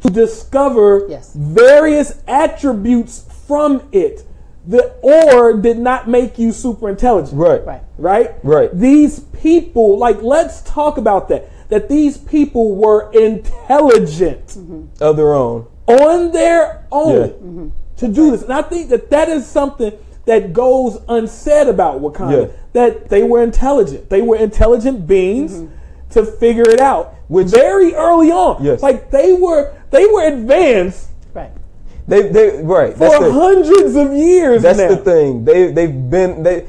To 0.02 0.10
discover 0.10 1.06
Yes. 1.08 1.32
various 1.34 2.20
attributes 2.28 3.24
from 3.46 3.82
it. 3.92 4.24
The 4.66 4.92
ore 5.02 5.54
did 5.54 5.78
not 5.78 6.08
make 6.08 6.38
you 6.38 6.52
super 6.52 6.88
intelligent. 6.88 7.36
Right. 7.40 7.64
Right. 7.66 7.82
Right? 7.98 8.30
Right. 8.44 8.70
These 8.78 9.20
people, 9.20 9.98
like, 9.98 10.22
let's 10.22 10.60
talk 10.62 10.98
about 10.98 11.28
that. 11.30 11.48
That 11.68 11.88
these 11.88 12.16
people 12.18 12.74
were 12.76 13.10
intelligent 13.12 14.46
Mm-hmm. 14.48 15.02
Of 15.02 15.16
their 15.16 15.34
own. 15.34 15.66
on 15.86 16.30
their 16.32 16.84
own 16.92 17.12
Yeah. 17.16 17.26
Mm-hmm. 17.26 17.68
to 17.96 18.08
do 18.08 18.30
this. 18.30 18.42
And 18.42 18.52
I 18.52 18.62
think 18.62 18.90
that 18.90 19.10
that 19.10 19.28
is 19.28 19.46
something 19.46 19.92
that 20.26 20.52
goes 20.52 20.98
unsaid 21.08 21.66
about 21.68 22.00
Wakanda. 22.00 22.46
Yeah. 22.46 22.52
That 22.74 23.08
they 23.08 23.22
were 23.24 23.42
intelligent. 23.42 24.10
They 24.10 24.22
were 24.22 24.36
intelligent 24.36 25.06
beings 25.06 25.54
Mm-hmm. 25.54 25.74
To 26.12 26.24
figure 26.24 26.68
it 26.68 26.80
out. 26.80 27.14
Which- 27.28 27.48
very 27.48 27.94
early 27.94 28.30
on. 28.30 28.62
Yes. 28.64 28.82
Like 28.82 29.10
they 29.10 29.32
were 29.32 29.74
they 29.90 30.06
were 30.06 30.26
advanced 30.26 31.09
Right. 31.34 31.51
They, 32.09 32.28
they, 32.28 32.62
right. 32.62 32.93
for 32.93 32.98
That's 32.98 33.18
the, 33.20 33.32
hundreds 33.32 33.97
of 33.97 34.12
years 34.12 34.62
that's 34.62 34.78
now. 34.78 34.89
the 34.89 34.97
thing. 34.97 35.44
They, 35.44 35.70
they've 35.72 36.10
been, 36.10 36.43
they, 36.43 36.66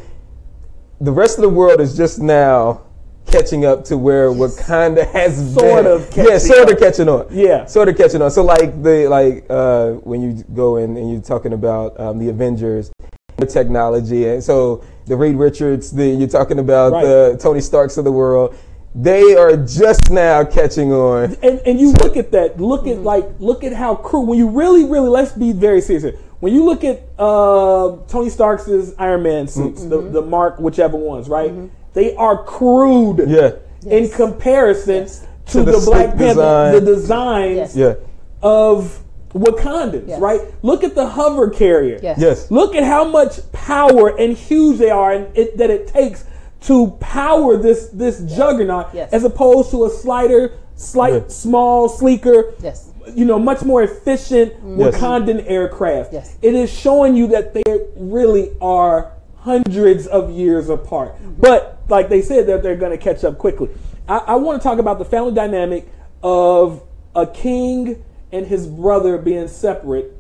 the 1.02 1.12
rest 1.12 1.38
of 1.38 1.42
the 1.42 1.50
world 1.50 1.82
is 1.82 1.98
just 1.98 2.20
now 2.20 2.84
catching 3.26 3.66
up 3.66 3.84
to 3.86 3.98
where 3.98 4.30
Wakanda 4.30 5.10
has 5.12 5.54
Sort 5.54 5.84
been. 5.84 5.92
of 5.92 6.02
yeah, 6.16 6.24
catching 6.24 6.40
sort 6.40 6.60
up. 6.68 6.70
of 6.70 6.80
catching 6.80 7.10
on. 7.10 7.28
Yeah. 7.32 7.66
sort 7.66 7.90
of 7.90 7.98
catching 7.98 8.22
on. 8.22 8.30
So 8.32 8.44
like 8.44 8.84
the 8.84 9.08
like 9.10 9.46
uh, 9.50 9.94
when 10.08 10.22
you 10.22 10.44
go 10.54 10.78
in 10.78 10.96
and 10.98 11.12
you're 11.12 11.22
talking 11.22 11.54
about 11.54 12.00
um, 12.00 12.20
the 12.20 12.30
Avengers, 12.30 12.92
the 13.38 13.46
technology, 13.48 14.28
and 14.28 14.44
so 14.44 14.84
the 15.08 15.16
Reed 15.18 15.36
Richards, 15.36 15.92
the 15.92 16.06
you're 16.06 16.28
talking 16.30 16.60
about 16.60 16.92
Right. 16.94 17.04
the 17.06 17.38
Tony 17.42 17.60
Starks 17.62 17.98
of 17.98 18.04
the 18.06 18.12
world, 18.12 18.56
they 18.96 19.36
are 19.36 19.58
just 19.58 20.12
now 20.12 20.44
catching 20.44 20.92
on. 20.94 21.36
and 21.42 21.60
and 21.66 21.80
you 21.80 21.94
look 21.94 22.16
at 22.18 22.32
that. 22.32 22.60
Look 22.60 22.88
at 22.88 23.00
like 23.00 23.26
look 23.40 23.64
at 23.64 23.74
how 23.74 23.96
crude. 23.96 24.28
When 24.28 24.38
you 24.38 24.50
really, 24.50 24.86
really 24.86 25.10
let's 25.10 25.32
be 25.32 25.52
very 25.52 25.82
serious. 25.82 26.04
here. 26.04 26.16
When 26.40 26.54
you 26.54 26.66
look 26.66 26.84
at 26.84 27.02
uh, 27.18 27.98
Tony 28.08 28.30
Stark's 28.30 28.70
Iron 29.00 29.24
Man 29.24 29.48
suits, 29.48 29.84
the, 29.86 30.02
the 30.02 30.22
Mark 30.22 30.60
whichever 30.60 30.98
ones, 30.98 31.30
right? 31.30 31.52
They 31.94 32.16
are 32.16 32.44
crude. 32.44 33.24
Yeah. 33.30 33.52
In 33.86 34.10
comparison 34.10 35.06
to, 35.08 35.52
To 35.52 35.64
the 35.64 35.72
the, 35.74 35.86
Black 35.86 36.10
Panther, 36.10 36.26
design. 36.26 36.74
the 36.74 36.82
designs 36.82 37.56
Yes. 37.58 37.76
Yeah. 37.76 37.94
of 38.42 39.00
Wakandans, 39.34 40.08
Yes. 40.08 40.20
right? 40.22 40.40
Look 40.62 40.84
at 40.84 40.96
the 40.96 41.08
hover 41.08 41.50
carrier. 41.50 42.00
Yes. 42.02 42.18
Yes. 42.20 42.52
Look 42.52 42.76
at 42.76 42.84
how 42.84 43.04
much 43.06 43.40
power 43.52 44.16
and 44.20 44.38
huge 44.38 44.78
they 44.78 44.90
are, 44.90 45.12
and 45.12 45.36
it, 45.38 45.58
that 45.58 45.70
it 45.70 45.88
takes 45.88 46.26
to 46.64 46.92
power 47.00 47.58
this 47.58 47.90
this 47.90 48.20
juggernaut, 48.22 48.88
Yes. 48.94 49.12
as 49.12 49.24
opposed 49.24 49.72
to 49.72 49.86
a 49.86 49.90
slighter, 49.90 50.52
slight, 50.76 51.14
Yeah. 51.14 51.28
small, 51.28 51.90
sleeker, 51.90 52.54
Yes. 52.62 52.90
you 53.14 53.26
know, 53.26 53.38
much 53.38 53.64
more 53.64 53.84
efficient 53.84 54.54
mm. 54.64 54.80
Yes. 54.80 54.96
Wakandan 54.96 55.44
aircraft. 55.48 56.14
Yes. 56.14 56.38
It 56.42 56.56
is 56.56 56.70
showing 56.70 57.16
you 57.16 57.28
that 57.28 57.54
they 57.54 57.64
really 57.98 58.52
are 58.62 59.12
hundreds 59.38 60.08
of 60.08 60.32
years 60.32 60.70
apart. 60.70 61.16
Mm-hmm. 61.16 61.42
But 61.42 61.80
like 61.90 62.08
they 62.10 62.22
said, 62.22 62.48
that 62.48 62.64
they're 62.64 62.78
going 62.78 62.98
to 62.98 63.04
catch 63.04 63.24
up 63.26 63.38
quickly. 63.38 63.70
I, 64.08 64.18
I 64.18 64.36
want 64.36 64.62
to 64.62 64.68
talk 64.68 64.80
about 64.80 65.00
the 65.00 65.06
family 65.06 65.34
dynamic 65.34 65.92
of 66.22 66.82
a 67.14 67.28
king 67.28 68.04
and 68.32 68.48
his 68.48 68.66
brother 68.68 69.18
being 69.18 69.48
separate 69.48 70.18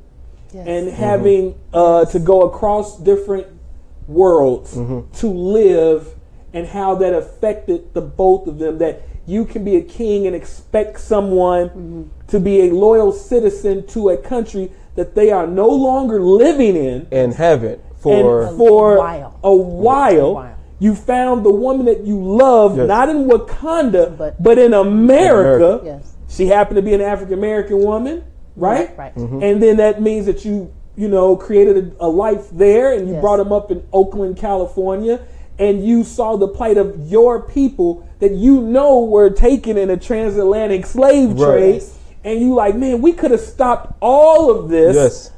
Yes. 0.53 0.68
and 0.68 0.88
mm-hmm. 0.88 0.95
having 0.98 1.56
uh, 1.74 2.06
to 2.06 2.20
go 2.20 2.44
across 2.44 2.99
different 2.99 3.48
worlds 4.07 4.76
mm-hmm. 4.76 5.10
to 5.20 5.28
live 5.28 6.14
and 6.54 6.68
how 6.68 6.96
that 6.96 7.14
affected 7.14 7.94
the 7.94 8.02
both 8.02 8.48
of 8.48 8.60
them 8.60 8.78
that 8.78 9.02
you 9.26 9.46
can 9.46 9.64
be 9.64 9.76
a 9.78 9.82
king 9.82 10.28
and 10.28 10.36
expect 10.36 11.00
someone 11.00 11.70
mm-hmm. 11.70 12.04
to 12.28 12.40
be 12.40 12.68
a 12.68 12.72
loyal 12.74 13.12
citizen 13.12 13.86
to 13.88 14.10
a 14.10 14.18
country 14.18 14.72
that 14.96 15.16
they 15.16 15.32
are 15.32 15.48
no 15.48 15.68
longer 15.68 16.22
living 16.22 16.76
in 16.76 17.08
and 17.12 17.34
haven't 17.34 17.82
for 17.96 18.48
and 18.48 18.58
for 18.58 18.98
while. 18.98 19.40
a 19.44 19.56
while, 19.56 20.34
while. 20.36 20.58
you 20.80 20.94
found 20.94 21.46
the 21.46 21.52
woman 21.52 21.86
that 21.86 22.06
you 22.06 22.22
love 22.22 22.78
Yes. 22.78 22.88
not 22.88 23.10
in 23.10 23.28
Wakanda 23.28 24.16
but, 24.18 24.42
But- 24.42 24.58
in 24.60 24.74
America. 24.74 25.66
America. 25.78 25.86
Yes. 25.86 26.14
She 26.30 26.48
happened 26.48 26.78
to 26.78 26.82
be 26.82 26.94
an 26.94 27.02
African 27.02 27.38
American 27.38 27.80
woman, 27.80 28.24
right? 28.56 28.98
Right. 28.98 29.16
Mm-hmm. 29.16 29.44
And 29.44 29.62
then 29.64 29.78
that 29.78 30.02
means 30.02 30.26
that 30.26 30.44
you, 30.44 30.74
you 30.96 31.08
know, 31.08 31.36
created 31.36 31.96
a, 32.00 32.06
a 32.06 32.08
life 32.08 32.50
there, 32.52 32.92
and 32.94 33.08
you 33.08 33.14
Yes. 33.14 33.22
brought 33.22 33.40
him 33.40 33.52
up 33.52 33.70
in 33.72 33.84
Oakland, 33.94 34.38
California, 34.38 35.20
and 35.60 35.86
you 35.86 36.04
saw 36.04 36.36
the 36.36 36.48
plight 36.48 36.78
of 36.78 37.08
your 37.12 37.42
people 37.42 38.08
that 38.20 38.32
you 38.32 38.62
know 38.62 39.04
were 39.04 39.30
taken 39.30 39.78
in 39.78 39.90
a 39.90 39.98
transatlantic 39.98 40.86
slave 40.86 41.40
Right. 41.40 41.46
trade, 41.46 41.74
Yes. 41.76 41.98
and 42.24 42.40
you 42.42 42.54
like, 42.56 42.76
man, 42.76 43.02
we 43.02 43.14
could 43.14 43.32
have 43.32 43.42
stopped 43.42 43.94
all 44.02 44.50
of 44.50 44.70
this 44.70 44.96
yes. 44.96 45.32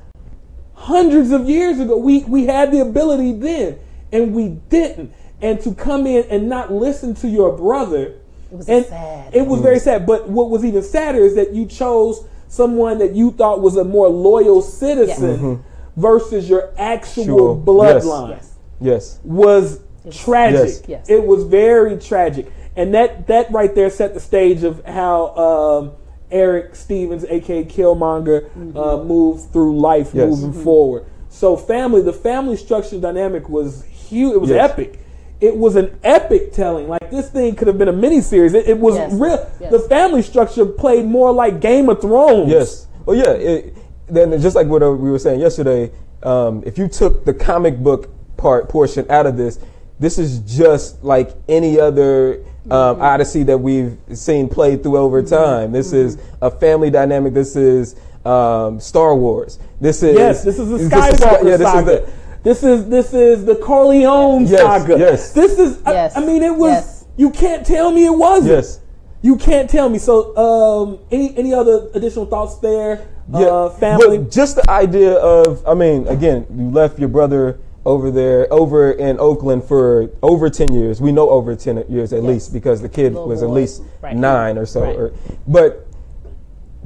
hundreds 0.73 1.31
of 1.31 1.49
years 1.49 1.79
ago. 1.79 1.97
We 1.97 2.23
we 2.25 2.45
had 2.45 2.71
the 2.71 2.79
ability 2.81 3.33
then, 3.33 3.77
and 4.11 4.33
we 4.33 4.49
didn't. 4.69 5.11
And 5.41 5.59
to 5.61 5.73
come 5.73 6.07
in 6.07 6.25
and 6.29 6.47
not 6.47 6.71
listen 6.71 7.13
to 7.15 7.27
your 7.27 7.51
brother, 7.51 8.13
It 8.51 8.57
was 8.57 8.69
and 8.69 8.85
sad. 8.85 9.35
It 9.35 9.45
was 9.45 9.61
very 9.61 9.79
sad. 9.79 10.05
But 10.05 10.29
what 10.29 10.49
was 10.49 10.63
even 10.63 10.81
sadder 10.81 11.19
is 11.19 11.35
that 11.35 11.53
you 11.53 11.65
chose 11.65 12.23
someone 12.47 12.99
that 12.99 13.13
you 13.15 13.31
thought 13.31 13.61
was 13.61 13.75
a 13.75 13.83
more 13.83 14.07
loyal 14.07 14.61
citizen 14.61 15.37
mm-hmm. 15.37 16.01
versus 16.01 16.49
your 16.49 16.71
actual 16.77 17.25
Sure. 17.25 17.55
bloodline 17.55 18.29
Yes. 18.29 18.55
Yes. 18.79 19.19
was 19.23 19.79
tragic. 20.11 20.59
Yes. 20.59 20.83
Yes. 20.87 21.09
It 21.09 21.23
was 21.25 21.43
very 21.43 21.97
tragic, 21.97 22.51
and 22.75 22.93
that 22.93 23.27
that 23.27 23.51
right 23.51 23.73
there 23.73 23.89
set 23.89 24.13
the 24.13 24.19
stage 24.19 24.63
of 24.63 24.83
how 24.85 25.35
um, 25.35 25.91
Eric 26.31 26.75
Stevens, 26.75 27.23
aka 27.25 27.63
Killmonger, 27.63 28.49
uh, 28.75 29.03
moved 29.03 29.51
through 29.51 29.79
life, 29.79 30.11
Yes. 30.13 30.29
moving 30.29 30.63
forward. 30.63 31.05
So, 31.29 31.57
family, 31.57 32.01
the 32.01 32.13
family 32.13 32.55
structure 32.57 32.99
dynamic 32.99 33.49
was 33.49 33.83
huge. 33.83 34.33
It 34.33 34.41
was 34.41 34.49
Yes. 34.49 34.71
epic. 34.71 34.99
It 35.41 35.55
was 35.57 35.75
an 35.75 35.97
epic 36.03 36.53
telling. 36.53 36.87
Like 36.87 37.11
this 37.11 37.29
thing 37.29 37.55
could 37.55 37.67
have 37.67 37.77
been 37.77 37.89
a 37.89 37.93
miniseries. 37.93 38.53
It, 38.53 38.69
it 38.69 38.79
was 38.79 38.95
Yes. 38.95 39.13
real. 39.13 39.45
Yes. 39.59 39.71
The 39.71 39.79
family 39.79 40.21
structure 40.21 40.65
played 40.65 41.05
more 41.05 41.31
like 41.33 41.59
Game 41.59 41.89
of 41.89 41.99
Thrones. 42.01 42.49
Yes. 42.49 42.87
Well, 43.05 43.17
yeah. 43.17 43.31
It, 43.31 43.75
then 44.07 44.39
just 44.39 44.55
like 44.55 44.67
what 44.67 44.81
uh, 44.81 44.91
we 44.91 45.11
were 45.11 45.19
saying 45.19 45.39
yesterday, 45.41 45.91
um, 46.23 46.63
if 46.65 46.77
you 46.77 46.87
took 46.87 47.25
the 47.25 47.33
comic 47.33 47.79
book 47.79 48.09
part 48.37 48.69
portion 48.69 49.05
out 49.09 49.25
of 49.25 49.35
this, 49.35 49.59
this 49.99 50.17
is 50.17 50.39
just 50.39 51.03
like 51.03 51.31
any 51.47 51.79
other 51.79 52.43
um, 52.69 53.01
Odyssey 53.01 53.43
that 53.43 53.57
we've 53.57 53.97
seen 54.13 54.49
played 54.49 54.83
through 54.83 54.97
over 54.97 55.21
time. 55.21 55.71
This 55.71 55.93
is 55.93 56.17
a 56.41 56.49
family 56.51 56.89
dynamic. 56.89 57.33
This 57.33 57.55
is 57.55 57.95
um, 58.25 58.79
Star 58.79 59.15
Wars. 59.15 59.59
This 59.79 60.01
is 60.03 60.15
Yes, 60.17 60.43
this 60.43 60.59
is 60.59 60.69
the 60.69 60.77
this 60.77 60.89
Skywalker 60.89 61.43
yeah, 61.49 61.57
this 61.57 61.67
saga. 61.71 61.91
Is 61.91 62.05
the, 62.05 62.13
this 62.43 62.63
is 62.63 62.89
this 62.89 63.13
is 63.13 63.45
the 63.45 63.55
Corleone 63.55 64.45
Yes, 64.47 64.59
saga. 64.61 64.97
yes. 64.99 65.31
This 65.33 65.57
is. 65.59 65.81
I- 65.85 65.93
Yes, 65.93 66.17
I, 66.17 66.25
mean, 66.25 66.43
it 66.43 66.55
was. 66.55 66.71
yes. 66.71 67.05
You 67.17 67.29
can't 67.31 67.65
tell 67.65 67.91
me 67.91 68.05
it 68.05 68.17
wasn't. 68.17 68.51
yes. 68.51 68.79
You 69.21 69.37
can't 69.37 69.69
tell 69.69 69.89
me. 69.89 69.97
So, 69.97 70.35
um, 70.37 70.99
any 71.11 71.35
any 71.37 71.53
other 71.53 71.89
additional 71.95 72.25
thoughts 72.25 72.57
there? 72.59 73.07
Uh, 73.33 73.69
family. 73.71 74.19
But 74.19 74.29
just 74.31 74.55
the 74.57 74.69
idea 74.69 75.13
of, 75.13 75.65
I 75.67 75.73
mean, 75.73 76.07
again, 76.07 76.45
you 76.55 76.69
left 76.69 76.99
your 76.99 77.09
brother 77.09 77.57
over 77.85 78.09
there, 78.11 78.51
over 78.51 78.91
in 78.91 79.19
Oakland 79.19 79.63
for 79.63 80.09
over 80.23 80.49
10 80.49 80.73
years. 80.73 80.99
We 80.99 81.11
know 81.11 81.29
over 81.29 81.55
10 81.55 81.85
years 81.89 82.13
at 82.13 82.23
least 82.23 82.51
because 82.51 82.81
the 82.81 82.89
kid 82.89 83.13
Little 83.13 83.27
was 83.27 83.43
at 83.43 83.49
least 83.49 83.83
Right. 84.01 84.15
nine 84.15 84.57
or 84.57 84.65
so. 84.65 84.81
Right. 84.81 84.95
Or, 84.95 85.13
but 85.47 85.87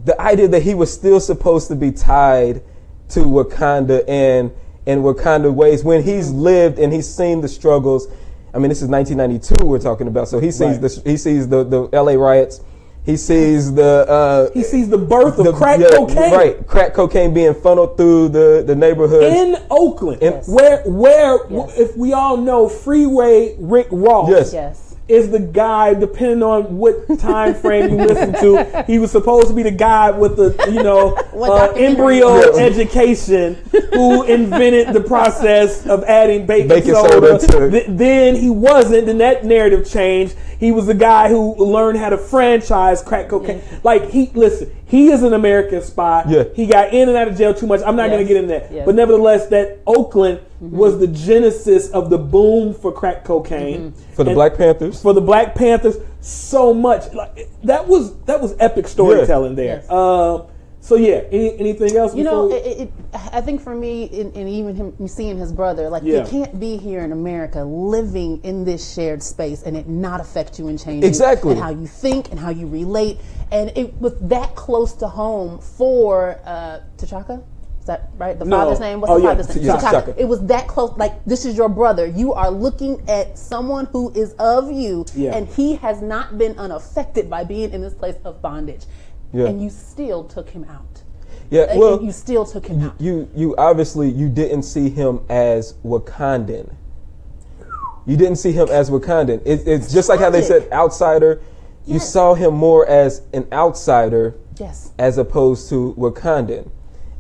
the 0.03 0.19
idea 0.19 0.47
that 0.49 0.63
he 0.63 0.73
was 0.76 0.91
still 0.93 1.19
supposed 1.19 1.67
to 1.69 1.76
be 1.76 1.91
tied 1.91 2.61
to 3.09 3.21
Wakanda 3.21 4.03
and 4.07 4.51
in 4.85 5.01
Wakanda 5.01 5.53
ways 5.53 5.84
when 5.84 6.03
he's 6.03 6.31
lived 6.31 6.80
and 6.80 6.91
he's 6.91 7.07
seen 7.13 7.41
the 7.41 7.47
struggles. 7.47 8.07
I 8.53 8.57
mean, 8.57 8.69
this 8.69 8.81
is 8.81 8.88
1992 8.89 9.65
we're 9.65 9.80
talking 9.80 10.07
about. 10.07 10.27
So 10.27 10.39
he 10.39 10.51
sees 10.51 10.77
Right. 10.77 10.81
the 10.81 11.01
he 11.05 11.17
sees 11.17 11.47
the, 11.47 11.63
the 11.63 11.81
LA 11.93 12.13
riots. 12.13 12.61
He 13.05 13.17
sees 13.17 13.73
the 13.73 14.05
uh, 14.07 14.49
he 14.53 14.61
sees 14.63 14.89
the 14.89 14.97
birth 14.97 15.39
of 15.39 15.45
the- 15.45 15.53
crack 15.53 15.80
yeah, 15.80 15.88
cocaine. 15.89 16.31
Right, 16.31 16.67
crack 16.67 16.93
cocaine 16.93 17.34
being 17.34 17.53
funneled 17.55 17.97
through 17.97 18.30
the 18.30 18.63
the 18.65 18.76
neighborhoods. 18.76 19.35
In 19.35 19.55
Oakland, 19.71 20.19
Yes. 20.21 20.47
where 20.47 20.84
where 20.85 21.39
Yes. 21.49 21.77
if 21.77 21.97
we 21.97 22.13
all 22.13 22.38
know 22.38 22.69
Freeway 22.69 23.55
Rick 23.59 23.88
Ross, 23.89 24.30
Yes. 24.30 24.53
Yes. 24.53 24.88
Is 25.10 25.31
the 25.31 25.40
guy, 25.40 25.94
depending 25.94 26.44
on 26.44 26.77
what 26.77 26.95
time 27.19 27.53
frame 27.56 27.90
you 27.90 28.06
listen 28.06 28.34
to, 28.34 28.84
he 28.86 28.99
was 28.99 29.11
supposed 29.11 29.48
to 29.48 29.53
be 29.53 29.64
the 29.64 29.72
guy 29.72 30.11
with 30.11 30.38
the, 30.38 30.56
you 30.72 30.84
know, 30.84 31.15
uh, 31.34 31.72
embryo 31.76 32.56
education 32.57 33.56
who 33.94 34.23
invented 34.23 34.94
the 34.94 35.02
process 35.02 35.86
of 35.88 36.03
adding 36.03 36.45
baking, 36.45 36.68
Baking 36.69 36.94
soda. 36.94 37.40
soda 37.40 37.48
to- 37.48 37.72
Th- 37.72 37.86
then 37.90 38.36
he 38.36 38.49
wasn't, 38.49 39.06
then 39.07 39.18
that 39.18 39.45
narrative 39.45 39.90
changed. 39.90 40.36
He 40.60 40.72
was 40.72 40.86
the 40.88 40.94
guy 40.94 41.30
who 41.30 41.56
learned 41.56 41.98
how 41.99 42.10
to 42.10 42.18
franchise 42.18 43.02
crack 43.02 43.30
cocaine. 43.30 43.61
Like, 43.84 44.10
he, 44.10 44.30
listen, 44.34 44.69
he 44.89 45.09
is 45.11 45.23
an 45.23 45.33
American 45.33 45.81
spy. 45.81 46.25
Yeah. 46.27 46.43
He 46.53 46.65
got 46.65 46.93
in 46.93 47.07
and 47.07 47.17
out 47.17 47.27
of 47.29 47.37
jail 47.37 47.53
too 47.53 47.67
much. 47.67 47.81
I'm 47.85 47.95
not 47.95 48.09
going 48.09 48.19
to 48.19 48.27
get 48.27 48.37
in 48.37 48.47
that. 48.47 48.71
Yes. 48.71 48.85
But 48.85 48.95
nevertheless, 48.95 49.47
that 49.47 49.79
Oakland 49.87 50.41
was 50.59 50.99
the 50.99 51.07
genesis 51.07 51.89
of 51.91 52.09
the 52.09 52.17
boom 52.17 52.73
for 52.73 52.91
crack 52.91 53.23
cocaine 53.23 53.93
for 54.13 54.23
the 54.23 54.31
And- 54.31 54.35
Black 54.35 54.57
Panthers. 54.57 55.01
for 55.01 55.13
the 55.13 55.21
Black 55.21 55.55
Panthers 55.55 55.97
so 56.21 56.73
much. 56.73 57.13
Like 57.13 57.47
that 57.63 57.87
was 57.87 58.15
that 58.25 58.41
was 58.41 58.55
epic 58.59 58.87
storytelling 58.87 59.55
there. 59.55 59.77
Yes. 59.83 59.89
Um, 59.89 60.47
so 60.81 60.95
yeah, 60.95 61.23
any, 61.31 61.60
anything 61.60 61.95
else? 61.97 62.15
You 62.15 62.23
know, 62.23 62.49
it, 62.51 62.65
it, 62.65 62.91
I 63.34 63.41
think 63.41 63.61
for 63.61 63.76
me, 63.76 64.10
and, 64.19 64.35
and 64.35 64.47
even 64.49 64.76
him 64.76 65.07
seeing 65.07 65.38
his 65.38 65.51
brother, 65.51 65.89
like 65.89 66.03
Yeah. 66.03 66.23
you 66.23 66.30
can't 66.30 66.60
be 66.60 66.77
here 66.77 67.01
in 67.01 67.11
America, 67.11 67.64
living 67.64 68.39
in 68.43 68.64
this 68.64 68.93
shared 68.93 69.22
space, 69.22 69.64
and 69.64 69.76
it 69.76 69.88
not 69.88 70.19
affect 70.22 70.57
you 70.57 70.68
and 70.69 70.80
change 70.80 71.03
you, 71.03 71.07
Exactly. 71.10 71.51
and 71.51 71.61
how 71.61 71.69
you 71.69 71.85
think 71.88 72.31
and 72.31 72.39
how 72.39 72.49
you 72.49 72.65
relate, 72.68 73.18
and 73.51 73.72
it 73.76 73.93
was 73.99 74.14
that 74.22 74.56
close 74.56 74.93
to 74.93 75.07
home 75.07 75.60
for 75.60 76.39
uh, 76.45 76.80
T'Chaka. 76.97 77.43
Is 77.81 77.85
that 77.85 78.10
right? 78.18 78.38
The 78.38 78.45
No. 78.45 78.57
father's 78.57 78.80
name? 78.80 79.01
What's 79.01 79.11
Oh, 79.11 79.18
the 79.18 79.23
yeah, 79.23 79.30
father's 79.30 79.56
name? 79.56 79.65
T'Chaka. 79.65 79.80
T'Chaka. 80.06 80.15
It 80.18 80.26
was 80.26 80.45
that 80.47 80.68
close. 80.68 80.95
Like 80.97 81.23
this 81.26 81.43
is 81.45 81.56
your 81.57 81.69
brother. 81.69 82.06
You 82.06 82.34
are 82.34 82.51
looking 82.51 83.01
at 83.10 83.38
someone 83.38 83.85
who 83.88 84.11
is 84.14 84.34
of 84.34 84.72
you, 84.72 85.06
Yeah. 85.15 85.35
and 85.35 85.47
he 85.47 85.76
has 85.77 86.01
not 86.01 86.38
been 86.38 86.57
unaffected 86.60 87.30
by 87.30 87.43
being 87.43 87.72
in 87.72 87.81
this 87.81 87.93
place 87.95 88.15
of 88.26 88.41
bondage, 88.41 88.85
Yeah. 89.31 89.45
and 89.47 89.61
you 89.61 89.69
still 89.69 90.23
took 90.23 90.49
him 90.49 90.64
out. 90.65 91.03
Yeah, 91.51 91.76
well, 91.76 92.01
you 92.03 92.11
still 92.11 92.45
took 92.45 92.68
him 92.68 92.81
out. 92.84 92.99
you 92.99 93.27
you 93.35 93.56
obviously 93.57 94.10
you 94.10 94.30
didn't 94.30 94.64
see 94.64 94.89
him 94.89 95.22
as 95.30 95.73
Wakandan. 95.84 96.73
You 98.06 98.18
didn't 98.18 98.38
see 98.38 98.51
him 98.51 98.69
as 98.69 98.89
Wakandan. 98.89 99.41
It, 99.45 99.68
it's 99.68 99.91
just 99.93 100.10
like 100.10 100.19
how 100.19 100.30
they 100.30 100.41
said 100.41 100.68
outsider. 100.72 101.41
You 101.85 101.95
Yes. 101.95 102.11
saw 102.11 102.34
him 102.35 102.53
more 102.56 102.85
as 102.88 103.22
an 103.34 103.47
outsider 103.51 104.35
Yes. 104.60 104.91
as 104.99 105.18
opposed 105.18 105.69
to 105.69 105.93
Wakandan. 105.97 106.69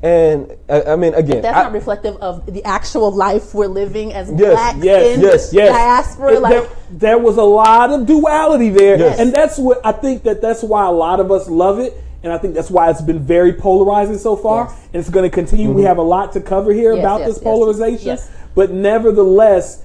And 0.01 0.55
uh, 0.69 0.81
I 0.87 0.95
mean, 0.95 1.13
again, 1.13 1.41
That's 1.41 1.57
I- 1.57 1.63
not 1.63 1.73
reflective 1.73 2.15
of 2.17 2.45
the 2.45 2.63
actual 2.63 3.11
life 3.11 3.53
we're 3.53 3.67
living 3.67 4.13
as 4.13 4.29
Yes, 4.31 4.37
black 4.53 4.75
Yes, 4.81 5.15
in 5.17 5.21
yes, 5.21 5.53
yes. 5.53 5.69
diaspora. 5.69 6.33
It- 6.35 6.41
like, 6.41 6.51
there, 6.53 6.69
there 6.91 7.17
was 7.17 7.35
a 7.37 7.43
lot 7.43 7.91
of 7.91 8.05
duality 8.05 8.69
there, 8.69 8.97
Yes. 8.97 9.19
and 9.19 9.33
that's 9.33 9.57
what 9.57 9.81
I 9.85 9.91
think 9.91 10.23
that 10.23 10.41
that's 10.41 10.63
why 10.63 10.85
a 10.85 10.91
lot 10.91 11.19
of 11.19 11.31
us 11.33 11.49
love 11.49 11.79
it, 11.79 11.93
and 12.23 12.31
I 12.31 12.37
think 12.37 12.53
that's 12.55 12.71
why 12.71 12.89
it's 12.89 13.01
been 13.01 13.19
very 13.19 13.51
polarizing 13.51 14.17
so 14.17 14.37
far, 14.37 14.67
Yes. 14.69 14.87
and 14.93 14.99
it's 15.01 15.09
going 15.09 15.29
to 15.29 15.33
continue. 15.35 15.69
We 15.73 15.83
have 15.83 15.97
a 15.97 16.01
lot 16.03 16.31
to 16.33 16.39
cover 16.39 16.71
here 16.71 16.93
about 16.93 17.25
this 17.25 17.37
polarization, 17.37 18.17
but 18.55 18.71
nevertheless, 18.71 19.83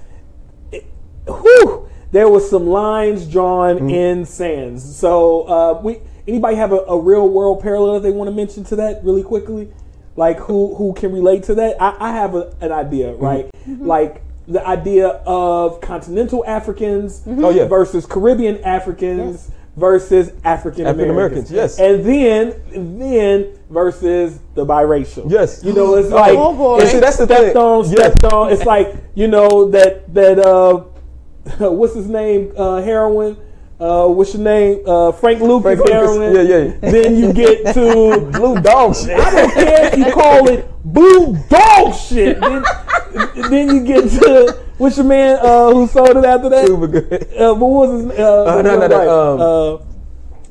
it, 0.71 0.85
whew, 1.27 1.89
there 2.13 2.29
was 2.29 2.49
some 2.49 2.69
lines 2.69 3.27
drawn 3.27 3.77
Mm-hmm. 3.79 3.91
in 3.91 4.25
sands. 4.27 4.97
So, 4.97 5.43
uh, 5.49 5.81
we 5.83 5.99
anybody 6.29 6.55
have 6.55 6.71
a, 6.73 6.77
a 6.87 6.97
real 7.01 7.29
world 7.29 7.61
parallel 7.61 7.99
they 7.99 8.13
want 8.13 8.31
to 8.31 8.35
mention 8.37 8.63
to 8.67 8.77
that 8.77 9.03
really 9.03 9.25
quickly? 9.25 9.73
Like 10.17 10.39
who 10.39 10.75
who 10.77 10.93
can 10.95 11.13
relate 11.13 11.43
to 11.45 11.55
that? 11.57 11.81
I, 11.83 11.97
I 11.99 12.13
have 12.13 12.35
a, 12.35 12.55
an 12.61 12.71
idea, 12.73 13.13
Mm-hmm. 13.13 13.23
right? 13.23 13.51
Like 13.67 14.23
the 14.47 14.65
idea 14.67 15.09
of 15.27 15.81
continental 15.81 16.45
Africans 16.47 17.23
Oh, 17.27 17.51
yeah. 17.51 17.67
versus 17.67 18.05
Caribbean 18.07 18.63
Africans 18.63 19.51
versus 19.77 20.31
African 20.45 20.87
African 20.87 21.11
Americans. 21.11 21.51
Americans, 21.51 21.51
yes. 21.51 21.79
And 21.81 22.05
then 22.05 22.97
then 22.99 23.59
versus 23.71 24.39
the 24.55 24.65
biracial. 24.65 25.29
Yes. 25.31 25.65
You 25.65 25.73
know, 25.73 25.97
it's 25.97 26.11
like 26.11 26.37
oh, 26.39 26.55
boy. 26.55 26.79
And 26.81 26.89
see, 26.89 27.01
that's 27.01 27.17
the 27.17 27.25
stepped 27.27 27.43
thing. 27.55 27.57
on, 27.57 27.85
Yeah. 27.87 27.91
stepped 28.11 28.25
on. 28.25 28.53
It's 28.53 28.65
like 28.65 28.95
you 29.15 29.27
know 29.29 29.69
that 29.71 30.13
that 30.15 30.39
uh, 30.39 30.85
what's 31.71 31.95
his 31.95 32.07
name? 32.09 32.53
Uh, 32.57 32.83
heroin. 32.83 33.37
Uh, 33.81 34.07
what's 34.09 34.33
your 34.35 34.43
name? 34.43 34.81
Uh, 34.87 35.11
Frank 35.13 35.41
Lucas 35.41 35.63
Frank 35.63 35.79
Lucas. 35.81 35.93
heroin. 35.93 36.35
Yeah, 36.35 36.43
yeah. 36.43 36.91
Then 36.91 37.17
you 37.17 37.33
get 37.33 37.75
to 37.75 38.31
Blue 38.33 38.61
dog 38.61 38.95
shit. 38.97 39.19
I 39.19 39.31
don't 39.31 39.53
care 39.53 39.87
if 39.93 39.99
you 39.99 40.13
call 40.13 40.49
it 40.49 40.69
blue 40.85 41.37
dog 41.49 41.95
shit. 41.95 42.41
Then, 42.41 42.63
then 43.51 43.69
you 43.77 43.85
get 43.85 44.09
to 44.23 44.61
what's 44.79 44.97
your 44.97 45.07
man 45.07 45.39
uh, 45.41 45.73
who 45.73 45.87
sold 45.89 46.11
it 46.11 46.25
after 46.25 46.49
that? 46.51 46.67
Super 46.67 46.87
good. 46.87 47.13
Uh, 47.35 47.55
what 47.55 47.69
was 47.89 48.03
his? 48.11 48.19
Uh, 48.19 48.45
Uh, 48.45 48.63
no, 48.63 48.79
no, 48.79 48.87
no, 48.87 48.97
right. 48.99 49.09
uh, 49.85 49.85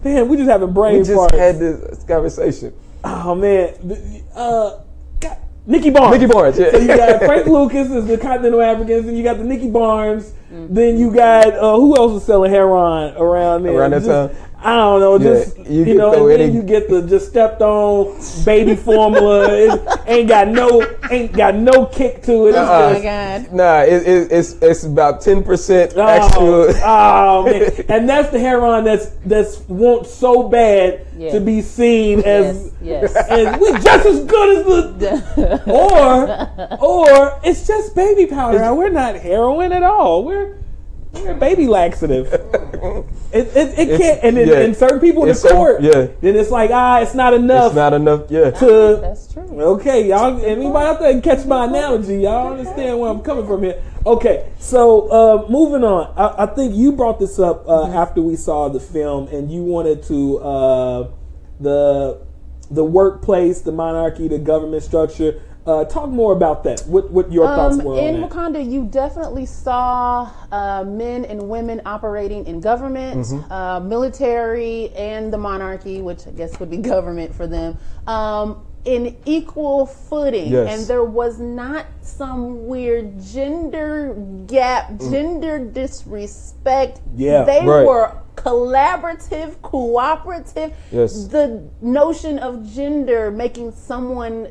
man, 0.04 0.28
we 0.28 0.38
just 0.38 0.50
having 0.50 0.74
brain 0.74 0.98
We 1.00 1.04
just 1.06 1.12
farts. 1.18 1.38
had 1.38 1.60
this 1.60 2.04
conversation. 2.04 2.74
Oh 3.06 3.36
man, 3.36 3.74
uh, 4.36 4.80
Nicky 5.66 5.90
Barnes. 5.90 6.20
Nicky 6.20 6.32
Barnes, 6.32 6.60
yeah. 6.60 6.72
So 6.72 6.78
you 6.80 6.88
got 6.88 7.20
Frank 7.26 7.48
Lucas 7.48 7.90
is 7.90 8.06
the 8.06 8.18
Continental 8.18 8.62
Africans, 8.62 9.08
and 9.08 9.18
you 9.18 9.24
got 9.24 9.38
the 9.38 9.44
Nicky 9.46 9.70
Barnes. 9.70 10.34
Then 10.52 11.00
you 11.00 11.12
got 11.12 11.48
uh, 11.54 11.76
who 11.78 11.96
else 11.98 12.22
is 12.22 12.26
selling 12.28 12.52
heroin 12.52 13.16
around 13.18 13.64
there? 13.64 13.74
Around 13.80 13.92
that 13.92 14.04
Just- 14.04 14.34
time? 14.36 14.50
I 14.66 14.76
don't 14.76 15.00
know. 15.02 15.18
Yeah, 15.18 15.44
Just 15.44 15.58
you 15.60 15.84
you, 15.86 15.94
know, 15.96 16.14
throw 16.14 16.28
and 16.30 16.40
then 16.40 16.50
any- 16.50 16.56
you 16.56 16.64
get 16.64 16.88
the 16.90 17.02
just 17.02 17.28
stepped 17.30 17.62
on 17.62 18.18
baby 18.46 18.76
formula. 18.76 19.54
It 19.54 20.00
ain't 20.08 20.30
got 20.30 20.48
no 20.48 20.82
ain't 21.12 21.34
got 21.34 21.56
no 21.56 21.86
kick 21.88 22.22
to 22.24 22.48
it. 22.48 22.50
It's 22.50 22.58
uh-uh. 22.58 22.90
oh 22.90 22.94
my 22.94 23.02
God. 23.02 23.54
Nah, 23.54 23.82
it, 23.82 24.08
it, 24.08 24.32
it's 24.32 24.54
it's 24.62 24.84
about 24.86 25.22
ten 25.22 25.44
percent 25.44 25.94
Oh, 25.96 26.02
actual. 26.08 26.74
oh, 26.84 27.44
man. 27.52 27.72
and 27.90 28.08
that's 28.10 28.30
the 28.32 28.40
heroin 28.40 28.84
that's 28.86 29.08
that's 29.26 29.60
want 29.68 30.08
so 30.08 30.48
bad 30.50 31.06
Yeah. 31.18 31.32
to 31.34 31.40
be 31.40 31.62
seen 31.62 32.20
as 32.24 32.72
Yes, 32.82 33.12
yes. 33.16 33.30
as 33.30 33.60
we 33.60 33.72
just 33.82 34.06
as 34.06 34.24
good 34.26 34.58
as 34.58 34.66
the 35.00 35.64
or 36.80 36.80
or 36.80 37.40
it's 37.44 37.68
just 37.68 37.96
baby 37.96 38.26
powder. 38.28 38.74
We're 38.74 38.90
not 38.90 39.16
heroin 39.16 39.72
at 39.72 39.84
all. 39.84 40.24
We're 40.24 40.58
we're 41.14 41.34
baby 41.36 41.68
laxative. 41.68 42.28
It, 43.34 43.48
it, 43.48 43.58
it 43.58 43.80
It's- 43.80 44.00
can't. 44.00 44.24
And 44.24 44.38
then 44.38 44.48
yeah. 44.48 44.60
and 44.60 44.76
certain 44.76 45.00
people 45.00 45.24
in 45.24 45.28
the 45.30 45.32
It's 45.32 45.42
certain- 45.42 45.58
court, 45.58 45.82
yeah. 45.82 46.06
then 46.22 46.36
it's 46.36 46.52
like 46.52 46.70
ah, 46.72 47.00
it's 47.00 47.16
not 47.16 47.34
enough 47.34 47.68
It's 47.68 47.76
not 47.76 47.92
enough. 47.94 48.30
Yeah. 48.30 48.52
to 48.52 48.98
That's 49.02 49.34
true. 49.34 49.60
Okay, 49.60 50.08
y'all. 50.10 50.40
Anybody 50.46 50.86
out 50.86 51.00
there 51.00 51.12
can 51.14 51.22
catch 51.24 51.44
my 51.48 51.66
analogy? 51.66 52.18
Y'all 52.20 52.52
understand 52.54 53.00
where 53.00 53.10
I'm 53.10 53.22
coming 53.22 53.48
from 53.48 53.64
here? 53.64 53.82
Okay, 54.06 54.52
so 54.60 55.08
uh, 55.10 55.48
moving 55.50 55.84
on. 55.84 56.14
I, 56.16 56.44
I 56.44 56.46
think 56.46 56.76
you 56.76 56.92
brought 56.92 57.20
this 57.20 57.40
up 57.40 57.68
uh, 57.68 57.88
after 57.88 58.22
we 58.22 58.36
saw 58.36 58.70
the 58.70 58.80
film, 58.80 59.28
and 59.30 59.52
you 59.52 59.64
wanted 59.64 60.04
to 60.04 60.38
uh, 60.38 61.08
the 61.60 62.22
the 62.70 62.84
workplace, 62.84 63.62
the 63.62 63.72
monarchy, 63.72 64.28
the 64.28 64.38
government 64.38 64.84
structure. 64.84 65.42
Uh, 65.66 65.86
talk 65.86 66.10
more 66.10 66.34
about 66.34 66.64
that. 66.66 66.82
What 66.88 67.10
what 67.12 67.32
your 67.32 67.46
thoughts 67.46 67.80
Um, 67.80 67.86
were 67.86 67.98
in 67.98 68.16
on 68.16 68.22
that? 68.22 68.30
Wakanda, 68.32 68.70
you 68.70 68.84
definitely 68.84 69.46
saw 69.46 70.30
uh, 70.52 70.84
men 70.84 71.24
and 71.24 71.48
women 71.48 71.82
operating 71.86 72.46
in 72.48 72.60
government, 72.60 73.26
Mm-hmm. 73.28 73.52
uh, 73.52 73.80
military, 73.80 74.90
and 74.96 75.32
the 75.32 75.38
monarchy, 75.38 76.02
which 76.02 76.28
I 76.28 76.32
guess 76.32 76.60
would 76.60 76.70
be 76.70 76.78
government 76.94 77.34
for 77.34 77.48
them, 77.48 77.78
um, 78.08 78.66
in 78.84 79.16
equal 79.26 79.86
footing. 79.86 80.52
Yes. 80.52 80.68
And 80.80 80.88
there 80.90 81.06
was 81.06 81.40
not 81.40 81.86
some 82.02 82.68
weird 82.68 83.22
gender 83.22 84.16
gap, 84.48 85.00
gender 85.00 85.60
disrespect. 85.60 87.00
Yeah, 87.16 87.44
they 87.46 87.66
right. 87.66 87.86
were 87.86 88.12
collaborative, 88.36 89.62
cooperative. 89.62 90.74
Yes. 90.92 91.28
The 91.28 91.64
notion 91.82 92.38
of 92.40 92.70
gender 92.70 93.32
making 93.32 93.72
someone 93.72 94.50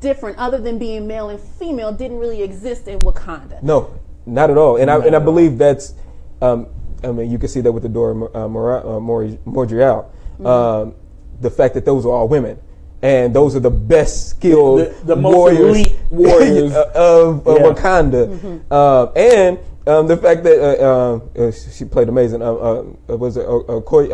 different 0.00 0.38
other 0.38 0.58
than 0.58 0.78
being 0.78 1.06
male 1.06 1.28
and 1.30 1.40
female 1.40 1.92
didn't 1.92 2.18
really 2.18 2.42
exist 2.42 2.88
in 2.88 2.98
Wakanda. 3.00 3.62
No, 3.62 3.98
not 4.26 4.50
at 4.50 4.58
all. 4.58 4.76
And 4.76 4.90
I 4.90 4.98
and 5.04 5.14
I 5.16 5.18
believe 5.18 5.58
that's. 5.58 5.94
Um, 6.42 6.66
I 7.04 7.12
mean, 7.12 7.30
you 7.30 7.38
can 7.38 7.48
see 7.48 7.60
that 7.60 7.70
with 7.72 7.84
the 7.84 7.88
Dora 7.88 8.14
uh, 8.36 8.48
Mora, 8.48 8.96
uh, 8.96 9.00
Mori, 9.00 9.38
Mordrial. 9.46 10.06
Mm-hmm. 10.40 10.46
Um, 10.46 10.94
the 11.40 11.50
fact 11.50 11.74
that 11.74 11.84
those 11.84 12.04
are 12.04 12.10
all 12.10 12.26
women, 12.28 12.58
and 13.02 13.32
those 13.34 13.54
are 13.54 13.60
the 13.60 13.70
best 13.70 14.28
skilled, 14.30 14.80
The- 14.80 14.94
the 15.04 15.16
most 15.16 15.34
warriors, 15.34 15.60
elite 15.68 15.96
warriors. 16.10 16.72
of, 16.74 17.46
of 17.46 17.56
Yeah. 17.60 17.62
Wakanda, 17.72 18.72
Um, 18.72 19.12
and 19.14 19.58
um, 19.86 20.06
the 20.08 20.16
fact 20.16 20.42
that 20.42 20.58
uh, 20.60 21.20
uh, 21.38 21.44
uh, 21.48 21.52
she 21.52 21.84
played 21.84 22.08
amazing. 22.08 22.42
Uh, 22.42 22.52
uh, 22.52 22.82
was 23.16 23.36
it 23.36 23.46
uh, 23.46 23.58
uh, 23.58 23.80
Koye? 23.80 24.10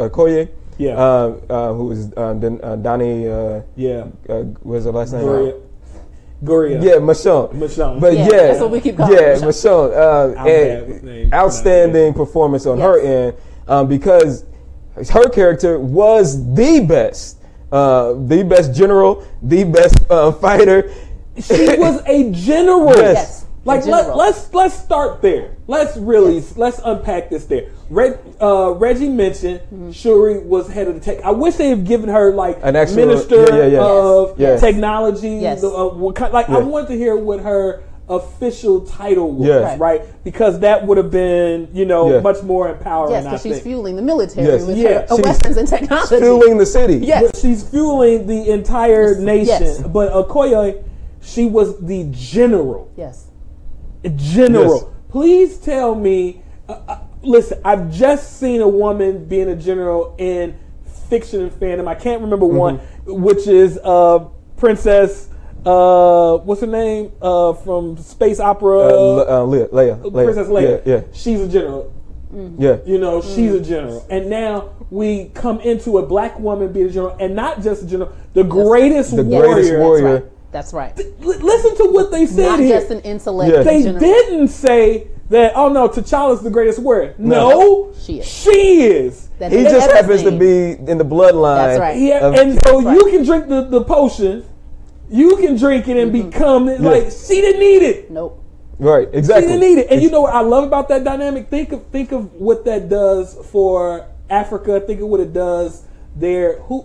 Uh, 0.47 0.51
Yeah. 0.77 0.97
Uh, 0.99 1.37
uh, 1.49 1.73
who 1.73 1.85
was 1.87 2.13
uh, 2.17 2.35
Dan- 2.35 2.61
uh, 2.63 2.77
Donnie? 2.77 3.29
Uh, 3.29 3.63
yeah, 3.77 4.07
uh, 4.29 4.43
what 4.63 4.77
was 4.77 4.85
her 4.85 4.93
last 4.93 5.13
name? 5.15 5.23
Guria. 5.25 5.61
Guria. 6.43 6.83
Yeah, 6.83 6.93
Michonne. 6.95 7.53
Michonne. 7.53 8.01
But 8.01 8.15
Yeah, 8.15 8.25
yeah, 8.25 8.31
that's 8.49 8.61
what 8.61 8.71
we 8.71 8.81
keep 8.81 8.97
calling 8.97 9.15
Yeah, 9.15 9.39
her, 9.39 9.47
Michonne. 9.47 9.97
Uh, 9.97 10.41
I'm 10.41 10.47
and 10.49 11.33
outstanding 11.35 12.15
performance 12.15 12.67
on 12.67 12.79
her 12.79 13.01
end 13.01 13.37
um, 13.69 13.89
because 13.89 14.45
her 15.11 15.29
character 15.29 15.79
was 15.79 16.55
the 16.55 16.85
best, 16.87 17.39
uh, 17.73 18.15
the 18.15 18.45
best 18.45 18.75
general, 18.75 19.27
the 19.43 19.65
best 19.65 19.97
uh, 20.11 20.33
fighter. 20.33 20.93
she 21.41 21.77
was 21.77 22.03
a 22.07 22.31
general. 22.33 22.85
Yes. 22.97 23.15
Yes. 23.15 23.44
Like 23.67 23.87
let, 23.87 24.01
general. 24.03 24.19
let's 24.19 24.53
let's 24.53 24.75
start 24.75 25.23
there. 25.23 25.57
Let's 25.67 25.97
really 25.97 26.43
let's 26.57 26.81
unpack 26.85 27.31
this 27.31 27.47
there. 27.47 27.71
Reg, 27.89 28.19
uh, 28.41 28.73
Reggie 28.73 29.09
mentioned 29.09 29.61
Mm-hmm. 29.73 29.91
Shuri 29.93 30.39
was 30.39 30.69
head 30.69 30.89
of 30.89 30.95
the 30.95 31.01
tech. 31.01 31.25
I 31.25 31.31
wish 31.31 31.55
they 31.57 31.71
had 31.71 31.87
given 31.87 32.09
her 32.11 32.33
like 32.35 32.59
An 32.63 32.77
actual- 32.77 32.97
minister 32.97 33.41
yeah, 33.49 33.57
yeah, 33.57 33.67
yeah. 33.67 33.81
of 33.83 34.39
Yes. 34.39 34.61
technology. 34.61 35.37
Yes. 35.37 35.63
the, 35.63 35.69
uh, 35.69 35.95
like 36.31 36.49
I 36.51 36.59
Yeah. 36.59 36.65
want 36.65 36.89
to 36.89 36.95
hear 36.95 37.17
what 37.17 37.41
her 37.41 37.83
official 38.07 38.83
title 38.83 39.33
was, 39.33 39.49
Yes. 39.49 39.79
Right. 39.79 40.03
Because 40.25 40.61
that 40.61 40.87
would 40.87 40.99
have 40.99 41.11
been 41.11 41.69
you 41.73 41.87
know 41.87 42.13
Yeah. 42.13 42.21
much 42.21 42.43
more 42.43 42.69
empowering. 42.69 43.13
Yes, 43.15 43.25
because 43.25 43.43
she's 43.43 43.53
think. 43.55 43.65
fueling 43.65 43.97
the 43.97 44.03
military 44.03 44.47
Yes. 44.47 44.65
with 44.67 44.77
Yeah, 44.77 45.07
her 45.07 45.07
uh, 45.11 45.17
weapons 45.17 45.57
and 45.57 45.67
technology. 45.67 46.19
Fueling 46.19 46.59
the 46.59 46.67
city. 46.67 46.97
Yes. 46.97 47.23
But 47.31 47.37
she's 47.41 47.63
fueling 47.63 48.27
the 48.27 48.51
entire 48.51 49.15
nation. 49.19 49.63
Yes. 49.63 49.81
But 49.83 50.13
Okoye, 50.13 50.83
she 51.23 51.47
was 51.47 51.79
the 51.79 52.07
general. 52.11 52.89
yes. 52.97 53.29
General. 54.11 54.75
Yes. 54.75 54.85
Please 55.11 55.59
tell 55.59 55.95
me. 55.95 56.43
Uh, 56.69 56.73
uh, 56.89 56.99
listen, 57.23 57.61
I've 57.65 57.91
just 57.93 58.39
seen 58.39 58.61
a 58.61 58.69
woman 58.69 59.25
being 59.27 59.49
a 59.49 59.57
general 59.57 60.15
in 60.19 60.59
fiction 61.09 61.41
and 61.43 61.53
fandom. 61.53 61.87
I 61.89 61.95
can't 61.95 62.21
remember 62.23 62.47
Mm-hmm. 62.47 62.57
one, 62.57 62.77
which 63.07 63.47
is 63.47 63.79
uh, 63.85 64.21
Princess. 64.57 65.29
Uh, 65.65 66.37
what's 66.39 66.61
her 66.61 66.67
name? 66.67 67.13
Uh, 67.23 67.53
from 67.55 67.97
space 67.99 68.41
opera. 68.41 68.79
Uh, 68.81 68.91
Le- 68.93 69.23
uh, 69.25 69.47
Leia, 69.47 69.69
Leia, 69.71 70.03
Leia. 70.03 70.25
Princess 70.25 70.49
Leia. 70.49 70.83
Yeah, 70.87 71.01
She's 71.13 71.41
a 71.41 71.49
general. 71.49 71.93
yeah. 72.59 72.79
You 72.85 72.99
know, 72.99 73.21
she's 73.23 73.53
Mm. 73.53 73.61
a 73.61 73.61
general. 73.61 74.07
And 74.11 74.29
now 74.29 74.71
we 74.91 75.27
come 75.35 75.61
into 75.61 75.99
a 75.99 76.03
black 76.07 76.39
woman 76.39 76.73
being 76.73 76.87
a 76.87 76.91
general, 76.91 77.17
and 77.21 77.35
not 77.35 77.63
just 77.63 77.85
a 77.85 77.87
general, 77.87 78.13
the 78.35 78.43
greatest 78.45 79.17
The 79.17 79.23
warrior. 79.25 79.53
greatest 79.55 79.79
warrior. 79.79 80.31
That's 80.55 80.73
right. 80.73 80.95
That's 80.95 81.09
right. 81.09 81.21
L- 81.21 81.41
listen 81.41 81.77
to 81.79 81.93
what 81.93 82.13
they 82.13 82.27
said 82.27 82.47
Not 82.47 82.61
here. 82.61 82.79
just 82.79 82.93
an 82.93 83.01
intellect. 83.01 83.53
Yeah. 83.53 83.63
they 83.65 83.83
general. 83.83 83.99
didn't 83.99 84.49
say 84.49 85.09
that. 85.31 85.53
Oh 85.57 85.69
no, 85.69 85.89
T'Challa's 85.89 86.43
the 86.45 86.51
greatest 86.51 86.79
warrior. 86.79 87.17
No, 87.19 87.93
She 88.01 88.21
is. 88.21 88.27
She 88.27 88.83
is. 88.83 89.29
That 89.41 89.51
He 89.51 89.59
is 89.59 89.73
just 89.73 89.91
happens 89.91 90.23
to 90.23 90.31
be 90.31 90.81
in 90.89 90.97
the 90.97 91.05
bloodline. 91.05 91.57
That's 91.57 91.81
right. 91.81 91.99
Yeah, 91.99 92.21
of- 92.21 92.35
and 92.35 92.55
so 92.65 92.81
That's 92.83 92.97
you 92.97 93.11
can 93.11 93.25
drink 93.25 93.49
the, 93.49 93.63
the 93.63 93.83
potion. 93.83 94.45
You 95.11 95.37
can 95.39 95.57
drink 95.57 95.89
it 95.89 95.97
and 95.97 96.13
mm-hmm. 96.13 96.31
become 96.31 96.69
it. 96.69 96.81
Like 96.81 97.11
she 97.11 97.41
didn't 97.41 97.61
need 97.61 97.83
it. 97.83 98.13
Nope. 98.13 98.41
Right, 98.79 99.09
exactly. 99.13 99.43
She 99.43 99.59
didn't 99.59 99.69
need 99.69 99.81
it. 99.83 99.91
And 99.91 100.03
you 100.03 100.11
know 100.11 100.21
what 100.21 100.35
I 100.35 100.41
love 100.41 100.65
about 100.65 100.89
that 100.89 101.03
dynamic? 101.03 101.49
Think 101.49 101.73
of 101.73 101.85
think 101.89 102.13
of 102.13 102.33
what 102.35 102.65
that 102.67 102.89
does 102.89 103.37
for 103.51 104.07
Africa. 104.31 104.81
Think 104.81 105.01
of 105.01 105.09
what 105.09 105.19
it 105.19 105.33
does 105.33 105.83
there. 106.15 106.61
Who 106.61 106.83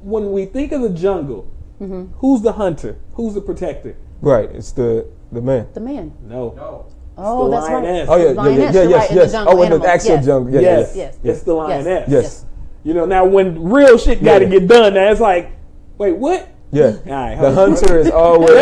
when 0.00 0.30
we 0.30 0.44
think 0.44 0.72
of 0.72 0.82
the 0.82 0.90
jungle, 0.90 1.50
Mm-hmm. 1.80 2.12
who's 2.18 2.42
the 2.42 2.52
hunter? 2.52 2.98
Who's 3.14 3.34
the 3.34 3.40
protector? 3.40 3.96
Right. 4.20 4.50
It's 4.50 4.72
the 4.72 5.06
the 5.30 5.40
man. 5.40 5.68
The 5.74 5.80
man. 5.80 6.12
No. 6.22 6.52
No. 6.56 6.86
Oh, 7.16 7.50
that's 7.50 7.68
right. 7.68 7.84
Oh 8.08 8.16
yeah, 8.16 8.26
yeah, 8.26 8.26
yeah, 8.26 8.32
Lioness, 8.32 8.74
yeah, 8.74 8.82
yes, 8.82 8.92
right, 8.92 9.10
in 9.10 9.16
the 9.16 9.22
yes. 9.22 9.32
jungle, 9.32 9.58
Oh, 9.58 9.62
in 9.62 9.80
the 9.80 9.88
actual 9.88 10.10
yes. 10.10 10.24
jungle. 10.26 10.54
Yeah, 10.54 10.60
Yes. 10.60 10.96
yeah. 10.96 11.02
Yes. 11.04 11.36
It's 11.36 11.42
the 11.42 11.54
lioness. 11.54 12.08
Yes. 12.08 12.46
You 12.84 12.94
know, 12.94 13.06
now 13.06 13.24
when 13.24 13.62
real 13.64 13.98
shit 13.98 14.22
got 14.22 14.38
to 14.38 14.44
Yeah. 14.44 14.50
get 14.50 14.68
done, 14.68 14.94
now 14.94 15.10
it's 15.10 15.20
like, 15.20 15.50
wait, 15.98 16.16
what? 16.16 16.48
Yeah. 16.70 16.96
right, 17.06 17.40
the 17.40 17.52
hunter 17.52 17.98
is 17.98 18.10
always. 18.10 18.50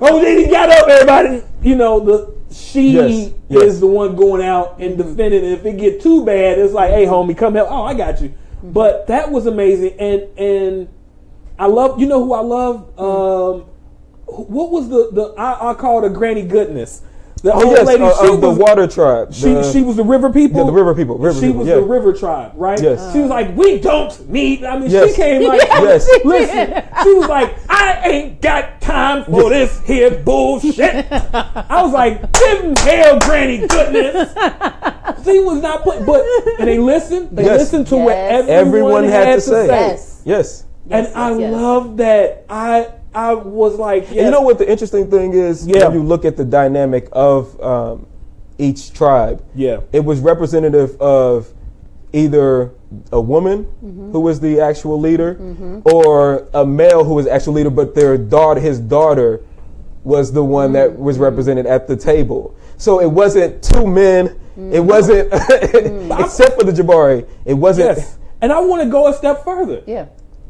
oh, 0.00 0.20
then 0.22 0.38
he 0.38 0.46
got 0.46 0.68
up. 0.68 0.88
Everybody, 0.88 1.42
you 1.62 1.76
know, 1.76 2.00
the 2.00 2.34
she 2.50 2.90
Yes, 2.90 3.32
yes. 3.48 3.62
is 3.64 3.80
the 3.80 3.86
one 3.86 4.14
going 4.14 4.42
out 4.42 4.78
and 4.78 4.98
mm-hmm. 4.98 5.08
defending. 5.08 5.44
And 5.44 5.54
if 5.54 5.64
it 5.64 5.76
get 5.78 6.00
too 6.02 6.24
bad, 6.24 6.58
it's 6.58 6.74
like, 6.74 6.90
hey, 6.90 7.06
homie, 7.06 7.36
come 7.36 7.54
help. 7.54 7.70
Oh, 7.70 7.84
I 7.84 7.94
got 7.94 8.20
you. 8.20 8.28
Mm-hmm. 8.28 8.72
But 8.72 9.06
that 9.06 9.30
was 9.30 9.46
amazing, 9.46 9.98
and 9.98 10.38
and 10.38 10.88
I 11.58 11.66
love. 11.66 12.00
You 12.00 12.06
know 12.06 12.24
who 12.24 12.32
I 12.34 12.40
love? 12.40 12.98
Um, 12.98 13.60
what 14.26 14.70
was 14.70 14.88
the 14.88 15.10
the 15.12 15.34
I, 15.38 15.70
I 15.70 15.74
call 15.74 16.02
her 16.02 16.08
Granny 16.08 16.42
Goodness. 16.42 17.02
The 17.42 17.52
Oh 17.52 17.62
old 17.62 17.72
yes, 17.76 17.86
lady. 17.86 18.02
uh, 18.02 18.14
she 18.26 18.32
of 18.32 18.40
the 18.40 18.50
water 18.50 18.86
tribe. 18.86 19.34
she, 19.34 19.52
the- 19.52 19.70
she 19.70 19.82
was 19.82 19.96
the 19.96 20.02
river 20.02 20.32
people. 20.32 20.60
Yeah, 20.60 20.66
the 20.66 20.72
river 20.72 20.94
people, 20.94 21.18
river 21.18 21.38
she 21.38 21.48
people, 21.48 21.58
was 21.58 21.68
yeah. 21.68 21.74
the 21.74 21.82
river 21.82 22.14
tribe, 22.14 22.52
right? 22.54 22.80
Yes. 22.80 23.12
She 23.12 23.18
was 23.20 23.28
like, 23.28 23.54
we 23.54 23.80
don't 23.80 24.30
need. 24.30 24.64
I 24.64 24.78
mean, 24.78 24.88
Yes. 24.90 25.10
she 25.10 25.16
came 25.16 25.42
like, 25.46 25.60
Yes. 25.68 26.08
listen. 26.24 26.82
She 27.02 27.12
was 27.12 27.28
like, 27.28 27.54
I 27.68 28.00
ain't 28.08 28.40
got 28.40 28.80
time 28.80 29.24
for 29.26 29.50
this 29.50 29.78
here 29.84 30.10
bullshit. 30.22 31.06
I 31.12 31.82
was 31.82 31.92
like, 31.92 32.32
give 32.32 32.78
hell, 32.78 33.18
Granny 33.20 33.66
goodness. 33.66 34.32
She 35.26 35.38
was 35.40 35.60
not 35.60 35.82
playing, 35.82 36.06
but 36.06 36.24
and 36.58 36.66
they 36.66 36.78
listened. 36.78 37.36
They 37.36 37.44
Yes. 37.44 37.60
listened 37.60 37.88
to 37.88 37.96
what 37.98 38.16
everyone, 38.16 38.48
everyone 38.48 39.04
had, 39.04 39.34
to 39.34 39.40
say. 39.42 39.66
Yes. 39.66 40.22
Yes. 40.24 40.64
And 40.90 41.04
Yes, 41.06 41.16
I 41.16 41.30
yes, 41.30 41.40
yes. 41.40 41.52
love 41.52 41.96
that. 41.98 42.44
I 42.48 42.88
I 43.14 43.34
was 43.34 43.76
like, 43.78 44.08
And 44.08 44.16
you 44.16 44.30
know 44.30 44.40
what 44.42 44.58
the 44.58 44.68
interesting 44.70 45.08
thing 45.10 45.32
is? 45.34 45.66
Yeah. 45.66 45.84
When 45.88 45.98
you 45.98 46.02
look 46.02 46.24
at 46.24 46.36
the 46.36 46.44
dynamic 46.44 47.08
of 47.12 47.60
um, 47.62 48.06
each 48.58 48.92
tribe, 48.92 49.42
Yeah. 49.54 49.80
it 49.92 50.04
was 50.04 50.20
representative 50.20 51.00
of 51.00 51.52
either 52.12 52.70
a 53.12 53.20
woman 53.20 53.64
Mm-hmm. 53.84 54.12
who 54.12 54.20
was 54.20 54.40
the 54.40 54.60
actual 54.60 54.98
leader 55.00 55.38
or 55.84 56.48
a 56.54 56.64
male 56.66 57.04
who 57.04 57.14
was 57.14 57.26
actual 57.26 57.52
leader, 57.54 57.70
but 57.70 57.94
their 57.94 58.16
daughter, 58.18 58.60
his 58.60 58.78
daughter, 58.80 59.40
was 60.04 60.32
the 60.32 60.42
one 60.44 60.66
Mm-hmm. 60.66 60.72
that 60.74 60.98
was 60.98 61.18
represented 61.18 61.66
at 61.66 61.86
the 61.88 61.96
table. 61.96 62.54
So 62.76 63.00
it 63.00 63.10
wasn't 63.10 63.62
two 63.62 63.86
men. 63.86 64.26
It 64.26 64.36
Mm-hmm. 64.60 64.86
wasn't, 64.86 65.32
except 66.20 66.58
for 66.58 66.64
the 66.64 66.72
Jabari. 66.72 67.26
It 67.44 67.54
wasn't. 67.54 67.96
Yes. 67.98 68.18
And 68.40 68.52
I 68.52 68.60
want 68.60 68.82
to 68.82 68.88
go 68.88 69.06
a 69.08 69.14
step 69.14 69.42
further. 69.44 69.82
Yeah. 69.86 70.06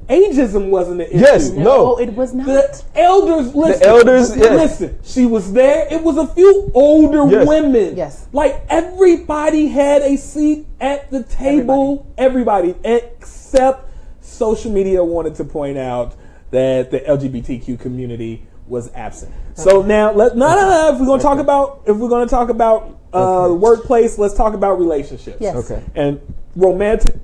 Ageism 0.08 0.68
wasn't 0.70 1.00
an 1.00 1.08
issue. 1.08 1.18
Yes, 1.18 1.50
no. 1.50 1.94
Oh, 1.94 1.96
it 1.96 2.12
was 2.14 2.34
not. 2.34 2.46
The 2.46 2.84
elders, 2.94 3.54
listen. 3.54 3.80
The 3.80 3.86
elders, 3.86 4.36
yes. 4.36 4.80
listen. 4.80 4.98
She 5.02 5.24
was 5.26 5.52
there. 5.52 5.86
It 5.90 6.02
was 6.02 6.16
a 6.18 6.26
few 6.26 6.70
older 6.74 7.26
Yes. 7.30 7.46
women. 7.46 7.96
Yes. 7.96 8.26
like 8.32 8.64
everybody 8.68 9.68
had 9.68 10.02
a 10.02 10.16
seat 10.16 10.66
at 10.80 11.10
the 11.10 11.22
table. 11.22 12.06
Everybody, 12.18 12.74
except 12.84 13.88
social 14.20 14.70
media 14.70 15.02
wanted 15.02 15.34
to 15.36 15.44
point 15.44 15.78
out 15.78 16.14
that 16.50 16.90
the 16.90 17.00
LGBTQ 17.00 17.80
community 17.80 18.46
was 18.66 18.90
absent. 18.94 19.32
So 19.54 19.82
now, 19.82 20.12
let 20.12 20.36
no, 20.36 20.48
no, 20.48 20.68
no. 20.68 20.94
If 20.94 21.00
we're 21.00 21.06
gonna 21.06 21.22
talk 21.22 21.38
about, 21.38 21.82
if 21.86 21.96
we're 21.96 22.08
gonna 22.08 22.26
talk 22.26 22.48
about 22.48 22.98
uh, 23.12 23.54
workplace, 23.58 24.18
let's 24.18 24.34
talk 24.34 24.54
about 24.54 24.78
relationships. 24.78 25.38
Yes. 25.40 25.56
Okay. 25.56 25.82
and 25.94 26.20
romantic 26.56 27.14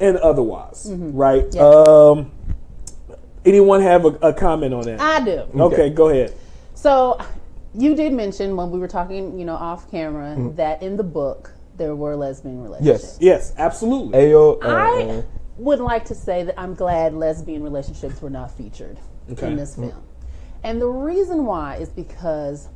and 0.00 0.16
otherwise, 0.18 0.88
right? 0.92 1.44
Yes. 1.52 1.56
Um, 1.62 2.30
anyone 3.44 3.80
have 3.82 4.04
a, 4.04 4.08
a 4.22 4.32
comment 4.32 4.74
on 4.74 4.82
that? 4.84 5.00
I 5.00 5.24
do. 5.24 5.46
okay, 5.60 5.90
go 5.90 6.08
ahead. 6.10 6.34
So, 6.74 7.18
you 7.74 7.94
did 7.94 8.12
mention 8.12 8.56
when 8.56 8.70
we 8.70 8.78
were 8.78 8.88
talking, 8.88 9.38
you 9.38 9.44
know, 9.44 9.54
off 9.54 9.90
camera, 9.90 10.34
Mm-hmm. 10.36 10.56
that 10.56 10.82
in 10.82 10.96
the 10.96 11.02
book 11.04 11.52
there 11.76 11.94
were 11.94 12.16
lesbian 12.16 12.62
relationships. 12.62 13.18
Yes. 13.20 13.50
Yes, 13.50 13.54
absolutely. 13.58 14.18
Ayo, 14.18 14.62
uh, 14.64 14.68
I 14.68 15.24
would 15.58 15.78
like 15.80 16.04
to 16.06 16.14
say 16.14 16.42
that 16.44 16.58
I'm 16.58 16.74
glad 16.74 17.12
lesbian 17.14 17.62
relationships 17.62 18.20
were 18.22 18.30
not 18.30 18.50
featured 18.50 18.98
Okay. 19.30 19.48
in 19.48 19.56
this 19.56 19.74
film. 19.74 20.02
And 20.64 20.80
the 20.80 20.88
reason 20.88 21.44
why 21.44 21.76
is 21.76 21.88
because 21.90 22.68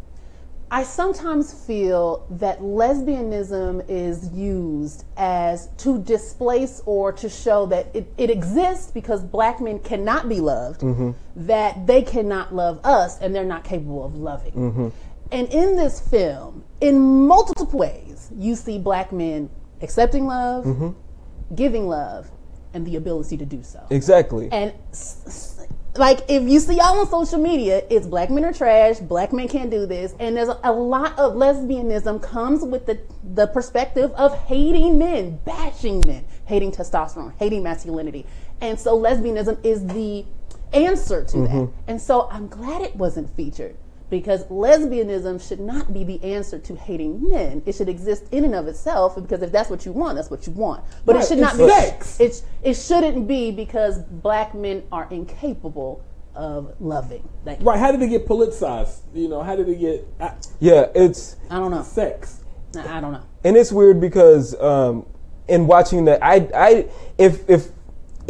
I 0.73 0.85
sometimes 0.85 1.53
feel 1.53 2.27
that 2.31 2.61
lesbianism 2.61 3.85
is 3.89 4.33
used 4.33 5.05
as 5.17 5.69
to 5.79 5.99
displace 5.99 6.81
or 6.87 7.13
to 7.13 7.29
show 7.29 7.67
that 7.67 7.89
it, 7.95 8.13
it 8.17 8.31
exists 8.31 8.91
because 8.93 9.23
black 9.23 9.61
men 9.61 9.81
cannot 9.81 10.29
be 10.29 10.39
loved, 10.39 10.83
mm-hmm. 10.83 11.11
that 11.47 11.89
they 11.89 12.03
cannot 12.03 12.55
love 12.55 12.79
us 12.85 13.19
and 13.21 13.35
they're 13.35 13.45
not 13.45 13.65
capable 13.65 14.05
of 14.05 14.15
loving. 14.15 14.53
Mm-hmm. 14.53 14.89
And 15.33 15.49
in 15.49 15.77
this 15.77 16.01
film, 16.01 16.65
in 16.81 17.01
multiple 17.01 17.67
ways, 17.79 18.31
you 18.37 18.55
see 18.55 18.79
black 18.79 19.13
men 19.13 19.51
accepting 19.83 20.27
love, 20.27 20.65
mm-hmm. 20.65 21.55
giving 21.57 21.89
love, 21.89 22.31
and 22.75 22.87
the 22.87 22.95
ability 22.95 23.37
to 23.37 23.45
do 23.45 23.63
so. 23.65 23.85
exactly. 23.91 24.49
And 24.53 24.73
s- 24.93 25.50
like 25.97 26.21
if 26.29 26.43
you 26.45 26.61
see 26.61 26.77
y'all 26.77 27.01
on 27.01 27.09
social 27.09 27.39
media, 27.39 27.83
it's 27.91 28.07
black 28.07 28.31
men 28.31 28.45
are 28.45 28.53
trash, 28.53 28.99
black 28.99 29.33
men 29.33 29.49
can't 29.49 29.71
do 29.71 29.87
this, 29.87 30.15
and 30.21 30.37
there's 30.37 30.49
a, 30.63 30.73
lot 30.73 31.19
of 31.19 31.35
lesbianism 31.35 32.23
comes 32.23 32.63
with 32.63 32.87
the 32.87 32.99
the 33.35 33.47
perspective 33.49 34.11
of 34.13 34.37
hating 34.45 34.99
men, 34.99 35.41
bashing 35.45 36.01
men, 36.07 36.25
hating 36.47 36.73
testosterone, 36.73 37.33
hating 37.39 37.63
masculinity, 37.63 38.25
and 38.61 38.79
so 38.79 38.99
lesbianism 38.99 39.65
is 39.65 39.87
the 39.89 40.25
answer 40.73 41.25
to 41.25 41.39
that. 41.39 41.49
Mm-hmm. 41.49 41.81
And 41.89 42.01
so 42.01 42.29
I'm 42.31 42.47
glad 42.47 42.83
it 42.83 42.95
wasn't 42.95 43.35
featured 43.37 43.77
because 44.11 44.45
lesbianism 44.47 45.47
should 45.47 45.61
not 45.61 45.93
be 45.95 46.05
the 46.05 46.23
answer 46.25 46.59
to 46.59 46.75
hating 46.75 47.29
men. 47.31 47.63
It 47.67 47.75
should 47.75 47.89
exist 47.89 48.25
in 48.33 48.45
and 48.45 48.55
of 48.55 48.67
itself 48.69 49.15
because 49.17 49.43
if 49.43 49.53
that's 49.53 49.71
what 49.71 49.87
you 49.87 49.93
want, 49.93 50.17
that's 50.17 50.31
what 50.31 50.47
you 50.47 50.53
want. 50.53 50.85
But 51.07 51.15
Right, 51.17 51.25
it 51.25 51.29
should 51.29 51.39
not 51.39 51.55
it's 51.55 51.63
be. 51.63 51.69
sex. 51.69 52.21
It's 52.21 52.43
it 52.63 52.75
shouldn't 52.75 53.27
be 53.29 53.51
because 53.53 53.99
black 53.99 54.55
men 54.55 54.83
are 54.93 55.07
incapable 55.11 56.03
of 56.35 56.75
loving. 56.81 57.29
Like, 57.45 57.59
Right? 57.63 57.79
How 57.79 57.91
did 57.93 58.03
it 58.03 58.09
get 58.09 58.27
politicized? 58.27 58.99
You 59.15 59.29
know, 59.29 59.43
how 59.43 59.57
did 59.57 59.69
it 59.69 59.79
get 59.81 60.07
uh, 60.21 60.31
yeah, 60.61 60.87
it's 60.95 61.37
I 61.51 61.59
don't 61.59 61.71
know. 61.71 61.83
sex? 61.83 62.43
I 62.77 62.99
I 62.99 63.01
don't 63.01 63.13
know. 63.13 63.23
and 63.45 63.57
it's 63.57 63.73
weird 63.73 64.01
because 64.01 64.55
um, 64.61 65.07
in 65.49 65.67
watching 65.67 66.05
that, 66.05 66.23
I, 66.23 66.49
I, 66.55 66.89
if 67.19 67.49
if 67.51 67.69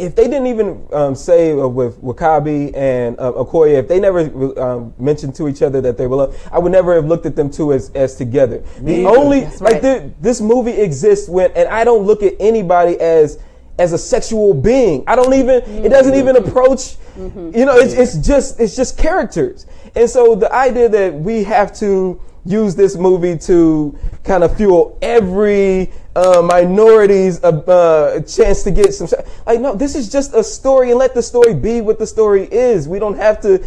if 0.01 0.15
they 0.15 0.25
didn't 0.25 0.47
even 0.47 0.87
um, 0.91 1.15
say 1.15 1.51
uh, 1.51 1.67
with 1.67 2.01
W'Kabi 2.01 2.75
and 2.75 3.19
uh, 3.19 3.31
Okoye, 3.33 3.77
if 3.77 3.87
they 3.87 3.99
never 3.99 4.59
um, 4.59 4.93
mentioned 4.97 5.35
to 5.35 5.47
each 5.47 5.61
other 5.61 5.79
that 5.81 5.97
they 5.97 6.07
were 6.07 6.15
loved, 6.15 6.39
I 6.51 6.59
would 6.59 6.71
never 6.71 6.95
have 6.95 7.05
looked 7.05 7.25
at 7.25 7.35
them 7.35 7.49
two 7.51 7.71
as, 7.71 7.91
as 7.91 8.15
together. 8.15 8.63
the 8.81 9.01
either. 9.01 9.09
only 9.09 9.45
like 9.59 9.81
the, 9.81 10.11
this 10.19 10.41
movie 10.41 10.71
exists 10.71 11.29
when, 11.29 11.51
and 11.51 11.69
I 11.69 11.83
don't 11.83 12.05
look 12.05 12.23
at 12.23 12.33
anybody 12.39 12.99
as 12.99 13.39
as 13.79 13.93
a 13.93 13.97
sexual 13.97 14.53
being. 14.53 15.03
I 15.07 15.15
don't 15.15 15.33
even. 15.33 15.63
It 15.85 15.89
doesn't 15.89 16.15
even 16.15 16.35
approach. 16.35 16.97
You 17.17 17.65
know, 17.65 17.77
it's, 17.77 17.93
it's 17.93 18.15
just 18.25 18.59
it's 18.59 18.75
just 18.75 18.97
characters. 18.97 19.65
And 19.95 20.09
so 20.09 20.35
the 20.35 20.53
idea 20.53 20.89
that 20.89 21.13
we 21.13 21.43
have 21.43 21.73
to 21.79 22.19
use 22.45 22.75
this 22.75 22.95
movie 22.95 23.37
to 23.37 23.97
kind 24.23 24.43
of 24.43 24.55
fuel 24.57 24.97
every 25.01 25.91
uh, 26.15 26.41
minority's 26.41 27.43
uh, 27.43 27.49
uh, 27.49 28.19
chance 28.21 28.63
to 28.63 28.71
get 28.71 28.93
some. 28.93 29.07
Like, 29.45 29.61
no, 29.61 29.75
this 29.75 29.95
is 29.95 30.11
just 30.11 30.33
a 30.33 30.43
story, 30.43 30.89
and 30.91 30.99
let 30.99 31.13
the 31.13 31.23
story 31.23 31.53
be 31.53 31.81
what 31.81 31.99
the 31.99 32.07
story 32.07 32.43
is. 32.51 32.87
We 32.87 32.99
don't 32.99 33.15
have 33.17 33.41
to 33.41 33.65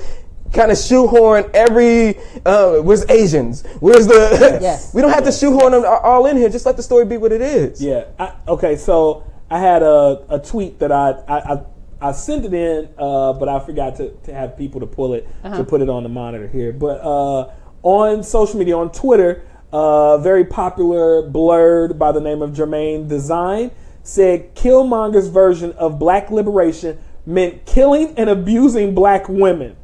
kind 0.52 0.70
of 0.70 0.78
shoehorn 0.78 1.50
every. 1.54 2.18
Uh, 2.44 2.76
where's 2.78 3.08
Asians? 3.10 3.64
Where's 3.80 4.06
the? 4.06 4.58
Yes. 4.60 4.94
we 4.94 5.02
don't 5.02 5.12
have 5.12 5.24
to 5.24 5.32
shoehorn 5.32 5.72
them 5.72 5.84
all 5.86 6.26
in 6.26 6.36
here. 6.36 6.48
Just 6.48 6.66
let 6.66 6.76
the 6.76 6.82
story 6.82 7.04
be 7.04 7.16
what 7.16 7.32
it 7.32 7.40
is. 7.40 7.82
Yeah. 7.82 8.04
I, 8.18 8.34
okay. 8.48 8.76
So 8.76 9.24
I 9.50 9.58
had 9.58 9.82
a, 9.82 10.24
a 10.28 10.38
tweet 10.38 10.78
that 10.80 10.92
I 10.92 11.10
I, 11.26 11.54
I, 11.54 11.64
I 12.00 12.12
sent 12.12 12.44
it 12.44 12.52
in, 12.52 12.88
uh, 12.98 13.32
but 13.32 13.48
I 13.48 13.58
forgot 13.60 13.96
to, 13.96 14.10
to 14.10 14.34
have 14.34 14.58
people 14.58 14.80
to 14.80 14.86
pull 14.86 15.14
it 15.14 15.26
to 15.42 15.64
put 15.64 15.80
it 15.80 15.88
on 15.88 16.02
the 16.02 16.08
monitor 16.10 16.46
here. 16.48 16.72
But 16.72 17.00
uh, 17.00 17.52
on 17.82 18.22
social 18.22 18.58
media, 18.58 18.76
on 18.76 18.92
Twitter, 18.92 19.46
uh, 19.74 20.18
very 20.18 20.44
popular 20.44 21.20
blurred 21.22 21.98
by 21.98 22.12
the 22.12 22.20
name 22.20 22.40
of 22.42 22.50
Jermaine 22.52 23.08
Design 23.08 23.72
said 24.04 24.54
Killmonger's 24.54 25.26
version 25.28 25.72
of 25.72 25.98
black 25.98 26.30
liberation 26.30 26.96
meant 27.26 27.66
killing 27.66 28.14
and 28.16 28.30
abusing 28.30 28.94
black 28.94 29.28
women. 29.28 29.74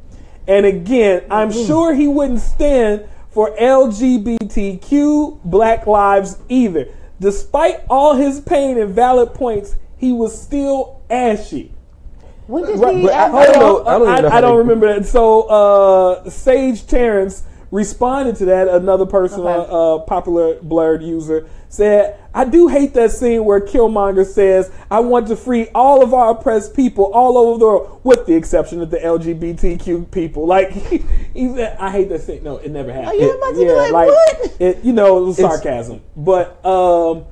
And 0.47 0.65
again, 0.65 1.23
I'm 1.29 1.51
sure 1.51 1.93
he 1.93 2.07
wouldn't 2.07 2.39
stand 2.39 3.05
for 3.31 3.53
LGBTQ 3.57 5.41
black 5.43 5.85
lives 5.87 6.37
either. 6.49 6.85
Despite 7.19 7.81
all 7.89 8.15
his 8.15 8.39
pain 8.39 8.77
and 8.77 8.93
valid 8.93 9.33
points, 9.33 9.75
he 9.97 10.13
was 10.13 10.39
still 10.39 11.01
ashy. 11.09 11.73
When 12.47 12.65
did 12.65 12.79
Right, 12.79 12.95
he? 12.95 13.09
I- 13.09 13.25
I 13.27 13.45
don't 13.45 13.59
know- 13.59 13.83
I 13.85 13.99
don't 13.99 14.21
know 14.23 14.29
I, 14.29 14.41
don't 14.41 14.57
remember 14.57 14.93
that. 14.93 15.05
So 15.05 15.41
uh, 15.43 16.29
Sage 16.29 16.87
Terrence 16.87 17.43
responded 17.71 18.35
to 18.35 18.45
that, 18.45 18.67
another 18.67 19.05
person, 19.05 19.41
Okay. 19.41 19.49
uh, 19.71 19.95
uh, 19.95 19.99
popular 19.99 20.55
blurred 20.61 21.01
user, 21.01 21.45
said, 21.69 22.17
"I 22.33 22.43
do 22.45 22.67
hate 22.67 22.93
that 22.95 23.11
scene 23.11 23.45
where 23.45 23.61
Killmonger 23.61 24.25
says, 24.25 24.69
"I 24.91 24.99
want 24.99 25.27
to 25.29 25.35
free 25.37 25.69
all 25.73 26.03
of 26.03 26.13
our 26.13 26.31
oppressed 26.31 26.75
people 26.75 27.05
all 27.05 27.37
over 27.37 27.57
the 27.59 27.65
world, 27.65 27.99
with 28.03 28.25
the 28.25 28.35
exception 28.35 28.81
of 28.81 28.91
the 28.91 28.97
LGBTQ 29.03 30.11
people." 30.11 30.45
Like 30.45 30.71
he, 30.89 31.01
he 31.33 31.53
said, 31.55 31.77
"I 31.79 31.89
hate 31.91 32.09
that 32.09 32.21
scene." 32.21 32.43
No, 32.43 32.57
it 32.57 32.71
never 32.71 32.91
happened. 32.91 33.07
Are 33.09 33.15
you 33.15 33.31
about 33.37 33.51
to 33.51 33.59
be 33.59 33.91
like, 33.91 34.07
what? 34.07 34.55
It, 34.59 34.83
you 34.83 34.91
know, 34.93 35.17
it 35.19 35.25
was 35.27 35.39
It's- 35.39 35.53
sarcasm, 35.53 36.01
but 36.17 36.63
um, 36.65 37.23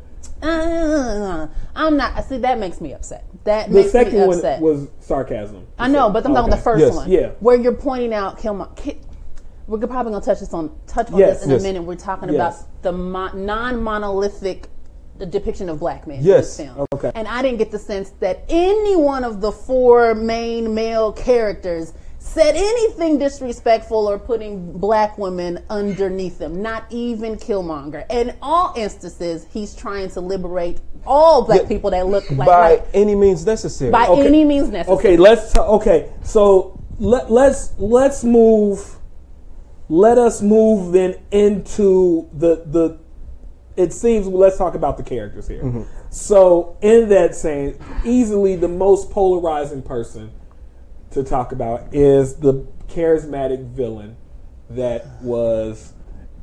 Uh, 0.41 1.47
I'm 1.75 1.97
not. 1.97 2.23
See, 2.25 2.37
that 2.37 2.59
makes 2.59 2.79
me 2.79 2.93
upset. 2.93 3.25
That 3.43 3.67
the 3.67 3.75
makes 3.75 3.87
me 3.87 3.91
second 3.91 4.19
one 4.27 4.37
upset. 4.37 4.61
was 4.61 4.87
sarcasm. 5.01 5.67
I 5.77 5.89
know, 5.89 6.09
but 6.09 6.25
I'm 6.25 6.33
talking 6.33 6.49
Okay. 6.51 6.57
the 6.57 6.63
first 6.63 6.81
Yes. 6.85 6.95
one. 6.95 7.09
Yeah. 7.09 7.31
Where 7.41 7.57
you're 7.57 7.73
pointing 7.73 8.13
out 8.13 8.39
Killmonger. 8.39 8.95
We're 9.69 9.77
probably 9.85 10.11
gonna 10.13 10.25
touch 10.25 10.39
this 10.39 10.51
on 10.53 10.71
touch 10.87 11.11
on 11.11 11.19
Yes, 11.19 11.37
this 11.37 11.43
in 11.45 11.51
yes. 11.51 11.61
a 11.61 11.63
minute. 11.63 11.83
We're 11.83 11.93
talking 11.95 12.29
Yes. 12.33 12.61
about 12.61 12.81
the 12.81 12.91
mo- 12.91 13.31
non-monolithic 13.35 14.67
depiction 15.29 15.69
of 15.69 15.79
black 15.79 16.07
men 16.07 16.19
Yes. 16.21 16.57
in 16.59 16.65
this 16.65 16.75
film. 16.75 16.87
Okay. 16.93 17.11
And 17.13 17.27
I 17.27 17.41
didn't 17.43 17.59
get 17.59 17.69
the 17.71 17.77
sense 17.77 18.11
that 18.19 18.43
any 18.49 18.95
one 18.95 19.23
of 19.23 19.41
the 19.41 19.51
four 19.51 20.15
main 20.15 20.73
male 20.73 21.11
characters 21.11 21.93
said 22.17 22.55
anything 22.55 23.17
disrespectful 23.19 24.09
or 24.09 24.17
putting 24.17 24.71
black 24.73 25.17
women 25.19 25.59
underneath 25.69 26.39
them. 26.39 26.61
Not 26.61 26.83
even 26.89 27.35
Killmonger. 27.35 28.05
In 28.09 28.33
all 28.41 28.73
instances, 28.75 29.45
he's 29.51 29.75
trying 29.75 30.09
to 30.11 30.21
liberate 30.21 30.79
all 31.05 31.43
black 31.43 31.61
Yeah. 31.63 31.67
people 31.67 31.91
that 31.91 32.07
look 32.07 32.29
like, 32.31 32.47
by 32.47 32.71
like 32.71 32.87
any 32.93 33.13
means 33.15 33.45
necessary. 33.45 33.91
by 33.91 34.07
Okay. 34.07 34.25
any 34.25 34.43
means 34.43 34.69
necessary. 34.69 34.97
Okay, 34.97 35.17
let's 35.17 35.53
t- 35.53 35.59
okay. 35.59 36.09
So 36.23 36.79
let 36.99 37.31
let's 37.31 37.71
let's 37.77 38.23
move. 38.23 38.95
Let 39.89 40.17
us 40.19 40.41
move 40.41 40.93
then 40.93 41.15
into 41.31 42.29
the 42.31 42.63
the. 42.65 42.99
It 43.75 43.91
seems 43.91 44.27
let's 44.27 44.57
talk 44.57 44.75
about 44.75 44.97
the 44.97 45.03
characters 45.03 45.47
here. 45.47 45.63
Mm-hmm. 45.63 45.83
So 46.11 46.77
in 46.81 47.09
that 47.09 47.35
saying, 47.35 47.79
easily 48.05 48.55
the 48.55 48.67
most 48.67 49.09
polarizing 49.09 49.81
person 49.81 50.31
to 51.11 51.23
talk 51.23 51.51
about 51.51 51.93
is 51.93 52.35
the 52.35 52.67
charismatic 52.87 53.65
villain 53.69 54.15
that 54.69 55.07
was 55.21 55.93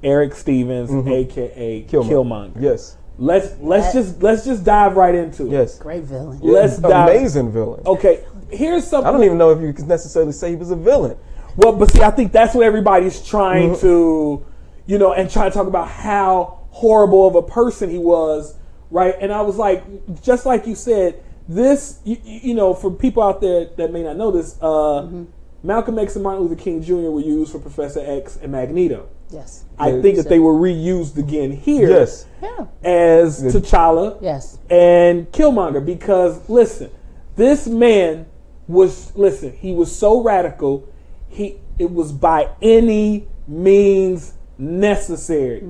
Eric 0.02 0.34
Stevens, 0.34 0.90
aka 0.90 1.84
Killmonger. 1.84 2.08
Killmonger. 2.08 2.62
Yes. 2.62 2.96
Let's 3.18 3.54
let's 3.60 3.92
just 3.92 4.22
let's 4.22 4.44
just 4.44 4.64
dive 4.64 4.96
right 4.96 5.14
into 5.14 5.46
it. 5.46 5.50
Yes. 5.50 5.78
Great 5.78 6.02
villain. 6.04 6.38
Let's 6.40 6.78
dive. 6.78 7.08
Amazing 7.08 7.52
villain. 7.52 7.82
Okay, 7.86 8.24
here's 8.50 8.86
something. 8.86 9.08
I 9.08 9.12
don't 9.12 9.24
even 9.24 9.38
know 9.38 9.50
if 9.50 9.60
you 9.60 9.72
can 9.72 9.88
necessarily 9.88 10.32
say 10.32 10.50
he 10.50 10.56
was 10.56 10.70
a 10.70 10.76
villain. 10.76 11.16
Well, 11.56 11.72
but 11.72 11.90
see, 11.92 12.02
I 12.02 12.10
think 12.10 12.32
that's 12.32 12.54
what 12.54 12.64
everybody's 12.64 13.20
trying 13.26 13.70
Mm-hmm. 13.72 13.80
to, 13.80 14.46
you 14.86 14.98
know, 14.98 15.12
and 15.12 15.30
trying 15.30 15.50
to 15.50 15.54
talk 15.56 15.66
about 15.66 15.88
how 15.88 16.60
horrible 16.70 17.26
of 17.26 17.34
a 17.34 17.42
person 17.42 17.88
he 17.90 17.98
was, 17.98 18.54
right? 18.90 19.14
And 19.20 19.32
I 19.32 19.40
was 19.42 19.56
like, 19.56 19.82
just 20.22 20.44
like 20.46 20.66
you 20.66 20.74
said, 20.74 21.22
this, 21.48 22.00
you, 22.04 22.16
you 22.24 22.54
know, 22.54 22.74
for 22.74 22.90
people 22.90 23.22
out 23.22 23.40
there 23.40 23.66
that 23.76 23.92
may 23.92 24.02
not 24.02 24.16
know 24.16 24.30
this, 24.30 24.56
uh, 24.60 24.66
Mm-hmm. 25.02 25.24
Malcolm 25.62 25.98
X 25.98 26.14
and 26.14 26.22
Martin 26.22 26.44
Luther 26.44 26.62
King 26.62 26.80
Jr. 26.80 27.10
were 27.10 27.20
used 27.20 27.50
for 27.50 27.58
Professor 27.58 28.00
X 28.04 28.38
and 28.40 28.52
Magneto. 28.52 29.08
Yes. 29.30 29.64
I 29.78 29.88
Yeah, 29.90 30.02
think 30.02 30.16
that 30.16 30.28
they 30.28 30.38
were 30.38 30.52
reused 30.52 31.16
again 31.16 31.50
here 31.50 31.88
Yes. 31.88 32.26
Yeah. 32.40 32.66
as 32.84 33.42
T'Challa 33.42 34.18
Yes. 34.20 34.58
and 34.70 35.28
Killmonger 35.32 35.84
because 35.84 36.48
listen, 36.48 36.90
this 37.34 37.66
man 37.66 38.26
was 38.68 39.10
listen, 39.16 39.54
he 39.54 39.72
was 39.72 39.90
so 39.96 40.22
radical, 40.22 40.88
he 41.36 41.56
it 41.78 41.90
was 41.90 42.10
by 42.12 42.48
any 42.62 43.28
means 43.46 44.32
necessary. 44.56 45.62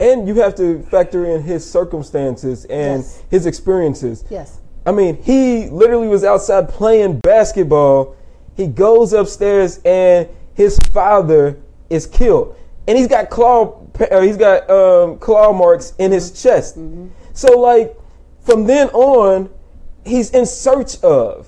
And 0.00 0.28
you 0.28 0.34
have 0.36 0.54
to 0.56 0.82
factor 0.84 1.24
in 1.24 1.42
his 1.42 1.68
circumstances 1.68 2.64
and 2.66 3.02
Yes. 3.02 3.22
his 3.30 3.46
experiences. 3.46 4.24
Yes. 4.30 4.58
I 4.86 4.92
mean, 4.92 5.20
he 5.22 5.68
literally 5.70 6.06
was 6.06 6.22
outside 6.22 6.68
playing 6.68 7.18
basketball. 7.20 8.14
He 8.56 8.66
goes 8.66 9.12
upstairs 9.12 9.80
and 9.84 10.28
his 10.54 10.78
father 10.92 11.58
is 11.90 12.06
killed, 12.06 12.54
and 12.86 12.98
he's 12.98 13.08
got 13.08 13.30
claw 13.30 13.80
uh, 14.10 14.20
he's 14.20 14.36
got 14.36 14.68
um, 14.70 15.18
claw 15.18 15.52
marks 15.52 15.94
in 15.98 16.12
his 16.12 16.40
chest. 16.40 16.78
So 17.32 17.58
like 17.58 17.96
from 18.42 18.66
then 18.66 18.88
on, 18.90 19.50
he's 20.04 20.30
in 20.30 20.44
search 20.46 21.00
of. 21.02 21.47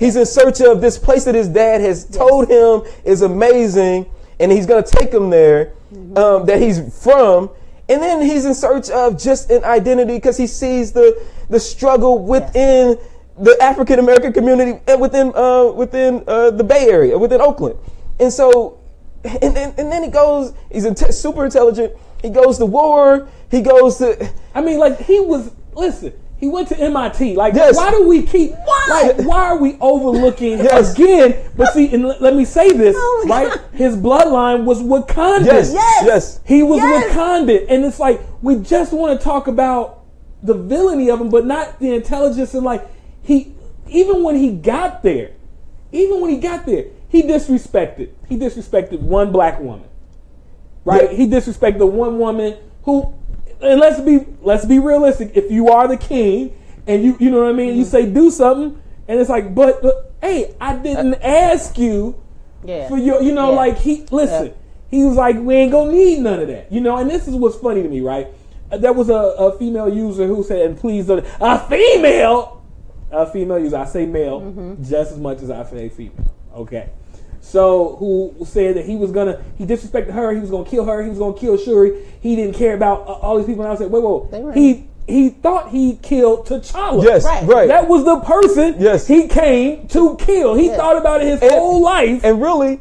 He's 0.00 0.16
in 0.16 0.26
search 0.26 0.60
of 0.62 0.80
this 0.80 0.98
place 0.98 1.24
that 1.24 1.34
his 1.34 1.46
dad 1.46 1.82
has 1.82 2.06
told 2.06 2.48
him 2.48 2.82
is 3.04 3.20
amazing, 3.20 4.06
and 4.40 4.50
he's 4.50 4.66
gonna 4.66 4.82
take 4.82 5.12
him 5.12 5.30
there. 5.30 5.74
Um, 6.16 6.46
that 6.46 6.60
he's 6.60 6.80
from, 7.02 7.50
and 7.88 8.00
then 8.00 8.22
he's 8.22 8.44
in 8.44 8.54
search 8.54 8.90
of 8.90 9.20
just 9.20 9.50
an 9.50 9.62
identity 9.64 10.14
because 10.14 10.36
he 10.36 10.46
sees 10.46 10.92
the 10.92 11.20
the 11.48 11.60
struggle 11.60 12.24
within 12.24 12.96
the 13.38 13.56
African 13.60 13.98
American 13.98 14.32
community 14.32 14.80
and 14.86 15.00
within 15.00 15.34
uh, 15.34 15.66
within 15.72 16.24
uh, 16.26 16.50
the 16.50 16.64
Bay 16.64 16.88
Area, 16.88 17.18
within 17.18 17.40
Oakland, 17.40 17.76
and 18.18 18.32
so 18.32 18.80
and 19.24 19.54
then 19.54 19.74
and 19.76 19.92
then 19.92 20.02
he 20.02 20.10
goes. 20.10 20.54
He's 20.72 20.86
inte- 20.86 21.12
super 21.12 21.44
intelligent. 21.44 21.92
He 22.22 22.30
goes 22.30 22.58
to 22.58 22.66
war. 22.66 23.28
He 23.50 23.60
goes 23.60 23.98
to. 23.98 24.32
I 24.54 24.60
mean, 24.60 24.78
like 24.78 24.98
he 25.00 25.20
was. 25.20 25.50
Listen, 25.74 26.12
he 26.40 26.48
went 26.48 26.68
to 26.68 26.78
MIT. 26.80 27.36
Like, 27.36 27.54
Yes. 27.54 27.76
why 27.76 27.90
do 27.90 28.08
we 28.08 28.22
keep? 28.22 28.52
Like, 28.88 29.18
why 29.18 29.44
are 29.50 29.58
we 29.58 29.76
overlooking 29.80 30.58
Yes. 30.64 30.94
again? 30.94 31.36
But 31.56 31.74
see, 31.74 31.92
and 31.94 32.06
let, 32.08 32.22
let 32.22 32.34
me 32.34 32.44
say 32.46 32.72
this, 32.72 32.96
Oh 32.98 33.26
right? 33.28 33.48
God. 33.48 33.60
His 33.72 33.94
bloodline 33.96 34.64
was 34.64 34.82
Wakandan. 34.82 35.44
Yes, 35.44 35.72
Yes. 35.72 36.02
yes. 36.06 36.40
He 36.46 36.62
was 36.62 36.78
Yes. 36.78 37.14
Wakandan, 37.14 37.66
and 37.68 37.84
it's 37.84 38.00
like 38.00 38.20
we 38.42 38.56
just 38.56 38.92
want 38.92 39.18
to 39.20 39.22
talk 39.22 39.46
about 39.48 40.00
the 40.42 40.54
villainy 40.54 41.10
of 41.10 41.20
him, 41.20 41.28
but 41.28 41.44
not 41.44 41.78
the 41.78 41.94
intelligence. 41.94 42.54
And 42.54 42.64
like 42.64 42.86
he, 43.22 43.54
even 43.88 44.22
when 44.22 44.34
he 44.36 44.50
got 44.52 45.02
there, 45.02 45.32
even 45.92 46.20
when 46.22 46.30
he 46.30 46.38
got 46.38 46.64
there, 46.64 46.86
he 47.10 47.22
disrespected. 47.22 48.08
He 48.28 48.38
disrespected 48.38 49.00
one 49.00 49.30
black 49.32 49.60
woman, 49.60 49.88
right? 50.86 51.10
Yeah. 51.10 51.16
He 51.18 51.26
disrespected 51.26 51.86
one 51.90 52.18
woman 52.18 52.56
who, 52.84 53.12
and 53.62 53.80
let's 53.80 54.00
be 54.00 54.26
let's 54.42 54.64
be 54.64 54.78
realistic. 54.78 55.32
If 55.36 55.50
you 55.50 55.68
are 55.68 55.86
the 55.88 55.96
king, 55.96 56.56
and 56.86 57.02
you 57.04 57.16
you 57.20 57.30
know 57.30 57.42
what 57.42 57.50
I 57.50 57.52
mean, 57.52 57.76
you 57.76 57.82
Mm-hmm. 57.84 57.90
say 57.90 58.06
do 58.10 58.30
something, 58.30 58.80
and 59.08 59.20
it's 59.20 59.30
like, 59.30 59.54
but, 59.54 59.82
but 59.82 60.14
hey, 60.22 60.54
I 60.60 60.76
didn't 60.76 61.14
ask 61.22 61.76
you 61.78 62.20
Yeah. 62.64 62.88
for 62.88 62.96
your, 62.98 63.22
you 63.22 63.32
know, 63.32 63.50
Yeah. 63.50 63.56
like 63.56 63.78
he 63.78 64.04
listen. 64.10 64.46
Yeah. 64.48 64.52
He 64.90 65.04
was 65.04 65.16
like, 65.16 65.36
we 65.38 65.54
ain't 65.54 65.70
gonna 65.72 65.92
need 65.92 66.18
none 66.20 66.40
of 66.40 66.48
that, 66.48 66.70
you 66.72 66.80
know. 66.80 66.96
And 66.96 67.08
this 67.08 67.28
is 67.28 67.34
what's 67.36 67.56
funny 67.56 67.82
to 67.82 67.88
me, 67.88 68.00
right? 68.00 68.26
Uh, 68.72 68.76
There 68.78 68.92
was 68.92 69.08
a, 69.08 69.14
a 69.14 69.56
female 69.58 69.88
user 69.92 70.26
who 70.26 70.42
said, 70.42 70.62
and 70.66 70.76
please 70.78 71.06
don't, 71.06 71.24
a 71.40 71.58
female, 71.68 72.62
a 73.12 73.24
female 73.30 73.58
user. 73.60 73.76
I 73.76 73.84
say 73.84 74.04
male 74.06 74.40
Mm-hmm. 74.40 74.82
just 74.82 75.12
as 75.12 75.18
much 75.18 75.42
as 75.42 75.50
I 75.50 75.64
say 75.64 75.88
female. 75.90 76.32
Okay. 76.56 76.88
So 77.40 77.96
who 77.98 78.44
said 78.44 78.76
that 78.76 78.84
he 78.86 78.96
was 78.96 79.10
gonna, 79.12 79.42
he 79.56 79.66
disrespected 79.66 80.10
her, 80.12 80.32
he 80.32 80.40
was 80.40 80.50
gonna 80.50 80.68
kill 80.68 80.84
her, 80.84 81.02
he 81.02 81.08
was 81.08 81.18
gonna 81.18 81.36
kill 81.36 81.56
Shuri. 81.56 82.04
He 82.20 82.36
didn't 82.36 82.54
care 82.54 82.74
about 82.74 83.00
uh, 83.08 83.12
all 83.12 83.38
these 83.38 83.46
people. 83.46 83.64
And 83.64 83.72
I 83.72 83.76
said, 83.76 83.90
wait, 83.90 84.00
They 84.30 84.38
wait, 84.38 84.42
were- 84.44 84.52
he 84.52 84.86
he 85.08 85.30
thought 85.30 85.70
he 85.70 85.96
killed 85.96 86.46
T'Challa. 86.46 87.02
Yes, 87.02 87.24
Right. 87.24 87.44
right. 87.44 87.66
That 87.68 87.88
was 87.88 88.04
the 88.04 88.20
person 88.20 88.76
Yes. 88.78 89.08
he 89.08 89.26
came 89.26 89.88
to 89.88 90.14
kill. 90.16 90.54
He 90.54 90.66
Yes. 90.66 90.76
thought 90.76 90.96
about 90.96 91.20
it 91.22 91.26
his 91.26 91.42
And- 91.42 91.50
whole 91.50 91.80
life. 91.80 92.20
and 92.22 92.40
really, 92.40 92.78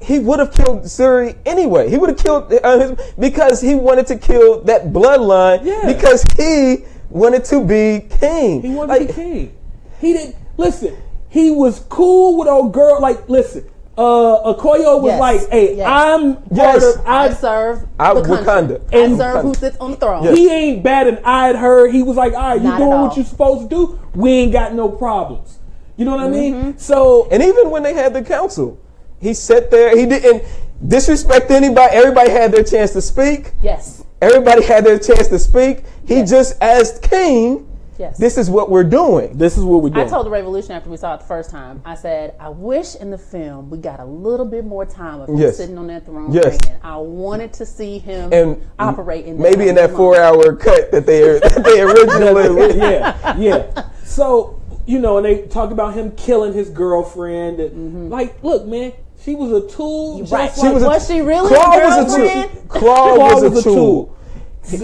he 0.00 0.18
would 0.20 0.38
have 0.38 0.52
killed 0.54 0.84
Suri 0.84 1.34
anyway. 1.44 1.90
He 1.90 1.98
would 1.98 2.08
have 2.08 2.18
killed 2.18 2.50
uh, 2.64 2.78
his, 2.78 2.92
because 3.18 3.60
he 3.60 3.74
wanted 3.74 4.06
to 4.06 4.16
kill 4.16 4.62
that 4.62 4.90
bloodline. 4.94 5.62
Yeah. 5.64 5.84
Because 5.92 6.22
he 6.38 6.84
wanted 7.10 7.44
to 7.46 7.60
be 7.62 8.06
king. 8.20 8.62
He 8.62 8.70
wanted 8.74 8.88
Like, 8.88 9.00
to 9.02 9.06
be 9.08 9.12
king. 9.12 9.52
He 10.00 10.12
didn't 10.14 10.36
listen. 10.56 10.96
He 11.28 11.50
was 11.50 11.80
cool 11.90 12.38
with 12.38 12.48
old 12.48 12.72
girl. 12.72 12.98
Like, 13.02 13.28
listen, 13.28 13.64
uh, 13.98 14.54
Okoye 14.54 15.00
was 15.02 15.04
Yes. 15.06 15.20
like, 15.20 15.48
"Hey, 15.50 15.76
Yes. 15.76 15.86
I'm 15.90 16.34
part 16.36 16.46
Yes. 16.52 16.84
of. 16.96 17.06
I 17.06 17.24
I, 17.24 17.30
serve 17.34 17.80
I- 17.98 18.14
the 18.14 18.22
country. 18.22 18.46
Wakanda. 18.46 18.80
I 18.92 18.96
And- 18.98 19.16
serve 19.18 19.42
who 19.42 19.54
sits 19.54 19.76
on 19.80 19.90
the 19.92 19.96
throne. 19.98 20.22
Yes. 20.24 20.36
he 20.36 20.50
ain't 20.50 20.82
bad 20.82 21.06
and 21.06 21.18
eyed 21.24 21.56
her. 21.56 21.88
He 21.88 22.02
was 22.02 22.16
like, 22.16 22.32
all 22.34 22.40
right, 22.40 22.60
you 22.60 22.68
Not 22.68 22.80
at 22.80 22.84
doing 22.86 23.00
what 23.02 23.16
you 23.16 23.24
supposed 23.24 23.68
to 23.68 23.68
do. 23.68 23.98
We 24.14 24.30
ain't 24.32 24.52
got 24.52 24.74
no 24.74 24.88
problems. 24.88 25.58
You 25.96 26.04
know 26.06 26.12
what 26.12 26.20
I 26.20 26.24
Mm-hmm. 26.28 26.62
mean? 26.62 26.74
So 26.78 27.28
And 27.30 27.42
even 27.42 27.70
when 27.70 27.82
they 27.82 27.92
had 27.92 28.14
the 28.14 28.22
council, 28.22 28.78
he 29.20 29.34
sat 29.34 29.70
there. 29.70 29.94
He 29.96 30.06
didn't 30.06 30.44
disrespect 30.86 31.50
anybody. 31.50 31.94
Everybody 31.94 32.30
had 32.30 32.52
their 32.52 32.62
chance 32.62 32.92
to 32.92 33.02
speak. 33.02 33.52
Yes. 33.62 34.02
Everybody 34.22 34.62
had 34.64 34.84
their 34.84 34.98
chance 34.98 35.28
to 35.28 35.38
speak. 35.38 35.84
He 36.06 36.16
Yes. 36.20 36.30
just 36.30 36.56
asked 36.62 37.02
King, 37.02 37.66
Yes. 38.00 38.16
"This 38.18 38.38
is 38.38 38.48
what 38.50 38.70
we're 38.70 38.82
doing." 38.84 39.36
this 39.36 39.56
is 39.58 39.62
what 39.64 39.82
we 39.82 39.90
do. 39.90 40.00
I 40.00 40.04
told 40.06 40.24
the 40.26 40.30
Revolution 40.30 40.72
after 40.72 40.88
we 40.88 40.96
saw 40.96 41.14
it 41.14 41.20
the 41.20 41.26
first 41.26 41.50
time. 41.50 41.82
I 41.84 41.94
said, 41.94 42.34
I 42.40 42.48
wish 42.48 42.94
in 42.96 43.10
the 43.10 43.18
film 43.18 43.68
we 43.70 43.76
got 43.78 44.00
a 44.00 44.04
little 44.04 44.46
bit 44.46 44.64
more 44.64 44.86
time 44.86 45.20
of 45.20 45.28
him 45.28 45.36
Yes. 45.36 45.56
sitting 45.58 45.76
on 45.78 45.86
that 45.88 46.06
throne. 46.06 46.32
Yes. 46.32 46.58
reigning. 46.64 46.80
I 46.82 46.96
wanted 46.96 47.52
to 47.54 47.66
see 47.66 47.98
him 47.98 48.32
and 48.32 48.60
operate 48.78 49.26
in 49.26 49.38
maybe 49.38 49.68
in 49.68 49.74
that 49.76 49.92
moment. 49.92 49.96
four-hour 49.98 50.56
cut 50.56 50.90
that 50.92 51.04
they 51.06 51.20
that 51.38 51.62
they 51.64 51.80
originally. 51.82 52.78
yeah, 52.78 53.36
yeah. 53.36 53.88
So 54.04 54.56
you 54.86 54.98
know, 54.98 55.18
and 55.18 55.26
they 55.26 55.42
talk 55.46 55.70
about 55.70 55.94
him 55.94 56.10
killing 56.12 56.52
his 56.52 56.68
girlfriend. 56.70 57.60
And, 57.60 58.10
Like, 58.10 58.42
look, 58.42 58.66
man, 58.66 58.92
She 59.22 59.34
was 59.36 59.52
a 59.52 59.68
tool. 59.68 60.18
just 60.20 60.32
right. 60.32 60.44
like- 60.50 60.54
She 60.54 60.68
was, 60.72 60.82
was 60.82 61.06
she 61.06 61.20
really 61.20 61.50
Klaue 61.50 61.76
a 61.76 61.86
was 62.02 62.14
a 62.14 62.16
tool. 62.16 62.26
Klaue, 62.66 62.68
Klaue 62.68 63.18
was, 63.18 63.42
was 63.42 63.56
a 63.56 63.58
a 63.58 63.62
tool. 63.74 64.16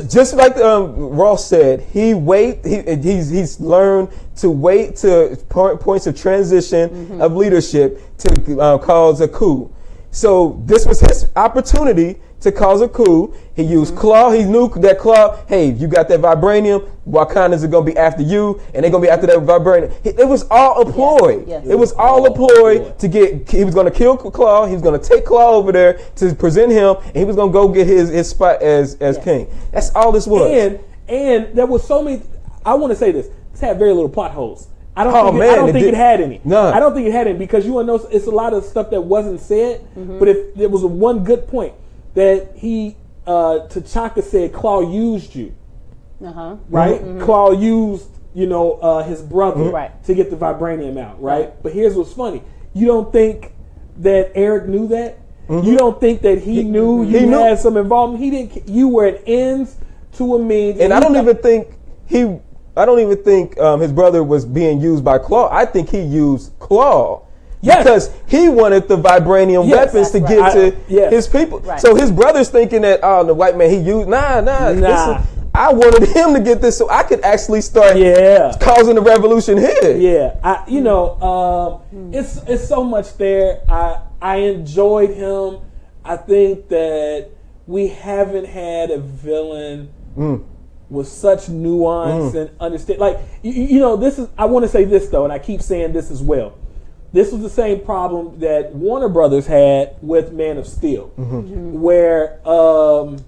Just 0.09 0.35
like 0.35 0.57
um, 0.57 0.97
Ross 0.97 1.47
said, 1.47 1.81
he 1.93 2.15
wait. 2.15 2.65
He, 2.65 2.81
he's 2.97 3.29
he's 3.31 3.61
learned 3.61 4.09
to 4.37 4.51
wait 4.51 4.97
to 4.97 5.37
point, 5.49 5.81
points 5.81 6.07
of 6.07 6.17
transition 6.19 6.89
Mm-hmm. 6.89 7.21
of 7.21 7.37
leadership 7.37 8.01
to 8.19 8.61
uh, 8.61 8.79
cause 8.79 9.21
a 9.21 9.29
coup. 9.29 9.71
So 10.11 10.61
this 10.65 10.87
was 10.87 11.01
his 11.01 11.29
opportunity 11.37 12.17
to 12.41 12.53
cause 12.53 12.81
a 12.83 12.89
coup. 12.89 13.35
He 13.55 13.63
used 13.63 13.95
Mm-hmm. 13.95 14.07
Klaue. 14.07 14.37
He 14.39 14.45
knew 14.45 14.69
that 14.81 14.99
Klaue. 14.99 15.39
Hey, 15.49 15.71
you 15.73 15.89
got 15.89 16.09
that 16.09 16.21
vibranium. 16.21 16.89
Wakandas 17.09 17.65
are 17.65 17.69
gonna 17.69 17.87
be 17.87 17.97
after 17.97 18.23
you, 18.23 18.61
and 18.75 18.83
they're 18.85 18.91
gonna 18.91 19.03
be 19.03 19.09
after 19.09 19.27
that 19.27 19.37
vibranium. 19.37 19.93
It 20.05 20.27
was 20.29 20.45
all 20.51 20.83
a 20.83 20.93
ploy. 20.93 21.45
yes. 21.47 21.67
It 21.67 21.75
was 21.79 21.93
all 21.95 22.27
a 22.27 22.35
ploy 22.35 22.91
to 22.91 23.09
get. 23.09 23.49
He 23.51 23.65
was 23.65 23.75
gonna 23.75 23.91
kill 23.91 24.19
Klaue. 24.19 24.67
He 24.69 24.75
was 24.75 24.83
gonna 24.83 24.99
take 24.99 25.25
Klaue 25.25 25.53
over 25.55 25.73
there 25.73 25.95
to 26.17 26.35
present 26.35 26.73
him, 26.73 26.97
and 27.05 27.17
he 27.17 27.25
was 27.25 27.37
gonna 27.37 27.53
go 27.53 27.69
get 27.69 27.87
his 27.87 28.11
his 28.11 28.29
spot 28.29 28.61
as 28.63 28.97
as 28.97 29.17
king. 29.19 29.47
That's 29.73 29.91
all 29.95 30.13
this 30.13 30.27
was. 30.27 30.51
and 30.51 30.81
and 31.09 31.57
there 31.57 31.67
was 31.67 31.87
so 31.87 32.03
many. 32.03 32.23
I 32.65 32.75
want 32.75 32.91
to 32.93 32.97
say 32.99 33.13
this. 33.13 33.29
This 33.53 33.61
had 33.61 33.79
very 33.79 33.93
little 33.93 34.09
plot 34.11 34.33
holes. 34.33 34.69
I 34.99 35.05
don't 35.05 35.15
Oh, 35.15 35.25
think, 35.27 35.35
it, 35.37 35.39
man, 35.39 35.51
I 35.51 35.55
don't 35.57 35.69
it 35.69 35.73
think 35.73 35.85
did- 35.85 35.95
it 35.95 35.97
had 35.97 36.21
any. 36.21 36.41
None. 36.45 36.75
I 36.75 36.81
don't 36.81 36.95
think 36.95 37.07
it 37.07 37.13
had 37.13 37.27
any 37.29 37.39
because 37.39 37.65
you 37.67 37.73
want 37.75 37.87
to 37.87 37.93
know 37.97 38.09
it's 38.11 38.27
a 38.27 38.31
lot 38.31 38.53
of 38.55 38.65
stuff 38.65 38.91
that 38.91 39.01
wasn't 39.03 39.41
said. 39.41 39.81
Mm-hmm. 39.97 40.19
But 40.19 40.29
if 40.29 40.55
there 40.55 40.69
was 40.69 40.83
a 40.83 40.87
one 40.87 41.23
good 41.23 41.47
point 41.49 41.75
that 42.17 42.53
he 42.57 42.97
uh, 43.27 43.67
T'Chaka 43.69 44.23
said, 44.23 44.53
Klaue 44.53 44.93
used 44.93 45.35
you, 45.35 45.55
Uh-huh. 46.25 46.57
right? 46.69 47.01
Klaue 47.21 47.61
used 47.61 48.09
you 48.35 48.47
know 48.47 48.73
uh, 48.83 49.03
his 49.05 49.23
brother 49.23 49.71
Right. 49.71 49.93
to 50.05 50.15
get 50.15 50.31
the 50.31 50.37
vibranium 50.37 50.99
out, 50.99 51.21
right? 51.23 51.47
Right. 51.47 51.63
But 51.63 51.73
here's 51.73 51.95
what's 51.95 52.13
funny: 52.13 52.43
you 52.75 52.87
don't 52.87 53.13
think 53.13 53.53
that 53.99 54.33
Erik 54.35 54.67
knew 54.69 54.89
that. 54.89 55.19
You 55.49 55.77
don't 55.77 56.01
think 56.01 56.23
that 56.23 56.39
he, 56.39 56.65
knew 56.65 57.05
you 57.05 57.19
he 57.21 57.25
knew. 57.27 57.39
had 57.39 57.61
some 57.61 57.77
involvement. 57.77 58.21
He 58.23 58.31
didn't. 58.31 58.69
You 58.69 58.89
were 58.89 59.07
an 59.07 59.19
ends 59.27 59.77
to 60.15 60.35
a 60.35 60.39
means, 60.41 60.81
and 60.81 60.93
I 60.93 60.99
don't 60.99 61.15
thought- 61.15 61.23
even 61.23 61.37
think 61.37 61.69
he. 62.07 62.39
I 62.79 62.85
don't 62.85 62.99
even 63.01 63.23
think 63.23 63.59
um, 63.59 63.81
his 63.81 63.93
brother 63.93 64.23
was 64.25 64.45
being 64.45 64.81
used 64.81 65.03
by 65.05 65.19
Klaue. 65.19 65.51
I 65.53 65.65
think 65.65 65.89
he 65.91 66.01
used 66.01 66.59
Klaue. 66.59 67.23
Yes. 67.63 67.79
Because 67.79 68.11
he 68.29 68.49
wanted 68.49 68.87
the 68.89 68.97
vibranium 68.97 69.69
Yes, 69.69 69.93
weapons 69.95 70.11
to 70.13 70.21
that's 70.21 70.31
give 70.33 70.41
right. 70.41 70.53
to 70.53 70.67
I- 70.77 70.81
yes. 70.89 71.13
his 71.13 71.27
people. 71.27 71.61
Right. 71.61 71.81
So 71.81 71.95
his 71.97 72.13
brother's 72.13 72.49
thinking 72.51 72.83
that 72.83 73.01
oh 73.03 73.25
the 73.25 73.35
white 73.35 73.57
man 73.57 73.71
he 73.71 73.77
used 73.79 74.09
nah 74.09 74.41
nah. 74.41 74.73
Nah. 74.73 75.19
is- 75.21 75.27
I 75.55 75.73
wanted 75.73 76.07
him 76.11 76.35
to 76.35 76.41
get 76.41 76.61
this 76.61 76.77
so 76.77 76.91
I 76.91 77.03
could 77.03 77.23
actually 77.25 77.63
start 77.63 77.97
Yeah. 77.97 78.55
causing 78.61 78.95
the 78.95 79.01
revolution 79.01 79.57
here. 79.57 79.97
Yeah, 79.97 80.35
I 80.45 80.63
you 80.69 80.83
know, 80.83 81.19
um, 81.23 82.13
it's 82.13 82.37
it's 82.47 82.69
so 82.69 82.85
much 82.85 83.17
there. 83.17 83.63
I 83.67 84.01
I 84.21 84.37
enjoyed 84.37 85.11
him. 85.11 85.61
I 86.05 86.19
think 86.19 86.69
that 86.69 87.31
we 87.67 87.89
haven't 87.89 88.45
had 88.47 88.91
a 88.91 88.99
villain 88.99 89.89
with 90.91 91.09
such 91.09 91.49
nuance 91.49 92.35
and 92.35 92.51
understand. 92.61 93.01
Like 93.01 93.19
you, 93.43 93.53
you 93.53 93.81
know, 93.81 93.97
this 93.97 94.19
is. 94.19 94.29
I 94.37 94.45
want 94.45 94.65
to 94.65 94.69
say 94.69 94.85
this 94.85 95.09
though, 95.09 95.25
and 95.25 95.33
I 95.33 95.39
keep 95.39 95.63
saying 95.63 95.93
this 95.95 96.11
as 96.11 96.23
well. 96.23 96.53
This 97.13 97.33
was 97.33 97.41
the 97.41 97.51
same 97.51 97.81
problem 97.81 98.41
that 98.41 98.75
Warner 98.75 99.09
Brothers 99.09 99.47
had 99.47 99.97
with 100.03 100.33
Man 100.33 100.59
of 100.59 100.67
Steel, 100.67 101.07
where 101.17 102.47
um, 102.47 103.25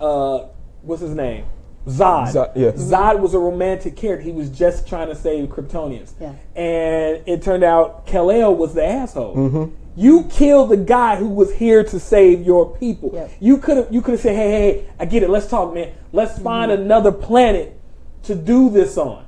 uh, 0.00 0.46
what's 0.82 1.02
his 1.02 1.14
name? 1.14 1.46
Zod. 1.86 2.32
Zod, 2.32 2.56
yeah. 2.56 2.72
Zod 2.72 3.20
was 3.20 3.32
a 3.34 3.38
romantic 3.38 3.96
character. 3.96 4.24
He 4.24 4.32
was 4.32 4.50
just 4.50 4.88
trying 4.88 5.08
to 5.08 5.14
save 5.14 5.48
Kryptonians. 5.48 6.12
Yeah. 6.20 6.34
And 6.56 7.22
it 7.26 7.42
turned 7.42 7.62
out 7.62 8.06
Kal-El 8.06 8.56
was 8.56 8.74
the 8.74 8.84
asshole. 8.84 9.72
You 9.94 10.24
killed 10.24 10.70
the 10.70 10.76
guy 10.76 11.16
who 11.16 11.28
was 11.28 11.54
here 11.54 11.82
to 11.84 11.98
save 11.98 12.44
your 12.44 12.76
people. 12.76 13.12
Yeah. 13.14 13.28
You 13.40 13.56
could 13.56 13.76
have 13.78 13.88
you 13.90 14.02
could 14.02 14.12
have 14.12 14.20
said, 14.20 14.36
hey, 14.36 14.50
hey, 14.50 14.88
I 15.00 15.06
get 15.06 15.22
it. 15.22 15.30
Let's 15.30 15.48
talk, 15.48 15.72
man. 15.72 15.94
Let's 16.12 16.38
find 16.38 16.70
another 16.70 17.12
planet 17.12 17.80
to 18.24 18.34
do 18.34 18.68
this 18.68 18.98
on. 18.98 19.24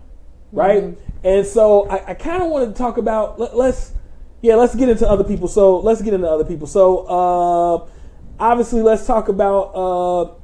Right? 0.52 0.96
And 1.24 1.46
so 1.46 1.88
I, 1.88 2.10
I 2.10 2.14
kind 2.14 2.42
of 2.42 2.50
wanted 2.50 2.66
to 2.66 2.74
talk 2.74 2.96
about 2.96 3.38
let, 3.38 3.56
let's 3.56 3.92
yeah, 4.40 4.54
let's 4.54 4.74
get 4.74 4.88
into 4.88 5.08
other 5.08 5.24
people. 5.24 5.48
So 5.48 5.78
let's 5.80 6.00
get 6.02 6.14
into 6.14 6.28
other 6.28 6.44
people. 6.44 6.66
So 6.66 6.98
uh 7.06 7.88
obviously 8.40 8.82
let's 8.82 9.06
talk 9.06 9.28
about 9.28 9.74
uh 9.74 10.34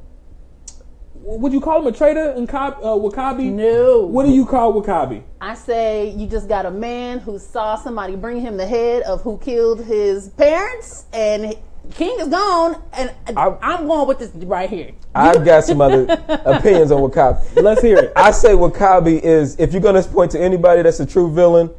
would 1.27 1.55
you 1.55 1.61
call 1.61 1.81
him 1.81 1.87
a 1.87 1.93
traitor 1.93 2.33
in 2.33 2.47
Ka- 2.47 2.79
uh, 2.83 2.99
W'Kabi? 2.99 3.51
No. 3.51 4.01
What 4.01 4.27
do 4.27 4.33
you 4.33 4.45
call 4.45 4.75
W'Kabi? 4.75 5.23
I 5.41 5.55
say 5.55 6.11
you 6.11 6.27
just 6.27 6.49
got 6.49 6.67
a 6.67 6.71
man 6.71 7.19
who 7.19 7.39
saw 7.39 7.77
somebody 7.77 8.15
bring 8.15 8.43
him 8.43 8.59
the 8.59 8.67
head 8.67 9.03
of 9.05 9.23
who 9.23 9.39
killed 9.39 9.83
his 9.85 10.29
parents, 10.31 11.07
and 11.15 11.57
King 11.93 12.19
is 12.21 12.29
gone, 12.29 12.83
and 12.93 13.13
I, 13.37 13.57
am 13.61 13.87
going 13.87 14.09
with 14.09 14.19
this 14.19 14.31
right 14.47 14.69
here. 14.69 14.93
I've 15.15 15.45
got 15.45 15.65
some 15.65 15.81
other 15.81 16.05
opinions 16.45 16.91
on 16.91 17.03
W'Kabi. 17.03 17.63
Let's 17.63 17.83
hear 17.83 17.99
it. 17.99 18.13
I 18.17 18.31
say 18.31 18.51
W'Kabi 18.51 19.21
is, 19.21 19.59
if 19.59 19.73
you're 19.73 19.83
going 19.83 20.03
to 20.03 20.09
point 20.09 20.31
to 20.33 20.41
anybody 20.41 20.83
that's 20.83 21.01
a 21.01 21.07
true 21.07 21.33
villain, 21.33 21.71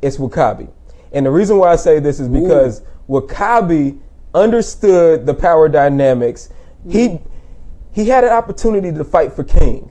it's 0.00 0.16
W'Kabi. 0.16 0.70
And 1.12 1.26
the 1.26 1.30
reason 1.30 1.58
why 1.58 1.72
I 1.72 1.76
say 1.76 1.98
this 1.98 2.20
is 2.20 2.28
because 2.28 2.82
W'Kabi 3.08 3.98
understood 4.34 5.26
the 5.26 5.34
power 5.34 5.68
dynamics. 5.68 6.50
He 6.88 7.08
hmm. 7.08 7.28
he 7.92 8.08
had 8.08 8.24
an 8.24 8.30
opportunity 8.30 8.92
to 8.92 9.04
fight 9.04 9.32
for 9.32 9.44
King. 9.44 9.90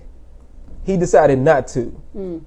He 0.86 0.98
decided 0.98 1.40
not 1.40 1.68
to. 1.70 1.86
Hmm. 2.14 2.38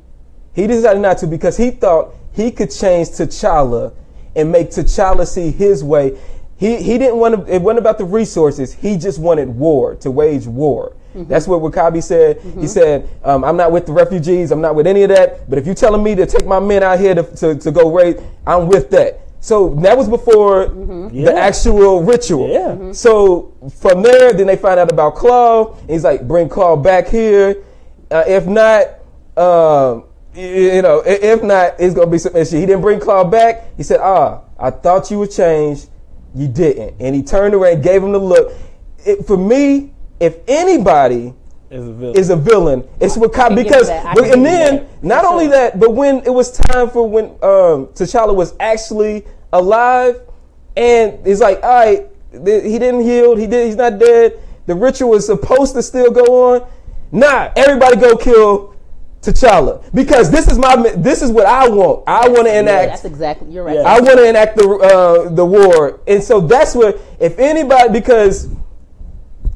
He 0.54 0.66
decided 0.66 1.00
not 1.00 1.18
to 1.18 1.26
because 1.26 1.56
he 1.56 1.70
thought 1.70 2.14
he 2.32 2.50
could 2.50 2.70
change 2.70 3.08
T'Challa 3.08 3.94
and 4.34 4.50
make 4.50 4.70
T'Challa 4.70 5.26
see 5.26 5.50
his 5.50 5.84
way. 5.84 6.18
He, 6.60 6.76
he 6.82 6.98
didn't 6.98 7.16
want 7.16 7.46
to, 7.46 7.52
it 7.54 7.62
wasn't 7.62 7.78
about 7.78 7.96
the 7.96 8.04
resources. 8.04 8.74
He 8.74 8.98
just 8.98 9.18
wanted 9.18 9.48
war, 9.48 9.94
to 9.96 10.10
wage 10.10 10.46
war. 10.46 10.94
That's 11.14 11.48
what 11.48 11.60
W'Kabi 11.62 12.02
said. 12.02 12.40
He 12.60 12.68
said, 12.68 13.08
um, 13.24 13.42
I'm 13.44 13.56
not 13.56 13.72
with 13.72 13.86
the 13.86 13.92
refugees. 13.92 14.52
I'm 14.52 14.60
not 14.60 14.74
with 14.76 14.86
any 14.86 15.02
of 15.02 15.08
that. 15.08 15.48
But 15.48 15.58
if 15.58 15.64
you're 15.66 15.74
telling 15.74 16.02
me 16.04 16.14
to 16.14 16.26
take 16.26 16.46
my 16.46 16.60
men 16.60 16.82
out 16.84 17.00
here 17.00 17.14
to, 17.16 17.22
to, 17.24 17.54
to 17.56 17.72
go 17.72 17.92
raid, 17.92 18.22
I'm 18.46 18.68
with 18.68 18.90
that. 18.90 19.20
So 19.40 19.74
that 19.76 19.96
was 19.96 20.06
before 20.08 20.66
the 20.66 21.10
Yeah. 21.12 21.30
actual 21.30 22.02
ritual. 22.02 22.48
Yeah. 22.50 22.92
So 22.92 23.54
from 23.80 24.02
there, 24.02 24.32
then 24.34 24.46
they 24.46 24.56
find 24.56 24.78
out 24.78 24.92
about 24.92 25.16
Klaue. 25.16 25.76
And 25.80 25.90
he's 25.90 26.04
like, 26.04 26.28
bring 26.28 26.48
Klaue 26.48 26.80
back 26.80 27.08
here. 27.08 27.56
Uh, 28.10 28.22
if 28.28 28.46
not, 28.46 28.86
um, 29.36 30.04
you 30.34 30.82
know, 30.82 31.02
if 31.06 31.42
not, 31.42 31.74
it's 31.80 31.94
gonna 31.94 32.06
be 32.10 32.18
some 32.18 32.36
issue. 32.36 32.56
He 32.60 32.66
didn't 32.66 32.82
bring 32.82 33.00
Klaue 33.00 33.28
back. 33.30 33.64
He 33.76 33.82
said, 33.82 33.98
"Ah, 34.00 34.42
I 34.58 34.70
thought 34.70 35.10
you 35.10 35.18
would 35.20 35.30
change. 35.32 35.86
You 36.34 36.48
didn't." 36.48 36.94
And 37.00 37.14
he 37.14 37.22
turned 37.22 37.54
around, 37.54 37.74
and 37.74 37.82
gave 37.82 38.02
him 38.02 38.12
the 38.12 38.18
look. 38.18 38.52
It, 39.04 39.26
for 39.26 39.36
me, 39.36 39.92
if 40.18 40.38
anybody 40.46 41.34
Is 41.70 41.86
a 41.86 41.92
villain. 41.92 42.16
is 42.16 42.30
a 42.30 42.36
villain, 42.36 42.88
it's 43.00 43.16
W'Kabi 43.16 43.32
can 43.32 43.54
because, 43.54 43.88
but, 43.88 44.24
and 44.30 44.44
then 44.44 44.86
not 45.02 45.24
only 45.24 45.44
sure. 45.44 45.52
that, 45.52 45.80
but 45.80 45.94
when 45.94 46.18
it 46.26 46.34
was 46.34 46.52
time 46.52 46.90
for 46.90 47.08
when 47.08 47.24
um, 47.42 47.86
T'Challa 47.94 48.34
was 48.34 48.54
actually 48.60 49.24
alive, 49.52 50.20
and 50.76 51.24
he's 51.26 51.40
like, 51.40 51.62
all 51.62 51.70
right, 51.70 52.06
th- 52.32 52.64
he 52.64 52.78
didn't 52.78 53.00
heal, 53.02 53.34
he 53.36 53.46
did, 53.46 53.66
he's 53.66 53.76
not 53.76 53.98
dead. 53.98 54.38
The 54.66 54.74
ritual 54.74 55.10
was 55.10 55.26
supposed 55.26 55.74
to 55.74 55.82
still 55.82 56.10
go 56.10 56.54
on. 56.54 56.68
Nah, 57.10 57.50
everybody 57.56 57.96
go 57.96 58.16
kill 58.16 58.76
T'Challa 59.22 59.82
because 59.94 60.30
this 60.30 60.48
is 60.48 60.56
my 60.58 60.76
this 60.96 61.20
is 61.20 61.30
what 61.30 61.44
I 61.46 61.68
want. 61.68 62.04
I 62.06 62.28
want 62.28 62.46
to 62.46 62.52
Yeah, 62.52 62.60
enact. 62.60 62.88
that's 62.88 63.04
exactly. 63.04 63.50
You're 63.50 63.64
right. 63.64 63.76
Yeah. 63.76 63.82
I 63.82 64.00
want 64.00 64.16
to 64.18 64.26
enact 64.28 64.56
the 64.56 64.66
uh, 64.68 65.28
the 65.28 65.44
war, 65.44 66.00
and 66.06 66.22
so 66.24 66.40
that's 66.40 66.74
what 66.74 66.98
if 67.18 67.38
anybody 67.38 67.92
because 67.92 68.48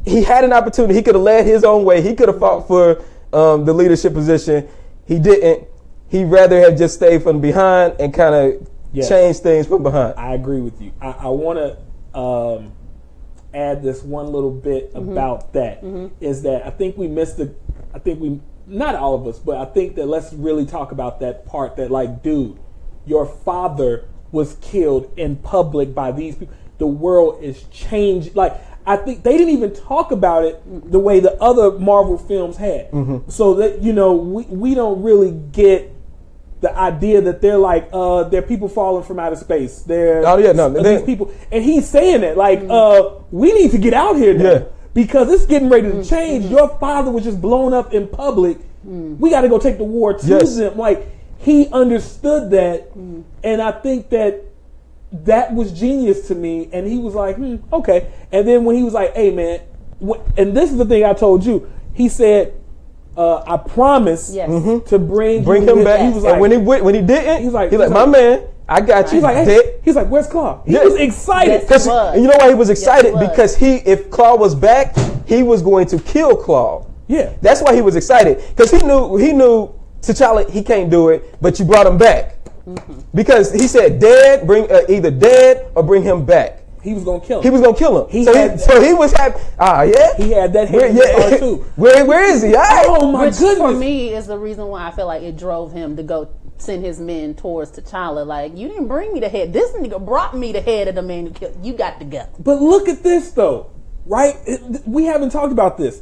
he 0.04 0.22
had 0.22 0.44
an 0.44 0.52
opportunity, 0.52 0.92
he 0.94 1.02
could 1.02 1.14
have 1.14 1.24
led 1.24 1.46
his 1.46 1.64
own 1.64 1.84
way. 1.84 2.02
He 2.02 2.14
could 2.14 2.28
have 2.28 2.38
fought 2.38 2.66
for 2.68 3.02
um, 3.32 3.64
the 3.64 3.72
leadership 3.72 4.12
position. 4.12 4.68
He 5.06 5.18
didn't. 5.18 5.66
He 6.08 6.24
rather 6.24 6.60
have 6.60 6.76
just 6.76 6.94
stayed 6.96 7.22
from 7.22 7.40
behind 7.40 7.94
and 7.98 8.12
kind 8.12 8.34
of 8.34 8.68
Yes. 8.92 9.08
change 9.08 9.38
things 9.38 9.66
from 9.66 9.82
behind. 9.82 10.14
I 10.16 10.34
agree 10.34 10.60
with 10.60 10.80
you. 10.80 10.92
I, 11.00 11.10
I 11.10 11.28
want 11.28 11.58
to 11.58 12.16
um, 12.16 12.70
add 13.52 13.82
this 13.82 14.04
one 14.04 14.26
little 14.30 14.52
bit 14.52 14.92
about 14.94 15.52
that 15.54 15.82
is 16.20 16.42
that 16.42 16.64
I 16.64 16.70
think 16.70 16.96
we 16.96 17.08
missed 17.08 17.38
the. 17.38 17.52
I 17.92 17.98
think 17.98 18.20
we 18.20 18.40
not 18.66 18.94
all 18.94 19.14
of 19.14 19.26
us, 19.26 19.38
but 19.38 19.56
I 19.56 19.64
think 19.66 19.96
that 19.96 20.06
let's 20.06 20.32
really 20.32 20.66
talk 20.66 20.92
about 20.92 21.20
that 21.20 21.46
part. 21.46 21.76
That 21.76 21.90
like, 21.90 22.22
dude, 22.22 22.58
your 23.06 23.26
father 23.26 24.04
was 24.32 24.56
killed 24.60 25.12
in 25.16 25.36
public 25.36 25.94
by 25.94 26.12
these 26.12 26.36
people. 26.36 26.54
The 26.78 26.86
world 26.86 27.42
is 27.42 27.62
changed. 27.64 28.34
Like 28.34 28.54
I 28.86 28.96
think 28.96 29.22
they 29.22 29.38
didn't 29.38 29.54
even 29.54 29.74
talk 29.74 30.10
about 30.12 30.44
it 30.44 30.60
the 30.90 30.98
way 30.98 31.20
the 31.20 31.40
other 31.42 31.78
Marvel 31.78 32.18
films 32.18 32.56
had. 32.56 32.88
So 33.28 33.54
that 33.54 33.82
you 33.82 33.92
know, 33.92 34.12
we 34.14 34.42
we 34.44 34.74
don't 34.74 35.02
really 35.02 35.30
get 35.30 35.90
the 36.60 36.74
idea 36.76 37.20
that 37.20 37.42
they're 37.42 37.58
like 37.58 37.88
uh 37.92 38.24
they're 38.24 38.40
people 38.42 38.68
falling 38.68 39.04
from 39.04 39.18
outer 39.20 39.36
space. 39.36 39.82
They're 39.82 40.26
Oh, 40.26 40.38
yeah, 40.38 40.52
no, 40.52 40.70
these 40.70 40.82
they- 40.82 41.02
people, 41.04 41.30
and 41.52 41.62
he's 41.62 41.86
saying 41.88 42.22
that 42.22 42.36
like 42.38 42.62
uh 42.68 43.10
we 43.30 43.52
need 43.52 43.70
to 43.72 43.78
get 43.78 43.92
out 43.94 44.16
here 44.16 44.32
now 44.34 44.44
Yeah. 44.50 44.64
Because 44.94 45.30
it's 45.32 45.44
getting 45.46 45.68
ready 45.68 45.90
to 45.90 46.04
change. 46.04 46.46
Your 46.46 46.68
father 46.78 47.10
was 47.10 47.24
just 47.24 47.40
blown 47.40 47.74
up 47.74 47.92
in 47.92 48.08
public. 48.08 48.58
We 48.84 49.30
got 49.30 49.40
to 49.42 49.48
go 49.48 49.58
take 49.58 49.78
the 49.78 49.84
war 49.84 50.14
to 50.14 50.26
Yes. 50.26 50.56
them. 50.56 50.76
Like 50.78 51.06
he 51.38 51.68
understood 51.68 52.50
that, 52.52 52.90
and 53.42 53.60
I 53.62 53.72
think 53.72 54.10
that 54.10 54.42
that 55.12 55.54
was 55.54 55.72
genius 55.72 56.28
to 56.28 56.34
me. 56.34 56.68
And 56.72 56.86
he 56.86 56.98
was 56.98 57.14
like, 57.14 57.36
hmm, 57.36 57.56
okay. 57.72 58.10
And 58.32 58.46
then 58.48 58.64
when 58.64 58.76
he 58.76 58.82
was 58.82 58.94
like, 58.94 59.14
hey 59.14 59.30
man, 59.30 59.60
wh- 60.04 60.20
and 60.36 60.56
this 60.56 60.70
is 60.72 60.76
the 60.78 60.84
thing 60.84 61.04
I 61.04 61.12
told 61.12 61.44
you. 61.44 61.70
He 61.92 62.08
said, 62.08 62.54
uh, 63.16 63.42
I 63.46 63.56
promise 63.56 64.32
Yes. 64.34 64.48
to 64.88 64.98
bring 64.98 65.38
Mm-hmm. 65.38 65.44
Bring 65.44 65.62
you 65.62 65.68
him 65.70 65.76
with- 65.76 65.84
back. 65.84 66.00
He 66.00 66.12
was 66.12 66.24
like, 66.24 66.32
and 66.32 66.40
when 66.40 66.50
he 66.50 66.56
went, 66.56 66.82
when 66.84 66.94
he 66.96 67.00
didn't, 67.02 67.42
He's 67.44 67.52
like- 67.52 67.70
he's 67.70 67.78
like, 67.78 67.88
he's 67.88 67.94
my 67.94 68.02
like- 68.02 68.10
man, 68.10 68.42
I 68.68 68.80
got 68.80 69.06
you. 69.06 69.14
he's 69.14 69.22
like, 69.22 69.36
hey, 69.36 69.44
Dead- 69.44 69.80
he's 69.84 69.94
like, 69.96 70.08
where's 70.08 70.26
Klaue? 70.28 70.64
He 70.66 70.72
Yeah. 70.74 70.84
was 70.84 70.94
excited. 70.96 71.50
Yes. 71.52 71.68
Cause 71.68 71.86
was. 71.86 72.16
you 72.16 72.26
know 72.28 72.36
why 72.38 72.48
he 72.48 72.54
was 72.54 72.70
excited 72.70 73.12
was. 73.14 73.28
because 73.28 73.56
he, 73.56 73.76
if 73.76 74.08
Klaue 74.10 74.38
was 74.38 74.54
back, 74.54 74.96
he 75.26 75.42
was 75.42 75.60
going 75.62 75.86
to 75.88 75.98
kill 75.98 76.36
Klaue. 76.36 76.86
Yeah. 77.06 77.32
That's 77.42 77.60
why 77.62 77.74
he 77.74 77.82
was 77.82 77.96
excited 77.96 78.42
because 78.48 78.70
he 78.70 78.78
knew 78.78 79.16
he 79.16 79.32
knew 79.32 79.74
T'Challa 80.00 80.48
he 80.50 80.62
can't 80.62 80.88
do 80.90 81.10
it, 81.10 81.36
but 81.42 81.58
you 81.58 81.64
brought 81.64 81.86
him 81.86 81.98
back 81.98 82.36
Mm-hmm. 82.66 83.00
because 83.14 83.52
he 83.52 83.68
said 83.68 83.98
dead, 83.98 84.46
bring 84.46 84.70
uh, 84.72 84.80
either 84.88 85.10
dead 85.10 85.70
or 85.74 85.82
bring 85.82 86.02
him 86.02 86.24
back. 86.24 86.62
He 86.82 86.94
was 86.94 87.04
gonna 87.04 87.20
kill 87.20 87.38
him. 87.38 87.42
He 87.42 87.50
was 87.50 87.60
gonna 87.60 87.76
kill 87.76 88.04
him. 88.06 88.10
He 88.10 88.24
so, 88.24 88.32
had- 88.34 88.52
he, 88.52 88.56
so 88.58 88.80
he 88.80 88.94
was 88.94 89.12
happy. 89.12 89.38
Ah, 89.58 89.82
yeah. 89.82 90.16
He 90.16 90.30
had 90.30 90.54
that 90.54 90.70
Where, 90.70 90.90
hit 90.90 90.90
in 90.92 90.96
the 90.96 91.28
car 91.28 91.38
too. 91.38 91.56
Where, 91.76 92.06
where 92.06 92.24
is 92.24 92.40
he? 92.42 92.54
All 92.54 92.62
right. 92.62 92.86
Oh 92.88 93.12
my 93.12 93.26
Which 93.26 93.38
goodness! 93.38 93.58
for 93.58 93.72
me 93.78 94.14
is 94.14 94.26
the 94.26 94.38
reason 94.38 94.66
why 94.68 94.86
I 94.86 94.92
feel 94.92 95.06
like 95.06 95.22
it 95.22 95.36
drove 95.36 95.72
him 95.72 95.94
to 95.96 96.02
go 96.02 96.30
send 96.58 96.84
his 96.84 97.00
men 97.00 97.34
towards 97.34 97.70
T'Challa. 97.72 98.26
Like, 98.26 98.56
you 98.56 98.68
didn't 98.68 98.88
bring 98.88 99.12
me 99.12 99.20
the 99.20 99.28
head. 99.28 99.52
This 99.52 99.70
nigga 99.72 100.04
brought 100.04 100.36
me 100.36 100.52
the 100.52 100.60
head 100.60 100.88
of 100.88 100.94
the 100.94 101.02
man 101.02 101.26
who 101.26 101.32
killed. 101.32 101.58
You 101.62 101.72
got 101.74 101.98
to 102.00 102.04
go. 102.04 102.26
But 102.38 102.60
look 102.62 102.88
at 102.88 103.02
this 103.02 103.30
though, 103.32 103.70
right? 104.06 104.36
It- 104.46 104.86
we 104.86 105.04
haven't 105.04 105.30
talked 105.30 105.52
about 105.52 105.76
this. 105.78 106.00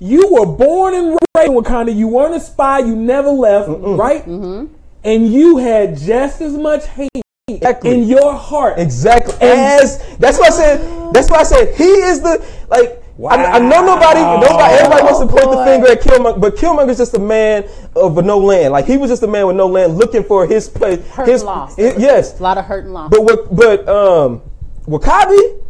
You 0.00 0.28
were 0.32 0.46
born 0.46 0.94
and 0.94 1.18
raised 1.36 1.48
in 1.50 1.54
Wakanda. 1.56 1.94
You 1.94 2.08
weren't 2.08 2.34
a 2.34 2.40
spy. 2.40 2.80
You 2.80 2.96
never 2.96 3.28
left, 3.30 3.68
right? 3.68 4.22
Mm-hmm. 4.26 4.74
And 5.04 5.32
you 5.32 5.58
had 5.58 5.96
just 5.96 6.40
as 6.40 6.54
much 6.54 6.86
hate 6.86 7.10
Exactly. 7.48 7.90
in 7.90 8.04
your 8.08 8.34
heart. 8.34 8.78
Exactly. 8.78 9.34
And- 9.34 9.60
As 9.60 10.16
that's 10.18 10.38
why 10.38 10.46
I 10.46 10.50
said. 10.50 11.12
That's 11.14 11.30
why 11.30 11.38
I 11.38 11.42
said 11.44 11.74
he 11.76 11.84
is 11.84 12.20
the 12.20 12.44
like. 12.68 13.01
I, 13.18 13.44
I 13.44 13.58
know 13.58 13.84
nobody. 13.84 14.20
Nobody. 14.20 14.74
Everybody 14.74 15.02
wants 15.02 15.20
to 15.20 15.26
point 15.26 15.50
the 15.50 15.64
finger 15.64 15.88
at 15.88 16.00
Killmonger, 16.00 16.40
but 16.40 16.56
Killmonger's 16.56 16.98
just 16.98 17.14
a 17.14 17.18
man 17.18 17.68
of 17.94 18.24
no 18.24 18.38
land. 18.38 18.72
Like 18.72 18.86
he 18.86 18.96
was 18.96 19.10
just 19.10 19.22
a 19.22 19.26
man 19.26 19.46
with 19.46 19.56
no 19.56 19.66
land, 19.66 19.96
looking 19.96 20.24
for 20.24 20.46
his 20.46 20.68
place. 20.68 21.06
Hurt 21.08 21.28
his 21.28 21.42
and 21.42 21.46
loss. 21.46 21.76
hi- 21.76 21.94
yes. 21.98 22.40
A 22.40 22.42
lot 22.42 22.58
of 22.58 22.64
hurt 22.64 22.84
and 22.84 22.94
loss. 22.94 23.10
But 23.10 23.22
what? 23.22 23.54
But 23.54 23.88
um, 23.88 24.40
W'Kabi, 24.86 25.62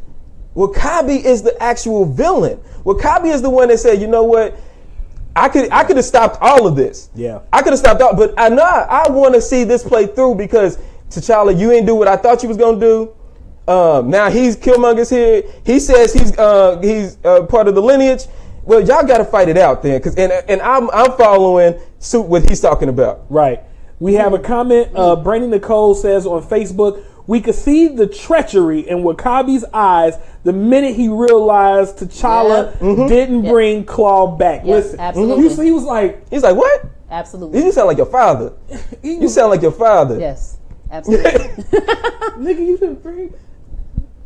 W'Kabi 0.55 1.25
is 1.25 1.43
the 1.43 1.61
actual 1.63 2.05
villain. 2.05 2.61
W'Kabi 2.85 3.33
is 3.33 3.43
the 3.43 3.51
one 3.51 3.69
that 3.69 3.79
said, 3.79 4.01
you 4.01 4.07
know 4.07 4.23
what? 4.23 4.57
I 5.35 5.49
could 5.49 5.71
I 5.71 5.85
could 5.85 5.97
have 5.97 6.05
stopped 6.05 6.39
all 6.41 6.67
of 6.67 6.77
this. 6.77 7.09
Yeah. 7.15 7.41
I 7.53 7.63
could 7.63 7.73
have 7.73 7.79
stopped 7.79 8.03
all, 8.03 8.15
but 8.15 8.35
I 8.37 8.49
know 8.51 8.65
I, 8.65 9.09
want 9.11 9.35
to 9.35 9.41
see 9.41 9.65
this 9.65 9.83
play 9.83 10.07
through 10.07 10.35
because 10.35 10.79
T'Challa, 11.11 11.59
you 11.59 11.73
ain't 11.73 11.87
do 11.87 11.95
what 11.95 12.09
I 12.09 12.17
thought 12.17 12.43
you 12.43 12.49
was 12.49 12.59
gonna 12.59 12.79
do. 12.79 13.15
Um, 13.69 14.11
now 14.11 14.29
he's 14.31 14.57
Killmonger's 14.57 15.11
here. 15.11 15.43
He 15.65 15.79
says 15.79 16.13
he's 16.13 16.37
uh, 16.37 16.81
he's 16.81 17.17
uh, 17.25 17.47
part 17.47 17.69
of 17.69 17.75
the 17.75 17.83
lineage. 17.83 18.27
Well, 18.65 18.81
y'all 18.81 19.07
got 19.07 19.19
to 19.19 19.25
fight 19.25 19.49
it 19.49 19.57
out 19.57 19.83
then, 19.83 20.01
cause 20.01 20.15
and 20.17 20.33
and 20.33 20.61
I'm 20.63 20.91
I'm 20.91 21.13
following 21.17 21.79
suit 21.99 22.23
what 22.23 22.49
he's 22.49 22.61
talking 22.61 22.89
about. 22.89 23.25
Right. 23.29 23.61
We 24.01 24.15
have 24.15 24.33
a 24.33 24.39
comment. 24.39 24.91
Uh, 24.95 25.15
Brandon 25.15 25.51
Nicole 25.51 25.95
says 25.95 26.27
on 26.27 26.43
Facebook, 26.43 27.05
we 27.29 27.41
could 27.41 27.55
see 27.55 27.87
the 27.87 28.07
treachery 28.09 28.81
in 28.81 28.99
W'Kabi's 29.05 29.65
eyes 29.73 30.15
the 30.43 30.53
minute 30.53 30.97
he 30.97 31.07
realized 31.09 31.99
T'Challa 31.99 33.09
didn't 33.09 33.43
bring 33.43 33.85
Klaue 33.85 34.37
back. 34.37 34.63
Yeah, 34.65 34.75
Listen, 34.75 34.99
absolutely. 34.99 35.45
you 35.45 35.51
see, 35.51 35.65
he 35.67 35.71
was 35.71 35.85
like, 35.85 36.29
He's 36.31 36.43
like, 36.43 36.57
what? 36.57 36.85
Absolutely. 37.11 37.63
You 37.63 37.71
sound 37.71 37.89
like 37.89 37.97
your 37.99 38.07
father. 38.07 38.55
You 39.05 39.29
sound 39.29 39.51
like 39.51 39.63
your 39.63 39.73
father. 39.73 40.19
yes. 40.19 40.59
Absolutely. 40.91 41.31
nigga, 42.43 42.67
you 42.67 42.77
didn't 42.79 43.03
bring. 43.03 43.33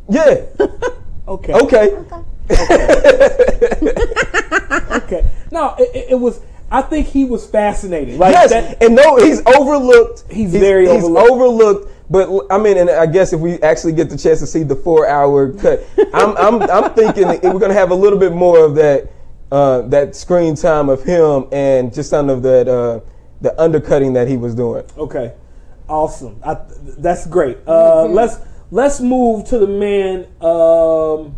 Yeah. 0.09 0.41
Okay. 1.27 1.53
Okay. 1.53 1.91
Okay. 2.49 2.49
Okay. 4.91 5.25
No, 5.51 5.75
it, 5.77 5.89
it- 5.95 6.05
it 6.11 6.15
was. 6.15 6.41
I 6.69 6.81
think 6.81 7.07
he 7.07 7.23
was 7.25 7.45
fascinated. 7.47 8.19
Like 8.19 8.33
yes, 8.33 8.49
that, 8.49 8.81
and 8.83 8.95
no, 8.95 9.15
he's 9.17 9.45
overlooked. 9.45 10.25
He's 10.31 10.51
very 10.51 10.85
he's 10.87 11.03
overlooked. 11.03 11.31
overlooked. 11.31 11.91
But 12.09 12.29
I 12.49 12.57
mean, 12.57 12.77
and 12.77 12.89
I 12.89 13.05
guess 13.05 13.31
if 13.33 13.39
we 13.39 13.61
actually 13.61 13.93
get 13.93 14.09
the 14.09 14.17
chance 14.17 14.39
to 14.39 14.47
see 14.47 14.63
the 14.63 14.75
four-hour 14.75 15.53
cut, 15.53 15.83
I'm 16.13 16.35
I'm 16.37 16.61
I'm 16.63 16.93
thinking 16.93 17.27
we're 17.27 17.59
gonna 17.59 17.73
have 17.73 17.91
a 17.91 17.95
little 17.95 18.19
bit 18.19 18.33
more 18.33 18.63
of 18.65 18.75
that 18.75 19.09
uh, 19.51 19.81
that 19.83 20.15
screen 20.15 20.55
time 20.55 20.89
of 20.89 21.03
him 21.03 21.47
and 21.53 21.93
just 21.93 22.11
kind 22.11 22.29
of 22.29 22.41
that 22.43 22.67
uh, 22.67 22.99
the 23.41 23.59
undercutting 23.61 24.13
that 24.13 24.27
he 24.27 24.35
was 24.37 24.53
doing. 24.55 24.83
Okay, 24.97 25.33
awesome. 25.87 26.39
I, 26.45 26.57
that's 26.97 27.27
great. 27.27 27.57
Uh, 27.67 28.05
Let's 28.05 28.37
let's 28.71 28.99
move 28.99 29.45
to 29.49 29.59
the 29.59 29.67
man. 29.67 30.27
Um, 30.41 31.35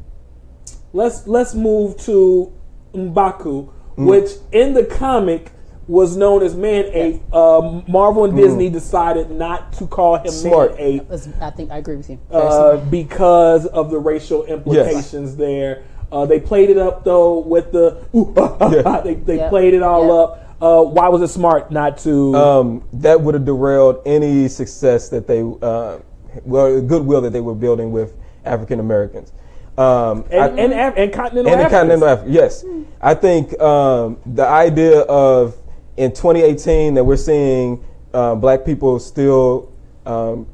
let's 0.93 1.27
let's 1.27 1.53
move 1.53 1.97
to 2.01 2.53
M'Baku, 2.93 3.69
which 3.97 4.31
in 4.51 4.73
the 4.73 4.85
comic 4.85 5.51
was 5.87 6.15
known 6.15 6.43
as 6.43 6.55
Man 6.55 6.85
Ape. 6.93 7.21
Uh, 7.33 7.81
Marvel 7.87 8.25
and 8.25 8.35
Disney 8.37 8.69
decided 8.69 9.31
not 9.31 9.73
to 9.73 9.87
call 9.87 10.17
him 10.17 10.27
Smart. 10.31 10.71
Man 10.77 10.79
Ape 10.79 11.11
I 11.41 11.49
think 11.49 11.71
I 11.71 11.77
agree 11.77 11.95
with 11.95 12.09
you. 12.09 12.19
uh, 12.31 12.77
because 12.77 13.65
of 13.65 13.89
the 13.89 13.97
racial 13.97 14.45
implications 14.45 15.35
there. 15.35 15.83
Uh, 16.11 16.25
they 16.25 16.39
played 16.39 16.69
it 16.71 16.77
up 16.77 17.03
though 17.03 17.37
with 17.39 17.71
the 17.71 18.03
ooh, 18.15 18.33
Yeah. 18.83 19.01
they, 19.01 19.13
they 19.15 19.37
Yeah. 19.37 19.49
played 19.49 19.73
it 19.75 19.83
all 19.83 20.07
Yeah. 20.07 20.13
up. 20.13 20.45
Uh, 20.61 20.83
why 20.83 21.07
was 21.09 21.21
it 21.21 21.27
smart 21.29 21.71
not 21.71 21.97
to? 21.99 22.35
Um, 22.35 22.83
that 22.93 23.21
would 23.21 23.33
have 23.35 23.45
derailed 23.45 24.01
any 24.05 24.47
success 24.47 25.07
that 25.09 25.25
they, 25.27 25.41
uh, 25.61 25.99
well, 26.43 26.81
goodwill 26.81 27.21
that 27.21 27.31
they 27.31 27.41
were 27.41 27.55
building 27.55 27.91
with 27.91 28.13
African 28.45 28.79
Americans. 28.79 29.31
Um, 29.77 30.25
and, 30.29 30.41
I- 30.41 30.47
and, 30.63 30.73
Af- 30.73 30.93
and 30.97 31.13
continental 31.13 31.53
and 31.53 31.61
continental 31.69 32.07
Africa. 32.07 32.29
Yes, 32.31 32.65
I 33.01 33.13
think 33.13 33.57
um, 33.61 34.17
the 34.25 34.45
idea 34.45 35.01
of 35.01 35.55
in 35.97 36.11
2018 36.11 36.95
that 36.95 37.03
we're 37.03 37.15
seeing 37.17 37.83
uh, 38.13 38.35
black 38.35 38.65
people 38.65 38.99
still 38.99 39.71
um, 40.05 40.47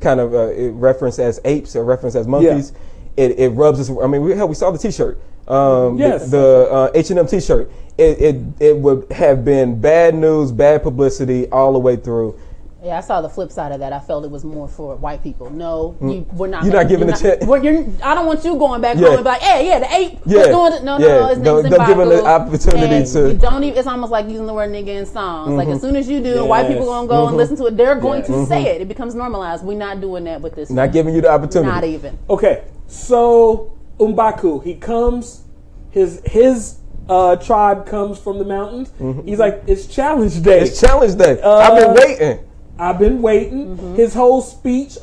kind 0.00 0.20
of 0.20 0.34
uh, 0.34 0.70
referenced 0.72 1.18
as 1.18 1.40
apes 1.44 1.76
or 1.76 1.84
referenced 1.84 2.16
as 2.16 2.26
monkeys. 2.26 2.72
It, 3.16 3.38
it 3.38 3.48
rubs 3.50 3.80
us. 3.80 3.90
I 4.02 4.06
mean, 4.06 4.22
we 4.22 4.32
hell, 4.36 4.48
we 4.48 4.54
saw 4.54 4.70
the 4.70 4.78
T-shirt. 4.78 5.18
Um, 5.48 5.96
the- 5.96 6.02
Yes. 6.04 6.30
the 6.30 6.68
uh, 6.70 6.90
H&M 6.94 7.26
T-shirt. 7.26 7.70
It, 7.96 8.20
it 8.20 8.36
it 8.60 8.76
would 8.76 9.10
have 9.10 9.44
been 9.44 9.80
bad 9.80 10.14
news, 10.14 10.52
bad 10.52 10.82
publicity 10.84 11.48
all 11.50 11.72
the 11.72 11.78
way 11.80 11.96
through. 11.96 12.38
Yeah, 12.82 12.96
I 12.98 13.00
saw 13.00 13.20
the 13.20 13.28
flip 13.28 13.50
side 13.50 13.72
of 13.72 13.80
that. 13.80 13.92
I 13.92 13.98
felt 13.98 14.24
it 14.24 14.30
was 14.30 14.44
more 14.44 14.68
for 14.68 14.94
white 14.94 15.20
people. 15.20 15.50
No, 15.50 15.96
you, 16.00 16.24
we're 16.32 16.46
not. 16.46 16.62
Mm. 16.62 16.66
You're 16.66 16.74
not 16.74 16.88
giving 16.88 17.08
you're 17.08 17.16
a 17.16 17.20
chance. 17.20 17.44
we're- 17.44 17.64
you're- 17.64 17.86
I 18.04 18.14
don't 18.14 18.26
want 18.26 18.44
you 18.44 18.54
going 18.56 18.80
back 18.80 18.96
Yeah. 18.96 19.06
home 19.08 19.14
and 19.16 19.24
be 19.24 19.30
like, 19.30 19.40
hey, 19.42 19.66
yeah, 19.66 19.78
the 19.80 19.92
ape. 19.96 20.18
Yeah. 20.24 20.38
was 20.38 20.46
doing 20.46 20.72
it. 20.74 20.84
No, 20.84 20.98
Yeah. 20.98 21.06
no, 21.06 21.26
his 21.26 21.38
Don't- 21.38 21.62
name's 21.64 21.76
don't 21.76 21.86
give 21.88 21.98
him 21.98 22.08
the 22.08 22.24
opportunity 22.24 22.94
And 22.94 23.06
to- 23.06 23.28
You 23.32 23.34
don't 23.34 23.64
even. 23.64 23.78
It's 23.78 23.88
almost 23.88 24.12
like 24.12 24.28
using 24.28 24.46
the 24.46 24.54
word 24.54 24.70
nigga 24.70 24.88
in 24.88 25.06
songs. 25.06 25.50
Like 25.54 25.66
as 25.66 25.80
soon 25.80 25.96
as 25.96 26.08
you 26.08 26.20
do, 26.20 26.44
white 26.44 26.68
people 26.68 26.84
Yes. 26.84 26.88
gonna 26.94 27.08
go 27.08 27.26
and 27.26 27.36
listen 27.36 27.56
to 27.56 27.66
it. 27.66 27.76
They're 27.76 27.96
going 27.96 28.22
to 28.24 28.32
Yes. 28.32 28.48
say 28.48 28.62
it. 28.76 28.80
It 28.80 28.86
becomes 28.88 29.16
normalized. 29.16 29.64
We're 29.64 29.76
not 29.76 30.00
doing 30.00 30.22
that 30.24 30.40
with 30.40 30.54
this. 30.54 30.70
Not 30.70 30.82
film. 30.84 30.92
giving 30.92 31.14
you 31.16 31.20
the 31.22 31.30
opportunity. 31.30 31.72
Not 31.72 31.82
even. 31.84 32.16
Okay, 32.30 32.62
so 32.86 33.72
M'Baku, 33.98 34.62
he 34.62 34.74
comes, 34.74 35.42
his 35.90 36.20
his 36.24 36.76
uh, 37.08 37.34
tribe 37.36 37.86
comes 37.86 38.18
from 38.18 38.38
the 38.38 38.44
mountains. 38.44 38.92
He's 39.24 39.38
like, 39.40 39.62
it's 39.66 39.86
challenge 39.86 40.40
day. 40.42 40.58
Mm-hmm. 40.58 40.64
It's 40.66 40.80
challenge 40.80 41.16
day. 41.16 41.40
I've 41.42 41.74
been 41.76 41.90
Uh, 41.90 41.94
waiting. 41.94 42.38
I've 42.78 42.98
been 42.98 43.20
waiting. 43.22 43.76
Mm-hmm. 43.76 43.94
His 43.96 44.14
whole 44.14 44.40
speech 44.40 44.96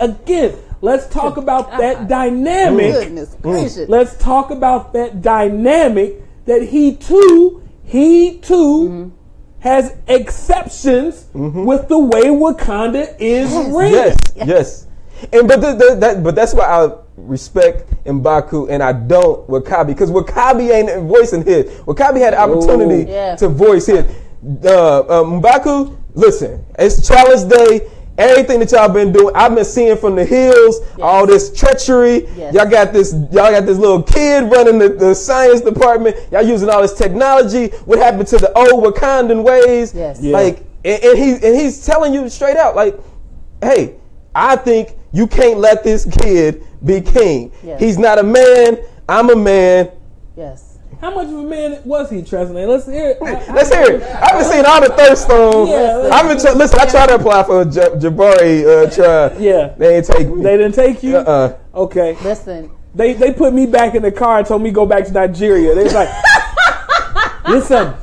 again. 0.00 0.56
Let's 0.82 1.08
talk 1.08 1.36
about 1.38 1.70
that 1.78 2.06
dynamic. 2.08 2.92
Goodness 2.92 3.34
gracious. 3.40 3.88
Let's 3.88 4.16
talk 4.18 4.50
about 4.50 4.92
that 4.92 5.22
dynamic 5.22 6.22
that 6.44 6.62
he 6.62 6.94
too, 6.96 7.62
he 7.84 8.38
too 8.38 8.88
Mm-hmm. 8.88 9.08
has 9.60 9.96
exceptions 10.06 11.26
with 11.34 11.88
the 11.88 11.98
way 11.98 12.24
Wakanda 12.24 13.16
is 13.18 13.50
ran. 13.74 13.92
Yes, 13.92 14.16
yes. 14.36 14.86
And 15.32 15.48
but 15.48 15.60
the, 15.62 15.72
the, 15.74 15.96
that 15.98 16.22
but 16.22 16.34
that's 16.34 16.52
why 16.54 16.66
I 16.66 16.94
respect 17.16 17.90
M'Baku 18.04 18.68
and 18.70 18.82
I 18.82 18.92
don't 18.92 19.48
W'Kabi 19.48 19.86
because 19.88 20.10
W'Kabi 20.10 20.70
ain't 20.70 21.08
voicing 21.08 21.42
his. 21.42 21.64
W'Kabi 21.80 22.20
had 22.20 22.34
the 22.34 22.40
opportunity 22.40 23.10
Yeah. 23.10 23.34
to 23.36 23.48
voice 23.48 23.86
his. 23.86 24.04
Uh, 24.42 25.00
uh, 25.00 25.24
M'Baku, 25.24 25.96
listen, 26.14 26.64
it's 26.78 27.06
challenge 27.06 27.50
day. 27.50 27.88
Everything 28.18 28.60
that 28.60 28.72
y'all 28.72 28.88
been 28.88 29.12
doing, 29.12 29.34
I've 29.36 29.54
been 29.54 29.64
seeing 29.64 29.94
from 29.98 30.14
the 30.14 30.24
hills, 30.24 30.80
all 31.02 31.26
this 31.26 31.54
treachery. 31.54 32.26
Yes. 32.34 32.54
Y'all 32.54 32.68
got 32.68 32.90
this, 32.94 33.12
y'all 33.12 33.50
got 33.50 33.66
this 33.66 33.76
little 33.76 34.02
kid 34.02 34.50
running 34.50 34.78
the, 34.78 34.88
the 34.88 35.14
science 35.14 35.60
department. 35.60 36.16
Y'all 36.32 36.40
using 36.40 36.70
all 36.70 36.80
this 36.80 36.94
technology. 36.94 37.66
What 37.84 37.98
happened 37.98 38.26
to 38.28 38.38
the 38.38 38.50
old 38.56 38.84
Wakandan 38.84 39.42
ways? 39.44 39.92
Yes. 39.94 40.22
Yeah. 40.22 40.32
Like, 40.32 40.64
and, 40.82 41.04
and 41.04 41.18
he 41.18 41.32
and 41.32 41.60
he's 41.60 41.84
telling 41.84 42.14
you 42.14 42.26
straight 42.30 42.56
out, 42.56 42.74
like, 42.74 42.98
hey, 43.60 43.96
I 44.34 44.56
think 44.56 44.94
you 45.12 45.26
can't 45.26 45.58
let 45.58 45.84
this 45.84 46.06
kid 46.06 46.64
be 46.86 47.02
king. 47.02 47.52
Yes. 47.62 47.80
He's 47.80 47.98
not 47.98 48.18
a 48.18 48.22
man. 48.22 48.78
I'm 49.10 49.28
a 49.28 49.36
man. 49.36 49.90
Yes. 50.38 50.65
How 51.00 51.14
much 51.14 51.26
of 51.28 51.34
a 51.34 51.42
man 51.42 51.80
was 51.84 52.10
he, 52.10 52.22
Tresnay? 52.22 52.66
Let's 52.66 52.86
hear 52.86 53.10
it. 53.10 53.20
Let's 53.20 53.72
hear 53.72 53.82
it. 53.96 54.02
I 54.02 54.30
haven't 54.32 54.50
seen 54.52 54.64
all 54.64 54.80
the 54.80 54.88
thirst 54.96 55.24
stones. 55.24 55.68
Yeah. 55.70 56.08
I've 56.12 56.26
been 56.26 56.38
try- 56.40 56.52
listen. 56.54 56.80
I 56.80 56.86
tried 56.86 57.06
to 57.08 57.14
apply 57.16 57.42
for 57.44 57.60
a 57.60 57.64
J- 57.66 57.80
Jabari 57.96 58.64
uh, 58.86 58.90
try. 58.90 59.38
Yeah. 59.38 59.74
They 59.76 60.00
didn't 60.00 60.06
take 60.06 60.28
me. 60.28 60.42
They 60.42 60.56
didn't 60.56 60.74
take 60.74 61.02
you? 61.02 61.16
Uh-uh. 61.18 61.56
Okay. 61.74 62.16
Listen, 62.22 62.70
They 62.94 63.12
they 63.12 63.32
put 63.32 63.52
me 63.52 63.66
back 63.66 63.94
in 63.94 64.02
the 64.02 64.10
car 64.12 64.38
and 64.38 64.46
told 64.46 64.62
me 64.62 64.70
go 64.70 64.86
back 64.86 65.04
to 65.06 65.12
Nigeria. 65.12 65.74
They 65.74 65.84
was 65.84 65.92
like, 65.94 66.08
listen, 67.48 67.94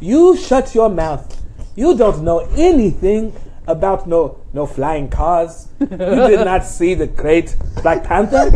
you 0.00 0.36
shut 0.36 0.74
your 0.74 0.90
mouth. 0.90 1.30
You 1.76 1.96
don't 1.96 2.22
know 2.22 2.40
anything 2.56 3.32
about 3.66 4.06
no 4.06 4.38
no 4.52 4.66
flying 4.66 5.08
cars. 5.08 5.68
You 5.80 5.86
did 5.88 6.44
not 6.44 6.64
see 6.64 6.94
the 6.94 7.06
great 7.06 7.56
Black 7.82 8.04
Panther. 8.04 8.50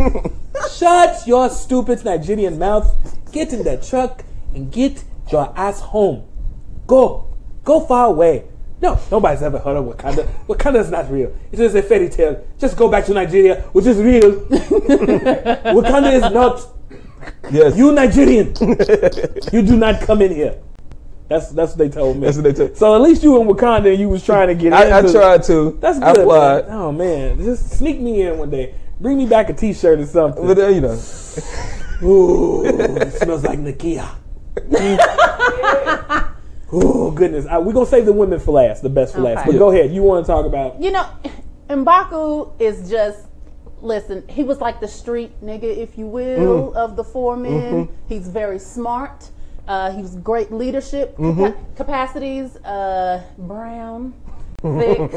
Shut 0.77 1.25
your 1.27 1.49
stupid 1.49 2.03
Nigerian 2.05 2.59
mouth. 2.59 2.95
Get 3.31 3.53
in 3.53 3.63
the 3.63 3.77
truck 3.77 4.23
and 4.53 4.71
get 4.71 5.03
your 5.31 5.53
ass 5.57 5.79
home. 5.79 6.25
Go. 6.87 7.35
Go 7.63 7.81
far 7.81 8.07
away. 8.07 8.45
No, 8.81 8.97
nobody's 9.11 9.43
ever 9.43 9.59
heard 9.59 9.75
of 9.75 9.85
Wakanda. 9.85 10.27
Wakanda's 10.47 10.89
not 10.89 11.11
real. 11.11 11.35
It 11.51 11.59
is 11.59 11.75
a 11.75 11.81
fairy 11.81 12.09
tale. 12.09 12.45
Just 12.57 12.77
go 12.77 12.89
back 12.89 13.05
to 13.05 13.13
Nigeria, 13.13 13.61
which 13.73 13.85
is 13.85 13.97
real. 13.97 14.31
Wakanda 15.75 16.13
is 16.13 16.21
not. 16.33 16.65
Yes. 17.51 17.75
You 17.77 17.91
Nigerian. 17.91 18.47
you 19.51 19.61
do 19.61 19.75
not 19.75 20.01
come 20.01 20.21
in 20.21 20.33
here. 20.33 20.55
That's 21.29 21.51
that's 21.51 21.71
what 21.73 21.77
they 21.77 21.89
told 21.89 22.17
me. 22.17 22.25
That's 22.25 22.37
what 22.37 22.43
they 22.43 22.53
told- 22.53 22.75
So 22.75 22.95
at 22.95 23.01
least 23.01 23.21
you 23.21 23.39
in 23.39 23.47
Wakanda 23.47 23.91
and 23.91 23.99
you 23.99 24.09
was 24.09 24.25
trying 24.25 24.47
to 24.47 24.55
get 24.55 24.73
I, 24.73 24.89
I 24.89 24.99
into- 24.99 25.11
tried 25.13 25.43
to. 25.43 25.77
That's 25.79 25.99
I 25.99 26.13
good. 26.13 26.21
applied. 26.23 26.67
man. 26.67 26.75
Oh 26.77 26.91
man, 26.91 27.37
just 27.37 27.69
sneak 27.69 27.99
me 28.01 28.23
in 28.23 28.37
one 28.39 28.49
day. 28.49 28.73
Bring 28.99 29.17
me 29.17 29.27
back 29.27 29.49
a 29.49 29.53
T-shirt 29.53 29.99
or 29.99 30.05
something. 30.07 30.45
But 30.45 30.57
uh, 30.57 30.67
you 30.67 30.81
know, 30.81 30.99
Ooh, 32.03 32.65
it 32.65 33.13
smells 33.13 33.43
like 33.43 33.59
Nakia. 33.59 34.09
oh 36.71 37.11
goodness, 37.11 37.45
uh, 37.45 37.49
I, 37.49 37.57
we're 37.59 37.73
gonna 37.73 37.85
save 37.85 38.05
the 38.05 38.13
women 38.13 38.39
for 38.39 38.51
last, 38.51 38.81
the 38.81 38.89
best 38.89 39.13
for 39.13 39.21
last. 39.21 39.41
Okay. 39.41 39.51
But 39.51 39.57
go 39.59 39.71
ahead, 39.71 39.93
you 39.93 40.01
want 40.01 40.25
to 40.25 40.31
talk 40.31 40.45
about? 40.45 40.81
you 40.81 40.91
know, 40.91 41.07
M'Baku 41.69 42.59
is 42.59 42.89
just. 42.89 43.25
Listen, 43.81 44.27
he 44.27 44.43
was 44.43 44.59
like 44.59 44.81
the 44.81 44.89
street 44.89 45.31
nigga, 45.41 45.63
if 45.63 45.97
you 45.97 46.05
will, 46.05 46.67
mm-hmm. 46.67 46.77
of 46.77 46.97
the 46.97 47.03
four 47.03 47.37
men. 47.37 47.85
Mm-hmm. 47.85 47.93
He's 48.09 48.27
very 48.27 48.59
smart. 48.59 49.29
Uh, 49.69 49.91
he 49.91 50.01
was 50.01 50.15
great 50.15 50.51
leadership 50.51 51.15
capa- 51.15 51.55
capacities. 51.75 52.55
Uh, 52.57 53.21
brown, 53.37 54.13
thick. 54.63 55.11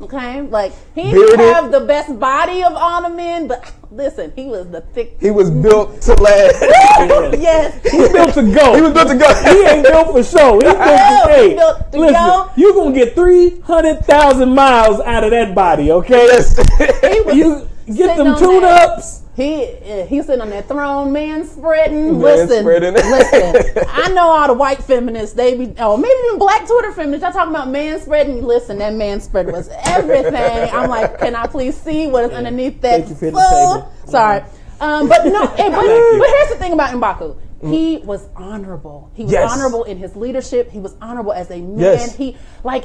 Okay, 0.00 0.40
like 0.42 0.72
he 0.96 1.12
didn't 1.12 1.38
have 1.38 1.70
the 1.70 1.80
best 1.80 2.18
body 2.18 2.64
of 2.64 2.72
all 2.74 3.02
the 3.02 3.08
men, 3.08 3.46
but 3.46 3.72
listen, 3.90 4.32
he 4.36 4.44
was 4.46 4.68
the 4.70 4.80
thick. 4.80 5.16
he 5.20 5.30
was 5.30 5.50
built 5.50 6.00
to 6.02 6.14
last. 6.14 6.60
yes, 7.40 7.82
He 7.90 7.98
built 8.12 8.34
to 8.34 8.42
go. 8.42 8.74
he 8.74 8.82
was 8.82 8.92
built 8.92 9.08
to 9.08 9.16
go. 9.16 9.34
He 9.44 9.66
ain't 9.66 9.82
built 9.86 10.08
for 10.12 10.22
show. 10.22 10.54
He 10.58 10.64
built 10.64 10.78
No, 10.78 10.84
to, 11.26 11.32
he 11.32 11.48
hey, 11.48 11.54
built 11.54 11.92
to 11.92 11.98
listen, 11.98 12.14
go. 12.14 12.50
you 12.56 12.74
gonna 12.74 12.94
get 12.94 13.14
three 13.14 13.60
hundred 13.60 14.00
thousand 14.04 14.54
miles 14.54 15.00
out 15.00 15.24
of 15.24 15.30
that 15.30 15.54
body, 15.54 15.90
okay? 15.92 16.28
he 16.30 17.20
was 17.20 17.68
You 17.88 17.94
get 17.96 18.16
them 18.18 18.36
tune 18.38 18.64
ups. 18.64 19.22
He 19.34 19.66
he's 20.08 20.26
sitting 20.26 20.40
on 20.40 20.50
that 20.50 20.66
throne, 20.66 21.12
man 21.12 21.46
spreading. 21.46 22.06
Man 22.14 22.20
listen, 22.20 22.60
spreading. 22.64 22.92
listen. 22.94 23.84
I 23.88 24.08
know 24.08 24.26
all 24.28 24.48
the 24.48 24.52
white 24.54 24.82
feminists. 24.82 25.36
They 25.36 25.56
be 25.56 25.72
oh 25.78 25.96
maybe 25.96 26.12
even 26.26 26.38
black 26.40 26.66
Twitter 26.66 26.90
feminists. 26.92 27.22
Y'all 27.22 27.32
talking 27.32 27.54
about 27.54 27.70
man 27.70 28.00
spreading? 28.00 28.42
Listen, 28.42 28.78
that 28.78 28.94
man 28.94 29.20
spread 29.20 29.46
was 29.46 29.68
everything. 29.86 30.34
I'm 30.74 30.90
like, 30.90 31.20
can 31.20 31.36
I 31.36 31.46
please 31.46 31.76
see 31.80 32.08
what 32.08 32.24
is 32.24 32.30
underneath 32.32 32.80
that? 32.80 33.06
Thank 33.06 33.10
you 33.10 33.14
for 33.14 33.24
the 33.26 33.30
food? 33.30 33.77
Sorry, 34.06 34.42
um, 34.80 35.08
but 35.08 35.24
no. 35.24 35.46
hey, 35.48 35.62
eh, 35.66 35.70
but, 35.70 36.18
but 36.18 36.28
here's 36.28 36.48
the 36.50 36.56
thing 36.58 36.72
about 36.72 36.94
M'Baku. 36.94 37.36
Mm. 37.62 37.72
He 37.72 37.98
was 37.98 38.28
honorable. 38.36 39.10
He 39.14 39.24
was 39.24 39.32
Yes. 39.32 39.50
honorable 39.52 39.84
in 39.84 39.98
his 39.98 40.14
leadership. 40.14 40.70
He 40.70 40.78
was 40.78 40.94
honorable 41.02 41.32
as 41.32 41.50
a 41.50 41.60
man. 41.60 41.78
Yes. 41.78 42.16
He 42.16 42.36
like 42.62 42.84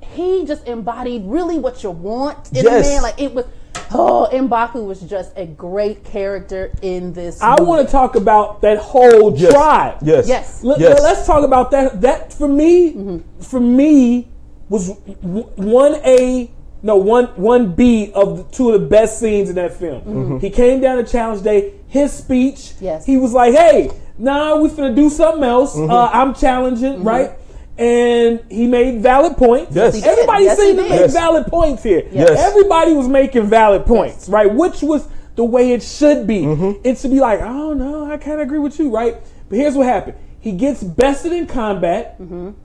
he 0.00 0.44
just 0.44 0.66
embodied 0.66 1.22
really 1.26 1.58
what 1.58 1.82
you 1.82 1.90
want 1.90 2.48
in 2.52 2.64
Yes. 2.64 2.86
a 2.86 2.90
man. 2.90 3.02
Like 3.02 3.20
it 3.20 3.32
was. 3.34 3.44
Oh, 3.90 4.28
M'Baku 4.32 4.84
was 4.86 5.00
just 5.00 5.32
a 5.36 5.46
great 5.46 6.04
character 6.04 6.70
in 6.82 7.12
this. 7.14 7.40
I 7.40 7.60
want 7.62 7.86
to 7.86 7.90
talk 7.90 8.16
about 8.16 8.60
that 8.60 8.76
whole 8.78 9.34
Yes. 9.38 9.52
tribe. 9.52 9.98
Yes. 10.02 10.28
Yes. 10.28 10.64
Let, 10.64 10.78
Yes. 10.80 11.00
us 11.00 11.26
talk 11.26 11.42
about 11.44 11.70
that. 11.70 12.00
That 12.02 12.32
for 12.32 12.48
me, 12.48 12.92
mm-hmm. 12.92 13.40
for 13.40 13.60
me, 13.60 14.28
was 14.68 14.88
w- 15.22 15.46
one 15.56 15.94
A, 16.04 16.50
no 16.82 16.96
one 16.96 17.26
one 17.36 17.72
B 17.72 18.12
of 18.14 18.36
the, 18.36 18.44
two 18.56 18.70
of 18.70 18.80
the 18.80 18.86
best 18.86 19.18
scenes 19.18 19.48
in 19.48 19.56
that 19.56 19.74
film. 19.74 20.00
Mm-hmm. 20.00 20.10
Mm-hmm. 20.18 20.38
He 20.38 20.50
came 20.50 20.80
down 20.80 20.98
to 20.98 21.04
challenge 21.10 21.42
day. 21.42 21.74
His 21.88 22.12
speech. 22.12 22.74
Yes. 22.80 23.06
He 23.06 23.16
was 23.16 23.32
like, 23.32 23.54
"Hey, 23.54 23.90
nah, 24.18 24.60
we're 24.60 24.68
finna 24.68 24.94
do 24.94 25.08
something 25.08 25.42
else. 25.42 25.74
Mm-hmm. 25.74 25.90
Uh, 25.90 26.10
I'm 26.12 26.34
challenging, 26.34 27.02
right?" 27.02 27.30
And 27.78 28.40
he 28.50 28.66
made 28.66 29.00
valid 29.00 29.36
points. 29.36 29.74
Yes. 29.74 30.04
Everybody 30.04 30.44
Yes, 30.44 30.58
seemed 30.58 30.78
to 30.78 30.82
make 30.82 31.00
Yes. 31.00 31.12
valid 31.12 31.46
points 31.46 31.82
here. 31.82 32.02
Yes. 32.12 32.38
Everybody 32.38 32.92
was 32.92 33.08
making 33.08 33.46
valid 33.46 33.86
points, 33.86 34.28
right? 34.28 34.52
Which 34.52 34.82
was 34.82 35.08
the 35.36 35.44
way 35.44 35.72
it 35.72 35.82
should 35.82 36.26
be. 36.26 36.44
It 36.84 36.98
should 36.98 37.10
be 37.12 37.20
like, 37.20 37.40
oh 37.40 37.72
no, 37.72 38.10
I 38.10 38.16
kind 38.16 38.40
of 38.40 38.46
agree 38.46 38.58
with 38.58 38.78
you, 38.78 38.90
right? 38.90 39.16
But 39.48 39.56
here's 39.58 39.74
what 39.76 39.86
happened: 39.86 40.16
he 40.40 40.52
gets 40.52 40.82
bested 40.82 41.32
in 41.32 41.46
combat 41.46 42.16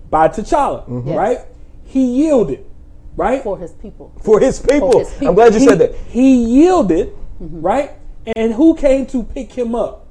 by 0.09 0.27
T'Challa, 0.27 0.83
right? 1.15 1.39
He 1.85 2.03
yielded, 2.23 2.65
right? 3.15 3.43
for 3.43 3.57
his 3.57 3.71
people. 3.71 4.11
for 4.21 4.39
his 4.39 4.59
people. 4.59 4.99
his 4.99 5.09
people. 5.11 5.27
I'm 5.29 5.35
glad 5.35 5.53
you 5.53 5.59
he, 5.59 5.65
said 5.67 5.79
that. 5.79 5.95
He 6.07 6.43
yielded, 6.61 7.09
mm-hmm. 7.41 7.61
right? 7.61 7.91
And 8.35 8.53
who 8.53 8.75
came 8.75 9.05
to 9.07 9.23
pick 9.23 9.51
him 9.51 9.75
up? 9.75 10.05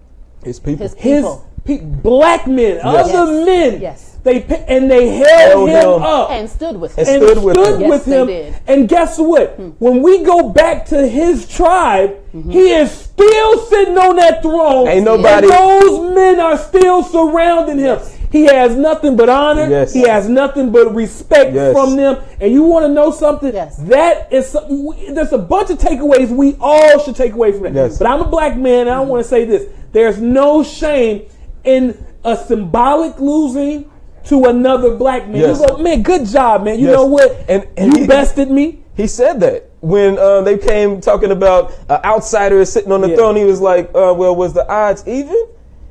His 0.45 0.59
people. 0.61 0.83
His 0.87 0.95
His 0.95 1.23
people. 1.23 1.49
pe- 1.65 1.81
black 1.85 2.47
men, 2.47 2.81
other 2.83 3.09
Yes. 3.11 3.47
men. 3.47 3.81
Yes. 3.81 4.09
They 4.23 4.41
pi- 4.41 4.65
and 4.69 4.89
they 4.91 5.09
held, 5.17 5.69
Held 5.69 5.97
him, 5.97 6.01
him. 6.01 6.03
up 6.03 6.31
and 6.31 6.49
stood 6.49 6.77
with 6.77 6.97
him. 6.97 7.07
and 7.09 7.23
stood 7.25 7.43
with 7.43 7.57
him. 7.57 7.81
Yes, 7.81 7.91
with 7.91 8.05
they 8.05 8.21
him. 8.21 8.27
did. 8.29 8.55
And 8.69 8.89
guess 8.89 9.19
what? 9.19 9.59
When 9.81 10.01
we 10.01 10.23
go 10.23 10.51
back 10.51 10.87
to 10.87 11.09
his 11.09 11.49
tribe, 11.49 12.11
mm-hmm. 12.33 12.51
he 12.51 12.71
is 12.71 12.91
still 12.93 13.59
sitting 13.67 13.99
on 13.99 14.17
that 14.17 14.41
throne. 14.43 14.87
Ain't 14.87 15.05
nobody- 15.05 15.49
And 15.51 15.57
those 15.57 16.15
men 16.15 16.39
are 16.39 16.57
still 16.57 17.03
surrounding 17.03 17.79
him. 17.79 17.99
He 18.33 18.45
has 18.47 18.75
nothing 18.75 19.15
but 19.15 19.29
honor. 19.29 19.69
Yes. 19.69 19.93
He 19.93 20.01
has 20.09 20.27
nothing 20.29 20.73
but 20.73 20.93
respect 20.95 21.53
Yes. 21.55 21.73
from 21.73 21.97
them. 21.97 22.17
And 22.41 22.51
you 22.53 22.63
want 22.63 22.87
to 22.87 22.89
know 22.93 23.11
something? 23.11 23.53
Yes. 23.55 23.77
That 23.77 24.33
is 24.33 24.49
something. 24.49 24.85
we- 24.87 25.11
There's 25.13 25.33
a 25.33 25.39
bunch 25.39 25.69
of 25.71 25.79
takeaways 25.79 26.31
we 26.31 26.57
all 26.61 26.99
should 27.01 27.15
take 27.15 27.35
away 27.35 27.53
from 27.53 27.65
that. 27.65 27.75
Yes. 27.75 27.99
But 27.99 28.07
I'm 28.09 28.21
a 28.23 28.29
black 28.29 28.57
man, 28.57 28.89
and 28.89 28.91
I 28.91 29.01
want 29.01 29.23
to 29.23 29.29
say 29.29 29.45
this: 29.45 29.67
there's 29.93 30.19
no 30.19 30.63
shame 30.63 31.23
in 31.63 32.03
a 32.25 32.37
symbolic 32.37 33.21
losing 33.21 33.85
to 34.25 34.45
another 34.47 34.95
black 34.97 35.29
man. 35.29 35.41
Yes. 35.41 35.61
You 35.61 35.67
go, 35.67 35.77
man, 35.79 36.03
good 36.03 36.25
job, 36.27 36.65
man. 36.65 36.79
You 36.79 36.87
Yes. 36.87 36.97
know 36.97 37.05
what? 37.07 37.37
And- 37.49 37.67
and 37.77 37.95
you 37.95 38.03
he- 38.03 38.07
bested 38.07 38.51
me. 38.51 38.79
He 38.97 39.07
said 39.07 39.41
that 39.41 39.69
when 39.81 40.19
uh, 40.19 40.41
they 40.43 40.57
came 40.59 41.01
talking 41.01 41.33
about 41.33 41.73
an 41.89 41.99
outsider 42.05 42.65
sitting 42.65 42.93
on 42.93 43.01
the 43.03 43.11
Yeah. 43.11 43.17
throne. 43.17 43.37
He 43.37 43.45
was 43.45 43.61
like, 43.61 43.91
uh, 43.95 44.15
"Well, 44.17 44.35
was 44.37 44.53
the 44.53 44.67
odds 44.71 45.03
even?" 45.07 45.37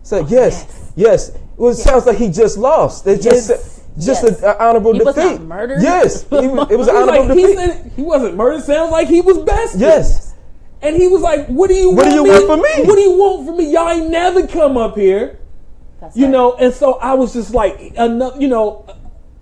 It's 0.01 0.11
like, 0.11 0.29
"Yes, 0.29 0.65
yes." 0.95 1.31
Well, 1.61 1.71
it 1.73 1.75
sounds 1.75 2.07
like 2.07 2.17
he 2.17 2.29
just 2.29 2.57
lost. 2.57 3.05
It 3.05 3.21
just 3.21 3.49
Yes. 3.49 3.81
just 3.99 4.23
Yes. 4.23 4.41
an 4.41 4.55
honorable 4.59 4.93
He 4.93 5.01
was 5.03 5.13
defeat. 5.13 5.33
not 5.33 5.41
murdered. 5.43 5.83
Yes, 5.83 6.23
he 6.29 6.37
it 6.37 6.51
was 6.51 6.67
an 6.71 6.77
was 6.77 6.87
honorable 6.89 7.25
like, 7.27 7.37
he 7.37 7.41
defeat. 7.43 7.57
said 7.57 7.91
he 7.95 8.01
wasn't 8.01 8.35
murdered. 8.35 8.63
Sounds 8.63 8.91
like 8.91 9.07
he 9.07 9.21
was 9.21 9.37
bested. 9.37 9.81
yes, 9.81 10.33
And 10.81 10.95
he 10.95 11.07
was 11.07 11.21
like, 11.21 11.45
"What 11.47 11.67
do 11.69 11.75
you 11.75 11.91
What 11.91 11.97
want 12.05 12.09
do 12.09 12.15
you 12.15 12.23
me? 12.23 12.29
want 12.31 12.45
from 12.47 12.61
me?" 12.61 12.87
What 12.87 12.95
do 12.95 13.01
you 13.01 13.11
want 13.11 13.45
from 13.45 13.57
me? 13.57 13.71
Y'all 13.71 13.89
ain't 13.89 14.09
never 14.09 14.47
come 14.47 14.75
up 14.77 14.95
here." 14.97 15.37
That's 15.99 16.17
you 16.17 16.25
right. 16.25 16.31
know 16.31 16.53
and 16.55 16.73
so 16.73 16.93
i 16.93 17.13
was 17.13 17.31
just 17.31 17.53
like 17.53 17.79
enough 17.93 18.33
you 18.39 18.47
know 18.47 18.87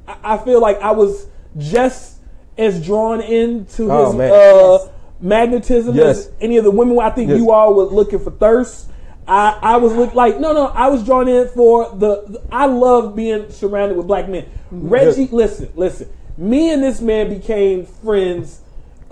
I, 0.05 0.33
I 0.33 0.37
feel 0.39 0.59
like 0.59 0.81
i 0.81 0.91
was 0.91 1.27
just 1.57 2.17
as 2.57 2.83
drawn 2.85 3.21
into 3.21 3.89
Oh, 3.89 4.11
his 4.11 4.19
uh 4.19 4.79
Yes. 4.83 4.89
magnetism 5.21 5.95
Yes. 5.95 6.17
as 6.27 6.31
any 6.41 6.57
of 6.57 6.65
the 6.65 6.71
women 6.71 6.99
i 6.99 7.09
think 7.11 7.29
Yes. 7.29 7.39
you 7.39 7.51
all 7.51 7.73
were 7.75 7.85
looking 7.85 8.19
for 8.19 8.31
thirst 8.31 8.88
I, 9.29 9.59
I 9.61 9.77
was 9.77 9.93
look, 9.93 10.15
like 10.15 10.39
no 10.39 10.53
no 10.53 10.67
I 10.67 10.87
was 10.87 11.03
drawn 11.05 11.27
in 11.27 11.47
for 11.49 11.89
the, 11.89 12.23
the- 12.27 12.41
I 12.51 12.65
love 12.65 13.15
being 13.15 13.51
surrounded 13.51 13.95
with 13.97 14.07
black 14.07 14.27
men. 14.27 14.49
Reggie, 14.71 15.23
Yes. 15.23 15.31
listen, 15.31 15.69
listen. 15.75 16.09
Me 16.37 16.71
and 16.71 16.81
this 16.83 16.99
man 17.01 17.29
became 17.29 17.85
friends, 17.85 18.61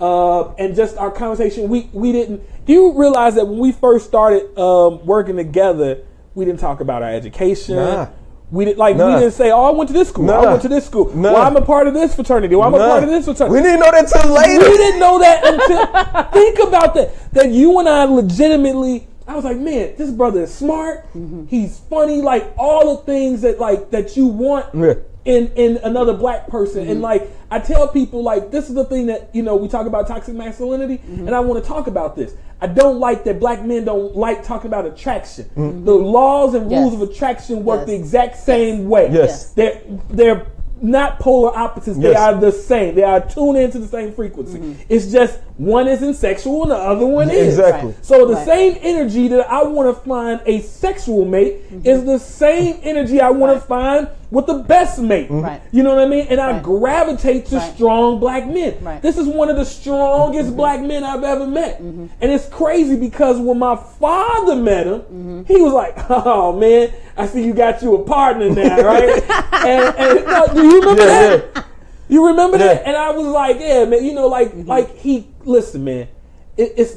uh, 0.00 0.52
and 0.54 0.74
just 0.74 0.96
our 0.96 1.10
conversation. 1.10 1.68
We 1.68 1.88
we 1.92 2.10
didn't. 2.12 2.42
Do 2.66 2.72
you 2.72 2.98
realize 2.98 3.34
that 3.36 3.46
when 3.46 3.58
we 3.58 3.72
first 3.72 4.06
started 4.06 4.58
um, 4.58 5.04
working 5.06 5.36
together, 5.36 5.98
we 6.34 6.44
didn't 6.44 6.60
talk 6.60 6.80
about 6.80 7.02
our 7.02 7.10
education. 7.10 7.76
Nah. 7.76 8.08
We 8.50 8.64
didn't 8.64 8.78
like. 8.78 8.96
Nah. 8.96 9.14
We 9.14 9.20
didn't 9.20 9.34
say, 9.34 9.50
"Oh, 9.50 9.64
I 9.64 9.70
went 9.70 9.88
to 9.88 9.92
this 9.94 10.08
school. 10.08 10.24
Nah. 10.24 10.40
I 10.40 10.46
went 10.46 10.62
to 10.62 10.68
this 10.68 10.86
school. 10.86 11.14
Nah. 11.14 11.32
Well, 11.34 11.42
I'm 11.42 11.56
a 11.56 11.60
part 11.64 11.86
of 11.86 11.92
this 11.94 12.14
fraternity. 12.14 12.54
Well, 12.56 12.66
I'm 12.68 12.74
a 12.74 12.78
part 12.78 13.04
of 13.04 13.10
this 13.10 13.24
fraternity." 13.26 13.54
We 13.56 13.62
didn't 13.62 13.80
know 13.80 13.90
that 13.90 14.08
till 14.08 14.32
later. 14.32 14.70
We 14.70 14.76
didn't 14.76 15.00
know 15.00 15.18
that 15.18 15.44
until 15.46 16.32
think 16.32 16.58
about 16.66 16.94
that. 16.94 17.32
That 17.32 17.50
you 17.50 17.78
and 17.78 17.88
I 17.88 18.04
legitimately 18.04 19.07
I 19.28 19.34
was 19.36 19.44
like, 19.44 19.58
man, 19.58 19.94
this 19.96 20.10
brother 20.10 20.42
is 20.44 20.54
smart. 20.54 21.04
Mm-hmm. 21.08 21.46
He's 21.46 21.78
funny, 21.90 22.22
like 22.22 22.52
all 22.56 22.96
the 22.96 23.02
things 23.04 23.42
that 23.42 23.60
like 23.60 23.90
that 23.90 24.16
you 24.16 24.26
want 24.26 24.74
Yeah. 24.74 24.94
in 25.26 25.52
in 25.54 25.76
another 25.84 26.14
black 26.14 26.48
person. 26.48 26.80
And 26.82 26.92
mm-hmm. 26.92 27.02
like 27.02 27.30
I 27.50 27.58
tell 27.60 27.88
people, 27.88 28.22
like 28.22 28.50
this 28.50 28.68
is 28.70 28.74
the 28.74 28.84
thing 28.86 29.06
that 29.06 29.28
you 29.34 29.42
know 29.42 29.54
we 29.56 29.68
talk 29.68 29.86
about 29.86 30.08
toxic 30.08 30.34
masculinity, 30.34 30.98
mm-hmm. 30.98 31.26
and 31.26 31.34
I 31.36 31.40
want 31.40 31.62
to 31.62 31.68
talk 31.68 31.86
about 31.86 32.16
this. 32.16 32.34
I 32.60 32.66
don't 32.66 32.98
like 32.98 33.22
that 33.24 33.38
black 33.38 33.62
men 33.64 33.84
don't 33.84 34.16
like 34.16 34.42
talking 34.42 34.66
about 34.68 34.84
attraction. 34.86 35.44
Mm-hmm. 35.54 35.84
The 35.84 35.92
laws 35.94 36.54
and 36.54 36.70
rules 36.70 36.92
Yes. 36.94 37.02
of 37.02 37.10
attraction 37.10 37.64
work 37.64 37.80
Yes. 37.80 37.86
the 37.86 37.94
exact 37.94 38.36
same 38.38 38.88
way. 38.88 39.10
Yes. 39.12 39.52
They're 39.52 39.80
they're 40.08 40.46
not 40.82 41.18
polar 41.18 41.56
opposites. 41.56 41.98
They 41.98 42.14
are 42.14 42.34
the 42.34 42.52
same. 42.52 42.94
They 42.94 43.02
are 43.02 43.20
tuned 43.20 43.58
into 43.58 43.78
the 43.78 43.86
same 43.88 44.12
frequency. 44.12 44.58
Mm-hmm. 44.58 44.82
It's 44.88 45.10
just 45.10 45.40
one 45.56 45.88
isn't 45.88 46.14
sexual 46.14 46.62
and 46.62 46.72
the 46.72 46.76
other 46.76 47.06
one 47.06 47.30
is. 47.30 47.58
Exactly. 47.58 47.94
So 48.02 48.26
the 48.26 48.34
Right. 48.34 48.46
same 48.46 48.78
energy 48.80 49.28
that 49.28 49.50
I 49.50 49.64
want 49.64 49.94
to 49.94 50.08
find 50.08 50.40
a 50.46 50.60
sexual 50.60 51.24
mate 51.24 51.70
mm-hmm. 51.72 51.86
is 51.86 52.04
the 52.04 52.18
same 52.18 52.78
energy 52.82 53.20
I 53.20 53.30
want 53.30 53.60
to 53.60 53.66
find 53.66 54.08
with 54.30 54.46
the 54.46 54.58
best 54.58 54.98
mate. 54.98 55.28
Mm-hmm. 55.28 55.40
Right. 55.40 55.62
You 55.72 55.82
know 55.82 55.94
what 55.94 56.04
I 56.04 56.08
mean? 56.08 56.26
And 56.28 56.40
I 56.40 56.58
gravitate 56.60 57.46
to 57.46 57.56
Right. 57.56 57.74
strong 57.74 58.20
black 58.20 58.46
men. 58.46 58.76
Right. 58.82 59.00
This 59.00 59.16
is 59.16 59.26
one 59.26 59.48
of 59.48 59.56
the 59.56 59.64
strongest 59.64 60.48
mm-hmm. 60.48 60.56
black 60.56 60.80
men 60.82 61.02
I've 61.04 61.24
ever 61.24 61.46
met. 61.46 61.82
Mm-hmm. 61.82 62.06
And 62.20 62.30
it's 62.32 62.46
crazy 62.48 62.96
because 62.96 63.38
when 63.38 63.58
my 63.58 63.76
father 63.76 64.56
met 64.56 64.86
him, 64.86 65.44
he 65.46 65.56
was 65.60 65.72
like, 65.72 65.94
"Oh 66.10 66.52
man, 66.58 66.92
I 67.16 67.26
see 67.26 67.44
you 67.44 67.54
got 67.54 67.82
you 67.82 67.94
a 67.96 68.04
partner 68.04 68.50
now, 68.50 68.80
right?" 68.82 69.22
and, 69.64 69.96
and 69.96 70.26
no, 70.26 70.46
do 70.54 70.62
you 70.66 70.80
remember 70.80 71.02
Yeah, 71.02 71.36
that? 71.36 71.64
You 72.10 72.26
remember 72.28 72.58
that? 72.58 72.86
And 72.86 72.96
I 72.96 73.10
was 73.10 73.26
like, 73.26 73.56
"Yeah, 73.60 73.84
man. 73.84 74.04
You 74.04 74.14
know, 74.14 74.28
like, 74.28 74.52
like 74.54 74.96
he 74.96 75.28
listen, 75.44 75.84
man. 75.84 76.08
It, 76.56 76.74
it's 76.76 76.96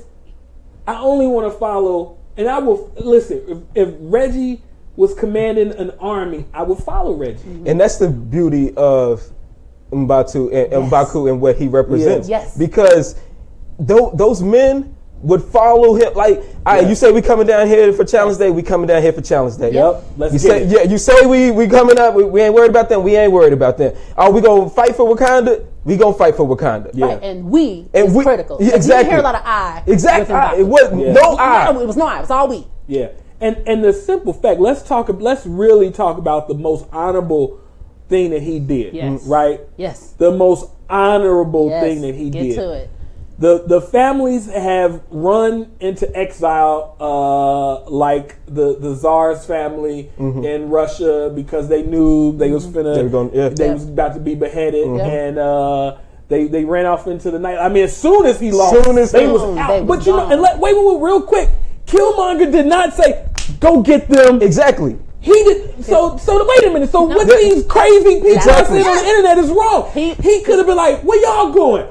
I 0.87 0.95
only 0.99 1.27
want 1.27 1.51
to 1.51 1.57
follow, 1.57 2.17
and 2.37 2.47
I 2.49 2.59
will 2.59 2.91
listen. 2.99 3.65
If, 3.75 3.87
if 3.87 3.95
Reggie 3.99 4.61
was 4.95 5.13
commanding 5.13 5.71
an 5.71 5.91
army, 5.99 6.45
I 6.53 6.63
would 6.63 6.79
follow 6.79 7.13
Reggie. 7.13 7.39
Mm-hmm. 7.39 7.67
And 7.67 7.79
that's 7.79 7.97
the 7.97 8.09
beauty 8.09 8.73
of 8.75 9.23
Mbatu 9.91 10.47
and, 10.53 10.73
and 10.73 10.91
M'Baku 10.91 11.29
and 11.29 11.41
what 11.41 11.55
he 11.57 11.67
represents. 11.67 12.27
Yes. 12.29 12.57
Because 12.57 13.15
tho- 13.79 14.11
those 14.15 14.41
men 14.41 14.95
would 15.21 15.43
follow 15.43 15.95
him. 15.95 16.13
Like, 16.13 16.39
all 16.65 16.75
right, 16.75 16.87
you 16.87 16.95
say 16.95 17.11
we 17.11 17.21
coming 17.21 17.45
down 17.45 17.67
here 17.67 17.93
for 17.93 18.03
Challenge 18.03 18.37
Day. 18.37 18.49
We 18.51 18.63
coming 18.63 18.87
down 18.87 19.01
here 19.03 19.13
for 19.13 19.21
Challenge 19.21 19.57
Day. 19.57 19.71
Yep. 19.73 20.03
Let's 20.17 20.33
you 20.33 20.39
get 20.39 20.47
say, 20.47 20.63
it. 20.63 20.69
yeah. 20.69 20.81
You 20.91 20.97
say 20.97 21.25
we 21.25 21.51
we 21.51 21.67
coming 21.67 21.97
up. 21.99 22.15
We, 22.15 22.23
we 22.23 22.41
ain't 22.41 22.53
worried 22.55 22.71
about 22.71 22.89
them. 22.89 23.03
We 23.03 23.15
ain't 23.15 23.31
worried 23.31 23.53
about 23.53 23.77
them. 23.77 23.95
Are 24.17 24.31
we 24.31 24.41
gonna 24.41 24.69
fight 24.69 24.95
for 24.95 25.13
Wakanda? 25.15 25.67
We 25.83 25.95
gonna 25.97 26.17
fight 26.17 26.35
for 26.35 26.47
Wakanda. 26.47 26.89
Yeah. 26.93 27.05
Right, 27.07 27.23
and 27.23 27.45
we 27.51 27.87
And 27.93 28.07
is 28.07 28.13
we- 28.15 28.23
critical. 28.23 28.57
yeah, 28.59 28.75
You 28.77 28.81
didn't 28.81 29.05
hear 29.07 29.19
a 29.19 29.21
lot 29.21 29.35
of 29.35 29.41
I. 29.45 29.83
Exactly. 29.87 30.33
I- 30.33 30.55
it 30.55 30.67
was 30.67 30.91
Yeah. 30.91 31.13
no 31.13 31.37
I. 31.37 31.71
No, 31.71 31.81
it 31.81 31.87
was 31.87 31.97
no 31.97 32.05
I. 32.07 32.17
It 32.17 32.21
was 32.21 32.31
all 32.31 32.47
we. 32.47 32.65
Yeah, 32.87 33.09
and 33.41 33.57
and 33.67 33.83
the 33.83 33.91
simple 33.93 34.33
fact. 34.33 34.59
Let's 34.59 34.81
talk. 34.83 35.09
Let's 35.09 35.45
really 35.45 35.91
talk 35.91 36.17
about 36.17 36.47
the 36.47 36.53
most 36.55 36.85
honorable 36.91 37.59
thing 38.09 38.31
that 38.31 38.41
he 38.43 38.59
did. 38.59 38.93
Yes. 38.93 39.23
Right. 39.25 39.59
Yes. 39.77 40.13
The 40.17 40.31
most 40.31 40.69
honorable 40.89 41.69
Yes. 41.69 41.83
thing 41.83 42.01
that 42.01 42.15
he 42.15 42.29
Get 42.29 42.43
did. 42.43 42.55
to 42.55 42.71
it. 42.73 42.89
The 43.39 43.63
the 43.65 43.81
families 43.81 44.45
have 44.51 45.01
run 45.09 45.71
into 45.79 46.05
exile, 46.15 46.95
uh, 46.99 47.89
like 47.89 48.35
the 48.45 48.77
the 48.77 48.95
Tsar's 48.95 49.45
family 49.45 50.11
in 50.19 50.69
Russia 50.69 51.31
because 51.33 51.67
they 51.67 51.81
knew 51.81 52.37
they 52.37 52.51
was 52.51 52.67
finna 52.67 52.93
Mm-hmm. 52.95 53.05
They 53.05 53.09
gonna- 53.09 53.29
yeah. 53.33 53.49
they 53.49 53.65
Yeah. 53.67 53.73
was 53.73 53.85
about 53.89 54.13
to 54.13 54.19
be 54.19 54.35
beheaded, 54.35 54.85
Mm-hmm. 54.85 54.99
and 55.09 55.37
uh, 55.39 55.95
they 56.27 56.45
they 56.47 56.65
ran 56.65 56.85
off 56.85 57.07
into 57.07 57.31
the 57.31 57.39
night. 57.39 57.57
I 57.57 57.67
mean, 57.69 57.85
as 57.85 57.97
soon 57.97 58.25
as 58.27 58.39
he 58.39 58.51
lost, 58.51 58.83
Soon 58.83 58.97
as 58.99 59.11
they 59.11 59.25
he- 59.25 59.31
was 59.31 59.41
out. 59.57 59.67
they 59.69 59.81
was 59.81 59.87
but 59.97 60.05
you 60.05 60.11
know, 60.15 60.29
and 60.29 60.39
let, 60.39 60.59
wait, 60.59 60.75
wait, 60.75 60.85
wait, 60.85 61.01
real 61.01 61.21
quick. 61.23 61.49
Killmonger 61.91 62.51
did 62.51 62.65
not 62.67 62.93
say, 62.95 63.23
"Go 63.59 63.81
get 63.81 64.07
them." 64.07 64.41
Exactly. 64.41 64.97
He 65.19 65.33
did 65.43 65.85
so. 65.85 66.17
So 66.17 66.43
wait 66.47 66.63
a 66.69 66.71
minute. 66.73 66.91
So 66.91 67.01
what 67.01 67.27
Yeah. 67.27 67.35
these 67.35 67.63
crazy 67.65 68.15
people 68.15 68.31
Exactly. 68.31 68.79
I 68.79 68.83
see 68.83 68.89
on 68.89 68.95
the 68.95 69.09
internet 69.09 69.37
is 69.37 69.49
wrong. 69.51 69.89
He- 69.93 70.15
He, 70.27 70.41
could 70.41 70.57
have 70.57 70.65
been 70.67 70.77
like, 70.77 71.01
"Where 71.03 71.21
y'all 71.21 71.51
going?" 71.51 71.85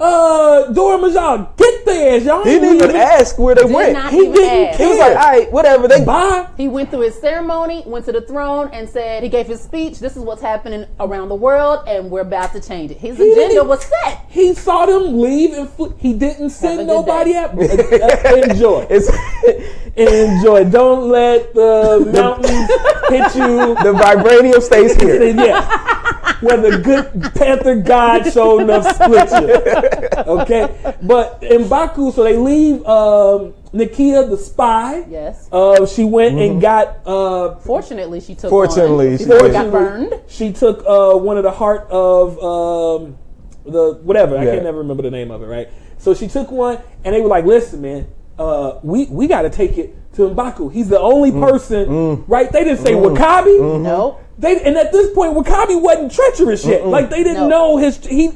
Uh, 0.00 0.72
Dora 0.72 0.96
Milaje, 0.96 1.54
get 1.58 1.84
there. 1.84 2.16
Y'all 2.18 2.42
He 2.42 2.52
didn't 2.58 2.76
even 2.76 2.96
ask 2.96 3.38
where 3.38 3.54
they 3.54 3.64
Did 3.64 3.72
went. 3.74 3.92
not 3.92 4.10
He 4.10 4.20
even 4.20 4.32
didn't 4.32 4.68
ask. 4.70 4.80
He 4.80 4.86
was 4.86 4.98
like, 4.98 5.10
all 5.16 5.32
right, 5.32 5.52
whatever. 5.52 5.88
They 5.88 6.02
Bye. 6.04 6.48
He 6.56 6.68
went 6.68 6.90
through 6.90 7.00
his 7.02 7.20
ceremony, 7.20 7.82
went 7.84 8.06
to 8.06 8.12
the 8.12 8.22
throne, 8.22 8.70
and 8.72 8.88
said 8.88 9.22
he 9.22 9.28
gave 9.28 9.46
his 9.46 9.60
speech. 9.60 9.98
This 9.98 10.16
is 10.16 10.22
what's 10.22 10.40
happening 10.40 10.86
around 11.00 11.28
the 11.28 11.34
world, 11.34 11.84
and 11.86 12.10
we're 12.10 12.22
about 12.22 12.52
to 12.52 12.60
change 12.60 12.90
it. 12.92 12.96
His 12.96 13.18
He 13.18 13.30
agenda 13.32 13.48
didn't- 13.56 13.68
was 13.68 13.84
set. 13.84 14.24
He 14.30 14.54
saw 14.54 14.86
them 14.86 15.20
leave 15.20 15.52
and 15.52 15.68
fl- 15.68 15.88
he 15.98 16.14
didn't 16.14 16.48
send 16.50 16.78
good 16.78 16.86
nobody 16.86 17.32
day. 17.32 17.36
out. 17.36 17.50
Uh, 17.58 18.36
Enjoy. 18.50 18.86
It's 18.90 19.10
Enjoy. 19.96 20.64
Don't 20.64 21.08
let 21.08 21.52
the 21.54 22.10
mountains 22.12 22.68
hit 23.08 23.34
you. 23.34 23.74
the 23.82 23.92
vibranium 23.98 24.62
stays 24.62 24.94
here. 25.00 25.22
And 25.22 25.38
yeah, 25.40 26.36
where 26.40 26.56
the 26.56 26.78
good 26.78 27.34
Panther 27.34 27.76
God 27.76 28.30
showed 28.32 28.60
enough 28.60 28.86
split 28.94 29.30
you. 29.42 30.32
Okay, 30.34 30.94
but 31.02 31.42
in 31.42 31.68
Baku, 31.68 32.12
so 32.12 32.22
they 32.24 32.36
leave 32.36 32.76
um, 32.86 33.52
Nakia 33.74 34.28
the 34.30 34.36
spy. 34.36 35.04
Yes. 35.08 35.48
Uh, 35.50 35.86
she 35.86 36.04
went 36.04 36.34
Mm-hmm. 36.36 36.52
and 36.52 36.60
got. 36.62 37.00
Uh, 37.06 37.56
Fortunately, 37.60 38.20
she 38.20 38.34
took 38.34 38.50
Fortunately, 38.50 39.08
one 39.10 39.18
she 39.18 39.24
before 39.24 39.48
got 39.50 39.70
burned. 39.72 40.14
she 40.28 40.52
took 40.52 40.84
uh, 40.86 41.16
one 41.18 41.36
of 41.36 41.42
the 41.42 41.50
heart 41.50 41.88
of 41.90 42.38
um, 42.38 43.18
the 43.64 43.94
whatever. 44.02 44.38
I 44.38 44.44
can't 44.44 44.62
never 44.62 44.78
remember 44.78 45.02
the 45.02 45.10
name 45.10 45.30
of 45.30 45.42
it. 45.42 45.46
Right. 45.46 45.68
So 45.98 46.14
she 46.14 46.28
took 46.28 46.50
one, 46.50 46.78
and 47.04 47.14
they 47.14 47.20
were 47.20 47.28
like, 47.28 47.44
"Listen, 47.44 47.82
man, 47.82 48.06
uh, 48.40 48.80
we 48.82 49.04
we 49.06 49.26
got 49.26 49.42
to 49.42 49.50
take 49.50 49.76
it 49.78 49.94
to 50.14 50.22
M'Baku. 50.30 50.72
He's 50.72 50.88
the 50.88 50.98
only 50.98 51.30
Mm. 51.30 51.48
person, 51.48 52.24
right? 52.26 52.50
They 52.50 52.64
didn't 52.64 52.84
say 52.84 52.92
W'Kabi. 52.94 53.60
Mm-hmm. 53.60 53.82
Nope. 53.84 54.20
They 54.38 54.60
and 54.62 54.76
at 54.78 54.90
this 54.92 55.12
point, 55.14 55.36
W'Kabi 55.36 55.80
wasn't 55.80 56.10
treacherous 56.12 56.64
yet. 56.64 56.86
Like 56.86 57.10
they 57.10 57.22
didn't 57.22 57.48
No. 57.48 57.74
know 57.74 57.76
his. 57.76 57.98
He. 58.04 58.28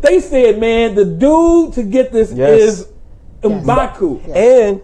They 0.00 0.20
said, 0.20 0.58
man, 0.58 0.94
the 0.94 1.04
dude 1.04 1.74
to 1.74 1.82
get 1.82 2.10
this 2.10 2.32
Mm. 2.32 2.38
Yes. 2.38 2.60
is 2.60 2.88
M'Baku. 3.42 4.20
And 4.34 4.80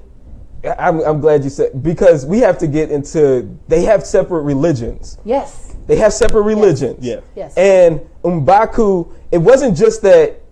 I'm, 0.79 1.01
I'm 1.01 1.21
glad 1.21 1.45
you 1.45 1.51
said 1.51 1.83
because 1.83 2.27
we 2.27 2.41
have 2.41 2.59
to 2.59 2.67
get 2.67 2.91
into. 2.91 3.49
They 3.69 3.83
have 3.85 4.05
separate 4.05 4.43
religions. 4.43 5.17
Yes. 5.25 5.75
They 5.87 5.97
have 5.97 6.13
separate 6.13 6.43
religions. 6.43 6.99
Yeah. 7.05 7.21
Yes. 7.35 7.57
And 7.57 8.01
M'Baku, 8.23 9.11
it 9.33 9.39
wasn't 9.39 9.77
just 9.77 10.03
that 10.03 10.43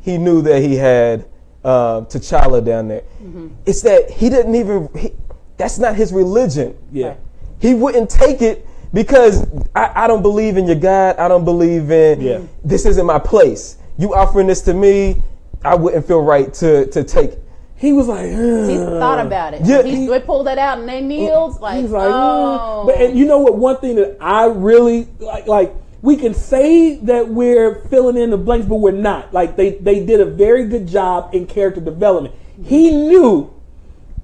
he 0.00 0.16
knew 0.18 0.40
that 0.42 0.62
he 0.62 0.76
had 0.76 1.26
uh, 1.66 2.00
T'Challa 2.02 2.64
down 2.64 2.88
there. 2.88 3.02
Mm-hmm. 3.22 3.48
It's 3.66 3.82
that 3.82 4.08
he 4.08 4.30
didn't 4.30 4.54
even. 4.54 4.88
He, 4.96 5.12
that's 5.56 5.78
not 5.78 5.96
his 5.96 6.12
religion. 6.12 6.76
Yeah. 6.92 7.14
He 7.58 7.74
wouldn't 7.74 8.08
take 8.10 8.40
it 8.42 8.66
because 8.92 9.46
I, 9.74 10.04
I 10.04 10.06
don't 10.06 10.22
believe 10.22 10.56
in 10.56 10.66
your 10.66 10.76
God. 10.76 11.16
I 11.18 11.28
don't 11.28 11.44
believe 11.44 11.90
in. 11.90 12.20
Yeah. 12.20 12.40
This 12.64 12.86
isn't 12.86 13.04
my 13.06 13.18
place. 13.18 13.78
You 13.98 14.14
offering 14.14 14.46
this 14.46 14.60
to 14.62 14.74
me, 14.74 15.22
I 15.64 15.74
wouldn't 15.74 16.06
feel 16.06 16.22
right 16.22 16.52
to 16.54 16.86
to 16.86 17.02
take. 17.02 17.32
He 17.78 17.92
was 17.92 18.06
like, 18.08 18.26
He 18.26 18.76
thought 18.76 19.24
about 19.26 19.52
it. 19.54 19.60
Yeah, 19.64 19.82
he, 19.82 19.96
he- 19.96 20.06
they 20.06 20.20
pulled 20.20 20.46
that 20.46 20.56
out 20.58 20.78
and 20.78 20.88
they 20.88 21.00
kneeled. 21.02 21.60
Like, 21.60 21.80
He's 21.82 21.90
like, 21.90 22.08
oh. 22.10 22.84
But 22.86 23.00
and 23.00 23.18
you 23.18 23.26
know 23.26 23.38
what? 23.38 23.56
One 23.58 23.76
thing 23.78 23.96
that 23.96 24.16
I 24.20 24.46
really 24.46 25.08
like, 25.18 25.46
like 25.46 25.74
we 26.06 26.16
can 26.16 26.32
say 26.34 26.96
that 26.98 27.28
we're 27.28 27.80
filling 27.90 28.16
in 28.16 28.30
the 28.30 28.36
blanks, 28.38 28.66
but 28.66 28.76
we're 28.76 28.92
not. 28.92 29.34
Like 29.34 29.56
they 29.56 29.70
they 29.78 30.06
did 30.06 30.20
a 30.20 30.24
very 30.24 30.66
good 30.66 30.86
job 30.86 31.34
in 31.34 31.46
character 31.46 31.80
development. 31.80 32.34
He 32.64 32.90
knew 32.90 33.52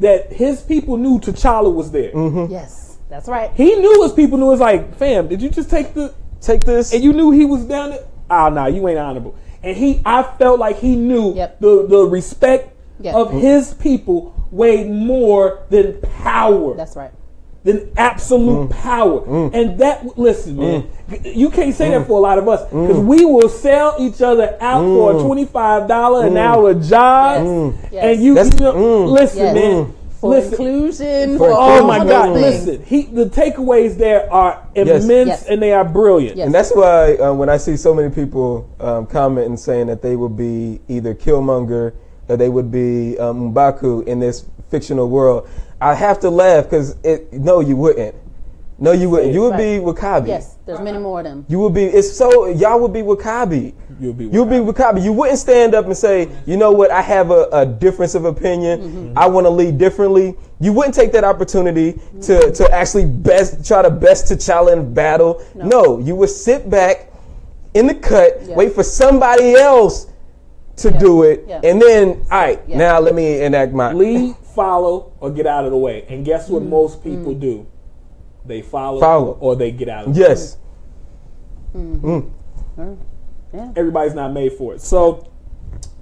that 0.01 0.33
his 0.33 0.63
people 0.63 0.97
knew 0.97 1.19
T'Challa 1.19 1.73
was 1.75 1.91
there. 1.91 2.13
yes, 2.49 2.97
that's 3.11 3.29
right. 3.29 3.51
He 3.55 3.75
knew 3.77 4.03
his 4.05 4.13
people 4.13 4.39
knew. 4.39 4.53
It's 4.53 4.61
like, 4.61 4.95
fam, 4.97 5.29
did 5.29 5.43
you 5.43 5.51
just 5.51 5.69
take 5.71 5.93
the 5.95 6.15
Take 6.41 6.65
this. 6.65 6.93
and 6.93 7.05
you 7.05 7.13
knew 7.13 7.31
he 7.31 7.45
was 7.45 7.65
down 7.65 7.91
there? 7.91 8.05
Ah, 8.31 8.49
nah, 8.49 8.67
you 8.67 8.87
ain't 8.89 8.99
honorable. 8.99 9.35
And 9.63 9.77
he, 9.77 10.01
I 10.05 10.23
felt 10.39 10.59
like 10.59 10.79
he 10.79 10.97
knew 10.97 11.35
Yep. 11.35 11.61
the 11.61 11.87
the 11.87 12.05
respect 12.07 12.71
Yep. 13.01 13.15
of 13.15 13.31
his 13.33 13.75
people 13.75 14.35
weighed 14.51 14.89
more 14.91 15.61
than 15.71 16.01
power 16.23 16.75
That's 16.77 16.95
right. 16.97 17.11
Than 17.65 17.93
absolute 17.97 18.69
mm. 18.69 18.71
power. 18.71 19.21
Mm. 19.21 19.55
And 19.55 19.79
that, 19.79 20.19
listen, 20.19 20.57
man, 20.57 20.83
mm. 21.09 21.37
you 21.37 21.51
can't 21.51 21.75
say 21.75 21.91
that 21.91 22.07
for 22.07 22.19
a 22.19 22.21
lot 22.21 22.39
of 22.39 22.49
us 22.49 22.65
because 22.65 22.99
we 22.99 23.25
will 23.25 23.49
sell 23.49 23.97
each 24.01 24.21
other 24.21 24.57
out 24.61 24.83
for 24.83 25.17
a 25.17 25.23
twenty-five 25.23 25.87
dollar 25.87 26.27
an 26.27 26.37
hour 26.37 26.75
job, 26.75 27.75
Yes. 27.91 28.05
and 28.05 28.23
you, 28.23 28.35
That's- 28.35 28.55
you 28.55 28.61
know, 28.61 29.05
listen, 29.05 29.39
Yes. 29.39 29.55
man. 29.55 29.95
For 30.21 30.31
listen. 30.31 30.53
inclusion. 30.53 31.39
For 31.39 31.51
For, 31.51 31.53
Oh 31.53 31.85
my 31.85 31.99
God! 31.99 32.35
things. 32.35 32.65
Listen, 32.65 32.85
he 32.85 33.03
the 33.07 33.25
takeaways 33.27 33.97
there 33.99 34.33
are 34.33 34.65
immense 34.77 35.29
Yes. 35.29 35.47
and 35.47 35.61
they 35.61 35.73
are 35.73 35.85
brilliant. 35.85 36.37
Yes. 36.37 36.47
And 36.47 36.55
that's 36.55 36.71
why 36.73 37.17
uh, 37.17 37.33
when 37.33 37.49
I 37.49 37.57
see 37.57 37.77
so 37.77 37.93
many 37.93 38.09
people 38.09 38.71
um, 38.79 39.07
commenting 39.07 39.57
saying 39.57 39.89
that 39.89 40.01
they 40.01 40.15
would 40.15 40.37
be 40.37 40.81
either 40.87 41.13
Killmonger 41.13 41.93
or 42.29 42.37
they 42.37 42.49
would 42.49 42.71
be 42.71 43.19
um, 43.19 43.53
M'Baku 43.53 44.07
in 44.07 44.21
this 44.21 44.47
fictional 44.71 45.09
world, 45.09 45.49
I 45.83 45.95
have 45.95 46.21
to 46.21 46.31
laugh 46.31 46.65
because 46.65 46.97
it. 47.03 47.33
No, 47.33 47.61
you 47.61 47.77
wouldn't. 47.77 48.15
No, 48.79 48.91
you 48.93 49.11
wouldn't. 49.11 49.33
You 49.33 49.43
would 49.43 49.51
Right. 49.53 49.79
be 49.79 49.85
W'Kabi. 49.85 50.27
Yes, 50.29 50.57
there's 50.67 50.81
many 50.81 50.99
more 50.99 51.21
of 51.21 51.25
them. 51.25 51.45
You 51.49 51.61
would 51.61 51.73
be. 51.75 51.85
It's 51.85 52.11
so 52.17 52.47
y'all 52.49 52.81
would 52.81 52.93
be 52.93 53.03
W'Kabi. 53.03 53.73
You'll 54.01 54.13
be 54.13 54.25
You'll 54.27 54.45
be 54.47 54.57
W'Kabi. 54.57 55.03
You 55.05 55.13
wouldn't 55.13 55.39
stand 55.39 55.75
up 55.75 55.85
and 55.87 55.97
say, 55.97 56.29
you 56.47 56.57
know 56.57 56.73
what, 56.73 56.91
I 56.91 57.01
have 57.01 57.31
a, 57.31 57.47
a 57.53 57.65
difference 57.67 58.15
of 58.17 58.25
opinion. 58.25 58.81
Mm-hmm. 58.81 59.19
I 59.19 59.27
want 59.27 59.45
to 59.47 59.51
lead 59.51 59.79
differently. 59.79 60.35
You 60.59 60.73
wouldn't 60.73 60.95
take 60.95 61.13
that 61.13 61.23
opportunity 61.23 62.01
to, 62.23 62.51
to 62.53 62.69
actually 62.73 63.07
best 63.07 63.65
try 63.67 63.83
to 63.83 63.91
best 63.91 64.27
to 64.29 64.37
challenge 64.37 64.93
battle. 64.95 65.45
No. 65.55 65.99
you 65.99 66.17
would 66.17 66.31
sit 66.31 66.69
back 66.69 67.13
in 67.75 67.87
the 67.87 67.95
cut, 67.95 68.39
Yeah. 68.47 68.55
wait 68.57 68.73
for 68.75 68.83
somebody 68.83 69.55
else 69.55 70.09
to 70.77 70.91
do 70.91 71.23
it, 71.23 71.45
Yeah. 71.47 71.61
and 71.63 71.81
then, 71.81 72.23
all 72.31 72.41
right, 72.41 72.61
Yeah. 72.67 72.79
now 72.79 72.99
let 73.01 73.15
me 73.15 73.43
enact 73.43 73.73
my. 73.73 73.93
lead, 73.93 74.35
follow, 74.55 75.13
or 75.21 75.31
get 75.31 75.47
out 75.47 75.65
of 75.65 75.71
the 75.71 75.77
way. 75.77 76.05
And 76.09 76.25
guess 76.25 76.49
what 76.49 76.63
mm-hmm. 76.63 76.71
most 76.71 77.03
people 77.03 77.35
mm. 77.35 77.41
do? 77.41 77.67
They 78.45 78.63
follow, 78.63 79.01
Follow. 79.01 79.33
or 79.41 79.57
they 79.57 79.71
get 79.71 79.89
out 79.89 80.09
of 80.09 80.15
the 80.15 80.21
Yes. 80.21 80.57
Mm-hmm. 81.75 82.81
Mm. 82.81 82.99
Yeah. 83.55 83.73
everybody's 83.77 84.15
not 84.15 84.33
made 84.33 84.53
for 84.55 84.75
it. 84.75 84.81
So, 84.81 85.31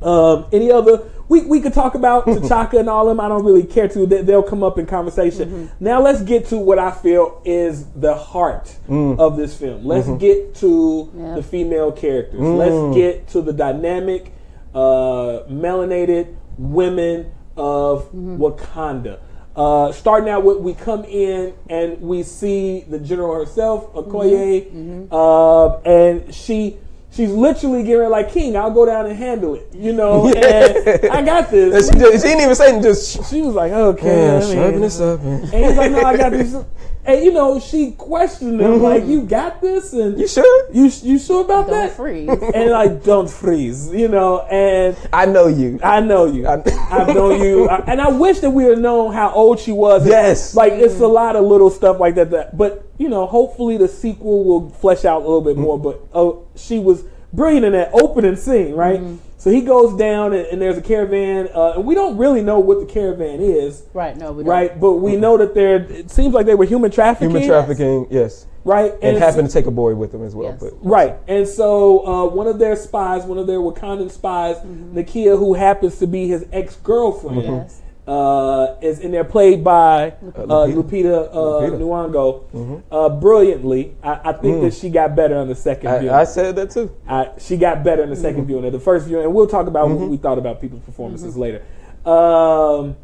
um, 0.02 0.47
any 0.52 0.70
other? 0.70 1.02
We, 1.28 1.43
we 1.43 1.60
could 1.60 1.74
talk 1.74 1.94
about 1.94 2.24
T'Chaka 2.27 2.81
and 2.81 2.89
all 2.89 3.06
them. 3.06 3.20
I 3.20 3.28
don't 3.28 3.44
really 3.44 3.64
care 3.64 3.89
to. 3.89 4.06
They, 4.06 4.22
they'll 4.22 4.43
come 4.43 4.62
up 4.62 4.78
in 4.78 4.86
conversation. 4.86 5.48
Mm-hmm. 5.51 5.85
Now 5.85 6.01
let's 6.01 6.22
get 6.22 6.47
to 6.47 6.59
what 6.59 6.78
I 6.78 6.90
feel 6.90 7.43
is 7.44 7.86
the 7.93 8.14
heart 8.14 8.77
mm. 8.89 9.18
of 9.18 9.36
this 9.36 9.56
film. 9.56 9.85
Let's 9.85 10.09
get 10.09 10.55
to 10.56 11.10
Yeah. 11.14 11.35
the 11.35 11.43
female 11.43 11.93
characters. 11.93 12.40
Let's 12.40 12.97
get 12.97 13.28
to 13.28 13.43
the 13.43 13.52
dynamic, 13.52 14.32
uh, 14.74 15.44
melanated 15.48 16.35
women 16.56 17.32
of 17.56 18.10
Wakanda. 18.12 19.18
Uh, 19.56 19.90
starting 19.93 20.28
out 20.28 20.44
with, 20.44 20.59
we 20.59 20.72
come 20.74 21.05
in 21.05 21.52
and 21.68 22.01
we 22.01 22.22
see 22.22 22.81
the 22.89 22.98
general 22.98 23.35
herself, 23.35 23.93
Okoye, 23.94 25.09
uh, 25.10 25.78
and 25.81 26.32
she 26.32 26.78
she's 27.10 27.31
literally 27.31 27.82
giving 27.82 28.09
like 28.10 28.31
King. 28.32 28.56
I'll 28.56 28.70
go 28.70 28.86
down 28.86 29.06
and 29.06 29.16
handle 29.16 29.56
it, 29.56 29.68
you 29.74 29.93
know. 29.93 30.28
And 30.32 31.12
I 31.12 31.22
got 31.22 31.52
And 31.52 31.72
this. 31.72 31.90
she, 31.90 31.98
just, 31.98 32.12
she 32.24 32.28
didn't 32.28 32.43
even 32.43 32.55
say 32.55 32.81
just. 32.81 33.28
She 33.28 33.43
was 33.43 33.55
like, 33.55 33.72
okay, 33.72 34.39
Yeah, 34.39 34.40
sharpen 34.55 34.81
this 34.81 35.01
up. 35.01 35.20
And 35.20 35.44
he's 35.48 35.77
like, 35.77 35.90
no, 35.93 36.02
I 36.02 36.16
got 36.16 36.31
this. 36.31 36.55
And 37.05 37.24
you 37.24 37.32
know, 37.32 37.59
she 37.59 37.93
questioned 37.93 38.60
him 38.60 38.72
mm-hmm. 38.72 38.82
like, 38.82 39.06
you 39.06 39.22
got 39.22 39.60
this, 39.62 39.93
and 39.94 40.20
you 40.20 40.28
sure? 40.28 40.72
you 40.72 40.90
you 41.02 41.18
sure 41.18 41.44
about 41.44 41.66
Don't 41.66 41.70
that? 41.70 41.97
freeze. 41.97 42.28
And 42.55 42.70
like, 42.70 43.02
don't 43.05 43.31
freeze, 43.31 43.90
you 43.93 44.09
know. 44.09 44.40
And 44.43 44.97
I 45.12 45.24
know 45.27 45.47
you. 45.47 45.81
I 45.82 46.01
know 46.01 46.27
you. 46.27 46.47
I- 46.47 46.62
I've 46.90 47.14
known 47.14 47.40
you, 47.40 47.68
I- 47.68 47.85
and 47.86 48.01
I 48.01 48.09
wish 48.09 48.40
that 48.40 48.51
we 48.51 48.64
had 48.64 48.78
known 48.78 49.14
how 49.14 49.31
old 49.32 49.60
she 49.60 49.72
was. 49.72 50.06
Yes. 50.06 50.55
like 50.55 50.72
it's 50.74 51.01
a 51.01 51.06
lot 51.06 51.36
of 51.36 51.44
little 51.44 51.70
stuff 51.70 51.98
like 51.98 52.16
that. 52.16 52.31
That, 52.31 52.56
but 52.56 52.86
you 52.98 53.09
know, 53.09 53.27
hopefully 53.27 53.78
the 53.78 53.89
sequel 53.89 54.44
will 54.44 54.70
flesh 54.70 55.05
out 55.05 55.22
a 55.22 55.24
little 55.24 55.40
bit 55.40 55.55
mm-hmm. 55.55 55.62
more. 55.62 55.78
But 55.78 56.01
oh, 56.12 56.48
she 56.55 56.78
was 56.78 57.05
brilliant 57.32 57.64
in 57.64 57.72
that 57.72 57.90
opening 57.94 58.36
scene, 58.36 58.74
right? 58.74 59.01
Mm-hmm. 59.01 59.30
So 59.40 59.50
he 59.50 59.62
goes 59.62 59.96
down, 59.96 60.34
and, 60.34 60.44
and 60.48 60.60
there's 60.60 60.76
a 60.76 60.82
caravan, 60.82 61.48
uh, 61.54 61.72
and 61.76 61.86
we 61.86 61.94
don't 61.94 62.18
really 62.18 62.42
know 62.42 62.60
what 62.60 62.78
the 62.78 62.84
caravan 62.84 63.40
is, 63.40 63.84
Right. 63.94 64.14
No, 64.14 64.32
we 64.32 64.42
don't. 64.42 64.50
right? 64.50 64.78
But 64.78 64.96
we 64.96 65.16
know 65.16 65.38
that 65.38 65.54
they're. 65.54 65.76
It 65.90 66.10
seems 66.10 66.34
like 66.34 66.44
they 66.44 66.54
were 66.54 66.66
human 66.66 66.90
trafficking, 66.90 67.30
Human 67.30 67.48
trafficking, 67.48 68.06
yes. 68.10 68.46
right? 68.64 68.92
And 68.92 69.16
it's- 69.16 69.18
happened 69.18 69.48
to 69.48 69.54
take 69.54 69.64
a 69.64 69.70
boy 69.70 69.94
with 69.94 70.12
them 70.12 70.22
as 70.22 70.34
well. 70.34 70.50
Yes. 70.50 70.60
But 70.60 70.74
Right, 70.86 71.16
and 71.26 71.48
so 71.48 72.06
uh, 72.06 72.26
one 72.26 72.48
of 72.48 72.58
their 72.58 72.76
spies, 72.76 73.24
one 73.24 73.38
of 73.38 73.46
their 73.46 73.60
Wakandan 73.60 74.10
spies, 74.10 74.58
Nakia, 74.58 75.38
who 75.38 75.54
happens 75.54 75.98
to 76.00 76.06
be 76.06 76.28
his 76.28 76.44
ex 76.52 76.76
girlfriend, 76.76 77.42
Yes. 77.42 77.80
Uh, 78.10 78.74
is 78.82 78.98
in 78.98 79.12
there 79.12 79.22
played 79.22 79.62
by 79.62 80.08
uh, 80.08 80.66
Lupita, 80.66 81.28
uh, 81.28 81.32
Lupita. 81.32 81.78
Nyong'o, 81.78 82.82
uh, 82.90 83.08
brilliantly. 83.08 83.94
I, 84.02 84.30
I 84.30 84.32
think 84.32 84.62
that 84.62 84.74
she 84.74 84.90
got 84.90 85.14
better 85.14 85.36
on 85.36 85.46
the 85.46 85.54
second 85.54 86.00
view. 86.00 86.10
I, 86.10 86.22
I 86.22 86.24
said 86.24 86.56
that 86.56 86.72
too. 86.72 86.90
I, 87.06 87.30
she 87.38 87.56
got 87.56 87.84
better 87.84 88.02
in 88.02 88.10
the 88.10 88.16
2nd 88.16 88.46
viewing 88.46 88.62
than 88.64 88.72
the 88.72 88.80
first 88.80 89.06
viewing, 89.06 89.24
and 89.26 89.32
we'll 89.32 89.46
talk 89.46 89.68
about 89.68 89.88
what 89.90 90.08
we 90.08 90.16
thought 90.16 90.38
about 90.38 90.60
people's 90.60 90.82
performances 90.82 91.36
later. 91.36 91.64
Um, 92.04 92.96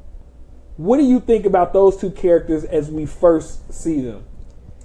what 0.76 0.96
do 0.96 1.04
you 1.04 1.20
think 1.20 1.46
about 1.46 1.72
those 1.72 1.96
two 1.96 2.10
characters 2.10 2.64
as 2.64 2.90
we 2.90 3.06
first 3.06 3.72
see 3.72 4.00
them? 4.00 4.24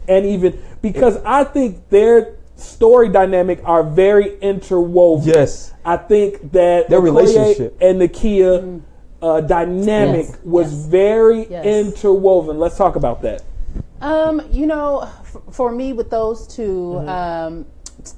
And 0.08 0.24
even 0.28 0.62
because 0.84 1.18
I 1.26 1.46
think 1.46 1.90
their 1.90 2.38
story 2.56 3.10
dynamic 3.10 3.60
are 3.64 3.82
very 3.84 4.38
interwoven. 4.40 5.28
Yes. 5.28 5.74
I 5.84 5.98
think 5.98 6.52
that 6.52 6.90
Their 6.90 7.02
Okoye 7.02 7.06
relationship. 7.06 7.78
and 7.82 8.00
Nakia 8.00 8.82
uh, 9.22 9.42
dynamic 9.42 10.26
Yes, 10.28 10.38
was 10.44 10.72
yes. 10.74 10.86
very 10.88 11.48
Yes. 11.48 11.66
interwoven. 11.66 12.58
Let's 12.60 12.78
talk 12.78 12.96
about 12.96 13.22
that. 13.22 13.44
Um, 14.02 14.42
you 14.52 14.66
know, 14.66 15.02
f- 15.02 15.38
for 15.52 15.72
me, 15.72 15.94
with 15.94 16.10
those 16.10 16.48
2 16.48 16.62
Mm-hmm. 16.62 17.10
um, 17.10 17.66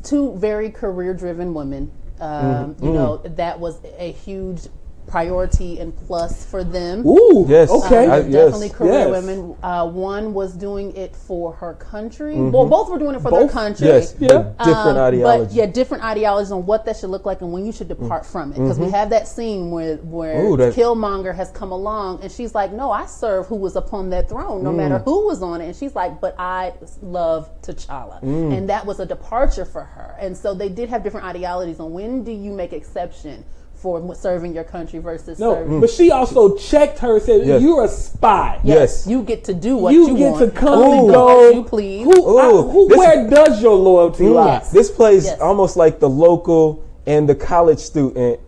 two 0.04 0.34
very 0.38 0.70
career-driven 0.70 1.54
women, 1.54 1.92
um, 2.22 2.76
Mm-hmm. 2.76 2.86
you 2.86 2.94
know, 2.94 3.18
that 3.18 3.60
was 3.60 3.80
a 3.98 4.12
huge 4.14 4.68
priority 5.08 5.80
and 5.80 5.96
plus 5.96 6.46
for 6.46 6.64
them. 6.64 7.06
Ooh, 7.06 7.46
Yes. 7.48 7.70
okay. 7.70 8.06
Um, 8.06 8.12
I- 8.12 8.22
definitely 8.22 8.68
yes. 8.68 8.76
career 8.76 8.94
Yes. 8.94 9.10
women. 9.10 9.56
Uh, 9.62 9.88
one 9.90 10.34
was 10.34 10.54
doing 10.54 10.96
it 10.96 11.16
for 11.16 11.54
her 11.54 11.74
country. 11.76 12.36
Well, 12.40 12.66
both 12.68 12.90
were 12.90 12.98
doing 12.98 13.16
it 13.16 13.22
for 13.22 13.32
their 13.32 13.48
country. 13.48 13.88
Yes. 13.88 14.16
Yeah. 14.20 14.40
but 14.58 14.58
Different 14.66 14.98
Um, 14.98 15.04
ideology. 15.04 15.44
But 15.46 15.54
yeah, 15.54 15.66
different 15.68 16.04
ideologies 16.04 16.52
on 16.52 16.66
what 16.66 16.86
that 16.86 16.98
should 16.98 17.10
look 17.10 17.26
like 17.26 17.42
and 17.42 17.52
when 17.54 17.66
you 17.66 17.72
should 17.72 17.88
depart 17.88 18.26
from 18.26 18.52
it. 18.54 18.60
Because 18.60 18.80
we 18.80 18.90
have 18.92 19.10
that 19.12 19.28
scene 19.28 19.72
where 19.72 19.98
where 19.98 20.36
Mm-hmm. 20.36 20.48
Ooh, 20.54 20.58
that- 20.58 20.74
Killmonger 20.74 21.36
has 21.36 21.52
come 21.52 21.72
along 21.72 22.20
and 22.24 22.32
she's 22.32 22.56
like, 22.56 22.72
"No, 22.74 22.92
I 22.92 23.06
serve 23.06 23.48
who 23.48 23.56
was 23.56 23.76
upon 23.76 24.10
that 24.12 24.30
throne, 24.30 24.64
no 24.64 24.72
matter 24.72 24.96
Mm. 25.00 25.04
who 25.04 25.28
was 25.28 25.42
on 25.44 25.62
it." 25.62 25.66
And 25.66 25.76
she's 25.76 25.96
like, 25.96 26.20
"But 26.22 26.36
I 26.40 26.74
love 27.02 27.50
T'Challa," 27.62 28.22
Mm. 28.24 28.58
and 28.58 28.70
that 28.70 28.86
was 28.86 29.00
a 29.00 29.06
departure 29.06 29.66
for 29.66 29.82
her. 29.82 30.16
And 30.20 30.36
so 30.38 30.54
they 30.54 30.70
did 30.70 30.90
have 30.90 31.04
different 31.04 31.26
ideologies 31.28 31.80
on 31.80 31.94
when 31.94 32.24
do 32.24 32.32
you 32.32 32.52
make 32.52 32.74
exception 32.74 33.44
for 33.84 34.16
serving 34.16 34.56
your 34.56 34.64
country 34.64 35.00
versus 35.00 35.38
No, 35.40 35.56
serving. 35.56 35.82
but 35.82 35.90
she 35.90 36.10
also 36.10 36.56
checked 36.56 37.00
her. 37.00 37.20
Said, 37.20 37.46
Yes. 37.46 37.62
"You're 37.62 37.84
a 37.84 37.88
spy. 37.90 38.58
Yes. 38.64 39.06
you 39.06 39.22
get 39.24 39.44
to 39.44 39.54
do 39.54 39.76
what 39.76 39.94
you, 39.94 40.08
you, 40.08 40.18
get 40.18 40.32
want. 40.32 40.54
to 40.54 40.60
come 40.60 40.80
Only 40.80 40.98
and 41.00 41.08
go 41.10 41.14
go. 41.14 41.50
as 41.50 41.56
you 41.56 41.64
please. 41.66 42.04
Who, 42.06 42.38
I- 42.40 42.50
who- 42.72 42.88
this- 42.88 42.98
where 42.98 43.30
does 43.30 43.62
your 43.62 43.76
loyalty 43.76 44.24
mm. 44.24 44.36
lie? 44.36 44.46
Yes. 44.54 44.72
This 44.72 44.90
plays 44.90 45.26
Yes. 45.26 45.42
almost 45.42 45.76
like 45.76 46.00
the 46.00 46.08
local 46.10 46.82
and 47.06 47.28
the 47.28 47.36
college 47.36 47.80
student, 47.80 48.40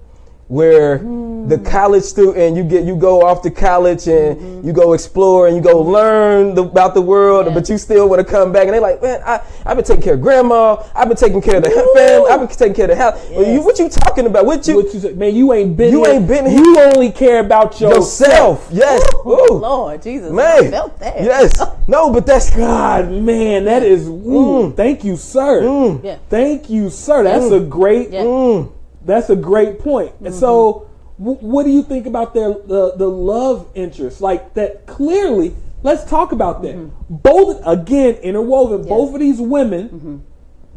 where 0.47 0.99
hmm. 0.99 1.47
the 1.47 1.57
college 1.57 2.03
student 2.03 2.55
you 2.55 2.63
get 2.63 2.85
you 2.85 2.95
go 2.95 3.23
off 3.23 3.41
to 3.41 3.49
college 3.49 4.07
and 4.07 4.37
mm-hmm. 4.37 4.67
you 4.67 4.71
go 4.71 4.93
explore 4.93 5.47
and 5.47 5.55
you 5.55 5.61
go 5.61 5.81
mm-hmm. 5.81 5.91
learn 5.91 6.55
the, 6.55 6.63
about 6.63 6.93
the 6.93 7.01
world, 7.01 7.47
Yeah. 7.47 7.53
but 7.53 7.67
you 7.67 7.79
still 7.79 8.07
want 8.07 8.25
to 8.25 8.31
come 8.31 8.51
back 8.51 8.65
and 8.65 8.73
they're 8.73 8.81
like, 8.81 9.01
man, 9.01 9.21
I, 9.25 9.41
I've 9.65 9.75
been 9.75 9.85
taking 9.85 10.03
care 10.03 10.13
of 10.13 10.21
grandma, 10.21 10.83
I've 10.93 11.07
been 11.07 11.17
taking 11.17 11.41
care 11.41 11.57
of 11.57 11.63
the 11.63 11.71
family, 11.95 12.29
I've 12.29 12.39
been 12.39 12.55
taking 12.55 12.75
care 12.75 12.85
of 12.85 12.91
the 12.91 12.95
house. 12.95 13.19
Well, 13.31 13.51
you, 13.51 13.61
what 13.61 13.79
you 13.79 13.89
talking 13.89 14.27
about? 14.27 14.45
What 14.45 14.67
you 14.67 14.75
What 14.75 14.93
you 14.93 15.15
man? 15.15 15.35
You 15.35 15.51
ain't 15.53 15.75
been. 15.75 15.91
You 15.91 16.03
here. 16.03 16.13
ain't 16.13 16.27
been 16.27 16.51
You 16.51 16.79
only 16.79 17.11
care 17.11 17.39
about 17.39 17.81
yourself. 17.81 18.69
yourself? 18.69 18.69
Yes, 18.71 19.01
Ooh. 19.25 19.57
Lord 19.59 20.03
Jesus, 20.03 20.31
man, 20.31 20.65
I 20.65 20.69
felt 20.69 20.99
that. 20.99 21.21
yes, 21.21 21.59
no, 21.87 22.13
but 22.13 22.27
that's 22.27 22.55
God, 22.55 23.09
man, 23.09 23.65
that 23.65 23.81
mm. 23.81 23.85
is. 23.85 24.07
Ooh, 24.07 24.69
mm. 24.69 24.75
Thank 24.75 25.03
you, 25.03 25.17
sir. 25.17 25.61
Mm. 25.61 26.03
Yeah. 26.03 26.17
Thank 26.29 26.69
you, 26.69 26.91
sir. 26.91 27.23
That's 27.23 27.51
a 27.51 27.59
great. 27.59 28.11
Yeah. 28.11 28.65
That's 29.05 29.29
a 29.29 29.35
great 29.35 29.79
point. 29.79 30.13
And 30.23 30.33
so, 30.33 30.87
mm-hmm. 31.19 31.23
w- 31.25 31.47
what 31.47 31.63
do 31.63 31.69
you 31.69 31.83
think 31.83 32.05
about 32.07 32.33
their 32.33 32.49
the, 32.53 32.93
the 32.97 33.07
love 33.07 33.69
interest? 33.75 34.21
Like 34.21 34.53
that 34.55 34.85
clearly. 34.87 35.55
Let's 35.83 36.03
talk 36.09 36.31
about 36.31 36.63
that. 36.63 36.75
Mm-hmm. 36.75 37.15
Both 37.17 37.61
again 37.65 38.15
interwoven. 38.15 38.87
Both 38.87 39.13
of 39.13 39.19
these 39.19 39.39
women 39.39 39.89
mm-hmm. 39.89 40.17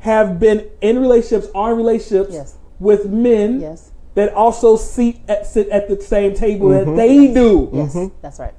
have 0.00 0.38
been 0.38 0.68
in 0.82 0.98
relationships, 0.98 1.48
are 1.54 1.72
in 1.72 1.78
relationships 1.78 2.34
Yes. 2.34 2.58
with 2.78 3.06
men 3.06 3.60
Yes. 3.60 3.90
that 4.14 4.34
also 4.34 4.76
seat 4.76 5.20
at, 5.26 5.46
sit 5.46 5.68
at 5.70 5.88
the 5.88 5.98
same 6.02 6.34
table 6.34 6.68
that 6.70 6.94
they 6.94 7.32
do. 7.32 7.70
Yes, 7.72 7.96
that's 8.20 8.38
right. 8.38 8.52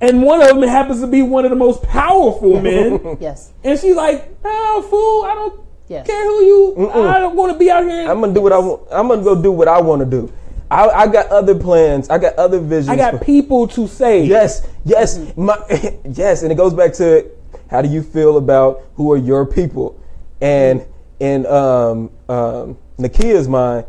And 0.00 0.22
one 0.22 0.40
of 0.40 0.48
them 0.48 0.62
happens 0.62 1.00
to 1.00 1.08
be 1.08 1.22
one 1.22 1.44
of 1.44 1.50
the 1.50 1.56
most 1.56 1.82
powerful 1.82 2.60
men. 2.70 3.18
Yes. 3.20 3.52
And 3.64 3.76
she's 3.78 3.96
like, 3.96 4.42
"No, 4.44 4.82
fool, 4.82 5.24
I 5.24 5.34
don't 5.34 5.60
Yes. 5.92 6.06
care 6.06 6.24
who 6.24 6.44
you. 6.44 6.90
I 6.90 7.18
don't 7.18 7.36
want 7.36 7.52
to 7.52 7.58
be 7.58 7.70
out 7.70 7.84
here. 7.84 8.10
I'm 8.10 8.20
gonna 8.20 8.32
do 8.32 8.40
what 8.40 8.52
I 8.52 8.58
want. 8.58 8.82
I'm 8.90 9.08
gonna 9.08 9.22
go 9.22 9.40
do 9.40 9.52
what 9.52 9.68
I 9.68 9.80
want 9.80 10.00
to 10.00 10.06
do. 10.06 10.32
I, 10.70 10.88
I 10.88 11.06
got 11.06 11.26
other 11.26 11.54
plans. 11.54 12.08
I 12.08 12.16
got 12.16 12.34
other 12.36 12.58
visions. 12.58 12.88
I 12.88 12.96
got 12.96 13.20
people 13.20 13.68
to 13.68 13.86
say. 13.86 14.24
Yes, 14.24 14.66
yes, 14.86 15.36
my, 15.36 15.58
yes, 16.10 16.42
and 16.42 16.50
it 16.50 16.54
goes 16.54 16.72
back 16.72 16.94
to 16.94 17.30
how 17.70 17.82
do 17.82 17.88
you 17.88 18.02
feel 18.02 18.38
about 18.38 18.82
who 18.94 19.12
are 19.12 19.18
your 19.18 19.44
people, 19.44 20.00
and 20.40 20.86
in 21.20 21.44
um, 21.46 22.10
um, 22.30 22.78
Nakia's 22.98 23.48
mind, 23.48 23.84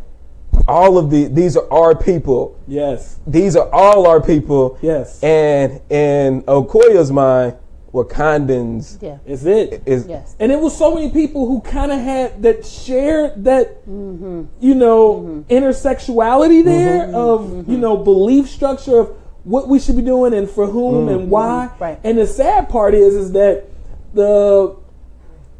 all 0.67 0.97
of 0.97 1.09
the 1.09 1.27
these 1.27 1.55
are 1.55 1.71
our 1.71 1.95
people. 1.95 2.59
Yes. 2.67 3.19
These 3.25 3.55
are 3.55 3.69
all 3.73 4.05
our 4.05 4.21
people. 4.21 4.77
Yes. 4.81 5.23
and 5.23 5.79
in 5.89 6.41
Okoye's 6.43 7.13
mind, 7.13 7.55
Wakandans 7.93 8.97
Yeah. 9.01 9.17
Is 9.25 9.45
it? 9.45 9.83
is 9.85 10.07
Yes. 10.07 10.35
And 10.39 10.51
it 10.51 10.59
was 10.59 10.75
so 10.75 10.93
many 10.95 11.09
people 11.11 11.47
who 11.47 11.61
kind 11.61 11.91
of 11.91 11.99
had 11.99 12.41
that 12.41 12.65
shared 12.65 13.43
that, 13.43 13.85
Mm-hmm. 13.87 14.43
you 14.59 14.73
know, 14.75 15.45
intersexuality 15.49 16.63
there 16.65 17.07
Mm-hmm. 17.07 17.15
of, 17.15 17.69
you 17.69 17.77
know, 17.77 17.95
belief 17.97 18.49
structure 18.49 18.97
of 18.99 19.15
what 19.43 19.67
we 19.67 19.79
should 19.79 19.95
be 19.95 20.01
doing 20.01 20.33
and 20.33 20.49
for 20.49 20.65
whom 20.65 21.07
and 21.09 21.29
why. 21.29 21.69
Mm-hmm. 21.71 21.83
Right. 21.83 21.99
And 22.03 22.17
the 22.17 22.25
sad 22.27 22.69
part 22.69 22.93
is, 22.95 23.13
is 23.13 23.31
that 23.33 23.65
the 24.13 24.75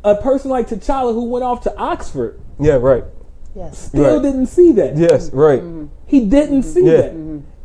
a 0.04 0.16
person 0.16 0.50
like 0.52 0.68
T'Challa 0.68 1.14
who 1.14 1.26
went 1.26 1.44
off 1.46 1.62
to 1.62 1.78
Oxford 1.78 2.40
Yeah, 2.60 2.74
right. 2.74 3.04
Yes. 3.56 3.78
still 3.88 4.16
Right. 4.16 4.22
didn't 4.24 4.48
see 4.48 4.72
that. 4.74 4.98
Yes, 4.98 5.32
right. 5.32 5.62
He 6.08 6.26
didn't 6.26 6.64
see 6.64 6.86
Yeah. 6.86 7.02
that. 7.04 7.14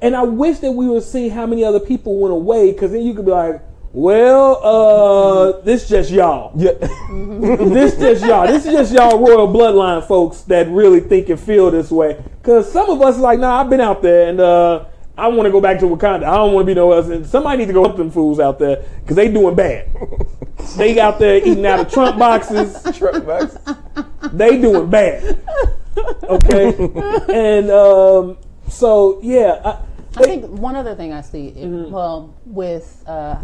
And 0.00 0.14
I 0.14 0.22
wish 0.22 0.58
that 0.58 0.72
we 0.72 0.86
would 0.88 1.02
see 1.02 1.28
how 1.30 1.46
many 1.46 1.64
other 1.64 1.80
people 1.80 2.18
went 2.20 2.32
away 2.32 2.70
because 2.72 2.92
then 2.92 3.02
you 3.02 3.14
could 3.14 3.24
be 3.24 3.32
like, 3.32 3.60
well, 3.98 4.60
uh, 4.62 5.60
this 5.62 5.88
just 5.88 6.12
y'all. 6.12 6.52
Yeah. 6.54 6.70
this 7.10 7.96
just 7.96 8.24
y'all. 8.24 8.46
This 8.46 8.64
is 8.64 8.72
just 8.72 8.92
y'all 8.92 9.18
royal 9.18 9.48
bloodline 9.48 10.06
folks 10.06 10.42
that 10.42 10.68
really 10.68 11.00
think 11.00 11.28
and 11.30 11.40
feel 11.40 11.68
this 11.72 11.90
way. 11.90 12.22
Because 12.40 12.70
some 12.70 12.88
of 12.90 13.02
us 13.02 13.16
is 13.16 13.20
like, 13.20 13.40
nah, 13.40 13.60
I've 13.60 13.68
been 13.68 13.80
out 13.80 14.00
there 14.00 14.28
and 14.28 14.38
uh, 14.38 14.84
I 15.16 15.26
want 15.26 15.46
to 15.46 15.50
go 15.50 15.60
back 15.60 15.80
to 15.80 15.86
Wakanda. 15.86 16.22
I 16.22 16.36
don't 16.36 16.54
want 16.54 16.64
to 16.64 16.66
be 16.70 16.74
nowhere 16.74 16.98
else. 16.98 17.08
And 17.08 17.26
somebody 17.26 17.58
need 17.58 17.66
to 17.66 17.72
go 17.72 17.82
help 17.82 17.96
them 17.96 18.12
fools 18.12 18.38
out 18.38 18.60
there 18.60 18.84
because 19.00 19.16
they 19.16 19.32
doing 19.32 19.56
bad. 19.56 19.90
they 20.76 21.00
out 21.00 21.18
there 21.18 21.38
eating 21.38 21.66
out 21.66 21.80
of 21.80 21.92
Trump 21.92 22.20
boxes. 22.20 22.80
Truck 22.96 23.26
boxes. 23.26 23.58
They 24.32 24.60
doing 24.60 24.88
bad. 24.88 25.40
Okay, 26.22 26.68
and 27.28 27.68
um, 27.72 28.38
so 28.68 29.18
yeah, 29.24 29.60
I, 29.64 29.70
I 30.16 30.22
think 30.22 30.46
one 30.46 30.76
other 30.76 30.94
thing 30.94 31.12
I 31.12 31.20
see, 31.20 31.52
Mm-hmm. 31.56 31.90
well, 31.90 32.36
with 32.46 33.02
uh, 33.08 33.42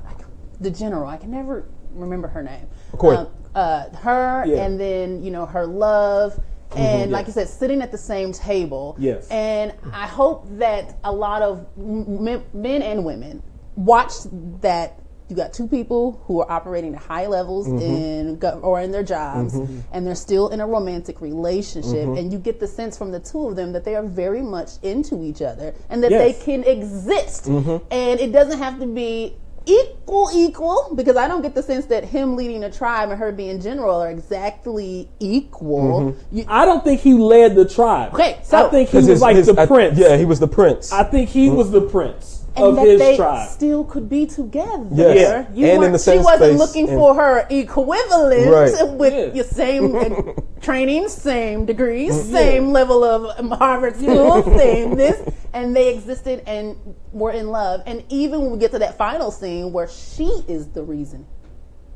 the 0.60 0.70
general, 0.70 1.08
I 1.08 1.16
can 1.16 1.30
never 1.30 1.68
remember 1.92 2.28
her 2.28 2.42
name. 2.42 2.66
course. 2.98 3.18
Um, 3.18 3.28
uh, 3.54 3.88
her 3.96 4.44
Yeah. 4.46 4.64
and 4.64 4.80
then 4.80 5.22
you 5.22 5.30
know 5.30 5.46
her 5.46 5.66
love, 5.66 6.32
mm-hmm, 6.70 6.78
and 6.78 7.12
like 7.12 7.26
you 7.26 7.32
said, 7.32 7.48
sitting 7.48 7.82
at 7.82 7.92
the 7.92 7.98
same 7.98 8.32
table. 8.32 8.96
Yes. 8.98 9.28
And 9.28 9.72
I 9.92 10.06
hope 10.06 10.46
that 10.58 10.96
a 11.04 11.12
lot 11.12 11.42
of 11.42 11.66
men, 11.76 12.42
men 12.52 12.82
and 12.82 13.04
women 13.04 13.42
watch 13.76 14.12
that. 14.60 14.98
You 15.30 15.36
got 15.36 15.54
two 15.54 15.66
people 15.66 16.20
who 16.26 16.40
are 16.40 16.52
operating 16.52 16.94
at 16.94 17.00
high 17.00 17.26
levels 17.28 17.66
mm-hmm. 17.66 17.80
in 17.80 18.38
go- 18.38 18.60
or 18.62 18.78
in 18.82 18.90
their 18.92 19.02
jobs, 19.02 19.54
mm-hmm. 19.54 19.80
and 19.90 20.06
they're 20.06 20.14
still 20.14 20.50
in 20.50 20.60
a 20.60 20.66
romantic 20.66 21.22
relationship, 21.22 22.06
and 22.18 22.30
you 22.30 22.38
get 22.38 22.60
the 22.60 22.66
sense 22.68 22.98
from 22.98 23.10
the 23.10 23.20
two 23.20 23.48
of 23.48 23.56
them 23.56 23.72
that 23.72 23.86
they 23.86 23.96
are 23.96 24.02
very 24.02 24.42
much 24.42 24.72
into 24.82 25.24
each 25.24 25.40
other, 25.40 25.74
and 25.88 26.04
that 26.04 26.10
they 26.10 26.34
can 26.34 26.62
exist, 26.64 27.46
and 27.46 28.20
it 28.20 28.32
doesn't 28.32 28.58
have 28.58 28.78
to 28.80 28.86
be 28.86 29.34
equal 29.66 30.30
equal 30.34 30.92
because 30.94 31.16
I 31.16 31.26
don't 31.28 31.42
get 31.42 31.54
the 31.54 31.62
sense 31.62 31.86
that 31.86 32.04
him 32.04 32.36
leading 32.36 32.64
a 32.64 32.70
tribe 32.70 33.10
and 33.10 33.18
her 33.18 33.32
being 33.32 33.60
general 33.60 34.00
are 34.00 34.10
exactly 34.10 35.08
equal. 35.20 36.00
Mm-hmm. 36.12 36.36
You- 36.36 36.44
I 36.48 36.64
don't 36.64 36.84
think 36.84 37.00
he 37.00 37.14
led 37.14 37.54
the 37.54 37.64
tribe. 37.68 38.14
Okay, 38.14 38.38
so- 38.42 38.66
I 38.66 38.70
think 38.70 38.90
he 38.90 38.96
was 38.98 39.06
his- 39.06 39.20
like 39.20 39.36
his- 39.36 39.46
the 39.46 39.60
I- 39.60 39.66
prince. 39.66 39.98
yeah, 39.98 40.16
he 40.16 40.24
was 40.24 40.40
the 40.40 40.48
prince. 40.48 40.92
I 40.92 41.04
think 41.04 41.30
he 41.30 41.46
mm-hmm. 41.46 41.56
was 41.56 41.70
the 41.70 41.80
prince 41.82 42.43
and 42.56 42.64
of 42.66 42.76
that 42.76 42.86
his 42.86 42.98
they 43.00 43.16
tribe. 43.16 43.48
still 43.50 43.84
could 43.84 44.08
be 44.08 44.26
together. 44.26 44.86
Yes. 44.92 45.46
Yeah. 45.52 45.54
You 45.54 45.66
And 45.72 45.84
in 45.84 45.92
the 45.92 45.98
same 45.98 46.20
she 46.20 46.24
wasn't 46.24 46.58
space 46.58 46.58
looking 46.58 46.86
for 46.86 47.14
her 47.14 47.46
equivalent 47.50 48.48
Right. 48.50 48.88
with 48.96 49.12
Yeah. 49.12 49.34
your 49.34 49.44
same 49.44 50.34
training, 50.60 51.08
same 51.08 51.66
degrees, 51.66 52.14
same 52.30 52.70
level 52.72 53.02
of 53.04 53.38
um, 53.38 53.50
Harvard 53.50 53.96
school, 53.96 54.42
same 54.58 54.94
this, 54.96 55.20
and 55.52 55.74
they 55.74 55.94
existed 55.94 56.42
and 56.46 56.76
were 57.12 57.32
in 57.32 57.48
love. 57.48 57.82
And 57.86 58.04
even 58.08 58.40
when 58.42 58.50
we 58.52 58.58
get 58.58 58.70
to 58.72 58.78
that 58.78 58.96
final 58.96 59.30
scene 59.30 59.72
where 59.72 59.88
she 59.88 60.24
is 60.48 60.68
the 60.68 60.82
reason 60.82 61.26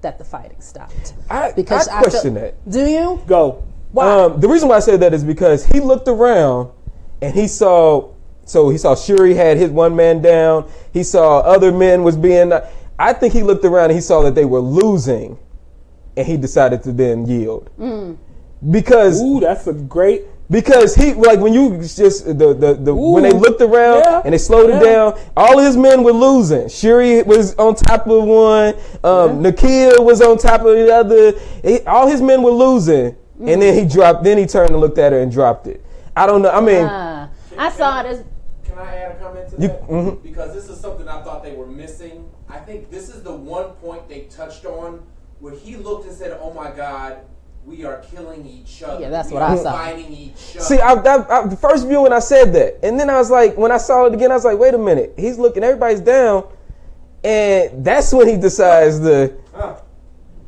that 0.01 0.19
the 0.19 0.25
fighting 0.25 0.61
stopped, 0.61 1.15
I, 1.31 1.53
because 1.53 1.89
I 1.89 2.01
feel- 2.03 2.11
question 2.11 2.35
that. 2.35 2.71
Do 2.71 2.85
you? 2.87 3.21
Go. 3.27 3.65
Why? 3.93 4.07
Um, 4.25 4.41
the 4.41 4.49
reason 4.49 4.69
why 4.69 4.77
I 4.77 4.81
say 4.81 4.97
that 4.99 5.15
is 5.15 5.25
because 5.25 5.65
he 5.65 5.81
looked 5.81 6.09
around 6.09 6.71
and 7.23 7.35
he 7.35 7.49
saw. 7.49 8.11
So 8.49 8.71
he 8.71 8.79
saw 8.79 8.95
Shuri 8.97 9.35
had 9.35 9.59
his 9.59 9.71
one 9.71 9.95
man 9.95 10.23
down. 10.23 10.71
He 10.93 11.03
saw 11.03 11.41
other 11.41 11.71
men 11.71 12.03
was 12.03 12.17
being. 12.17 12.53
I 12.99 13.13
think 13.13 13.33
he 13.35 13.43
looked 13.43 13.65
around 13.65 13.87
and 13.87 13.95
he 13.95 14.01
saw 14.01 14.23
that 14.23 14.35
they 14.35 14.47
were 14.47 14.61
losing, 14.61 15.39
and 16.17 16.27
he 16.27 16.37
decided 16.37 16.83
to 16.85 16.93
then 16.93 17.27
yield. 17.27 17.71
Because 18.71 19.21
Ooh, 19.23 19.39
that's 19.39 19.67
a 19.69 19.73
great. 19.73 20.25
because 20.51 20.95
he 20.97 21.13
like 21.15 21.39
when 21.39 21.53
you 21.53 21.79
just 21.79 22.25
the 22.25 22.55
the, 22.55 22.75
the 22.75 22.95
when 22.95 23.23
they 23.23 23.33
looked 23.33 23.61
around 23.61 23.99
yeah, 23.99 24.23
and 24.25 24.33
they 24.35 24.39
slowed 24.39 24.71
yeah. 24.71 24.81
it 24.81 24.85
down, 24.85 25.21
all 25.37 25.59
his 25.59 25.77
men 25.77 26.03
were 26.03 26.13
losing. 26.13 26.69
Shuri 26.69 27.23
was 27.23 27.55
on 27.57 27.77
top 27.77 28.07
of 28.09 28.25
one, 28.25 28.75
um, 29.05 29.43
Nakia 29.45 30.03
was 30.03 30.21
on 30.23 30.39
top 30.39 30.63
of 30.63 30.75
the 30.75 30.93
other. 30.93 31.39
He- 31.63 31.83
all 31.87 32.09
his 32.09 32.21
men 32.23 32.43
were 32.43 32.51
losing, 32.51 33.15
and 33.39 33.63
then 33.63 33.75
he 33.75 33.85
dropped. 33.87 34.25
Then 34.25 34.39
he 34.39 34.47
turned 34.47 34.71
and 34.71 34.81
looked 34.81 34.99
at 34.99 35.13
her 35.13 35.21
and 35.21 35.31
dropped 35.31 35.67
it. 35.69 35.85
I 36.17 36.27
don't 36.27 36.43
know. 36.43 36.51
I 36.51 36.61
mean, 36.61 36.85
Uh, 36.85 37.29
I 37.57 37.71
saw 37.71 38.01
it 38.01 38.07
as 38.07 38.25
Can 38.79 38.87
I 38.87 38.97
add 38.97 39.13
a 39.13 39.15
comment 39.17 39.49
to 39.51 39.61
You- 39.61 39.69
that? 39.69 39.89
mhm. 39.89 40.23
Because 40.23 40.55
this 40.55 40.69
is 40.69 40.79
something 40.81 41.09
I 41.09 41.23
thought 41.23 41.43
they 41.43 41.53
were 41.55 41.67
missing. 41.67 42.31
I 42.49 42.59
think 42.59 42.91
this 42.91 43.09
is 43.09 43.23
the 43.23 43.33
one 43.33 43.71
point 43.83 44.09
they 44.09 44.21
touched 44.35 44.65
on 44.67 45.01
where 45.41 45.53
he 45.55 45.77
looked 45.77 46.07
and 46.07 46.15
said, 46.17 46.39
"Oh 46.41 46.53
my 46.53 46.71
God, 46.71 47.17
we 47.67 47.85
are 47.85 47.97
killing 48.13 48.47
each 48.47 48.83
other. 48.85 49.01
Yeah, 49.03 49.11
that's 49.11 49.29
we 49.31 49.35
what 49.35 49.43
are 49.43 49.51
I 49.51 49.57
saw. 49.57 49.73
Fighting 49.73 50.13
each 50.13 50.57
other." 50.57 50.65
see, 50.65 50.79
I, 50.79 50.93
I, 50.93 51.41
I, 51.41 51.47
the 51.47 51.57
first 51.57 51.87
viewing 51.89 52.13
I 52.13 52.21
said 52.21 52.53
that, 52.55 52.79
and 52.85 52.99
then 53.01 53.11
I 53.11 53.19
was 53.19 53.31
like, 53.31 53.57
when 53.59 53.73
I 53.73 53.79
saw 53.79 54.07
it 54.07 54.15
again, 54.15 54.31
I 54.31 54.35
was 54.35 54.45
like, 54.45 54.59
wait 54.59 54.75
a 54.75 54.79
minute, 54.79 55.15
he's 55.17 55.39
looking, 55.39 55.65
everybody's 55.65 56.01
down, 56.01 56.45
and 57.25 57.85
that's 57.85 58.13
when 58.13 58.29
he 58.29 58.37
decides 58.37 59.01
to. 59.01 59.33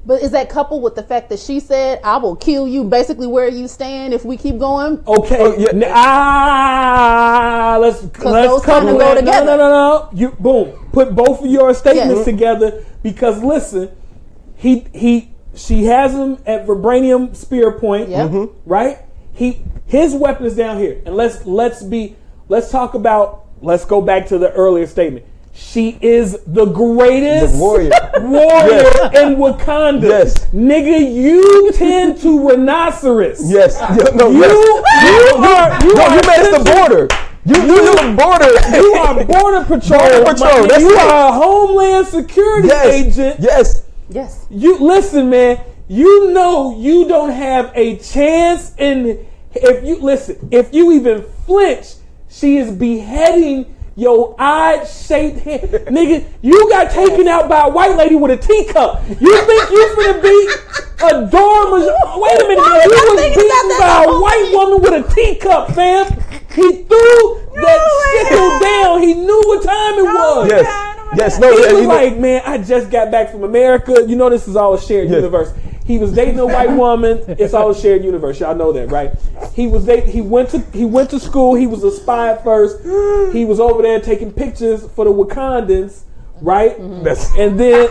But 0.06 0.22
is 0.22 0.30
that 0.30 0.48
coupled 0.48 0.82
with 0.82 0.94
the 0.94 1.02
fact 1.02 1.28
that 1.28 1.38
she 1.38 1.60
said, 1.60 2.00
"I 2.02 2.16
will 2.16 2.34
kill 2.34 2.66
you," 2.66 2.84
basically 2.84 3.26
where 3.26 3.48
you 3.48 3.68
stand 3.68 4.14
if 4.14 4.24
we 4.24 4.36
keep 4.38 4.58
going? 4.58 5.00
Okay. 5.06 5.36
Oh, 5.38 5.54
yeah. 5.58 5.68
N- 5.70 5.84
Ah, 5.92 7.76
let's 7.80 8.02
let's 8.02 8.48
those 8.48 8.62
couple 8.64 8.88
kinda 8.90 9.04
go 9.04 9.14
together. 9.14 9.44
No, 9.44 9.56
no, 9.56 9.68
no, 9.68 9.68
no. 9.68 10.08
You 10.12 10.30
boom. 10.40 10.70
Put 10.92 11.14
both 11.14 11.40
of 11.42 11.46
your 11.46 11.74
statements 11.74 12.16
Yes. 12.16 12.24
together 12.24 12.82
because 13.02 13.42
listen, 13.42 13.90
he 14.56 14.86
he 14.92 15.30
she 15.54 15.84
has 15.84 16.12
him 16.14 16.38
at 16.46 16.66
vibranium 16.66 17.34
spear 17.36 17.72
point. 17.72 18.08
Yep. 18.08 18.30
Mhm. 18.30 18.50
Right. 18.66 18.98
He 19.32 19.58
his 19.86 20.14
weapon 20.14 20.46
is 20.46 20.56
down 20.56 20.78
here, 20.78 20.96
and 21.04 21.14
let's 21.14 21.44
let's 21.46 21.82
be 21.82 22.16
let's 22.48 22.70
talk 22.70 22.94
about 22.94 23.42
let's 23.60 23.84
go 23.84 24.00
back 24.00 24.26
to 24.28 24.38
the 24.38 24.50
earlier 24.52 24.86
statement. 24.86 25.26
She 25.62 25.98
is 26.00 26.38
the 26.46 26.64
greatest 26.64 27.52
The 27.54 27.60
warrior. 27.60 27.90
warrior 28.22 28.88
in 29.22 29.36
Wakanda. 29.36 30.02
Yes. 30.08 30.46
Nigga, 30.46 30.98
you 31.14 31.70
tend 31.72 32.18
to 32.22 32.48
rhinoceros. 32.48 33.38
Yes, 33.48 33.76
Yeah, 33.80 34.10
no, 34.16 34.30
You, 34.30 34.40
yes. 34.40 34.50
you 35.04 35.44
are, 35.44 35.84
you 35.84 35.94
No, 35.94 36.02
are 36.02 36.14
you 36.16 36.22
made 36.26 36.58
the 36.58 36.72
border. 36.74 37.08
You, 37.44 37.56
you, 37.62 37.74
you 37.74 37.94
the 37.94 38.16
border. 38.18 38.76
You 38.76 38.92
are 38.94 39.24
border 39.24 39.64
patrol. 39.78 40.00
Border 40.00 40.24
patrol, 40.32 40.66
that's 40.66 40.82
you 40.82 40.94
right. 40.94 41.10
are 41.10 41.28
a 41.28 41.32
homeland 41.32 42.06
security 42.06 42.68
yes. 42.68 42.86
agent. 42.94 43.36
Yes. 43.40 43.86
Yes. 44.08 44.46
You 44.50 44.78
listen, 44.78 45.28
man. 45.30 45.60
You 45.88 46.32
know 46.32 46.76
you 46.78 47.06
don't 47.06 47.30
have 47.32 47.70
a 47.74 47.96
chance 47.98 48.74
in 48.78 49.26
if 49.54 49.84
you 49.84 49.96
listen. 50.00 50.48
If 50.50 50.72
you 50.72 50.90
even 50.92 51.22
flinch, 51.46 51.94
she 52.28 52.56
is 52.56 52.70
beheading 52.72 53.66
your 53.96 54.34
eye 54.38 54.84
shaped 54.84 55.40
head, 55.40 55.62
nigga. 55.86 56.24
You 56.42 56.68
got 56.68 56.90
taken 56.90 57.28
out 57.28 57.48
by 57.48 57.66
a 57.66 57.70
white 57.70 57.96
lady 57.96 58.14
with 58.14 58.30
a 58.30 58.36
teacup. 58.36 59.02
You 59.08 59.16
think 59.16 59.70
you 59.70 59.94
finna 59.96 60.22
be 60.22 60.48
a 61.04 61.26
dorm? 61.30 61.72
Wait 61.72 62.42
a 62.42 62.48
minute, 62.48 62.64
man. 62.64 62.82
You 62.84 62.90
was 62.90 63.34
beaten 63.34 63.78
by 63.78 64.04
a 64.06 64.12
white 64.20 64.50
woman 64.52 64.82
with 64.82 65.04
a 65.04 65.14
teacup, 65.14 65.70
fam. 65.72 66.06
He 66.54 66.82
threw 66.82 67.40
that 67.54 67.80
sickle 68.12 68.58
down. 68.58 69.02
He 69.02 69.14
knew 69.14 69.42
what 69.46 69.62
time 69.62 69.94
it 69.98 70.02
was. 70.02 70.48
Yes. 70.50 70.89
Yes. 71.16 71.38
No. 71.38 71.50
He 71.54 71.60
yeah, 71.62 71.72
was 71.72 71.82
you 71.82 71.88
know- 71.88 71.94
like, 71.94 72.16
man, 72.18 72.42
I 72.46 72.58
just 72.58 72.90
got 72.90 73.10
back 73.10 73.30
from 73.30 73.44
America. 73.44 74.04
You 74.06 74.16
know, 74.16 74.30
this 74.30 74.46
is 74.48 74.56
all 74.56 74.74
a 74.74 74.80
shared 74.80 75.08
Yeah. 75.08 75.16
universe. 75.16 75.52
He 75.84 75.98
was 75.98 76.12
dating 76.12 76.38
a 76.38 76.46
white 76.46 76.70
woman. 76.70 77.20
It's 77.26 77.52
all 77.52 77.70
a 77.70 77.74
shared 77.74 78.04
universe. 78.04 78.38
Y'all 78.38 78.54
know 78.54 78.70
that, 78.72 78.90
right? 78.92 79.12
He 79.54 79.66
was 79.66 79.84
date- 79.86 80.04
He 80.04 80.20
went 80.20 80.50
to. 80.50 80.58
He 80.72 80.84
went 80.84 81.10
to 81.10 81.18
school. 81.18 81.54
He 81.54 81.66
was 81.66 81.82
a 81.82 81.90
spy 81.90 82.28
at 82.30 82.44
first. 82.44 82.78
He 83.32 83.44
was 83.44 83.58
over 83.58 83.82
there 83.82 83.98
taking 83.98 84.30
pictures 84.30 84.86
for 84.94 85.04
the 85.04 85.12
Wakandans, 85.12 86.02
right? 86.40 86.76
That's- 87.02 87.28
And 87.36 87.58
then 87.58 87.88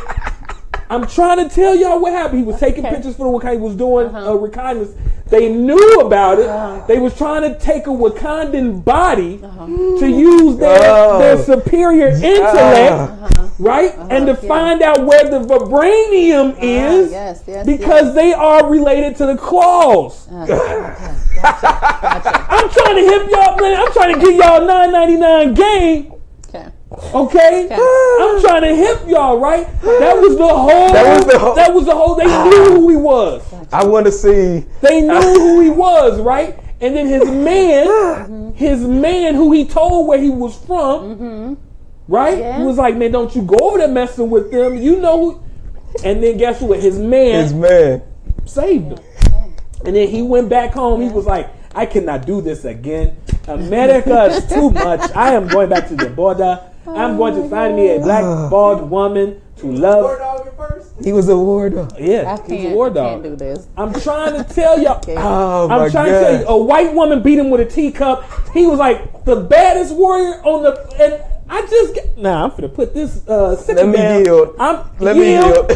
I'm 0.89 1.05
trying 1.05 1.47
to 1.47 1.53
tell 1.53 1.75
y'all 1.75 1.99
what 1.99 2.13
happened. 2.13 2.39
He 2.39 2.45
was 2.45 2.59
taking 2.59 2.85
Okay. 2.85 2.95
pictures 2.95 3.15
for 3.15 3.31
the 3.31 3.37
Wakanda. 3.37 3.53
He 3.53 3.59
was 3.59 3.75
doing 3.75 4.13
a 4.13 4.35
reconnaissance. 4.35 4.97
They 5.29 5.53
knew 5.53 5.99
about 6.01 6.39
it. 6.39 6.47
Uh-huh. 6.47 6.87
They 6.87 6.97
was 6.97 7.15
trying 7.15 7.43
to 7.43 7.57
take 7.59 7.85
a 7.85 7.91
Wakandan 7.91 8.83
body 8.83 9.39
uh-huh. 9.43 9.67
to 9.99 10.09
use 10.09 10.57
their, 10.57 10.79
Oh. 10.81 11.19
their 11.19 11.37
superior 11.43 12.07
intellect, 12.07 13.59
right? 13.59 13.95
And 14.09 14.25
to 14.25 14.31
yeah. 14.31 14.47
find 14.47 14.81
out 14.81 15.05
where 15.05 15.29
the 15.29 15.39
vibranium 15.41 16.55
ah, 16.57 16.63
is, 16.63 17.11
yes, 17.11 17.43
yes, 17.45 17.65
because 17.67 18.05
yes. 18.05 18.15
they 18.15 18.33
are 18.33 18.67
related 18.67 19.15
to 19.17 19.27
the 19.27 19.37
claws. 19.37 20.27
Uh, 20.31 20.41
I'm 21.43 22.69
trying 22.71 22.95
to 22.95 23.01
hip 23.01 23.29
y'all, 23.29 23.55
man. 23.61 23.77
I'm 23.79 23.91
trying 23.93 24.15
to 24.15 24.19
get 24.19 24.33
y'all 24.33 24.61
9.99 24.61 25.55
game. 25.55 26.18
Okay. 26.91 27.65
Okay, 27.65 27.67
I'm 27.71 28.41
trying 28.41 28.61
to 28.63 28.75
help 28.75 29.07
y'all, 29.07 29.37
right? 29.37 29.67
That 29.81 30.17
was 30.17 30.35
the 30.37 30.47
whole. 30.47 30.91
That 30.91 31.17
was 31.17 31.31
the 31.31 31.39
whole- 31.39 31.55
That 31.55 31.73
was 31.73 31.85
the 31.85 31.95
whole. 31.95 32.15
They 32.15 32.25
ah. 32.25 32.43
knew 32.45 32.81
who 32.81 32.89
he 32.89 32.95
was. 32.95 33.43
I 33.71 33.85
want 33.85 34.07
to 34.07 34.11
see. 34.11 34.65
They 34.81 35.01
knew 35.01 35.21
who 35.21 35.61
he 35.61 35.69
was, 35.69 36.19
right? 36.19 36.59
And 36.81 36.95
then 36.95 37.07
his 37.07 37.29
man, 37.29 38.53
his 38.55 38.79
man, 38.81 39.35
who 39.35 39.51
he 39.51 39.65
told 39.65 40.07
where 40.07 40.19
he 40.19 40.29
was 40.29 40.55
from, 40.65 41.15
mm-hmm. 41.15 41.53
right? 42.07 42.37
Yeah. 42.37 42.57
He 42.57 42.63
was 42.63 42.77
like, 42.77 42.95
"Man, 42.95 43.11
don't 43.11 43.35
you 43.35 43.43
go 43.43 43.57
over 43.61 43.77
there 43.77 43.87
messing 43.87 44.29
with 44.29 44.49
them. 44.49 44.77
You 44.77 44.99
know, 44.99 45.31
who, 45.31 45.43
And 46.03 46.23
then 46.23 46.37
guess 46.37 46.61
what? 46.61 46.79
His 46.79 46.97
man 46.97 47.43
His 47.43 47.53
man. 47.53 48.01
saved 48.45 48.93
him. 48.93 48.99
And 49.85 49.95
then 49.95 50.07
he 50.07 50.21
went 50.21 50.49
back 50.49 50.73
home. 50.73 51.01
He 51.01 51.09
was 51.09 51.25
like, 51.25 51.49
I 51.75 51.85
cannot 51.85 52.25
do 52.25 52.41
this 52.41 52.65
again. 52.65 53.17
America 53.47 54.25
is 54.25 54.45
too 54.47 54.71
much. 54.71 55.11
I 55.15 55.33
am 55.33 55.47
going 55.47 55.69
back 55.69 55.87
to 55.89 55.95
the 55.95 56.09
border. 56.09 56.59
I'm 56.97 57.17
going 57.17 57.35
to 57.35 57.49
find 57.49 57.75
me 57.75 57.95
a 57.95 57.99
black 57.99 58.23
bald 58.49 58.89
woman 58.89 59.41
to 59.57 59.71
love. 59.71 60.19
He 61.03 61.13
was 61.13 61.29
a 61.29 61.37
war 61.37 61.69
dog. 61.69 61.93
Yeah, 61.99 62.33
I 62.33 62.41
he's 62.47 62.51
a 62.51 62.63
can't, 62.63 62.75
war 62.75 62.85
can't 62.87 62.95
dog. 62.95 63.23
do 63.23 63.35
this. 63.35 63.67
I'm 63.77 63.93
trying 63.93 64.35
to 64.43 64.53
tell 64.53 64.79
y'all. 64.79 65.01
Oh 65.17 65.67
my 65.67 65.85
I'm 65.85 65.91
trying 65.91 66.11
to 66.11 66.19
tell 66.19 66.39
you, 66.41 66.47
a 66.47 66.57
white 66.57 66.93
woman 66.93 67.21
beat 67.21 67.37
him 67.37 67.49
with 67.49 67.61
a 67.61 67.65
teacup. 67.65 68.23
He 68.53 68.65
was 68.67 68.79
like 68.79 69.25
the 69.25 69.37
baddest 69.37 69.93
warrior 69.95 70.41
on 70.43 70.63
the. 70.63 70.73
And 70.99 71.23
I 71.49 71.61
just 71.67 71.95
get, 71.95 72.17
nah. 72.17 72.43
I'm 72.45 72.51
gonna 72.51 72.69
put 72.69 72.93
this. 72.93 73.27
Uh, 73.27 73.61
Let 73.67 73.87
me 73.87 73.93
down. 73.97 74.21
yield. 74.23 74.55
I'm 74.59 74.85
Let 74.99 75.15
yield. 75.15 75.69
me 75.69 75.75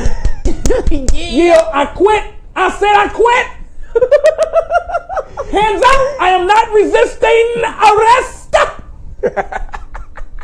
yield. 0.91 1.13
Yield. 1.13 1.67
I 1.73 1.85
quit. 1.95 2.23
I 2.55 2.69
said 2.71 2.93
I 2.93 3.07
quit. 3.09 3.47
Hands 5.51 5.81
up. 5.81 6.21
I 6.21 6.29
am 6.29 6.47
not 6.47 6.71
resisting 6.73 7.63
arrest. 7.89 9.79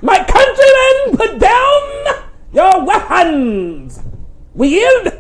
My 0.02 0.24
countrymen, 0.24 1.18
put 1.18 1.40
down 1.40 2.26
your 2.54 2.86
weapons. 2.86 4.00
We 4.54 4.70
yield. 4.70 5.14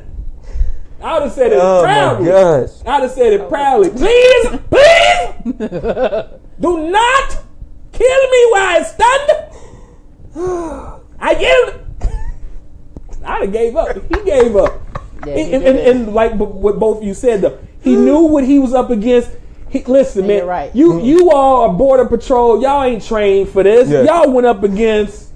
I 1.02 1.14
would 1.14 1.24
have 1.24 1.32
said 1.32 1.54
it 1.54 1.60
Oh 1.62 1.82
my 1.82 1.88
proudly. 1.94 2.26
gosh. 2.28 2.70
I'd 2.86 3.02
have 3.04 3.12
said 3.12 3.34
it 3.34 3.48
proudly. 3.50 3.90
Please, 3.90 4.60
please, 4.70 5.70
do 6.60 6.90
not 6.92 7.38
kill 7.94 8.30
me 8.32 8.48
while 8.52 8.68
I 8.68 8.84
stand. 8.84 9.32
I 11.20 11.32
yelled. 11.40 11.80
I'd 13.26 13.42
have 13.44 13.52
gave 13.54 13.76
up. 13.76 13.96
He 13.96 14.24
gave 14.24 14.56
up. 14.56 14.82
Yeah, 15.26 15.34
and, 15.34 15.48
he 15.48 15.54
and, 15.54 15.64
and, 15.66 15.78
and 15.80 16.14
like 16.14 16.38
b- 16.38 16.46
what 16.46 16.80
both 16.80 16.98
of 17.00 17.04
you 17.04 17.14
said, 17.14 17.42
though, 17.42 17.60
he 17.82 17.96
knew 17.96 18.20
what 18.22 18.44
he 18.46 18.60
was 18.60 18.74
up 18.74 18.90
against. 18.90 19.32
He, 19.70 19.84
listen, 19.84 20.20
And 20.22 20.28
man, 20.28 20.38
you're 20.40 20.46
right. 20.48 20.76
you 20.76 21.02
you 21.02 21.32
all 21.32 21.70
are 21.70 21.74
border 21.74 22.06
patrol. 22.06 22.62
Y'all 22.62 22.84
ain't 22.84 23.04
trained 23.04 23.50
for 23.50 23.64
this. 23.64 23.90
Yeah. 23.90 24.04
Y'all 24.04 24.32
went 24.32 24.48
up 24.48 24.64
against. 24.64 25.28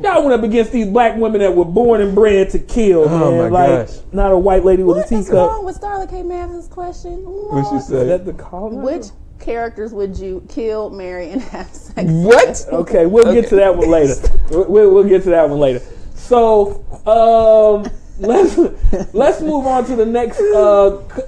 Y'all 0.00 0.22
went 0.24 0.32
up 0.32 0.44
against 0.44 0.70
these 0.72 0.86
black 0.86 1.16
women 1.16 1.40
that 1.40 1.54
were 1.54 1.64
born 1.64 2.00
and 2.00 2.14
bred 2.14 2.50
to 2.50 2.58
kill. 2.58 3.08
Oh, 3.08 3.30
man. 3.32 3.50
my 3.52 3.66
like 3.76 3.88
gosh. 3.88 3.96
not 4.12 4.30
a 4.30 4.38
white 4.38 4.64
lady 4.64 4.82
with 4.84 4.96
What 4.98 5.10
a 5.10 5.14
is 5.14 5.26
teacup. 5.26 5.50
wrong 5.50 5.64
with 5.64 5.80
Starla 5.80 6.08
K. 6.08 6.22
Mathis' 6.22 6.68
question? 6.68 7.24
What 7.24 7.62
she 7.64 7.70
Lord. 7.70 7.76
Is 7.80 7.86
say? 7.88 8.06
that 8.06 8.24
the 8.26 8.32
call? 8.32 8.70
Which 8.70 9.06
characters 9.40 9.92
would 9.92 10.16
you 10.16 10.44
kill, 10.48 10.90
marry, 10.90 11.30
and 11.30 11.40
have 11.42 11.66
sex? 11.68 12.08
What? 12.08 12.66
Okay, 12.72 13.06
we'll 13.06 13.32
get 13.32 13.48
to 13.48 13.56
that 13.56 13.74
one 13.76 13.88
later. 13.90 14.14
We'll, 14.50 14.64
we'll 14.70 14.94
we'll 14.94 15.08
get 15.08 15.24
to 15.24 15.30
that 15.30 15.48
one 15.50 15.58
later. 15.58 15.80
So 16.14 16.84
um, 17.06 17.90
let's 18.20 18.56
let's 19.12 19.40
move 19.40 19.66
on 19.66 19.84
to 19.86 19.96
the 19.96 20.06
next 20.06 20.38
uh, 20.40 21.02
c- 21.14 21.22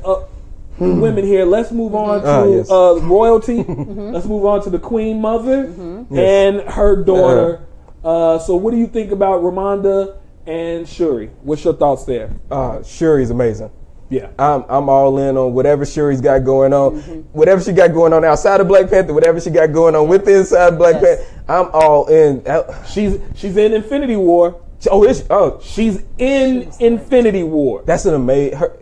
uh, 0.80 0.84
women 0.94 1.24
here. 1.24 1.44
Let's 1.44 1.70
move 1.72 1.94
on 1.94 2.22
to 2.22 2.28
Ah, 2.28 2.44
yes. 2.44 2.70
uh, 2.70 2.98
royalty. 3.02 3.62
Let's 3.68 4.26
move 4.26 4.44
on 4.44 4.62
to 4.64 4.70
the 4.70 4.78
Queen 4.78 5.20
Mother 5.20 5.72
Yes. 6.10 6.18
and 6.58 6.60
her 6.70 7.02
daughter. 7.02 7.66
Uh, 8.04 8.38
so, 8.38 8.56
what 8.56 8.70
do 8.70 8.76
you 8.76 8.86
think 8.86 9.10
about 9.12 9.42
Ramonda 9.42 10.16
and 10.46 10.88
Shuri? 10.88 11.30
What's 11.42 11.64
your 11.64 11.74
thoughts 11.74 12.04
there? 12.04 12.30
Uh, 12.50 12.82
Shuri's 12.82 13.30
amazing. 13.30 13.70
Yeah. 14.10 14.30
I'm 14.38 14.64
I'm 14.70 14.88
all 14.88 15.18
in 15.18 15.36
on 15.36 15.52
whatever 15.52 15.84
Shuri's 15.84 16.22
got 16.22 16.38
going 16.44 16.72
on, 16.72 16.92
Mm-hmm. 17.02 17.20
whatever 17.32 17.60
she 17.60 17.72
got 17.72 17.92
going 17.92 18.14
on 18.14 18.24
outside 18.24 18.58
of 18.60 18.66
Black 18.68 18.88
Panther, 18.88 19.12
whatever 19.12 19.38
she 19.38 19.50
got 19.50 19.70
going 19.72 19.94
on 19.94 20.08
with 20.08 20.24
the 20.24 20.38
inside 20.38 20.78
Black 20.78 20.94
Yes. 21.02 21.18
Panther. 21.26 21.44
I'm 21.52 21.70
all 21.74 22.06
in. 22.06 22.42
Uh, 22.46 22.84
She's 22.84 23.18
she's 23.34 23.56
in 23.58 23.74
Infinity 23.74 24.16
War. 24.16 24.62
Oh, 24.90 25.04
is 25.04 25.18
she? 25.18 25.24
oh, 25.28 25.58
She's 25.62 26.04
in 26.18 26.70
Infinity 26.80 27.42
War. 27.42 27.82
that's 27.84 28.06
an 28.06 28.14
amazing. 28.14 28.56
Her, 28.58 28.77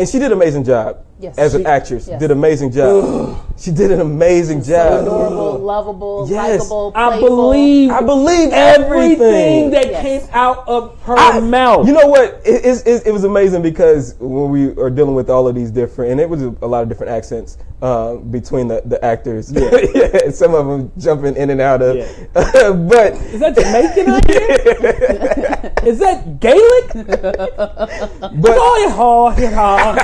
and 0.00 0.08
she 0.08 0.18
did 0.18 0.26
an 0.26 0.32
amazing 0.32 0.64
job 0.64 1.04
Yes. 1.20 1.36
as 1.36 1.54
an 1.54 1.66
actress. 1.66 2.08
yes. 2.08 2.18
Did 2.18 2.30
an 2.30 2.38
amazing 2.38 2.70
job. 2.72 3.36
she 3.58 3.70
did 3.70 3.90
an 3.92 4.00
amazing 4.00 4.62
So 4.62 4.72
job. 4.72 5.02
adorable, 5.02 5.58
lovable, 5.58 6.26
Yes. 6.30 6.60
likable, 6.70 6.92
I 6.94 7.20
believe 7.20 7.90
I 7.90 8.00
believe 8.00 8.48
everything 8.52 9.20
everything. 9.20 9.70
that 9.72 9.86
Yes. 9.90 10.02
came 10.02 10.22
out 10.32 10.66
of 10.66 10.98
her 11.02 11.16
I- 11.18 11.40
mouth. 11.40 11.86
You 11.86 11.92
know 11.92 12.06
what? 12.06 12.40
It, 12.46 12.64
it, 12.64 12.86
it, 12.86 13.06
it 13.08 13.12
was 13.12 13.24
amazing 13.24 13.60
because 13.60 14.14
when 14.18 14.48
we 14.50 14.68
are 14.82 14.88
dealing 14.88 15.14
with 15.14 15.28
all 15.28 15.46
of 15.46 15.54
these 15.54 15.70
different, 15.70 16.12
and 16.12 16.20
it 16.20 16.28
was 16.28 16.42
a, 16.42 16.54
a 16.62 16.66
lot 16.66 16.82
of 16.82 16.88
different 16.88 17.12
accents 17.12 17.58
uh, 17.82 18.14
between 18.16 18.68
the, 18.68 18.80
the 18.86 19.02
actors. 19.04 19.52
Yeah. 19.52 20.30
some 20.40 20.54
of 20.54 20.66
them 20.66 20.90
jumping 20.96 21.36
in 21.36 21.50
and 21.50 21.60
out 21.60 21.82
of. 21.82 21.96
Yeah. 21.96 22.06
but 22.34 23.12
Is 23.12 23.40
that 23.40 23.54
Jamaican 23.56 24.08
out 24.08 24.30
here? 24.30 25.46
Is 25.90 25.98
that 25.98 26.38
Gaelic? 26.38 26.92
but 27.18 28.30
Boy, 28.40 28.88
haw, 28.90 29.30
hee, 29.30 29.46
haw. 29.46 29.96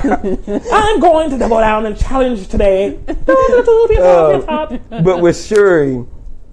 I'm 0.72 0.98
going 0.98 1.30
to 1.30 1.38
double 1.38 1.58
down 1.58 1.86
and 1.86 1.96
challenge 1.96 2.48
today. 2.48 2.98
but 3.06 5.20
with 5.20 5.40
Shuri, 5.46 6.04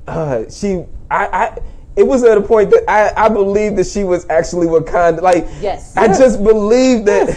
uh, 0.08 0.44
she 0.52 0.84
I, 1.10 1.26
I 1.26 1.58
it 1.96 2.04
was 2.04 2.24
at 2.24 2.38
a 2.38 2.42
point 2.42 2.70
that 2.70 2.84
I, 2.88 3.26
I 3.26 3.30
believed 3.30 3.78
that 3.78 3.88
she 3.88 4.04
was 4.04 4.30
actually 4.30 4.68
Wakanda. 4.68 5.22
Like 5.24 5.48
Yes. 5.62 5.98
I 5.98 6.08
just 6.08 6.44
believed 6.44 7.08
that. 7.08 7.36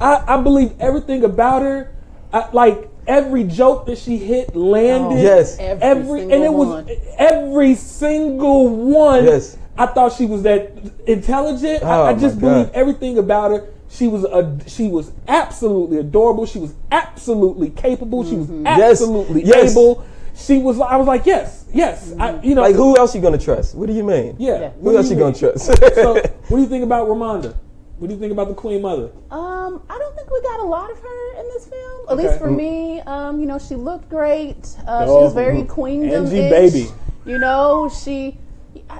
I, 0.00 0.34
I 0.34 0.42
believe 0.42 0.72
everything 0.80 1.22
about 1.22 1.62
her. 1.62 1.94
I, 2.32 2.48
like 2.52 2.88
every 3.06 3.44
joke 3.44 3.86
that 3.86 3.98
she 3.98 4.16
hit 4.16 4.56
landed. 4.56 5.18
Oh, 5.18 5.22
Yes. 5.22 5.58
every, 5.60 6.22
Every 6.22 6.24
and 6.32 6.32
it 6.44 6.52
was 6.52 6.68
one. 6.68 6.90
every 7.18 7.74
single 7.76 8.68
one. 8.68 9.24
Yes. 9.26 9.56
I 9.80 9.86
thought 9.86 10.12
she 10.12 10.26
was 10.26 10.42
that 10.42 10.72
intelligent. 11.06 11.82
I, 11.82 11.96
Oh, 11.96 12.04
I 12.04 12.14
just 12.14 12.36
my 12.36 12.40
believe 12.40 12.70
everything 12.74 13.18
about 13.18 13.50
her. 13.50 13.68
She 13.88 14.06
was 14.08 14.24
a, 14.24 14.58
she 14.68 14.86
was 14.88 15.10
absolutely 15.26 15.98
adorable. 15.98 16.46
She 16.46 16.58
was 16.58 16.74
absolutely 16.92 17.70
capable. 17.70 18.24
She 18.24 18.36
was 18.36 18.46
Mm-hmm. 18.46 18.66
Yes. 18.66 19.00
absolutely 19.00 19.42
Yes. 19.44 19.72
able. 19.72 20.04
She 20.34 20.58
was. 20.58 20.78
I 20.80 20.96
was 20.96 21.06
like, 21.06 21.26
yes, 21.26 21.64
yes. 21.72 22.14
I, 22.18 22.40
you 22.42 22.54
know, 22.54 22.62
Like 22.62 22.74
who 22.76 22.96
else 22.96 23.14
you 23.14 23.20
gonna 23.20 23.36
trust? 23.38 23.74
What 23.74 23.86
do 23.88 23.92
you 23.92 24.04
mean? 24.04 24.36
Yeah. 24.38 24.60
Yeah. 24.60 24.68
What 24.78 24.92
Who 24.92 24.96
else 24.98 25.10
you 25.10 25.16
mean? 25.16 25.32
gonna 25.32 25.38
trust? 25.38 25.66
so, 25.94 26.14
what 26.48 26.50
do 26.50 26.58
you 26.60 26.66
think 26.66 26.84
about 26.84 27.08
Ramonda? 27.08 27.56
What 27.98 28.08
do 28.08 28.14
you 28.14 28.20
think 28.20 28.32
about 28.32 28.48
the 28.48 28.54
Queen 28.54 28.80
Mother? 28.80 29.10
Um, 29.30 29.82
I 29.90 29.98
don't 29.98 30.14
think 30.16 30.30
we 30.30 30.40
got 30.42 30.60
a 30.60 30.64
lot 30.64 30.90
of 30.90 30.98
her 30.98 31.40
in 31.40 31.44
this 31.48 31.66
film. 31.66 32.00
At 32.08 32.12
Okay. 32.14 32.28
least 32.28 32.38
for 32.38 32.50
me, 32.50 33.00
um, 33.02 33.40
you 33.40 33.46
know, 33.46 33.58
she 33.58 33.74
looked 33.74 34.08
great. 34.08 34.56
Uh, 34.86 35.04
she 35.04 35.10
Oh, 35.10 35.24
was 35.24 35.34
very 35.34 35.64
queendom 35.64 36.26
Angie 36.26 36.48
baby. 36.48 36.86
You 37.26 37.38
know, 37.38 37.90
she 37.90 38.38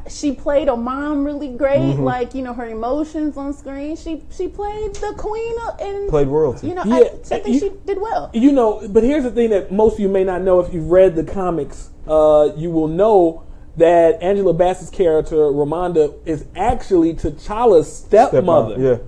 she 0.08 0.32
played 0.32 0.68
a 0.68 0.76
mom 0.76 1.24
really 1.24 1.48
great. 1.48 1.78
Mm-hmm. 1.80 2.02
Like 2.02 2.34
you 2.34 2.42
know, 2.42 2.52
her 2.54 2.68
emotions 2.68 3.36
on 3.36 3.52
screen. 3.52 3.96
She 3.96 4.22
she 4.30 4.48
played 4.48 4.94
the 4.94 5.14
queen 5.16 5.54
and 5.80 6.08
Played 6.08 6.28
royalty. 6.28 6.68
You 6.68 6.74
know, 6.74 6.84
Yeah, 6.84 6.96
I, 6.96 7.00
I 7.00 7.40
think 7.40 7.46
you- 7.46 7.60
she 7.60 7.72
did 7.86 8.00
well. 8.00 8.30
You 8.32 8.52
know, 8.52 8.86
but 8.88 9.02
here's 9.02 9.24
the 9.24 9.30
thing 9.30 9.50
that 9.50 9.72
most 9.72 9.94
of 9.94 10.00
you 10.00 10.08
may 10.08 10.24
not 10.24 10.42
know 10.42 10.60
if 10.60 10.72
you've 10.72 10.90
read 10.90 11.14
the 11.16 11.24
comics. 11.24 11.90
Uh, 12.06 12.52
you 12.56 12.70
will 12.70 12.88
know 12.88 13.44
that 13.76 14.20
Angela 14.22 14.52
Bassett's 14.52 14.90
character 14.90 15.36
Ramonda 15.36 16.14
is 16.26 16.44
actually 16.56 17.14
T'Challa's 17.14 17.90
stepmother. 18.04 18.78
Yeah. 18.78 18.98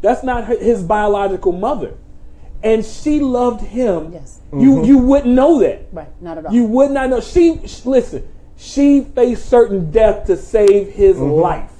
That's 0.00 0.22
not 0.22 0.44
her, 0.44 0.56
his 0.56 0.82
biological 0.84 1.50
mother, 1.52 1.94
and 2.62 2.84
she 2.84 3.18
loved 3.18 3.62
him. 3.62 4.12
Yes. 4.12 4.40
You 4.52 4.84
you 4.84 4.98
wouldn't 4.98 5.34
know 5.34 5.58
that. 5.60 5.88
Right, 5.92 6.08
not 6.22 6.38
at 6.38 6.46
all. 6.46 6.52
You 6.52 6.64
would 6.64 6.92
not 6.92 7.10
know. 7.10 7.20
She, 7.20 7.66
sh 7.66 7.84
listen. 7.84 8.26
She 8.60 9.02
faced 9.02 9.48
certain 9.48 9.90
death 9.92 10.26
to 10.26 10.36
save 10.36 10.88
his 10.92 11.16
life, 11.18 11.70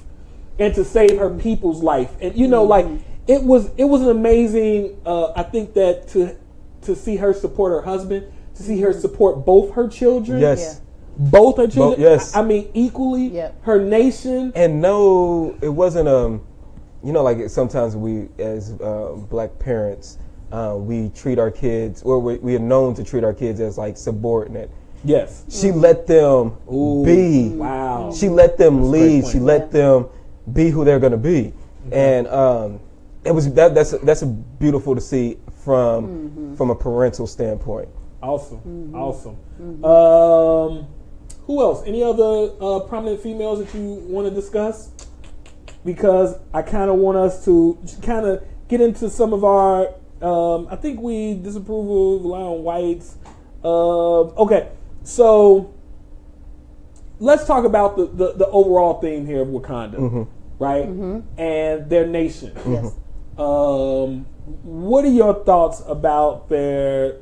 and 0.57 0.73
to 0.75 0.85
save 0.85 1.17
her 1.19 1.29
people's 1.29 1.83
life. 1.83 2.15
And 2.21 2.35
you 2.35 2.47
know, 2.47 2.63
like 2.63 2.85
it 3.27 3.43
was, 3.43 3.69
it 3.77 3.83
was 3.83 4.01
an 4.01 4.09
amazing. 4.09 4.99
Uh, 5.05 5.33
I 5.35 5.43
think 5.43 5.73
that 5.73 6.07
to 6.09 6.37
to 6.83 6.95
see 6.95 7.17
her 7.17 7.33
support 7.33 7.73
her 7.73 7.81
husband, 7.81 8.31
to 8.55 8.63
see 8.63 8.79
her 8.79 8.93
support 8.93 9.45
both 9.45 9.73
her 9.73 9.89
children, 9.89 10.39
Yes. 10.39 10.79
both 11.17 11.57
her 11.57 11.67
children. 11.67 11.99
yes. 11.99 12.33
I, 12.33 12.39
I 12.39 12.43
mean 12.45 12.71
equally. 12.73 13.27
Yep. 13.27 13.63
Her 13.63 13.83
nation. 13.83 14.53
And 14.55 14.81
no, 14.81 15.57
it 15.61 15.67
wasn't 15.69 16.07
um, 16.07 16.41
you 17.03 17.11
know, 17.11 17.23
like 17.23 17.49
sometimes 17.49 17.97
we 17.97 18.29
as 18.39 18.71
uh, 18.81 19.15
black 19.29 19.59
parents, 19.59 20.17
uh, 20.53 20.75
we 20.77 21.09
treat 21.09 21.39
our 21.39 21.51
kids, 21.51 22.03
or 22.03 22.19
we, 22.19 22.37
we 22.37 22.55
are 22.55 22.59
known 22.59 22.93
to 22.95 23.03
treat 23.03 23.25
our 23.25 23.33
kids 23.33 23.59
as 23.59 23.77
like 23.77 23.97
subordinate. 23.97 24.71
Yes. 25.03 25.45
She 25.49 25.71
let 25.71 26.07
them 26.07 26.57
Ooh, 26.71 27.05
be. 27.05 27.49
Wow. 27.49 28.11
She 28.13 28.29
let 28.29 28.57
them 28.57 28.91
lead. 28.91 29.27
She 29.27 29.39
let 29.39 29.71
them 29.71 30.07
be 30.53 30.69
who 30.69 30.83
they're 30.83 30.99
gonna 30.99 31.17
be, 31.17 31.53
and 31.91 32.27
um, 32.27 32.79
it 33.23 33.31
was 33.31 33.51
that 33.53 33.75
that's 33.75 33.91
that's 33.91 34.23
beautiful 34.23 34.95
to 34.95 35.01
see 35.01 35.37
from 35.63 36.55
from 36.55 36.69
a 36.69 36.75
parental 36.75 37.27
standpoint. 37.27 37.89
Awesome. 38.21 38.93
Awesome. 38.95 39.37
Um, 39.85 40.87
who 41.43 41.61
else? 41.61 41.83
Any 41.85 42.03
other 42.03 42.51
uh, 42.59 42.79
prominent 42.81 43.21
females 43.21 43.59
that 43.59 43.73
you 43.77 44.03
want 44.07 44.27
to 44.27 44.33
discuss? 44.33 44.91
Because 45.85 46.35
I 46.53 46.61
kind 46.61 46.89
of 46.89 46.97
want 46.97 47.17
us 47.17 47.45
to 47.45 47.77
kind 48.01 48.25
of 48.25 48.43
get 48.67 48.81
into 48.81 49.09
some 49.09 49.33
of 49.33 49.43
our. 49.43 49.93
Um, 50.21 50.67
I 50.69 50.75
think 50.75 50.99
we 50.99 51.35
disapprove 51.35 52.25
of 52.25 52.31
on 52.31 52.63
whites. 52.63 53.17
Um 53.63 54.31
okay, 54.37 54.69
so 55.09 55.73
let's 57.19 57.45
talk 57.45 57.65
about 57.65 57.97
the, 57.97 58.05
the, 58.05 58.33
the 58.33 58.47
overall 58.47 59.01
theme 59.01 59.25
here 59.25 59.41
of 59.41 59.47
Wakanda. 59.47 59.95
Mm-hmm. 59.95 60.23
right? 60.63 60.85
Mm-hmm. 60.85 61.41
And 61.41 61.89
their 61.89 62.05
nation. 62.05 62.51
Mm-hmm. 62.51 62.73
Yes. 62.73 62.95
Um, 63.37 64.25
what 64.63 65.05
are 65.05 65.09
your 65.09 65.43
thoughts 65.45 65.81
about 65.87 66.49
their 66.49 67.17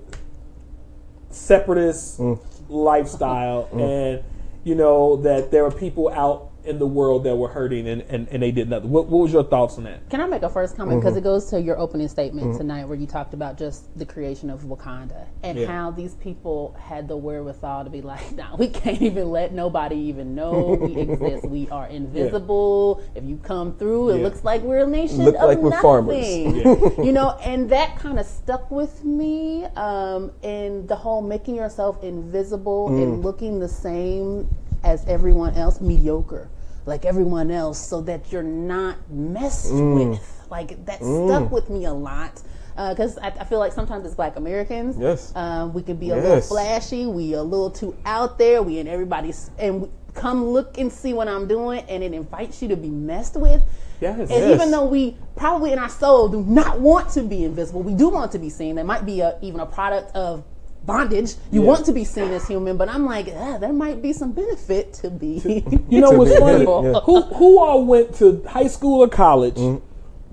separatist 1.30 2.20
mm. 2.20 2.40
lifestyle 2.70 3.70
mm. 3.72 3.82
and 3.82 4.24
you 4.64 4.76
know 4.76 5.18
that 5.18 5.52
there 5.52 5.66
are 5.66 5.72
people 5.72 6.10
out 6.10 6.47
in 6.68 6.80
the 6.80 6.86
world 6.88 7.24
that 7.24 7.36
were 7.36 7.48
hurting 7.48 7.88
and, 7.88 8.02
and, 8.04 8.28
and 8.30 8.44
they 8.44 8.52
did 8.52 8.70
nothing. 8.70 8.90
What, 8.90 9.08
what 9.08 9.20
was 9.24 9.32
your 9.34 9.44
thoughts 9.44 9.78
on 9.78 9.86
that? 9.86 10.10
Can 10.10 10.20
I 10.22 10.28
make 10.28 10.44
a 10.44 10.50
first 10.50 10.76
comment 10.76 11.00
because 11.00 11.14
Mhm. 11.16 11.18
it 11.20 11.24
goes 11.24 11.46
to 11.52 11.62
your 11.62 11.78
opening 11.80 12.08
statement 12.10 12.48
Mhm. 12.48 12.58
tonight 12.58 12.88
where 12.88 12.98
you 12.98 13.08
talked 13.08 13.34
about 13.34 13.58
just 13.58 13.98
the 13.98 14.06
creation 14.06 14.50
of 14.50 14.64
Wakanda 14.64 15.26
and 15.44 15.58
Yeah. 15.58 15.68
how 15.68 15.92
these 15.92 16.16
people 16.16 16.76
had 16.78 17.08
the 17.08 17.16
wherewithal 17.16 17.86
to 17.86 17.90
be 17.90 18.02
like, 18.02 18.20
nah, 18.36 18.56
we 18.58 18.68
can't 18.68 19.02
even 19.02 19.32
let 19.32 19.54
nobody 19.54 19.96
even 19.96 20.36
know 20.36 20.78
we 20.80 20.96
exist. 21.02 21.46
We 21.46 21.70
are 21.70 21.88
invisible. 21.88 23.02
If 23.16 23.24
you 23.24 23.38
come 23.38 23.74
through, 23.78 24.10
it 24.10 24.18
Yeah. 24.18 24.24
looks 24.24 24.44
like 24.44 24.62
we're 24.64 24.84
a 24.84 24.88
nation 24.88 25.24
Look 25.24 25.36
of 25.36 25.44
like 25.48 25.58
we're 25.60 25.70
nothing. 25.70 25.82
farmers. 25.82 26.28
Yeah. 26.28 26.90
you 27.04 27.12
know, 27.14 27.36
and 27.44 27.70
that 27.70 27.98
kind 27.98 28.20
of 28.20 28.26
stuck 28.26 28.70
with 28.70 29.04
me. 29.06 29.66
Um, 29.76 30.32
and 30.44 30.88
the 30.88 30.96
whole 30.96 31.22
making 31.22 31.56
yourself 31.56 32.04
invisible 32.04 32.88
and 32.90 33.20
Mm. 33.20 33.24
looking 33.24 33.60
the 33.60 33.68
same 33.70 34.48
as 34.84 35.06
everyone 35.08 35.54
else, 35.56 35.82
mediocre, 35.82 36.48
like 36.88 37.06
everyone 37.06 37.52
else, 37.52 37.78
so 37.78 38.02
that 38.02 38.32
you're 38.32 38.42
not 38.44 38.96
messed 39.12 39.72
Mm. 39.72 40.10
with. 40.12 40.44
Like 40.50 40.86
that 40.86 41.02
Mm. 41.02 41.28
stuck 41.28 41.52
with 41.52 41.70
me 41.70 41.86
a 41.86 41.94
lot. 41.94 42.42
Because 42.76 43.18
I, 43.18 43.28
I 43.40 43.44
feel 43.44 43.58
like 43.60 43.74
sometimes 43.74 44.06
as 44.06 44.14
Black 44.14 44.36
Americans, 44.36 44.98
Yes. 45.00 45.34
um, 45.36 45.74
we 45.74 45.82
can 45.82 45.98
be 45.98 46.12
a 46.12 46.16
little 46.16 46.42
flashy. 46.42 47.08
We 47.08 47.34
a 47.34 47.42
little 47.42 47.72
too 47.72 47.96
out 48.06 48.38
there. 48.38 48.62
We 48.62 48.78
in 48.80 48.88
everybody's 48.88 49.50
and 49.58 49.82
we, 49.82 49.90
come 50.14 50.46
look 50.46 50.78
and 50.80 50.92
see 50.92 51.14
what 51.14 51.28
I'm 51.28 51.48
doing, 51.48 51.84
and 51.90 52.04
it 52.04 52.14
invites 52.14 52.62
you 52.62 52.68
to 52.70 52.76
be 52.78 52.90
messed 52.90 53.36
with. 53.36 53.62
Yes. 54.00 54.20
And 54.20 54.30
Yes. 54.30 54.56
even 54.56 54.70
though 54.72 54.86
we 54.86 55.18
probably 55.36 55.72
in 55.74 55.80
our 55.80 55.90
soul 55.90 56.28
do 56.28 56.42
not 56.44 56.80
want 56.80 57.10
to 57.10 57.24
be 57.24 57.44
invisible, 57.46 57.82
we 57.82 57.94
do 57.94 58.10
want 58.10 58.32
to 58.34 58.40
be 58.40 58.50
seen. 58.50 58.76
That 58.76 58.86
might 58.86 59.06
be 59.08 59.22
a, 59.22 59.38
even 59.42 59.60
a 59.60 59.66
product 59.66 60.16
of 60.16 60.44
bondage. 60.88 61.36
You 61.52 61.62
Yeah. 61.62 61.68
want 61.68 61.86
to 61.86 61.92
be 61.92 62.04
seen 62.04 62.32
as 62.32 62.48
human, 62.48 62.78
but 62.78 62.90
I'm 62.90 63.06
like, 63.06 63.28
ah, 63.38 63.58
there 63.60 63.74
might 63.74 64.02
be 64.02 64.14
some 64.14 64.32
benefit 64.32 64.94
to 65.02 65.12
be. 65.12 65.64
You 65.90 66.02
know 66.02 66.12
what's 66.12 66.32
funny? 66.36 66.54
invisible. 66.54 67.02
Who 67.02 67.22
who 67.22 67.60
all 67.60 67.86
went 67.86 68.16
to 68.16 68.42
high 68.48 68.68
school 68.68 69.04
or 69.04 69.08
college 69.10 69.56
Mm-hmm. 69.58 69.86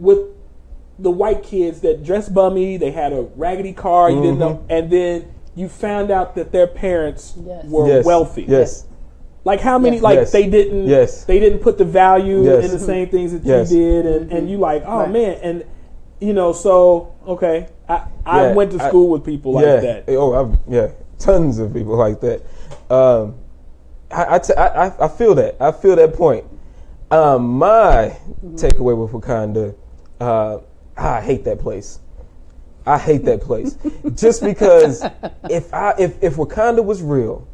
with 0.07 0.19
the 0.99 1.11
white 1.11 1.43
kids 1.43 1.81
that 1.81 2.03
dressed 2.05 2.33
bummy? 2.33 2.79
They 2.79 2.93
had 2.93 3.13
a 3.13 3.23
raggedy 3.37 3.73
car. 3.75 4.11
You 4.11 4.23
didn't 4.23 4.39
know, 4.39 4.55
Mm-hmm. 4.55 4.73
and 4.77 4.91
then 4.91 5.25
you 5.57 5.69
found 5.69 6.11
out 6.11 6.35
that 6.37 6.51
their 6.53 6.67
parents 6.67 7.35
Yes. 7.45 7.65
were 7.67 7.87
Yes. 7.89 8.05
wealthy. 8.07 8.45
Yes. 8.49 8.87
Like 9.45 9.61
how 9.61 9.79
many? 9.79 9.97
Yes. 9.97 10.03
Like 10.03 10.19
Yes. 10.21 10.33
they 10.33 10.47
didn't. 10.49 10.87
Yes. 10.87 11.25
They 11.25 11.39
didn't 11.39 11.59
put 11.61 11.77
the 11.79 11.85
value 11.85 12.45
Yes. 12.45 12.65
in 12.65 12.71
the 12.71 12.79
same 12.79 13.09
things 13.09 13.33
that 13.33 13.45
Yes. 13.45 13.71
you 13.73 13.79
did, 13.81 14.07
and, 14.07 14.33
and 14.33 14.49
you 14.51 14.57
like, 14.59 14.83
oh 14.87 15.01
Right. 15.01 15.11
man, 15.11 15.37
and 15.43 15.65
you 16.21 16.33
know, 16.33 16.53
so 16.53 17.09
okay, 17.27 17.69
I 17.89 18.07
I 18.27 18.43
Yeah, 18.49 18.53
went 18.55 18.73
to 18.73 18.83
I- 18.83 18.89
school 18.89 19.09
with 19.11 19.25
people 19.25 19.53
like 19.53 19.65
yeah. 19.65 19.81
that. 19.81 20.05
Oh, 20.09 20.33
I've, 20.35 20.59
yeah, 20.69 20.89
tons 21.19 21.59
of 21.59 21.73
people 21.73 21.97
like 21.97 22.21
that. 22.21 22.43
Um, 22.91 23.37
I, 24.11 24.35
I, 24.37 24.39
t- 24.39 24.55
I, 24.55 24.87
I- 24.87 25.05
I 25.05 25.09
feel 25.09 25.35
that. 25.37 25.57
I 25.61 25.73
feel 25.73 25.97
that 25.97 26.15
point. 26.15 26.45
Um, 27.11 27.59
my 27.59 28.17
takeaway 28.55 28.97
with 28.97 29.13
Wakanda, 29.13 29.75
uh, 30.21 30.59
I 30.97 31.21
hate 31.21 31.45
that 31.45 31.59
place. 31.61 32.01
I 32.87 32.99
hate 32.99 33.25
that 33.25 33.41
place. 33.41 33.79
Just 34.15 34.43
because 34.43 35.05
if 35.51 35.73
I 35.73 35.95
if, 35.99 36.23
if 36.23 36.35
Wakanda 36.37 36.85
was 36.85 37.03
real 37.03 37.47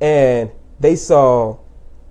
and 0.00 0.50
they 0.80 0.96
saw 0.96 1.58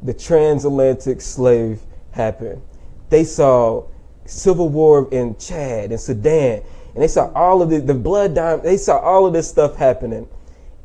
the 0.04 0.14
transatlantic 0.14 1.22
slave 1.22 1.82
happen, 2.12 2.62
they 3.10 3.24
saw 3.24 3.86
civil 4.28 4.70
war 4.70 5.08
in 5.12 5.36
Chad 5.38 5.92
and 5.92 6.00
Sudan, 6.00 6.62
and 6.94 7.04
they 7.04 7.08
saw 7.08 7.32
all 7.34 7.62
of 7.62 7.70
the, 7.70 7.80
the 7.80 7.94
blood 7.94 8.36
diamond, 8.36 8.64
they 8.64 8.78
saw 8.78 9.00
all 9.00 9.26
of 9.26 9.34
this 9.34 9.48
stuff 9.50 9.76
happening. 9.76 10.28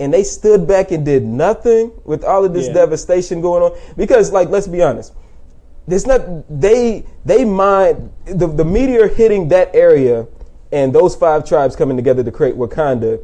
And 0.01 0.13
they 0.13 0.25
stood 0.25 0.67
back 0.67 0.91
and 0.91 1.05
did 1.05 1.23
nothing 1.23 1.93
with 2.05 2.25
all 2.25 2.45
of 2.45 2.53
this 2.55 2.67
Yeah. 2.67 2.73
devastation 2.73 3.41
going 3.41 3.63
on. 3.63 3.79
Because, 3.97 4.33
like, 4.33 4.49
let's 4.49 4.67
be 4.67 4.83
honest, 4.83 5.13
there's 5.87 6.07
not 6.07 6.21
they 6.49 7.05
they 7.25 7.45
mined 7.45 8.11
the 8.25 8.47
the 8.47 8.65
meteor 8.65 9.09
hitting 9.09 9.49
that 9.49 9.75
area 9.75 10.27
and 10.73 10.93
those 10.93 11.15
five 11.15 11.45
tribes 11.45 11.77
coming 11.77 11.97
together 11.97 12.23
to 12.25 12.31
create 12.31 12.57
Wakanda. 12.57 13.21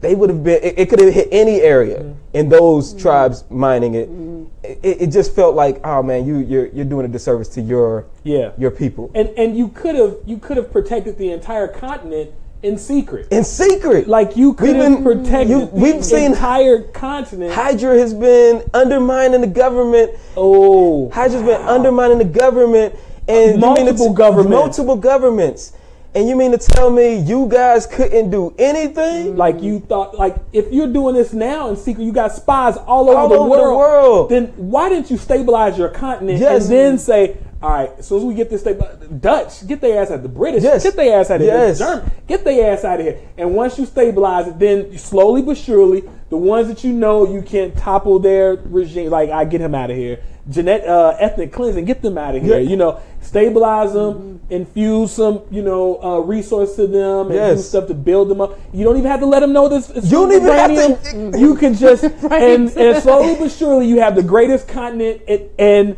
They 0.00 0.16
would 0.16 0.30
have 0.30 0.42
been. 0.42 0.62
It, 0.62 0.78
it 0.78 0.90
could 0.90 1.00
have 1.00 1.14
hit 1.14 1.28
any 1.30 1.60
area, 1.60 2.00
mm-hmm. 2.00 2.18
and 2.34 2.50
those 2.50 2.90
mm-hmm. 2.90 3.02
tribes 3.02 3.44
mining 3.50 3.92
mm-hmm. 3.92 4.44
it. 4.64 4.80
it. 4.82 5.02
It 5.02 5.06
just 5.08 5.34
felt 5.34 5.54
like, 5.54 5.80
oh 5.84 6.02
man, 6.02 6.26
you 6.26 6.38
you're 6.38 6.66
you're 6.66 6.84
doing 6.84 7.04
a 7.04 7.08
disservice 7.08 7.48
to 7.50 7.60
your 7.60 8.06
Yeah. 8.24 8.50
your 8.58 8.72
people. 8.72 9.12
And 9.14 9.28
and 9.36 9.56
you 9.56 9.68
could 9.68 9.94
have 9.94 10.16
you 10.26 10.38
could 10.38 10.56
have 10.56 10.72
protected 10.72 11.18
the 11.18 11.30
entire 11.30 11.68
continent 11.68 12.32
in 12.62 12.78
secret. 12.78 13.28
In 13.30 13.44
secret, 13.44 14.08
Like 14.08 14.36
you 14.36 14.54
could 14.54 14.70
We've 14.70 14.76
have 14.76 14.92
been- 14.92 15.04
protected 15.04 15.48
you- 15.50 15.70
we've 15.72 16.04
seen- 16.04 16.32
entire 16.32 16.82
continent. 16.82 17.52
Hydra 17.52 17.96
has 17.96 18.12
been 18.12 18.62
undermining 18.74 19.40
the 19.40 19.46
government. 19.46 20.10
Oh, 20.36 21.08
Hydra's 21.10 21.42
been 21.42 21.62
undermining 21.62 22.18
the 22.18 22.24
government 22.24 22.96
and 23.28 23.60
you 23.60 23.66
mean 23.66 23.76
to 23.76 23.82
Multiple 23.84 24.12
governments. 24.12 24.50
multiple 24.50 24.96
governments. 24.96 25.72
And 26.12 26.28
you 26.28 26.34
mean 26.34 26.50
to 26.50 26.58
tell 26.58 26.90
me 26.90 27.18
you 27.20 27.46
guys 27.46 27.86
couldn't 27.86 28.30
do 28.30 28.52
anything? 28.58 29.34
Mm. 29.34 29.36
Like 29.36 29.62
you 29.62 29.78
thought, 29.78 30.16
like 30.18 30.36
if 30.52 30.72
you're 30.72 30.92
doing 30.92 31.14
this 31.14 31.32
now 31.32 31.68
in 31.68 31.76
secret, 31.76 32.02
you 32.02 32.12
got 32.12 32.32
spies 32.32 32.76
all 32.76 33.08
over, 33.08 33.18
All 33.18 33.28
the, 33.28 33.34
over 33.36 33.56
the 33.56 33.62
world, 33.62 33.76
world. 33.76 34.28
Then 34.30 34.46
why 34.56 34.88
didn't 34.88 35.08
you 35.10 35.16
stabilize 35.16 35.78
your 35.78 35.88
continent 35.88 36.40
Yes. 36.40 36.64
and 36.64 36.72
then 36.72 36.98
say, 36.98 37.36
all 37.62 37.70
right, 37.70 37.90
as 37.98 38.08
soon 38.08 38.18
as 38.18 38.24
we 38.24 38.34
get 38.34 38.50
this 38.50 38.62
stabilized, 38.62 39.20
Dutch, 39.20 39.64
get 39.68 39.80
their 39.80 40.02
ass 40.02 40.10
out. 40.10 40.22
The 40.22 40.28
British, 40.28 40.64
Yes. 40.64 40.82
get 40.82 40.96
their 40.96 41.20
ass 41.20 41.30
out 41.30 41.42
of 41.42 41.46
Yes. 41.46 41.78
here. 41.78 41.86
The 41.86 41.94
German, 41.94 42.12
get 42.26 42.44
their 42.44 42.72
ass 42.72 42.84
out 42.84 42.98
of 42.98 43.06
here. 43.06 43.18
And 43.38 43.54
once 43.54 43.78
you 43.78 43.86
stabilize 43.86 44.48
it, 44.48 44.58
then 44.58 44.98
slowly 44.98 45.42
but 45.42 45.58
surely, 45.58 46.02
the 46.30 46.36
ones 46.36 46.66
that 46.68 46.82
you 46.82 46.92
know 46.92 47.24
you 47.32 47.42
can't 47.42 47.76
topple 47.76 48.18
their 48.18 48.54
regime, 48.64 49.10
like 49.10 49.30
I 49.30 49.44
get 49.44 49.60
him 49.60 49.76
out 49.76 49.90
of 49.90 49.96
here. 49.96 50.18
Genet, 50.50 50.84
uh, 50.84 51.16
ethnic 51.18 51.52
cleansing, 51.52 51.84
get 51.84 52.02
them 52.02 52.18
out 52.18 52.34
of 52.34 52.42
here. 52.42 52.58
Yeah. 52.58 52.68
You 52.68 52.76
know, 52.76 53.00
stabilize 53.20 53.92
them, 53.92 54.40
infuse 54.50 55.12
some, 55.12 55.42
you 55.50 55.62
know, 55.62 56.02
uh, 56.02 56.18
resource 56.18 56.74
to 56.76 56.86
them, 56.86 57.30
and 57.30 57.56
do 57.56 57.62
stuff 57.62 57.86
to 57.88 57.94
build 57.94 58.28
them 58.28 58.40
up. 58.40 58.58
You 58.72 58.84
don't 58.84 58.96
even 58.96 59.10
have 59.10 59.20
to 59.20 59.26
let 59.26 59.40
them 59.40 59.52
know 59.52 59.68
this. 59.68 59.88
It's 59.90 60.06
You 60.10 60.26
don't 60.28 60.32
even 60.32 60.48
have 60.52 61.02
to- 61.32 61.38
You 61.38 61.54
can 61.54 61.74
just 61.74 62.02
and, 62.30 62.68
and 62.76 63.02
slowly 63.02 63.36
but 63.38 63.50
surely 63.52 63.86
you 63.86 64.00
have 64.00 64.14
the 64.16 64.22
greatest 64.22 64.66
continent 64.68 65.22
and, 65.28 65.48
and 65.58 65.96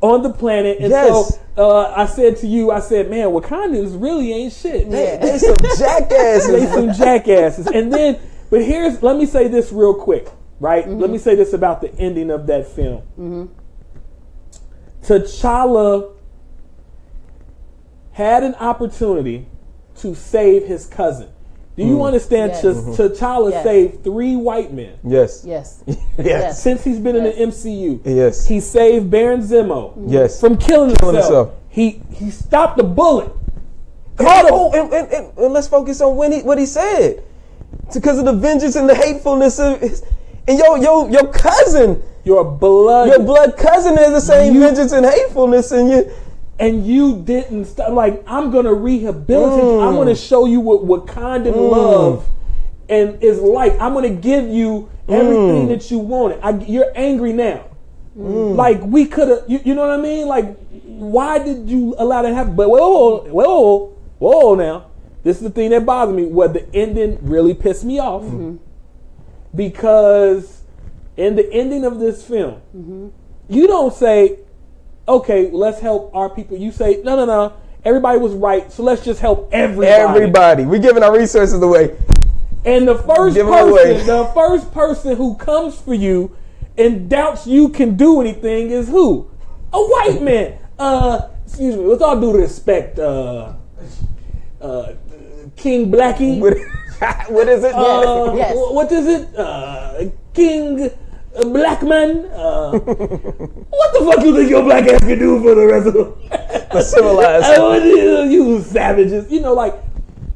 on 0.00 0.22
the 0.22 0.30
planet. 0.30 0.78
And 0.80 0.90
Yes. 0.90 1.36
so 1.36 1.40
uh, 1.56 1.92
I 1.96 2.06
said 2.06 2.36
to 2.38 2.46
you, 2.46 2.70
I 2.70 2.80
said, 2.80 3.08
man, 3.08 3.28
Wakandans 3.28 4.00
really 4.00 4.32
ain't 4.32 4.52
shit. 4.52 4.90
They, 4.90 5.18
they 5.22 5.38
some 5.38 5.62
jackasses. 5.78 6.48
they 6.50 6.66
some 6.66 6.92
jackasses. 6.92 7.66
And 7.68 7.92
then, 7.92 8.18
but 8.50 8.62
here's, 8.62 9.02
let 9.02 9.16
me 9.16 9.26
say 9.26 9.48
this 9.48 9.72
real 9.72 9.94
quick, 9.94 10.28
right? 10.60 10.86
Let 10.88 11.08
me 11.10 11.18
say 11.18 11.34
this 11.34 11.52
about 11.52 11.80
the 11.80 11.94
ending 11.98 12.30
of 12.30 12.46
that 12.48 12.66
film. 12.68 13.50
T'Challa 15.06 16.12
had 18.12 18.42
an 18.42 18.54
opportunity 18.56 19.46
to 19.96 20.14
save 20.14 20.64
his 20.66 20.86
cousin. 20.86 21.28
Do 21.76 21.84
you 21.84 21.98
mm. 21.98 22.06
understand? 22.06 22.52
Yes. 22.52 22.62
T- 22.62 22.68
mm-hmm. 22.68 22.92
T'Challa 22.92 23.50
Yes. 23.50 23.64
saved 23.64 24.04
three 24.04 24.34
white 24.34 24.72
men 24.72 24.98
yes. 25.04 25.44
yes. 25.46 25.84
Yes. 26.18 26.62
since 26.62 26.82
he's 26.82 26.98
been 26.98 27.16
Yes. 27.16 27.36
in 27.36 27.50
the 27.50 27.52
MCU. 27.52 28.00
Yes. 28.04 28.46
He 28.46 28.60
saved 28.60 29.10
Baron 29.10 29.42
Zemo 29.42 29.90
mm-hmm. 29.90 30.08
Yes. 30.08 30.40
from 30.40 30.56
killing, 30.56 30.94
Killing 30.96 31.16
himself. 31.16 31.48
himself. 31.48 31.50
He 31.68 32.02
he 32.10 32.30
stopped 32.30 32.78
the 32.78 32.84
bullet. 32.84 33.30
And, 34.18 34.26
him. 34.26 34.46
oh, 34.50 34.72
and, 34.72 34.92
and, 34.94 35.12
and, 35.12 35.38
and 35.38 35.52
let's 35.52 35.68
focus 35.68 36.00
on 36.00 36.16
when 36.16 36.32
he, 36.32 36.40
what 36.40 36.58
he 36.58 36.64
said. 36.64 37.22
Because 37.92 38.18
of 38.18 38.24
the 38.24 38.32
vengeance 38.32 38.74
and 38.74 38.88
the 38.88 38.94
hatefulness 38.94 39.58
of 39.58 39.78
his, 39.80 40.02
and 40.48 40.58
your 40.58 40.78
your 40.78 41.10
your 41.10 41.26
cousin, 41.28 42.02
Your 42.24 42.44
blood. 42.44 43.08
your 43.08 43.20
blood 43.20 43.56
cousin 43.56 43.96
has 43.96 44.10
the 44.12 44.20
same 44.20 44.54
You- 44.54 44.60
vengeance 44.60 44.92
and 44.92 45.04
hatefulness, 45.06 45.72
and 45.72 45.88
you. 45.90 46.10
and 46.58 46.86
you 46.86 47.16
didn't 47.22 47.66
stop. 47.66 47.90
Like 47.92 48.22
I'm 48.26 48.50
gonna 48.50 48.72
rehabilitate 48.74 49.62
you. 49.62 49.80
I'm 49.80 49.94
Mm. 49.94 49.98
gonna 49.98 50.14
show 50.14 50.46
you 50.46 50.60
what 50.60 51.06
kind 51.06 51.44
Wakandan 51.46 51.70
love 51.70 52.24
and 52.88 53.22
is 53.22 53.40
like. 53.40 53.76
I'm 53.80 53.92
gonna 53.94 54.10
give 54.10 54.48
you 54.48 54.88
everything 55.08 55.66
Mm. 55.66 55.68
that 55.68 55.90
you 55.90 55.98
wanted. 55.98 56.38
I, 56.42 56.50
you're 56.66 56.90
angry 56.94 57.32
now. 57.32 57.60
Like 58.16 58.80
we 58.84 59.04
could 59.04 59.28
have. 59.28 59.42
You, 59.46 59.60
you 59.64 59.74
know 59.74 59.82
what 59.82 59.90
I 59.90 60.02
mean? 60.02 60.26
Like 60.26 60.56
why 60.86 61.38
did 61.38 61.68
you 61.68 61.94
allow 61.98 62.22
that 62.22 62.30
to 62.30 62.34
happen? 62.34 62.56
But 62.56 62.70
whoa, 62.70 62.78
whoa, 62.80 63.24
whoa, 63.30 63.92
whoa! 64.18 64.54
Now 64.54 64.84
this 65.22 65.36
is 65.36 65.42
the 65.42 65.50
thing 65.50 65.70
that 65.70 65.84
bothers 65.84 66.14
me. 66.16 66.24
What 66.24 66.54
the 66.54 66.64
ending 66.74 67.18
really 67.20 67.52
pissed 67.52 67.84
me 67.84 67.98
off 67.98 68.22
because 69.56 70.62
in 71.16 71.34
the 71.36 71.50
ending 71.52 71.84
of 71.84 71.98
this 71.98 72.24
film, 72.24 73.12
you 73.48 73.66
don't 73.66 73.92
say, 73.94 74.38
okay, 75.08 75.50
let's 75.50 75.80
help 75.80 76.14
our 76.14 76.28
people. 76.30 76.56
You 76.56 76.70
say, 76.70 77.00
no, 77.02 77.16
no, 77.16 77.24
no, 77.24 77.54
everybody 77.84 78.18
was 78.18 78.32
right, 78.34 78.70
so 78.70 78.82
let's 78.82 79.04
just 79.04 79.20
help 79.20 79.48
everybody. 79.52 79.88
Everybody, 79.88 80.64
we're 80.66 80.80
giving 80.80 81.02
our 81.02 81.16
resources 81.16 81.60
away. 81.62 81.96
And 82.64 82.86
the 82.86 82.98
first 82.98 83.36
Give 83.36 83.46
'em 83.46 83.52
away. 83.52 83.94
person, 83.94 84.06
the 84.06 84.24
first 84.34 84.72
person 84.72 85.16
who 85.16 85.36
comes 85.36 85.78
for 85.80 85.94
you 85.94 86.36
and 86.76 87.08
doubts 87.08 87.46
you 87.46 87.68
can 87.68 87.96
do 87.96 88.20
anything 88.20 88.70
is 88.70 88.88
who? 88.88 89.30
a 89.72 89.78
white 89.78 90.22
man. 90.22 90.58
Uh, 90.78 91.28
excuse 91.44 91.76
me. 91.76 91.84
With 91.84 92.02
all 92.02 92.20
due 92.20 92.36
respect, 92.36 92.98
uh, 92.98 93.52
uh, 94.60 94.92
King 95.56 95.90
Blackie. 95.90 96.40
What, 96.98 97.30
what 97.30 97.48
is 97.48 97.64
it? 97.64 97.74
Uh, 97.74 98.32
Yes. 98.36 98.54
wh- 98.56 98.72
What 98.74 98.92
is 98.92 99.06
it? 99.06 99.36
Uh, 99.36 100.04
King 100.34 100.90
uh, 101.36 101.44
Blackman. 101.44 102.26
Uh, 102.26 102.70
what 102.78 103.92
the 103.92 104.00
fuck 104.10 104.24
you 104.24 104.34
think 104.36 104.50
your 104.50 104.62
black 104.62 104.86
ass 104.88 105.00
can 105.00 105.18
do 105.18 105.40
for 105.42 105.54
the 105.54 105.66
rest 105.66 105.86
of 105.88 105.94
the? 105.94 106.12
For 106.72 106.82
civilized. 106.82 107.46
Oh, 107.48 107.74
you, 107.74 108.22
you 108.28 108.60
savages. 108.62 109.30
You 109.30 109.40
know, 109.40 109.54
like 109.54 109.74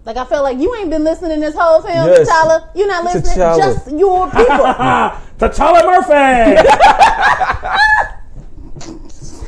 Like 0.07 0.17
I 0.17 0.25
feel 0.25 0.43
like 0.43 0.59
you 0.59 0.75
ain't 0.77 0.91
been 0.91 1.05
listening 1.05 1.41
this 1.41 1.55
whole 1.55 1.83
film, 1.83 2.07
Yes. 2.09 2.29
T'Challa. 2.29 2.69
You're 2.75 2.87
not 2.89 3.05
listening. 3.05 3.37
T'Challa. 3.37 3.57
Just 3.59 3.91
your 3.91 4.31
people. 4.31 4.65
T'Challa 5.39 5.85
Murphy. 5.85 6.57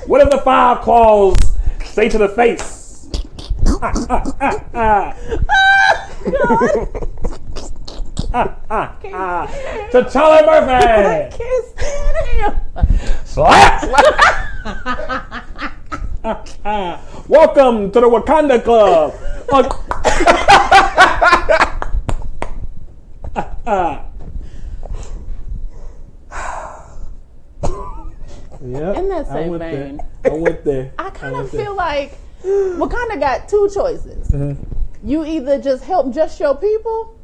what 0.07 0.21
if 0.23 0.31
the 0.31 0.39
five 0.39 0.81
claws 0.83 1.37
say 1.85 2.09
to 2.09 2.19
the 2.19 2.29
face? 2.31 2.81
T'Challa 9.93 10.67
Murphy. 10.67 11.37
Can't 11.43 11.79
stand 11.79 12.27
him. 12.29 12.53
Slap! 13.25 13.83
Welcome 17.29 17.91
to 17.93 18.01
the 18.01 18.09
Wakanda 18.09 18.63
Club. 18.63 19.13
yeah, 28.65 28.93
In 28.99 29.09
that 29.09 29.27
I 29.29 29.33
same 29.33 29.51
went 29.51 29.63
vein, 29.63 30.01
there. 30.23 30.33
I 30.33 30.37
went 30.37 30.65
there. 30.65 30.93
I 30.99 31.11
kind 31.11 31.35
of 31.35 31.41
went 31.43 31.53
there. 31.53 31.65
feel 31.65 31.75
like 31.77 32.17
Wakanda 32.45 33.19
got 33.19 33.49
two 33.49 33.69
choices. 33.75 34.29
Mm-hmm. 34.31 34.63
You 35.05 35.25
either 35.25 35.61
just 35.61 35.85
help 35.85 36.13
just 36.15 36.39
your 36.41 36.55
people, 36.57 37.17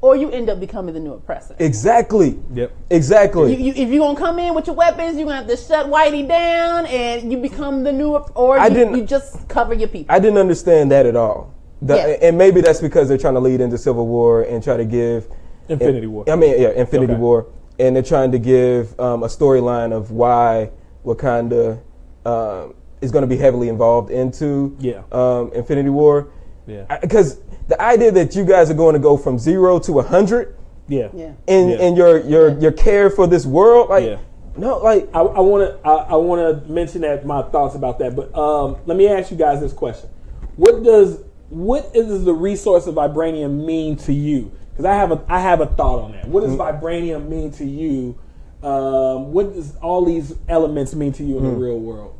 or 0.00 0.14
you 0.16 0.30
end 0.30 0.48
up 0.50 0.60
becoming 0.60 0.94
the 0.94 1.00
new 1.00 1.14
oppressor. 1.14 1.56
Exactly. 1.58 2.38
Yep. 2.54 2.72
Exactly. 2.90 3.54
You, 3.54 3.72
you, 3.72 3.82
if 3.82 3.88
you're 3.90 3.98
gonna 4.06 4.18
come 4.18 4.38
in 4.38 4.54
with 4.54 4.66
your 4.66 4.76
weapons, 4.76 5.16
you're 5.16 5.26
gonna 5.26 5.38
have 5.38 5.46
to 5.48 5.56
shut 5.56 5.86
Whitey 5.86 6.26
down, 6.26 6.86
and 6.86 7.30
you 7.30 7.38
become 7.38 7.82
the 7.82 7.92
new, 7.92 8.14
or 8.14 8.58
I 8.58 8.68
you, 8.68 8.74
didn't- 8.74 8.96
you 8.96 9.04
just 9.04 9.48
cover 9.48 9.74
your 9.74 9.88
people. 9.88 10.14
I 10.14 10.18
didn't 10.18 10.38
understand 10.38 10.90
that 10.92 11.06
at 11.06 11.16
all. 11.16 11.52
The- 11.82 11.96
Yeah. 11.96 12.06
And 12.28 12.38
maybe 12.38 12.60
that's 12.60 12.80
because 12.80 13.08
they're 13.08 13.18
trying 13.18 13.34
to 13.34 13.40
lead 13.40 13.60
into 13.60 13.76
Civil 13.78 14.06
War 14.06 14.42
and 14.42 14.62
try 14.62 14.76
to 14.76 14.84
give 14.84 15.28
Infinity 15.68 16.06
War. 16.06 16.24
I 16.28 16.36
mean, 16.36 16.60
yeah, 16.60 16.68
Infinity 16.70 17.12
Okay. 17.14 17.20
War, 17.20 17.46
and 17.78 17.94
they're 17.96 18.02
trying 18.02 18.32
to 18.32 18.38
give 18.38 18.98
um, 19.00 19.22
a 19.24 19.26
storyline 19.26 19.92
of 19.92 20.10
why 20.10 20.70
Wakanda 21.04 21.78
um, 22.24 22.74
is 23.00 23.10
going 23.10 23.22
to 23.22 23.26
be 23.28 23.36
heavily 23.36 23.68
involved 23.68 24.10
into 24.10 24.74
Yeah. 24.80 25.02
um, 25.12 25.50
Infinity 25.54 25.90
War. 25.90 26.28
Yeah. 26.66 26.98
Because 27.00 27.40
the 27.68 27.80
idea 27.80 28.10
that 28.12 28.34
you 28.34 28.44
guys 28.44 28.70
are 28.70 28.74
going 28.74 28.94
to 28.94 28.98
go 28.98 29.16
from 29.16 29.38
zero 29.38 29.78
to 29.80 30.00
a 30.00 30.02
hundred 30.02 30.56
Yeah. 30.88 31.08
yeah. 31.14 31.32
in 31.46 31.70
Yeah. 31.70 31.76
in 31.78 31.96
your 31.96 32.18
your 32.20 32.58
your 32.58 32.72
care 32.72 33.10
for 33.10 33.26
this 33.26 33.46
world, 33.46 33.88
like 33.90 34.04
Yeah. 34.04 34.18
no, 34.56 34.78
like 34.78 35.08
I, 35.14 35.20
I 35.20 35.40
want 35.40 35.70
to 35.82 35.88
I, 35.88 35.94
I 35.94 36.16
want 36.16 36.64
to 36.66 36.70
mention 36.72 37.02
that 37.02 37.24
my 37.26 37.42
thoughts 37.42 37.74
about 37.74 37.98
that, 38.00 38.14
but 38.16 38.34
um, 38.36 38.76
let 38.86 38.96
me 38.96 39.08
ask 39.08 39.30
you 39.30 39.36
guys 39.36 39.60
this 39.60 39.72
question: 39.72 40.08
What 40.56 40.82
does 40.82 41.22
what 41.50 41.90
is 41.94 42.24
the 42.24 42.34
resource 42.34 42.86
of 42.86 42.96
vibranium 42.96 43.64
mean 43.64 43.96
to 43.98 44.12
you? 44.12 44.50
Because 44.70 44.84
I 44.84 44.94
have 44.94 45.12
a 45.12 45.24
I 45.28 45.40
have 45.40 45.60
a 45.60 45.66
thought 45.66 46.00
on 46.02 46.12
that. 46.12 46.28
What 46.28 46.40
does 46.42 46.54
vibranium 46.54 47.28
mean 47.28 47.50
to 47.52 47.64
you? 47.64 48.18
Um, 48.62 49.32
what 49.32 49.54
does 49.54 49.76
all 49.76 50.04
these 50.04 50.34
elements 50.48 50.94
mean 50.94 51.12
to 51.12 51.22
you 51.24 51.38
in 51.38 51.44
the 51.44 51.50
real 51.50 51.78
world? 51.78 52.14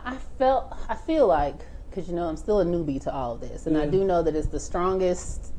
I 0.00 0.16
felt, 0.38 0.74
I 0.88 0.94
feel 0.94 1.26
like, 1.26 1.56
because 1.90 2.08
you 2.08 2.14
know, 2.14 2.28
I'm 2.28 2.36
still 2.36 2.60
a 2.60 2.64
newbie 2.64 3.00
to 3.02 3.12
all 3.12 3.32
of 3.34 3.40
this, 3.40 3.66
and 3.66 3.76
I 3.76 3.86
do 3.86 4.04
know 4.04 4.22
that 4.22 4.34
it's 4.36 4.48
the 4.48 4.60
strongest 4.60 5.52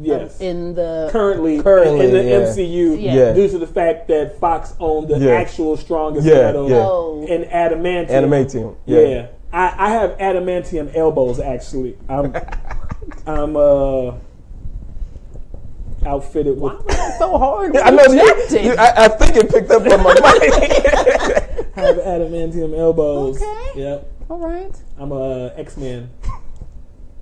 Yes. 0.00 0.40
in 0.40 0.74
the 0.74 1.08
Currently, 1.12 1.62
Currently, 1.62 2.06
in 2.06 2.12
the 2.12 2.24
yeah. 2.24 2.40
MCU, 2.40 2.96
Yeah. 3.00 3.32
due 3.32 3.48
to 3.48 3.58
the 3.58 3.66
fact 3.66 4.08
that 4.08 4.38
Fox 4.40 4.74
owned 4.80 5.08
the 5.08 5.18
Yeah. 5.18 5.32
actual 5.34 5.76
strongest 5.76 6.26
Yeah, 6.26 6.34
metal 6.42 6.68
yeah. 6.68 6.76
Oh. 6.84 7.24
in 7.26 7.44
adamantium. 7.44 8.08
Adamantium, 8.10 8.74
Yeah. 8.86 8.98
yeah. 9.00 9.26
I, 9.52 9.74
I 9.78 9.90
have 9.90 10.18
adamantium 10.18 10.90
elbows 10.96 11.38
actually. 11.38 11.96
I'm 12.08 12.34
I'm 13.26 13.56
uh 13.56 14.14
outfitted 16.04 16.60
with 16.60 16.72
so 17.18 17.38
hard. 17.38 17.76
I 17.76 17.90
know 17.90 18.02
you, 18.04 18.58
you- 18.60 18.74
I, 18.76 19.04
I 19.04 19.08
think 19.08 19.36
it 19.36 19.48
picked 19.50 19.70
up 19.70 19.82
on 19.82 20.02
my 20.02 20.12
mic. 20.14 20.24
I 21.76 21.80
have 21.80 21.96
adamantium 21.96 22.76
elbows. 22.76 23.40
Okay. 23.40 23.70
Yep. 23.80 24.10
All 24.30 24.38
right. 24.38 24.72
I'm 24.98 25.12
a 25.12 25.52
X 25.56 25.76
Men. 25.76 26.10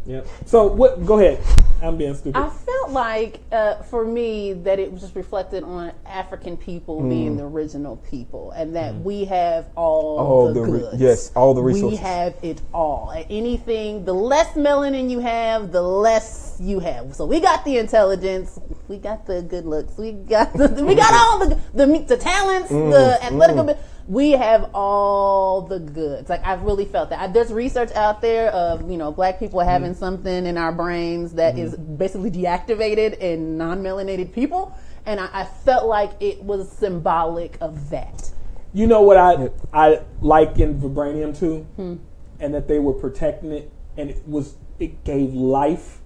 Yep. 0.04 0.26
So 0.46 0.66
what? 0.66 1.06
Go 1.06 1.20
ahead. 1.20 1.38
I'm 1.80 1.96
being 1.96 2.12
stupid. 2.16 2.36
I 2.36 2.48
felt 2.50 2.90
like, 2.90 3.38
uh, 3.52 3.76
for 3.84 4.04
me, 4.04 4.52
that 4.52 4.80
it 4.80 4.90
was 4.90 5.00
just 5.00 5.14
reflected 5.14 5.62
on 5.62 5.92
African 6.04 6.56
people 6.56 7.00
Mm. 7.02 7.08
being 7.08 7.36
the 7.36 7.44
original 7.44 7.98
people, 7.98 8.50
and 8.50 8.74
that 8.74 8.96
we 8.96 9.24
have 9.26 9.66
all, 9.76 10.18
All 10.18 10.48
the, 10.48 10.54
the 10.54 10.60
re- 10.62 10.80
goods. 10.80 11.00
yes, 11.00 11.30
all 11.36 11.54
the 11.54 11.62
resources. 11.62 12.00
We 12.00 12.04
have 12.04 12.34
it 12.42 12.60
all. 12.74 13.12
Anything, 13.30 14.04
the 14.04 14.12
less 14.12 14.48
melanin 14.56 15.08
you 15.08 15.20
have, 15.20 15.70
the 15.70 15.82
less 15.82 16.56
you 16.60 16.80
have. 16.80 17.14
So 17.14 17.24
we 17.24 17.38
got 17.38 17.64
the 17.64 17.78
intelligence, 17.78 18.58
we 18.88 18.98
got 18.98 19.24
the 19.28 19.40
good 19.42 19.66
looks, 19.66 19.96
we 19.96 20.10
got 20.10 20.52
the, 20.56 20.84
we 20.84 20.96
got 20.96 21.14
all 21.20 21.46
the 21.48 21.56
the, 21.74 21.86
the 22.08 22.16
talents, 22.16 22.72
Mm, 22.72 22.90
the 22.90 23.24
athletic 23.24 23.56
ability. 23.56 23.80
We 24.08 24.32
have 24.32 24.70
all 24.74 25.62
the 25.62 25.78
goods. 25.78 26.28
Like 26.28 26.44
I've 26.44 26.62
really 26.62 26.84
felt 26.84 27.10
that. 27.10 27.20
I, 27.20 27.26
there's 27.28 27.52
research 27.52 27.92
out 27.92 28.20
there 28.20 28.50
of 28.50 28.90
you 28.90 28.96
know 28.96 29.12
black 29.12 29.38
people 29.38 29.60
mm-hmm. 29.60 29.68
having 29.68 29.94
something 29.94 30.46
in 30.46 30.58
our 30.58 30.72
brains 30.72 31.34
that 31.34 31.54
mm-hmm. 31.54 31.64
is 31.64 31.76
basically 31.76 32.30
deactivated 32.30 33.18
in 33.18 33.56
non-melanated 33.56 34.32
people, 34.32 34.76
and 35.06 35.20
I, 35.20 35.28
I 35.32 35.44
felt 35.44 35.86
like 35.86 36.12
it 36.20 36.42
was 36.42 36.70
symbolic 36.70 37.56
of 37.60 37.90
that. 37.90 38.30
You 38.74 38.86
know 38.86 39.02
what 39.02 39.16
I 39.16 39.50
I 39.72 40.02
liken 40.20 40.80
vibranium 40.80 41.38
to, 41.40 41.58
hmm. 41.76 41.96
and 42.40 42.54
that 42.54 42.68
they 42.68 42.78
were 42.78 42.94
protecting 42.94 43.52
it, 43.52 43.70
and 43.96 44.10
it 44.10 44.26
was 44.26 44.56
it 44.78 45.04
gave 45.04 45.34
life 45.34 45.98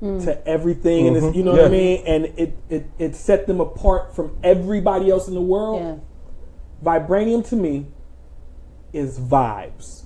hmm. 0.00 0.20
to 0.20 0.46
everything, 0.46 1.08
and 1.08 1.16
it's, 1.16 1.26
mm-hmm. 1.26 1.36
you 1.36 1.44
know 1.44 1.52
what 1.52 1.64
I 1.64 1.68
mean, 1.68 2.04
and 2.06 2.24
it, 2.38 2.56
it 2.70 2.86
it 2.98 3.16
set 3.16 3.46
them 3.46 3.60
apart 3.60 4.14
from 4.14 4.38
everybody 4.42 5.10
else 5.10 5.28
in 5.28 5.34
the 5.34 5.40
world. 5.40 5.82
Yeah. 5.82 6.15
Vibranium 6.84 7.46
to 7.48 7.56
me 7.56 7.86
is 8.92 9.18
vibes. 9.18 10.04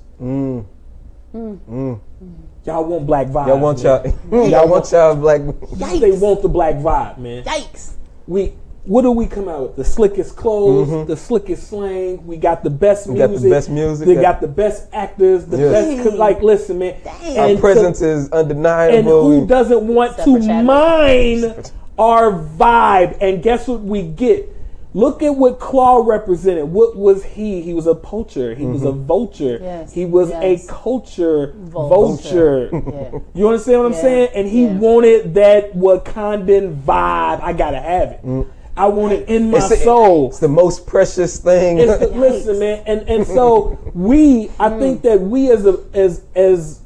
Y'all 2.64 2.84
want 2.84 3.06
black 3.06 3.26
vibes. 3.28 3.47
Y'all 3.48 3.59
want 3.59 3.82
y'all, 3.82 4.05
y'all 4.48 4.68
want 4.68 4.90
y'all 4.92 5.14
black. 5.16 5.40
They 6.01 6.12
want 6.12 6.42
the 6.42 6.48
black 6.48 6.76
vibe, 6.76 7.18
man. 7.18 7.44
Yikes! 7.44 7.92
we 8.26 8.55
what 8.84 9.02
do 9.02 9.10
we 9.10 9.26
come 9.26 9.47
out 9.48 9.60
with? 9.62 9.76
The 9.76 9.84
slickest 9.84 10.36
clothes, 10.36 11.06
the 11.06 11.16
slickest 11.16 11.68
slang. 11.68 12.26
We 12.26 12.36
got 12.38 12.62
the 12.64 12.70
best 12.70 13.05
Mm-hmm. 13.06 13.12
We 13.12 13.18
got 13.18 13.30
music. 13.30 13.48
the 13.48 13.55
best 13.55 13.70
music. 13.70 14.06
They 14.06 14.14
got 14.14 14.40
the 14.40 14.48
best 14.48 14.88
actors. 14.92 15.44
The 15.47 15.59
Yes. 15.59 15.72
best. 15.97 16.02
'cause, 16.09 16.18
Like, 16.18 16.42
listen, 16.42 16.78
man. 16.78 16.94
Our 17.05 17.12
And 17.48 17.59
so- 17.59 17.60
presence 17.60 18.01
is 18.01 18.30
undeniable. 18.32 18.97
and 18.98 19.06
who 19.40 19.47
doesn't 19.47 19.82
want 19.86 20.12
Except 20.12 20.26
to 20.28 20.36
for 20.40 20.47
Chadwick. 20.47 20.64
mine 20.66 21.55
our 21.98 22.32
vibe? 22.32 23.18
And 23.20 23.42
guess 23.42 23.68
what 23.68 23.82
we 23.82 24.02
get? 24.02 24.48
Look 24.93 25.23
at 25.23 25.37
what 25.37 25.61
Klaue 25.61 26.05
represented. 26.05 26.65
What 26.65 26.97
was 26.97 27.25
he? 27.25 27.62
He 27.62 27.75
was 27.75 27.87
a 27.87 27.95
poacher. 27.95 28.55
He 28.57 28.67
was 28.67 28.83
a 28.83 28.91
vulture. 28.91 29.59
Yes, 29.62 29.93
He 29.95 30.05
was 30.05 30.31
yes. 30.31 30.65
a 30.65 30.69
culture 30.73 31.53
Vulture. 31.57 32.69
vulture. 32.71 32.71
Yeah. 32.73 33.19
You 33.35 33.49
understand 33.49 33.79
what 33.81 33.87
I'm 33.87 34.01
saying? 34.01 34.31
And 34.35 34.49
he 34.49 34.65
yeah. 34.65 34.73
wanted 34.79 35.35
that 35.35 35.73
Wakandan 35.75 36.83
vibe. 36.83 37.41
I 37.41 37.53
gotta 37.53 37.81
have 37.81 38.12
it. 38.12 38.47
I 38.77 38.87
want 38.89 39.12
it 39.12 39.29
in 39.29 39.51
my 39.51 39.59
Mm. 39.59 39.61
It's 39.61 39.69
the- 39.69 39.77
soul. 39.77 40.29
It's 40.31 40.39
the 40.41 40.49
most 40.49 40.87
precious 40.87 41.39
thing. 41.39 41.79
It's 41.79 41.99
the, 41.99 42.07
listen, 42.27 42.59
man, 42.59 42.83
and 42.87 43.09
and 43.09 43.27
so 43.27 43.79
we, 43.95 44.51
I 44.59 44.71
think 44.79 45.03
that 45.03 45.21
we 45.21 45.51
as 45.53 45.67
a 45.67 45.79
as 45.95 46.23
as, 46.35 46.81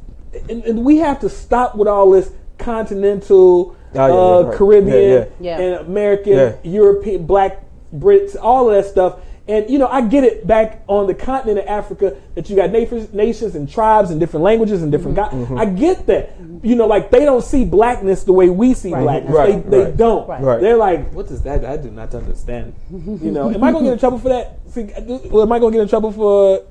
and, 0.50 0.62
and 0.64 0.84
we 0.84 0.98
have 0.98 1.20
to 1.20 1.28
stop 1.30 1.74
with 1.76 1.88
all 1.88 2.10
this 2.10 2.30
continental, 2.58 3.76
Oh, 3.96 4.06
yeah, 4.06 4.12
uh, 4.12 4.42
right. 4.48 4.56
Caribbean, 4.58 4.86
Yeah, 5.10 5.18
yeah. 5.18 5.24
Yeah. 5.40 5.60
and 5.60 5.86
American, 5.86 6.32
Yeah. 6.32 6.52
European, 6.64 7.26
Black 7.26 7.63
Brits, 7.94 8.36
all 8.40 8.70
of 8.70 8.74
that 8.76 8.90
stuff. 8.90 9.20
And 9.46 9.68
you 9.68 9.78
know, 9.78 9.88
I 9.88 10.00
get 10.00 10.24
it 10.24 10.46
back 10.46 10.82
on 10.86 11.06
the 11.06 11.14
continent 11.14 11.58
of 11.58 11.66
Africa 11.66 12.16
that 12.34 12.48
you 12.48 12.56
got 12.56 12.70
nations, 12.70 13.12
nations 13.12 13.54
and 13.54 13.70
tribes 13.70 14.10
and 14.10 14.18
different 14.18 14.42
languages 14.42 14.82
and 14.82 14.90
different. 14.90 15.18
Mm-hmm. 15.18 15.54
God, 15.54 15.60
I 15.60 15.70
get 15.70 16.06
that. 16.06 16.34
You 16.62 16.74
know, 16.74 16.86
like 16.86 17.10
they 17.10 17.26
don't 17.26 17.44
see 17.44 17.66
blackness 17.66 18.24
the 18.24 18.32
way 18.32 18.48
we 18.48 18.72
see 18.72 18.88
blackness. 18.88 19.34
Right, 19.34 19.62
they, 19.62 19.78
they 19.78 19.84
right. 19.84 19.96
don't. 19.96 20.26
Right. 20.26 20.42
Right. 20.42 20.60
They're 20.62 20.78
like, 20.78 21.12
what 21.12 21.26
is 21.26 21.42
that? 21.42 21.62
I 21.62 21.76
do 21.76 21.90
not 21.90 22.14
understand. 22.14 22.74
you 22.90 23.30
know, 23.30 23.50
am 23.50 23.62
I 23.62 23.70
gonna 23.70 23.84
get 23.84 23.92
in 23.92 23.98
trouble 23.98 24.18
for 24.18 24.30
that? 24.30 24.60
See, 24.68 24.90
well, 25.28 25.42
am 25.42 25.52
I 25.52 25.58
gonna 25.58 25.72
get 25.72 25.82
in 25.82 25.88
trouble 25.88 26.10
for 26.10 26.64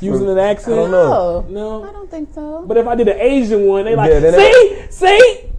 using 0.00 0.28
an 0.28 0.38
accent? 0.38 0.72
I 0.72 0.76
don't 0.76 0.90
know. 0.92 1.12
Oh, 1.12 1.46
No. 1.50 1.84
I 1.84 1.92
don't 1.92 2.10
think 2.10 2.32
so. 2.32 2.64
But 2.66 2.78
if 2.78 2.86
I 2.86 2.94
did 2.94 3.08
an 3.08 3.20
Asian 3.20 3.66
one, 3.66 3.84
they 3.84 3.94
like, 3.94 4.10
Yeah, 4.10 4.30
see, 4.30 4.86
see. 4.90 5.50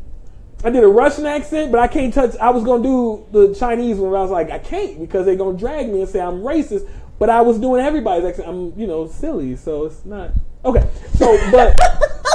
I 0.66 0.72
did 0.72 0.84
a 0.84 0.88
Russian 0.88 1.28
accent, 1.28 1.72
but 1.72 1.80
I 1.80 1.88
can't 1.88 2.12
touch. 2.12 2.36
I 2.38 2.50
was 2.50 2.64
gonna 2.64 2.82
do 2.82 3.26
the 3.32 3.54
Chinese 3.54 3.98
one. 3.98 4.12
But 4.12 4.18
I 4.18 4.22
was 4.24 4.32
like, 4.32 4.50
I 4.50 4.58
can't 4.58 5.00
because 5.00 5.28
they're 5.28 5.36
gonna 5.36 5.58
drag 5.58 5.90
me 5.90 6.02
and 6.02 6.10
say 6.10 6.20
I'm 6.20 6.42
racist. 6.42 6.90
but 7.20 7.30
I 7.30 7.42
was 7.42 7.60
doing 7.60 7.86
everybody's 7.86 8.26
accent. 8.26 8.48
I'm, 8.48 8.78
you 8.78 8.88
know, 8.88 9.08
silly, 9.08 9.56
so 9.56 9.86
it's 9.86 10.04
not 10.06 10.32
okay. 10.66 10.90
So, 11.14 11.38
but 11.52 11.80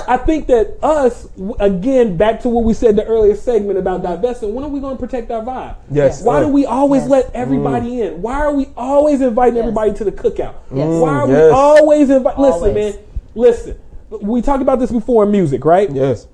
I 0.08 0.16
think 0.16 0.46
that 0.46 0.78
us 0.82 1.28
again, 1.58 2.16
back 2.16 2.40
to 2.42 2.48
what 2.48 2.64
we 2.64 2.72
said 2.72 2.90
in 2.90 2.96
the 2.96 3.04
earlier 3.04 3.34
segment 3.34 3.78
about 3.78 4.02
divesting. 4.02 4.54
When 4.54 4.64
are 4.64 4.68
we 4.68 4.80
going 4.80 4.96
to 4.96 5.00
protect 5.00 5.30
our 5.30 5.42
vibe? 5.42 5.76
Yes. 5.90 6.22
Why 6.22 6.40
do 6.40 6.48
we 6.48 6.66
always 6.66 7.02
Yes. 7.02 7.10
let 7.10 7.34
everybody 7.34 7.90
mm. 7.90 8.06
in? 8.14 8.22
Why 8.22 8.34
are 8.40 8.52
we 8.52 8.68
always 8.76 9.20
inviting 9.20 9.58
everybody 9.58 9.92
to 9.94 10.04
the 10.04 10.12
cookout? 10.12 10.54
Yes. 10.72 10.88
Why 10.88 11.10
are 11.10 11.26
we 11.26 11.36
always 11.50 12.10
inviting? 12.10 12.42
Listen, 12.42 12.74
man. 12.74 12.94
Listen. 13.34 13.78
We 14.20 14.42
talked 14.42 14.62
about 14.62 14.80
this 14.80 14.90
before 14.90 15.24
in 15.24 15.30
music, 15.30 15.64
right? 15.64 15.90
Yes. 15.90 16.26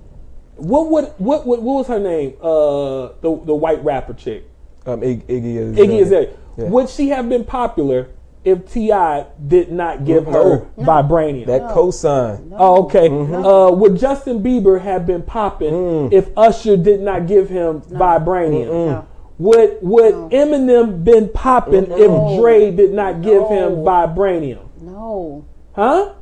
What 0.57 0.89
would 0.89 1.05
what 1.17 1.45
what 1.45 1.61
what 1.61 1.61
was 1.61 1.87
her 1.87 1.99
name? 1.99 2.33
Uh, 2.41 3.09
the 3.21 3.39
the 3.45 3.55
white 3.55 3.83
rapper 3.83 4.13
chick, 4.13 4.45
Um, 4.85 5.03
Ig- 5.03 5.27
Iggy 5.27 5.55
is 5.57 5.77
Iggy 5.77 6.01
Azalea. 6.01 6.29
Yeah. 6.57 6.65
Would 6.69 6.89
she 6.89 7.09
have 7.09 7.29
been 7.29 7.43
popular 7.43 8.09
if 8.43 8.71
T.I. 8.71 9.25
did 9.45 9.71
not 9.71 10.05
give 10.05 10.25
her 10.25 10.65
No. 10.77 10.83
vibranium? 10.83 11.45
that 11.47 11.63
cosign. 11.69 12.53
Oh, 12.57 12.85
okay. 12.85 13.07
Uh, 13.09 13.71
would 13.71 13.97
Justin 13.97 14.41
Bieber 14.41 14.79
have 14.81 15.05
been 15.05 15.21
popping 15.21 16.11
if 16.13 16.29
Usher 16.37 16.77
did 16.77 17.01
not 17.01 17.27
give 17.27 17.49
him 17.49 17.81
vibranium? 17.81 18.67
No. 18.69 19.05
Would 19.39 19.77
Would 19.81 20.13
Eminem 20.31 21.03
been 21.03 21.29
popping 21.29 21.91
if 21.91 22.39
Dre 22.39 22.71
did 22.71 22.93
not 22.93 23.21
give 23.21 23.47
him 23.49 23.83
vibranium? 23.83 24.65
No. 24.81 25.45
Huh? 25.73 26.13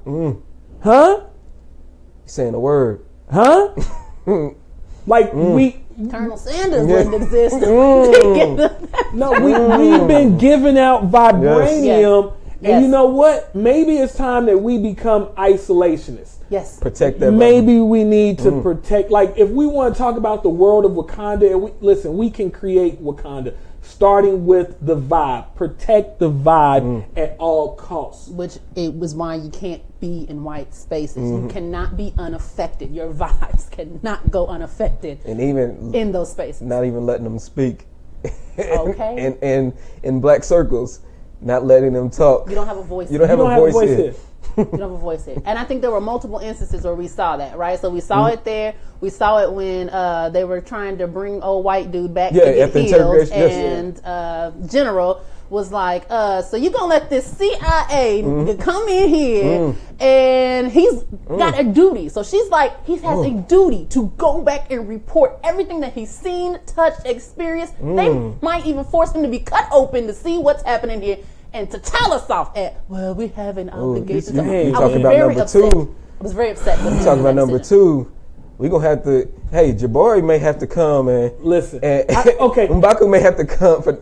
Huh? 0.81 1.21
He's 2.23 2.31
saying 2.33 2.53
a 2.55 2.59
word. 2.59 3.05
Huh? 3.31 3.73
like 5.07 5.31
mm. 5.31 5.55
we 5.55 6.09
Colonel 6.09 6.37
Sanders 6.37 6.87
didn't 6.87 7.13
exist. 7.21 7.55
Mm. 7.55 9.13
no 9.13 9.31
we 9.31 9.53
we've 9.89 10.07
been 10.07 10.37
giving 10.37 10.77
out 10.77 11.09
vibranium, 11.09 12.33
and 12.61 12.71
Yes. 12.71 12.83
you 12.83 12.87
know 12.87 13.05
what? 13.05 13.53
Maybe 13.53 13.97
it's 13.97 14.15
time 14.15 14.45
that 14.47 14.57
we 14.57 14.77
become 14.77 15.27
isolationists. 15.35 16.37
yes. 16.49 16.79
Protect 16.79 17.19
that. 17.19 17.31
Maybe 17.31 17.79
we 17.79 18.03
need 18.03 18.39
to 18.39 18.51
mm. 18.51 18.63
protect. 18.63 19.11
Like, 19.11 19.33
if 19.37 19.49
we 19.49 19.67
want 19.67 19.93
to 19.93 19.97
talk 19.97 20.17
about 20.17 20.41
the 20.41 20.49
world 20.49 20.85
of 20.85 20.93
Wakanda, 20.93 21.51
and 21.51 21.61
we, 21.61 21.71
listen, 21.81 22.17
we 22.17 22.29
can 22.29 22.49
create 22.49 23.03
Wakanda, 23.03 23.53
starting 23.85 24.45
with 24.45 24.75
the 24.85 24.95
vibe. 24.95 25.55
Protect 25.55 26.19
the 26.19 26.29
vibe 26.29 26.81
mm. 26.81 27.05
at 27.17 27.35
all 27.39 27.75
costs. 27.75 28.27
Which 28.29 28.57
it 28.75 28.93
was 28.93 29.15
why 29.15 29.35
you 29.35 29.49
can't 29.49 29.81
be 29.99 30.25
in 30.29 30.43
white 30.43 30.73
spaces. 30.73 31.17
You 31.17 31.37
mm-hmm. 31.37 31.49
cannot 31.49 31.95
be 31.95 32.13
unaffected. 32.17 32.93
Your 32.93 33.13
vibes 33.13 33.69
cannot 33.71 34.31
go 34.31 34.47
unaffected 34.47 35.19
and 35.25 35.39
even 35.39 35.93
in 35.93 36.11
those 36.11 36.31
spaces. 36.31 36.61
not 36.61 36.85
even 36.85 37.05
letting 37.05 37.23
them 37.23 37.39
speak. 37.39 37.85
Okay. 38.57 39.15
and 39.25 39.37
and 39.41 39.73
in 40.03 40.19
black 40.19 40.43
circles, 40.43 41.01
not 41.41 41.65
letting 41.65 41.93
them 41.93 42.09
talk. 42.09 42.49
You 42.49 42.55
don't 42.55 42.67
have 42.67 42.77
a 42.77 42.83
voice. 42.83 43.11
You 43.11 43.17
don't 43.17 43.29
have, 43.29 43.37
You 43.37 43.43
don't 43.43 43.51
a, 43.51 43.55
have 43.55 43.63
a 43.63 43.65
voice 43.65 43.73
voice 43.73 43.89
here. 43.89 43.97
here. 43.97 44.15
You 44.57 44.63
don't 44.65 44.79
have 44.81 44.91
a 44.91 44.97
voice 44.97 45.25
here. 45.25 45.41
And 45.45 45.57
I 45.59 45.63
think 45.63 45.81
there 45.81 45.91
were 45.91 46.01
multiple 46.01 46.39
instances 46.39 46.83
where 46.83 46.95
we 46.95 47.07
saw 47.07 47.37
that, 47.37 47.57
right? 47.57 47.79
So 47.79 47.89
we 47.89 48.01
saw 48.01 48.25
Mm-hmm. 48.25 48.33
it 48.33 48.43
there. 48.45 48.73
We 49.01 49.09
saw 49.09 49.39
it 49.39 49.51
when 49.51 49.89
uh, 49.89 50.29
they 50.29 50.43
were 50.45 50.61
trying 50.61 50.97
to 50.99 51.07
bring 51.07 51.41
old 51.43 51.63
white 51.65 51.91
dude 51.91 52.13
back 52.13 52.31
Yeah, 52.33 52.45
to 52.45 52.53
get 52.53 52.73
the 52.73 52.81
healed, 52.81 53.31
and 53.31 54.01
uh, 54.05 54.51
General 54.67 55.21
was 55.49 55.71
like, 55.71 56.05
uh, 56.09 56.41
"So 56.41 56.57
you 56.57 56.71
gonna 56.71 56.87
let 56.87 57.09
this 57.09 57.25
CIA 57.37 58.23
Mm-hmm. 58.23 58.59
come 58.61 58.87
in 58.87 59.09
here, 59.09 59.43
Mm. 59.59 59.75
and 60.01 60.71
he's 60.71 61.03
got 61.27 61.59
a 61.59 61.63
duty." 61.63 62.09
So 62.09 62.23
she's 62.23 62.49
like, 62.49 62.83
"He 62.85 62.97
has 62.97 63.19
a 63.25 63.29
duty 63.31 63.85
to 63.91 64.07
go 64.17 64.41
back 64.41 64.71
and 64.71 64.87
report 64.89 65.37
everything 65.43 65.81
that 65.81 65.93
he's 65.93 66.09
seen, 66.09 66.57
touched, 66.65 67.05
experienced. 67.05 67.77
Mm. 67.79 67.95
They 67.95 68.45
might 68.45 68.65
even 68.65 68.85
force 68.85 69.11
him 69.13 69.21
to 69.21 69.27
be 69.29 69.39
cut 69.39 69.67
open 69.71 70.07
to 70.07 70.13
see 70.13 70.37
what's 70.39 70.63
happening 70.63 71.01
here." 71.01 71.17
And 71.55 71.71
to 71.71 71.79
tell 71.79 72.11
us 72.11 72.29
off 72.29 72.55
at, 72.57 72.81
well, 72.89 73.15
we 73.15 73.29
have 73.29 73.57
an 73.57 73.69
obligation. 73.69 74.35
you- 74.35 74.41
to-" 74.43 74.47
you 74.47 74.53
I 74.67 74.69
was 74.71 74.73
talking 74.79 74.99
about 74.99 75.13
very 75.13 75.27
number 75.29 75.41
upset. 75.43 75.71
two. 75.71 75.95
I 76.19 76.23
was 76.23 76.33
very 76.33 76.49
upset. 76.51 76.83
With 76.83 77.03
Talking 77.05 77.21
about 77.21 77.35
number 77.35 77.59
two, 77.59 78.11
we 78.57 78.67
gonna 78.67 78.85
have 78.85 79.03
to. 79.05 79.29
Hey, 79.51 79.73
Jabari 79.73 80.21
may 80.21 80.37
have 80.37 80.59
to 80.59 80.67
come 80.67 81.07
and 81.07 81.31
Listen, 81.41 81.79
And, 81.81 82.11
I- 82.11 82.35
okay. 82.41 82.67
M'Baku 82.67 83.09
may 83.09 83.21
have 83.21 83.37
to 83.37 83.45
come 83.45 83.81
for. 83.81 83.97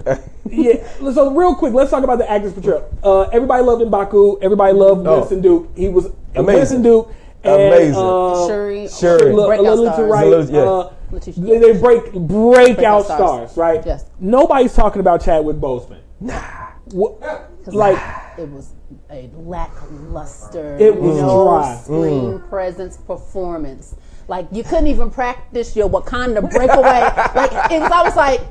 yeah. 0.49 0.83
So 1.14 1.32
real 1.35 1.53
quick, 1.53 1.73
let's 1.73 1.91
talk 1.91 2.03
about 2.03 2.17
the 2.17 2.30
actors 2.30 2.53
portrayal. 2.53 2.90
Uh, 3.03 3.22
everybody 3.32 3.61
loved 3.64 3.83
M'Baku. 3.83 4.40
Everybody 4.41 4.73
loved 4.73 5.06
Oh. 5.06 5.19
Winston 5.19 5.41
Duke. 5.41 5.69
He 5.75 5.90
was 5.90 6.07
Amazing. 6.35 6.45
Winston 6.59 6.82
Duke. 6.82 7.14
And, 7.43 7.61
Amazing. 7.61 7.95
Uh, 8.01 8.48
Shuri, 8.48 8.88
Shuri. 8.88 9.32
Look, 9.33 9.48
breakout 9.49 9.77
Letitia 9.77 9.93
stars. 9.93 10.09
Wright, 10.09 10.49
yeah. 10.49 10.59
uh, 10.61 10.93
they, 11.38 11.57
they 11.59 11.80
break 11.80 12.14
breakout 12.14 13.06
stars. 13.06 13.51
stars. 13.51 13.57
right? 13.57 13.85
Yes. 13.85 14.06
Nobody's 14.19 14.73
talking 14.73 15.01
about 15.01 15.23
Chadwick 15.23 15.57
Boseman. 15.57 15.99
Nah. 16.19 16.41
Like 16.88 17.98
it 18.38 18.50
was 18.50 18.74
a 19.10 19.30
lackluster, 19.36 20.78
It 20.80 20.95
was 20.95 21.18
no 21.18 21.45
dry. 21.45 21.76
screen 21.84 22.40
presence 22.50 22.98
performance. 22.98 23.95
Like 24.28 24.48
you 24.52 24.64
couldn't 24.64 24.88
even 24.88 25.10
practice 25.10 25.76
your 25.76 25.90
Wakanda 25.90 26.42
breakaway. 26.50 27.02
like 27.36 27.72
it 27.72 27.80
was, 27.82 27.92
I 27.92 28.03
was 28.03 28.16
like, 28.16 28.42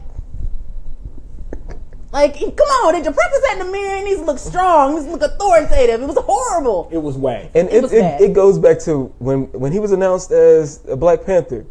like 2.13 2.35
come 2.39 2.69
on, 2.85 2.95
did 2.95 3.05
you 3.07 3.13
practice 3.13 3.41
that 3.43 3.59
in 3.61 3.67
the 3.67 3.73
mirror? 3.73 3.97
And 3.97 4.07
these 4.07 4.21
look 4.21 4.39
strong, 4.39 4.95
these 4.97 5.07
look 5.07 5.23
authoritative. 5.23 6.03
It 6.03 6.07
was 6.07 6.19
horrible. 6.19 6.89
it 6.93 6.99
was 6.99 7.17
way. 7.17 7.51
And 7.55 7.69
It 7.69 7.77
it, 7.77 7.83
was 7.83 7.93
it, 7.93 8.01
bad. 8.01 8.21
it 8.21 8.33
goes 8.35 8.59
back 8.59 8.79
to 8.81 9.05
when 9.19 9.45
when 9.53 9.73
he 9.73 9.79
was 9.81 9.93
announced 9.93 10.31
as 10.31 10.81
a 10.89 10.97
Black 10.97 11.25
Panther. 11.25 11.65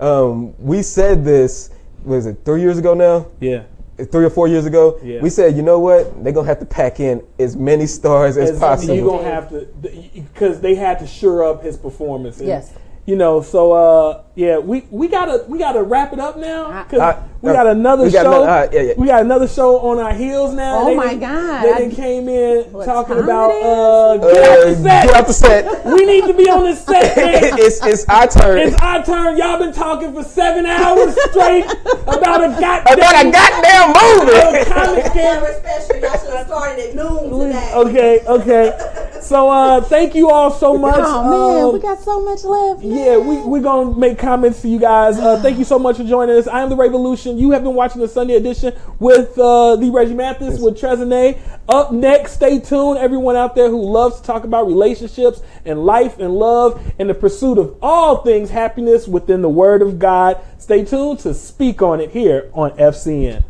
Um, 0.00 0.54
we 0.58 0.82
said 0.82 1.24
this 1.24 1.70
was 2.04 2.26
it 2.26 2.38
three 2.44 2.60
years 2.60 2.78
ago 2.78 2.94
now, 2.94 3.26
yeah. 3.40 3.62
Three 4.10 4.24
or 4.24 4.30
four 4.30 4.48
years 4.48 4.66
ago. 4.66 4.98
Yeah. 5.02 5.20
We 5.20 5.30
said, 5.30 5.56
you 5.56 5.62
know 5.62 5.78
what, 5.78 6.22
they're 6.22 6.32
gonna 6.32 6.46
have 6.46 6.60
to 6.60 6.66
pack 6.66 7.00
in 7.00 7.22
as 7.38 7.56
many 7.56 7.86
stars 7.86 8.36
as, 8.36 8.50
As- 8.50 8.58
possible. 8.58 8.94
You're 8.94 9.10
gonna 9.10 9.24
have 9.24 9.48
to 9.50 9.68
because 10.14 10.60
they 10.60 10.74
had 10.74 10.98
to 11.00 11.06
sure 11.06 11.44
up 11.44 11.62
his 11.62 11.76
performance. 11.76 12.38
And, 12.38 12.48
Yes. 12.48 12.72
You 13.04 13.16
know, 13.16 13.42
so 13.42 13.72
uh, 13.72 14.22
yeah, 14.36 14.58
we, 14.58 14.86
we 14.90 15.08
gotta 15.08 15.44
we 15.48 15.58
gotta 15.58 15.82
wrap 15.82 16.12
it 16.12 16.20
up 16.20 16.36
now 16.36 16.84
because 16.84 17.18
we 17.42 17.50
uh, 17.50 17.52
got 17.52 17.66
another 17.66 18.04
we 18.04 18.10
got 18.10 18.22
show. 18.22 18.42
another- 18.42 18.48
uh, 18.48 18.68
yeah, 18.72 18.80
yeah. 18.82 18.92
We 18.96 19.06
got 19.08 19.20
another 19.22 19.48
show 19.48 19.78
on 19.80 19.98
our 19.98 20.14
heels 20.14 20.54
now. 20.54 20.82
Oh 20.82 20.86
They 20.86 20.94
my 20.96 21.06
done- 21.14 21.20
God. 21.20 21.62
They 21.64 21.72
I- 21.72 21.78
done 21.80 21.90
came 21.90 22.28
in 22.28 22.64
What 22.72 22.84
talking 22.86 23.18
about 23.18 23.50
it 23.50 23.62
uh, 23.64 24.14
is? 24.14 24.22
get 24.22 24.46
out 24.46 24.62
the 24.64 24.70
Uh, 24.70 24.74
set. 24.82 25.06
get 25.06 25.14
out 25.16 25.26
the 25.26 25.32
set. 25.32 25.84
we 25.86 26.06
need 26.06 26.24
to 26.26 26.34
be 26.34 26.48
on 26.48 26.64
the 26.64 26.76
set. 26.76 27.12
it's 27.58 27.84
it's 27.84 28.08
our 28.08 28.26
turn. 28.28 28.58
It's 28.58 28.76
our 28.76 29.04
turn. 29.04 29.36
Y'all 29.36 29.58
been 29.58 29.72
talking 29.72 30.14
for 30.14 30.22
seven 30.22 30.66
hours 30.66 31.14
straight 31.30 31.64
about 32.06 32.44
a 32.44 32.48
goddamn 32.60 32.98
About 32.98 33.26
a 33.26 33.30
goddamn 33.30 33.88
movie. 33.92 34.64
comic 34.70 35.04
scam. 35.12 35.58
special. 35.58 36.00
Y'all 36.00 36.18
should 36.18 36.36
have 36.36 36.46
started 36.46 36.90
at 36.90 36.94
noon 36.94 37.40
today. 37.40 37.72
Okay, 37.74 38.20
okay. 38.26 39.18
So 39.20 39.48
uh, 39.50 39.80
thank 39.82 40.14
you 40.14 40.30
all 40.30 40.50
so 40.50 40.76
much. 40.76 40.94
Oh 40.98 41.54
man, 41.56 41.64
Um, 41.66 41.72
we 41.74 41.80
got 41.80 42.00
so 42.00 42.24
much 42.24 42.44
left. 42.44 42.82
Yeah, 42.82 43.18
we 43.18 43.38
we 43.38 43.60
gonna 43.60 43.96
make 43.96 44.18
comments 44.18 44.62
to 44.62 44.68
you 44.68 44.78
guys. 44.78 45.18
Uh, 45.18 45.40
thank 45.42 45.58
you 45.58 45.64
so 45.64 45.78
much 45.78 45.96
for 45.96 46.04
joining 46.04 46.36
us. 46.36 46.46
I 46.46 46.60
am 46.62 46.68
the 46.70 46.76
Revolution. 46.76 47.31
You 47.38 47.50
have 47.52 47.62
been 47.62 47.74
watching 47.74 48.00
the 48.00 48.08
Sunday 48.08 48.34
edition 48.34 48.74
with 48.98 49.38
uh, 49.38 49.76
the 49.76 49.90
Reggie 49.90 50.14
Mathis 50.14 50.60
with 50.60 50.78
Trezene. 50.78 51.38
Up 51.68 51.92
next, 51.92 52.32
stay 52.32 52.60
tuned. 52.60 52.98
Everyone 52.98 53.36
out 53.36 53.54
there 53.54 53.68
who 53.68 53.82
loves 53.82 54.20
to 54.20 54.26
talk 54.26 54.44
about 54.44 54.66
relationships 54.66 55.42
and 55.64 55.84
life 55.84 56.18
and 56.18 56.34
love 56.34 56.80
and 56.98 57.08
the 57.08 57.14
pursuit 57.14 57.58
of 57.58 57.76
all 57.82 58.18
things 58.22 58.50
happiness 58.50 59.06
within 59.06 59.42
the 59.42 59.48
Word 59.48 59.82
of 59.82 59.98
God. 59.98 60.40
Stay 60.58 60.84
tuned 60.84 61.20
to 61.20 61.34
speak 61.34 61.82
on 61.82 62.00
it 62.00 62.10
here 62.10 62.50
on 62.54 62.70
FCN. 62.72 63.44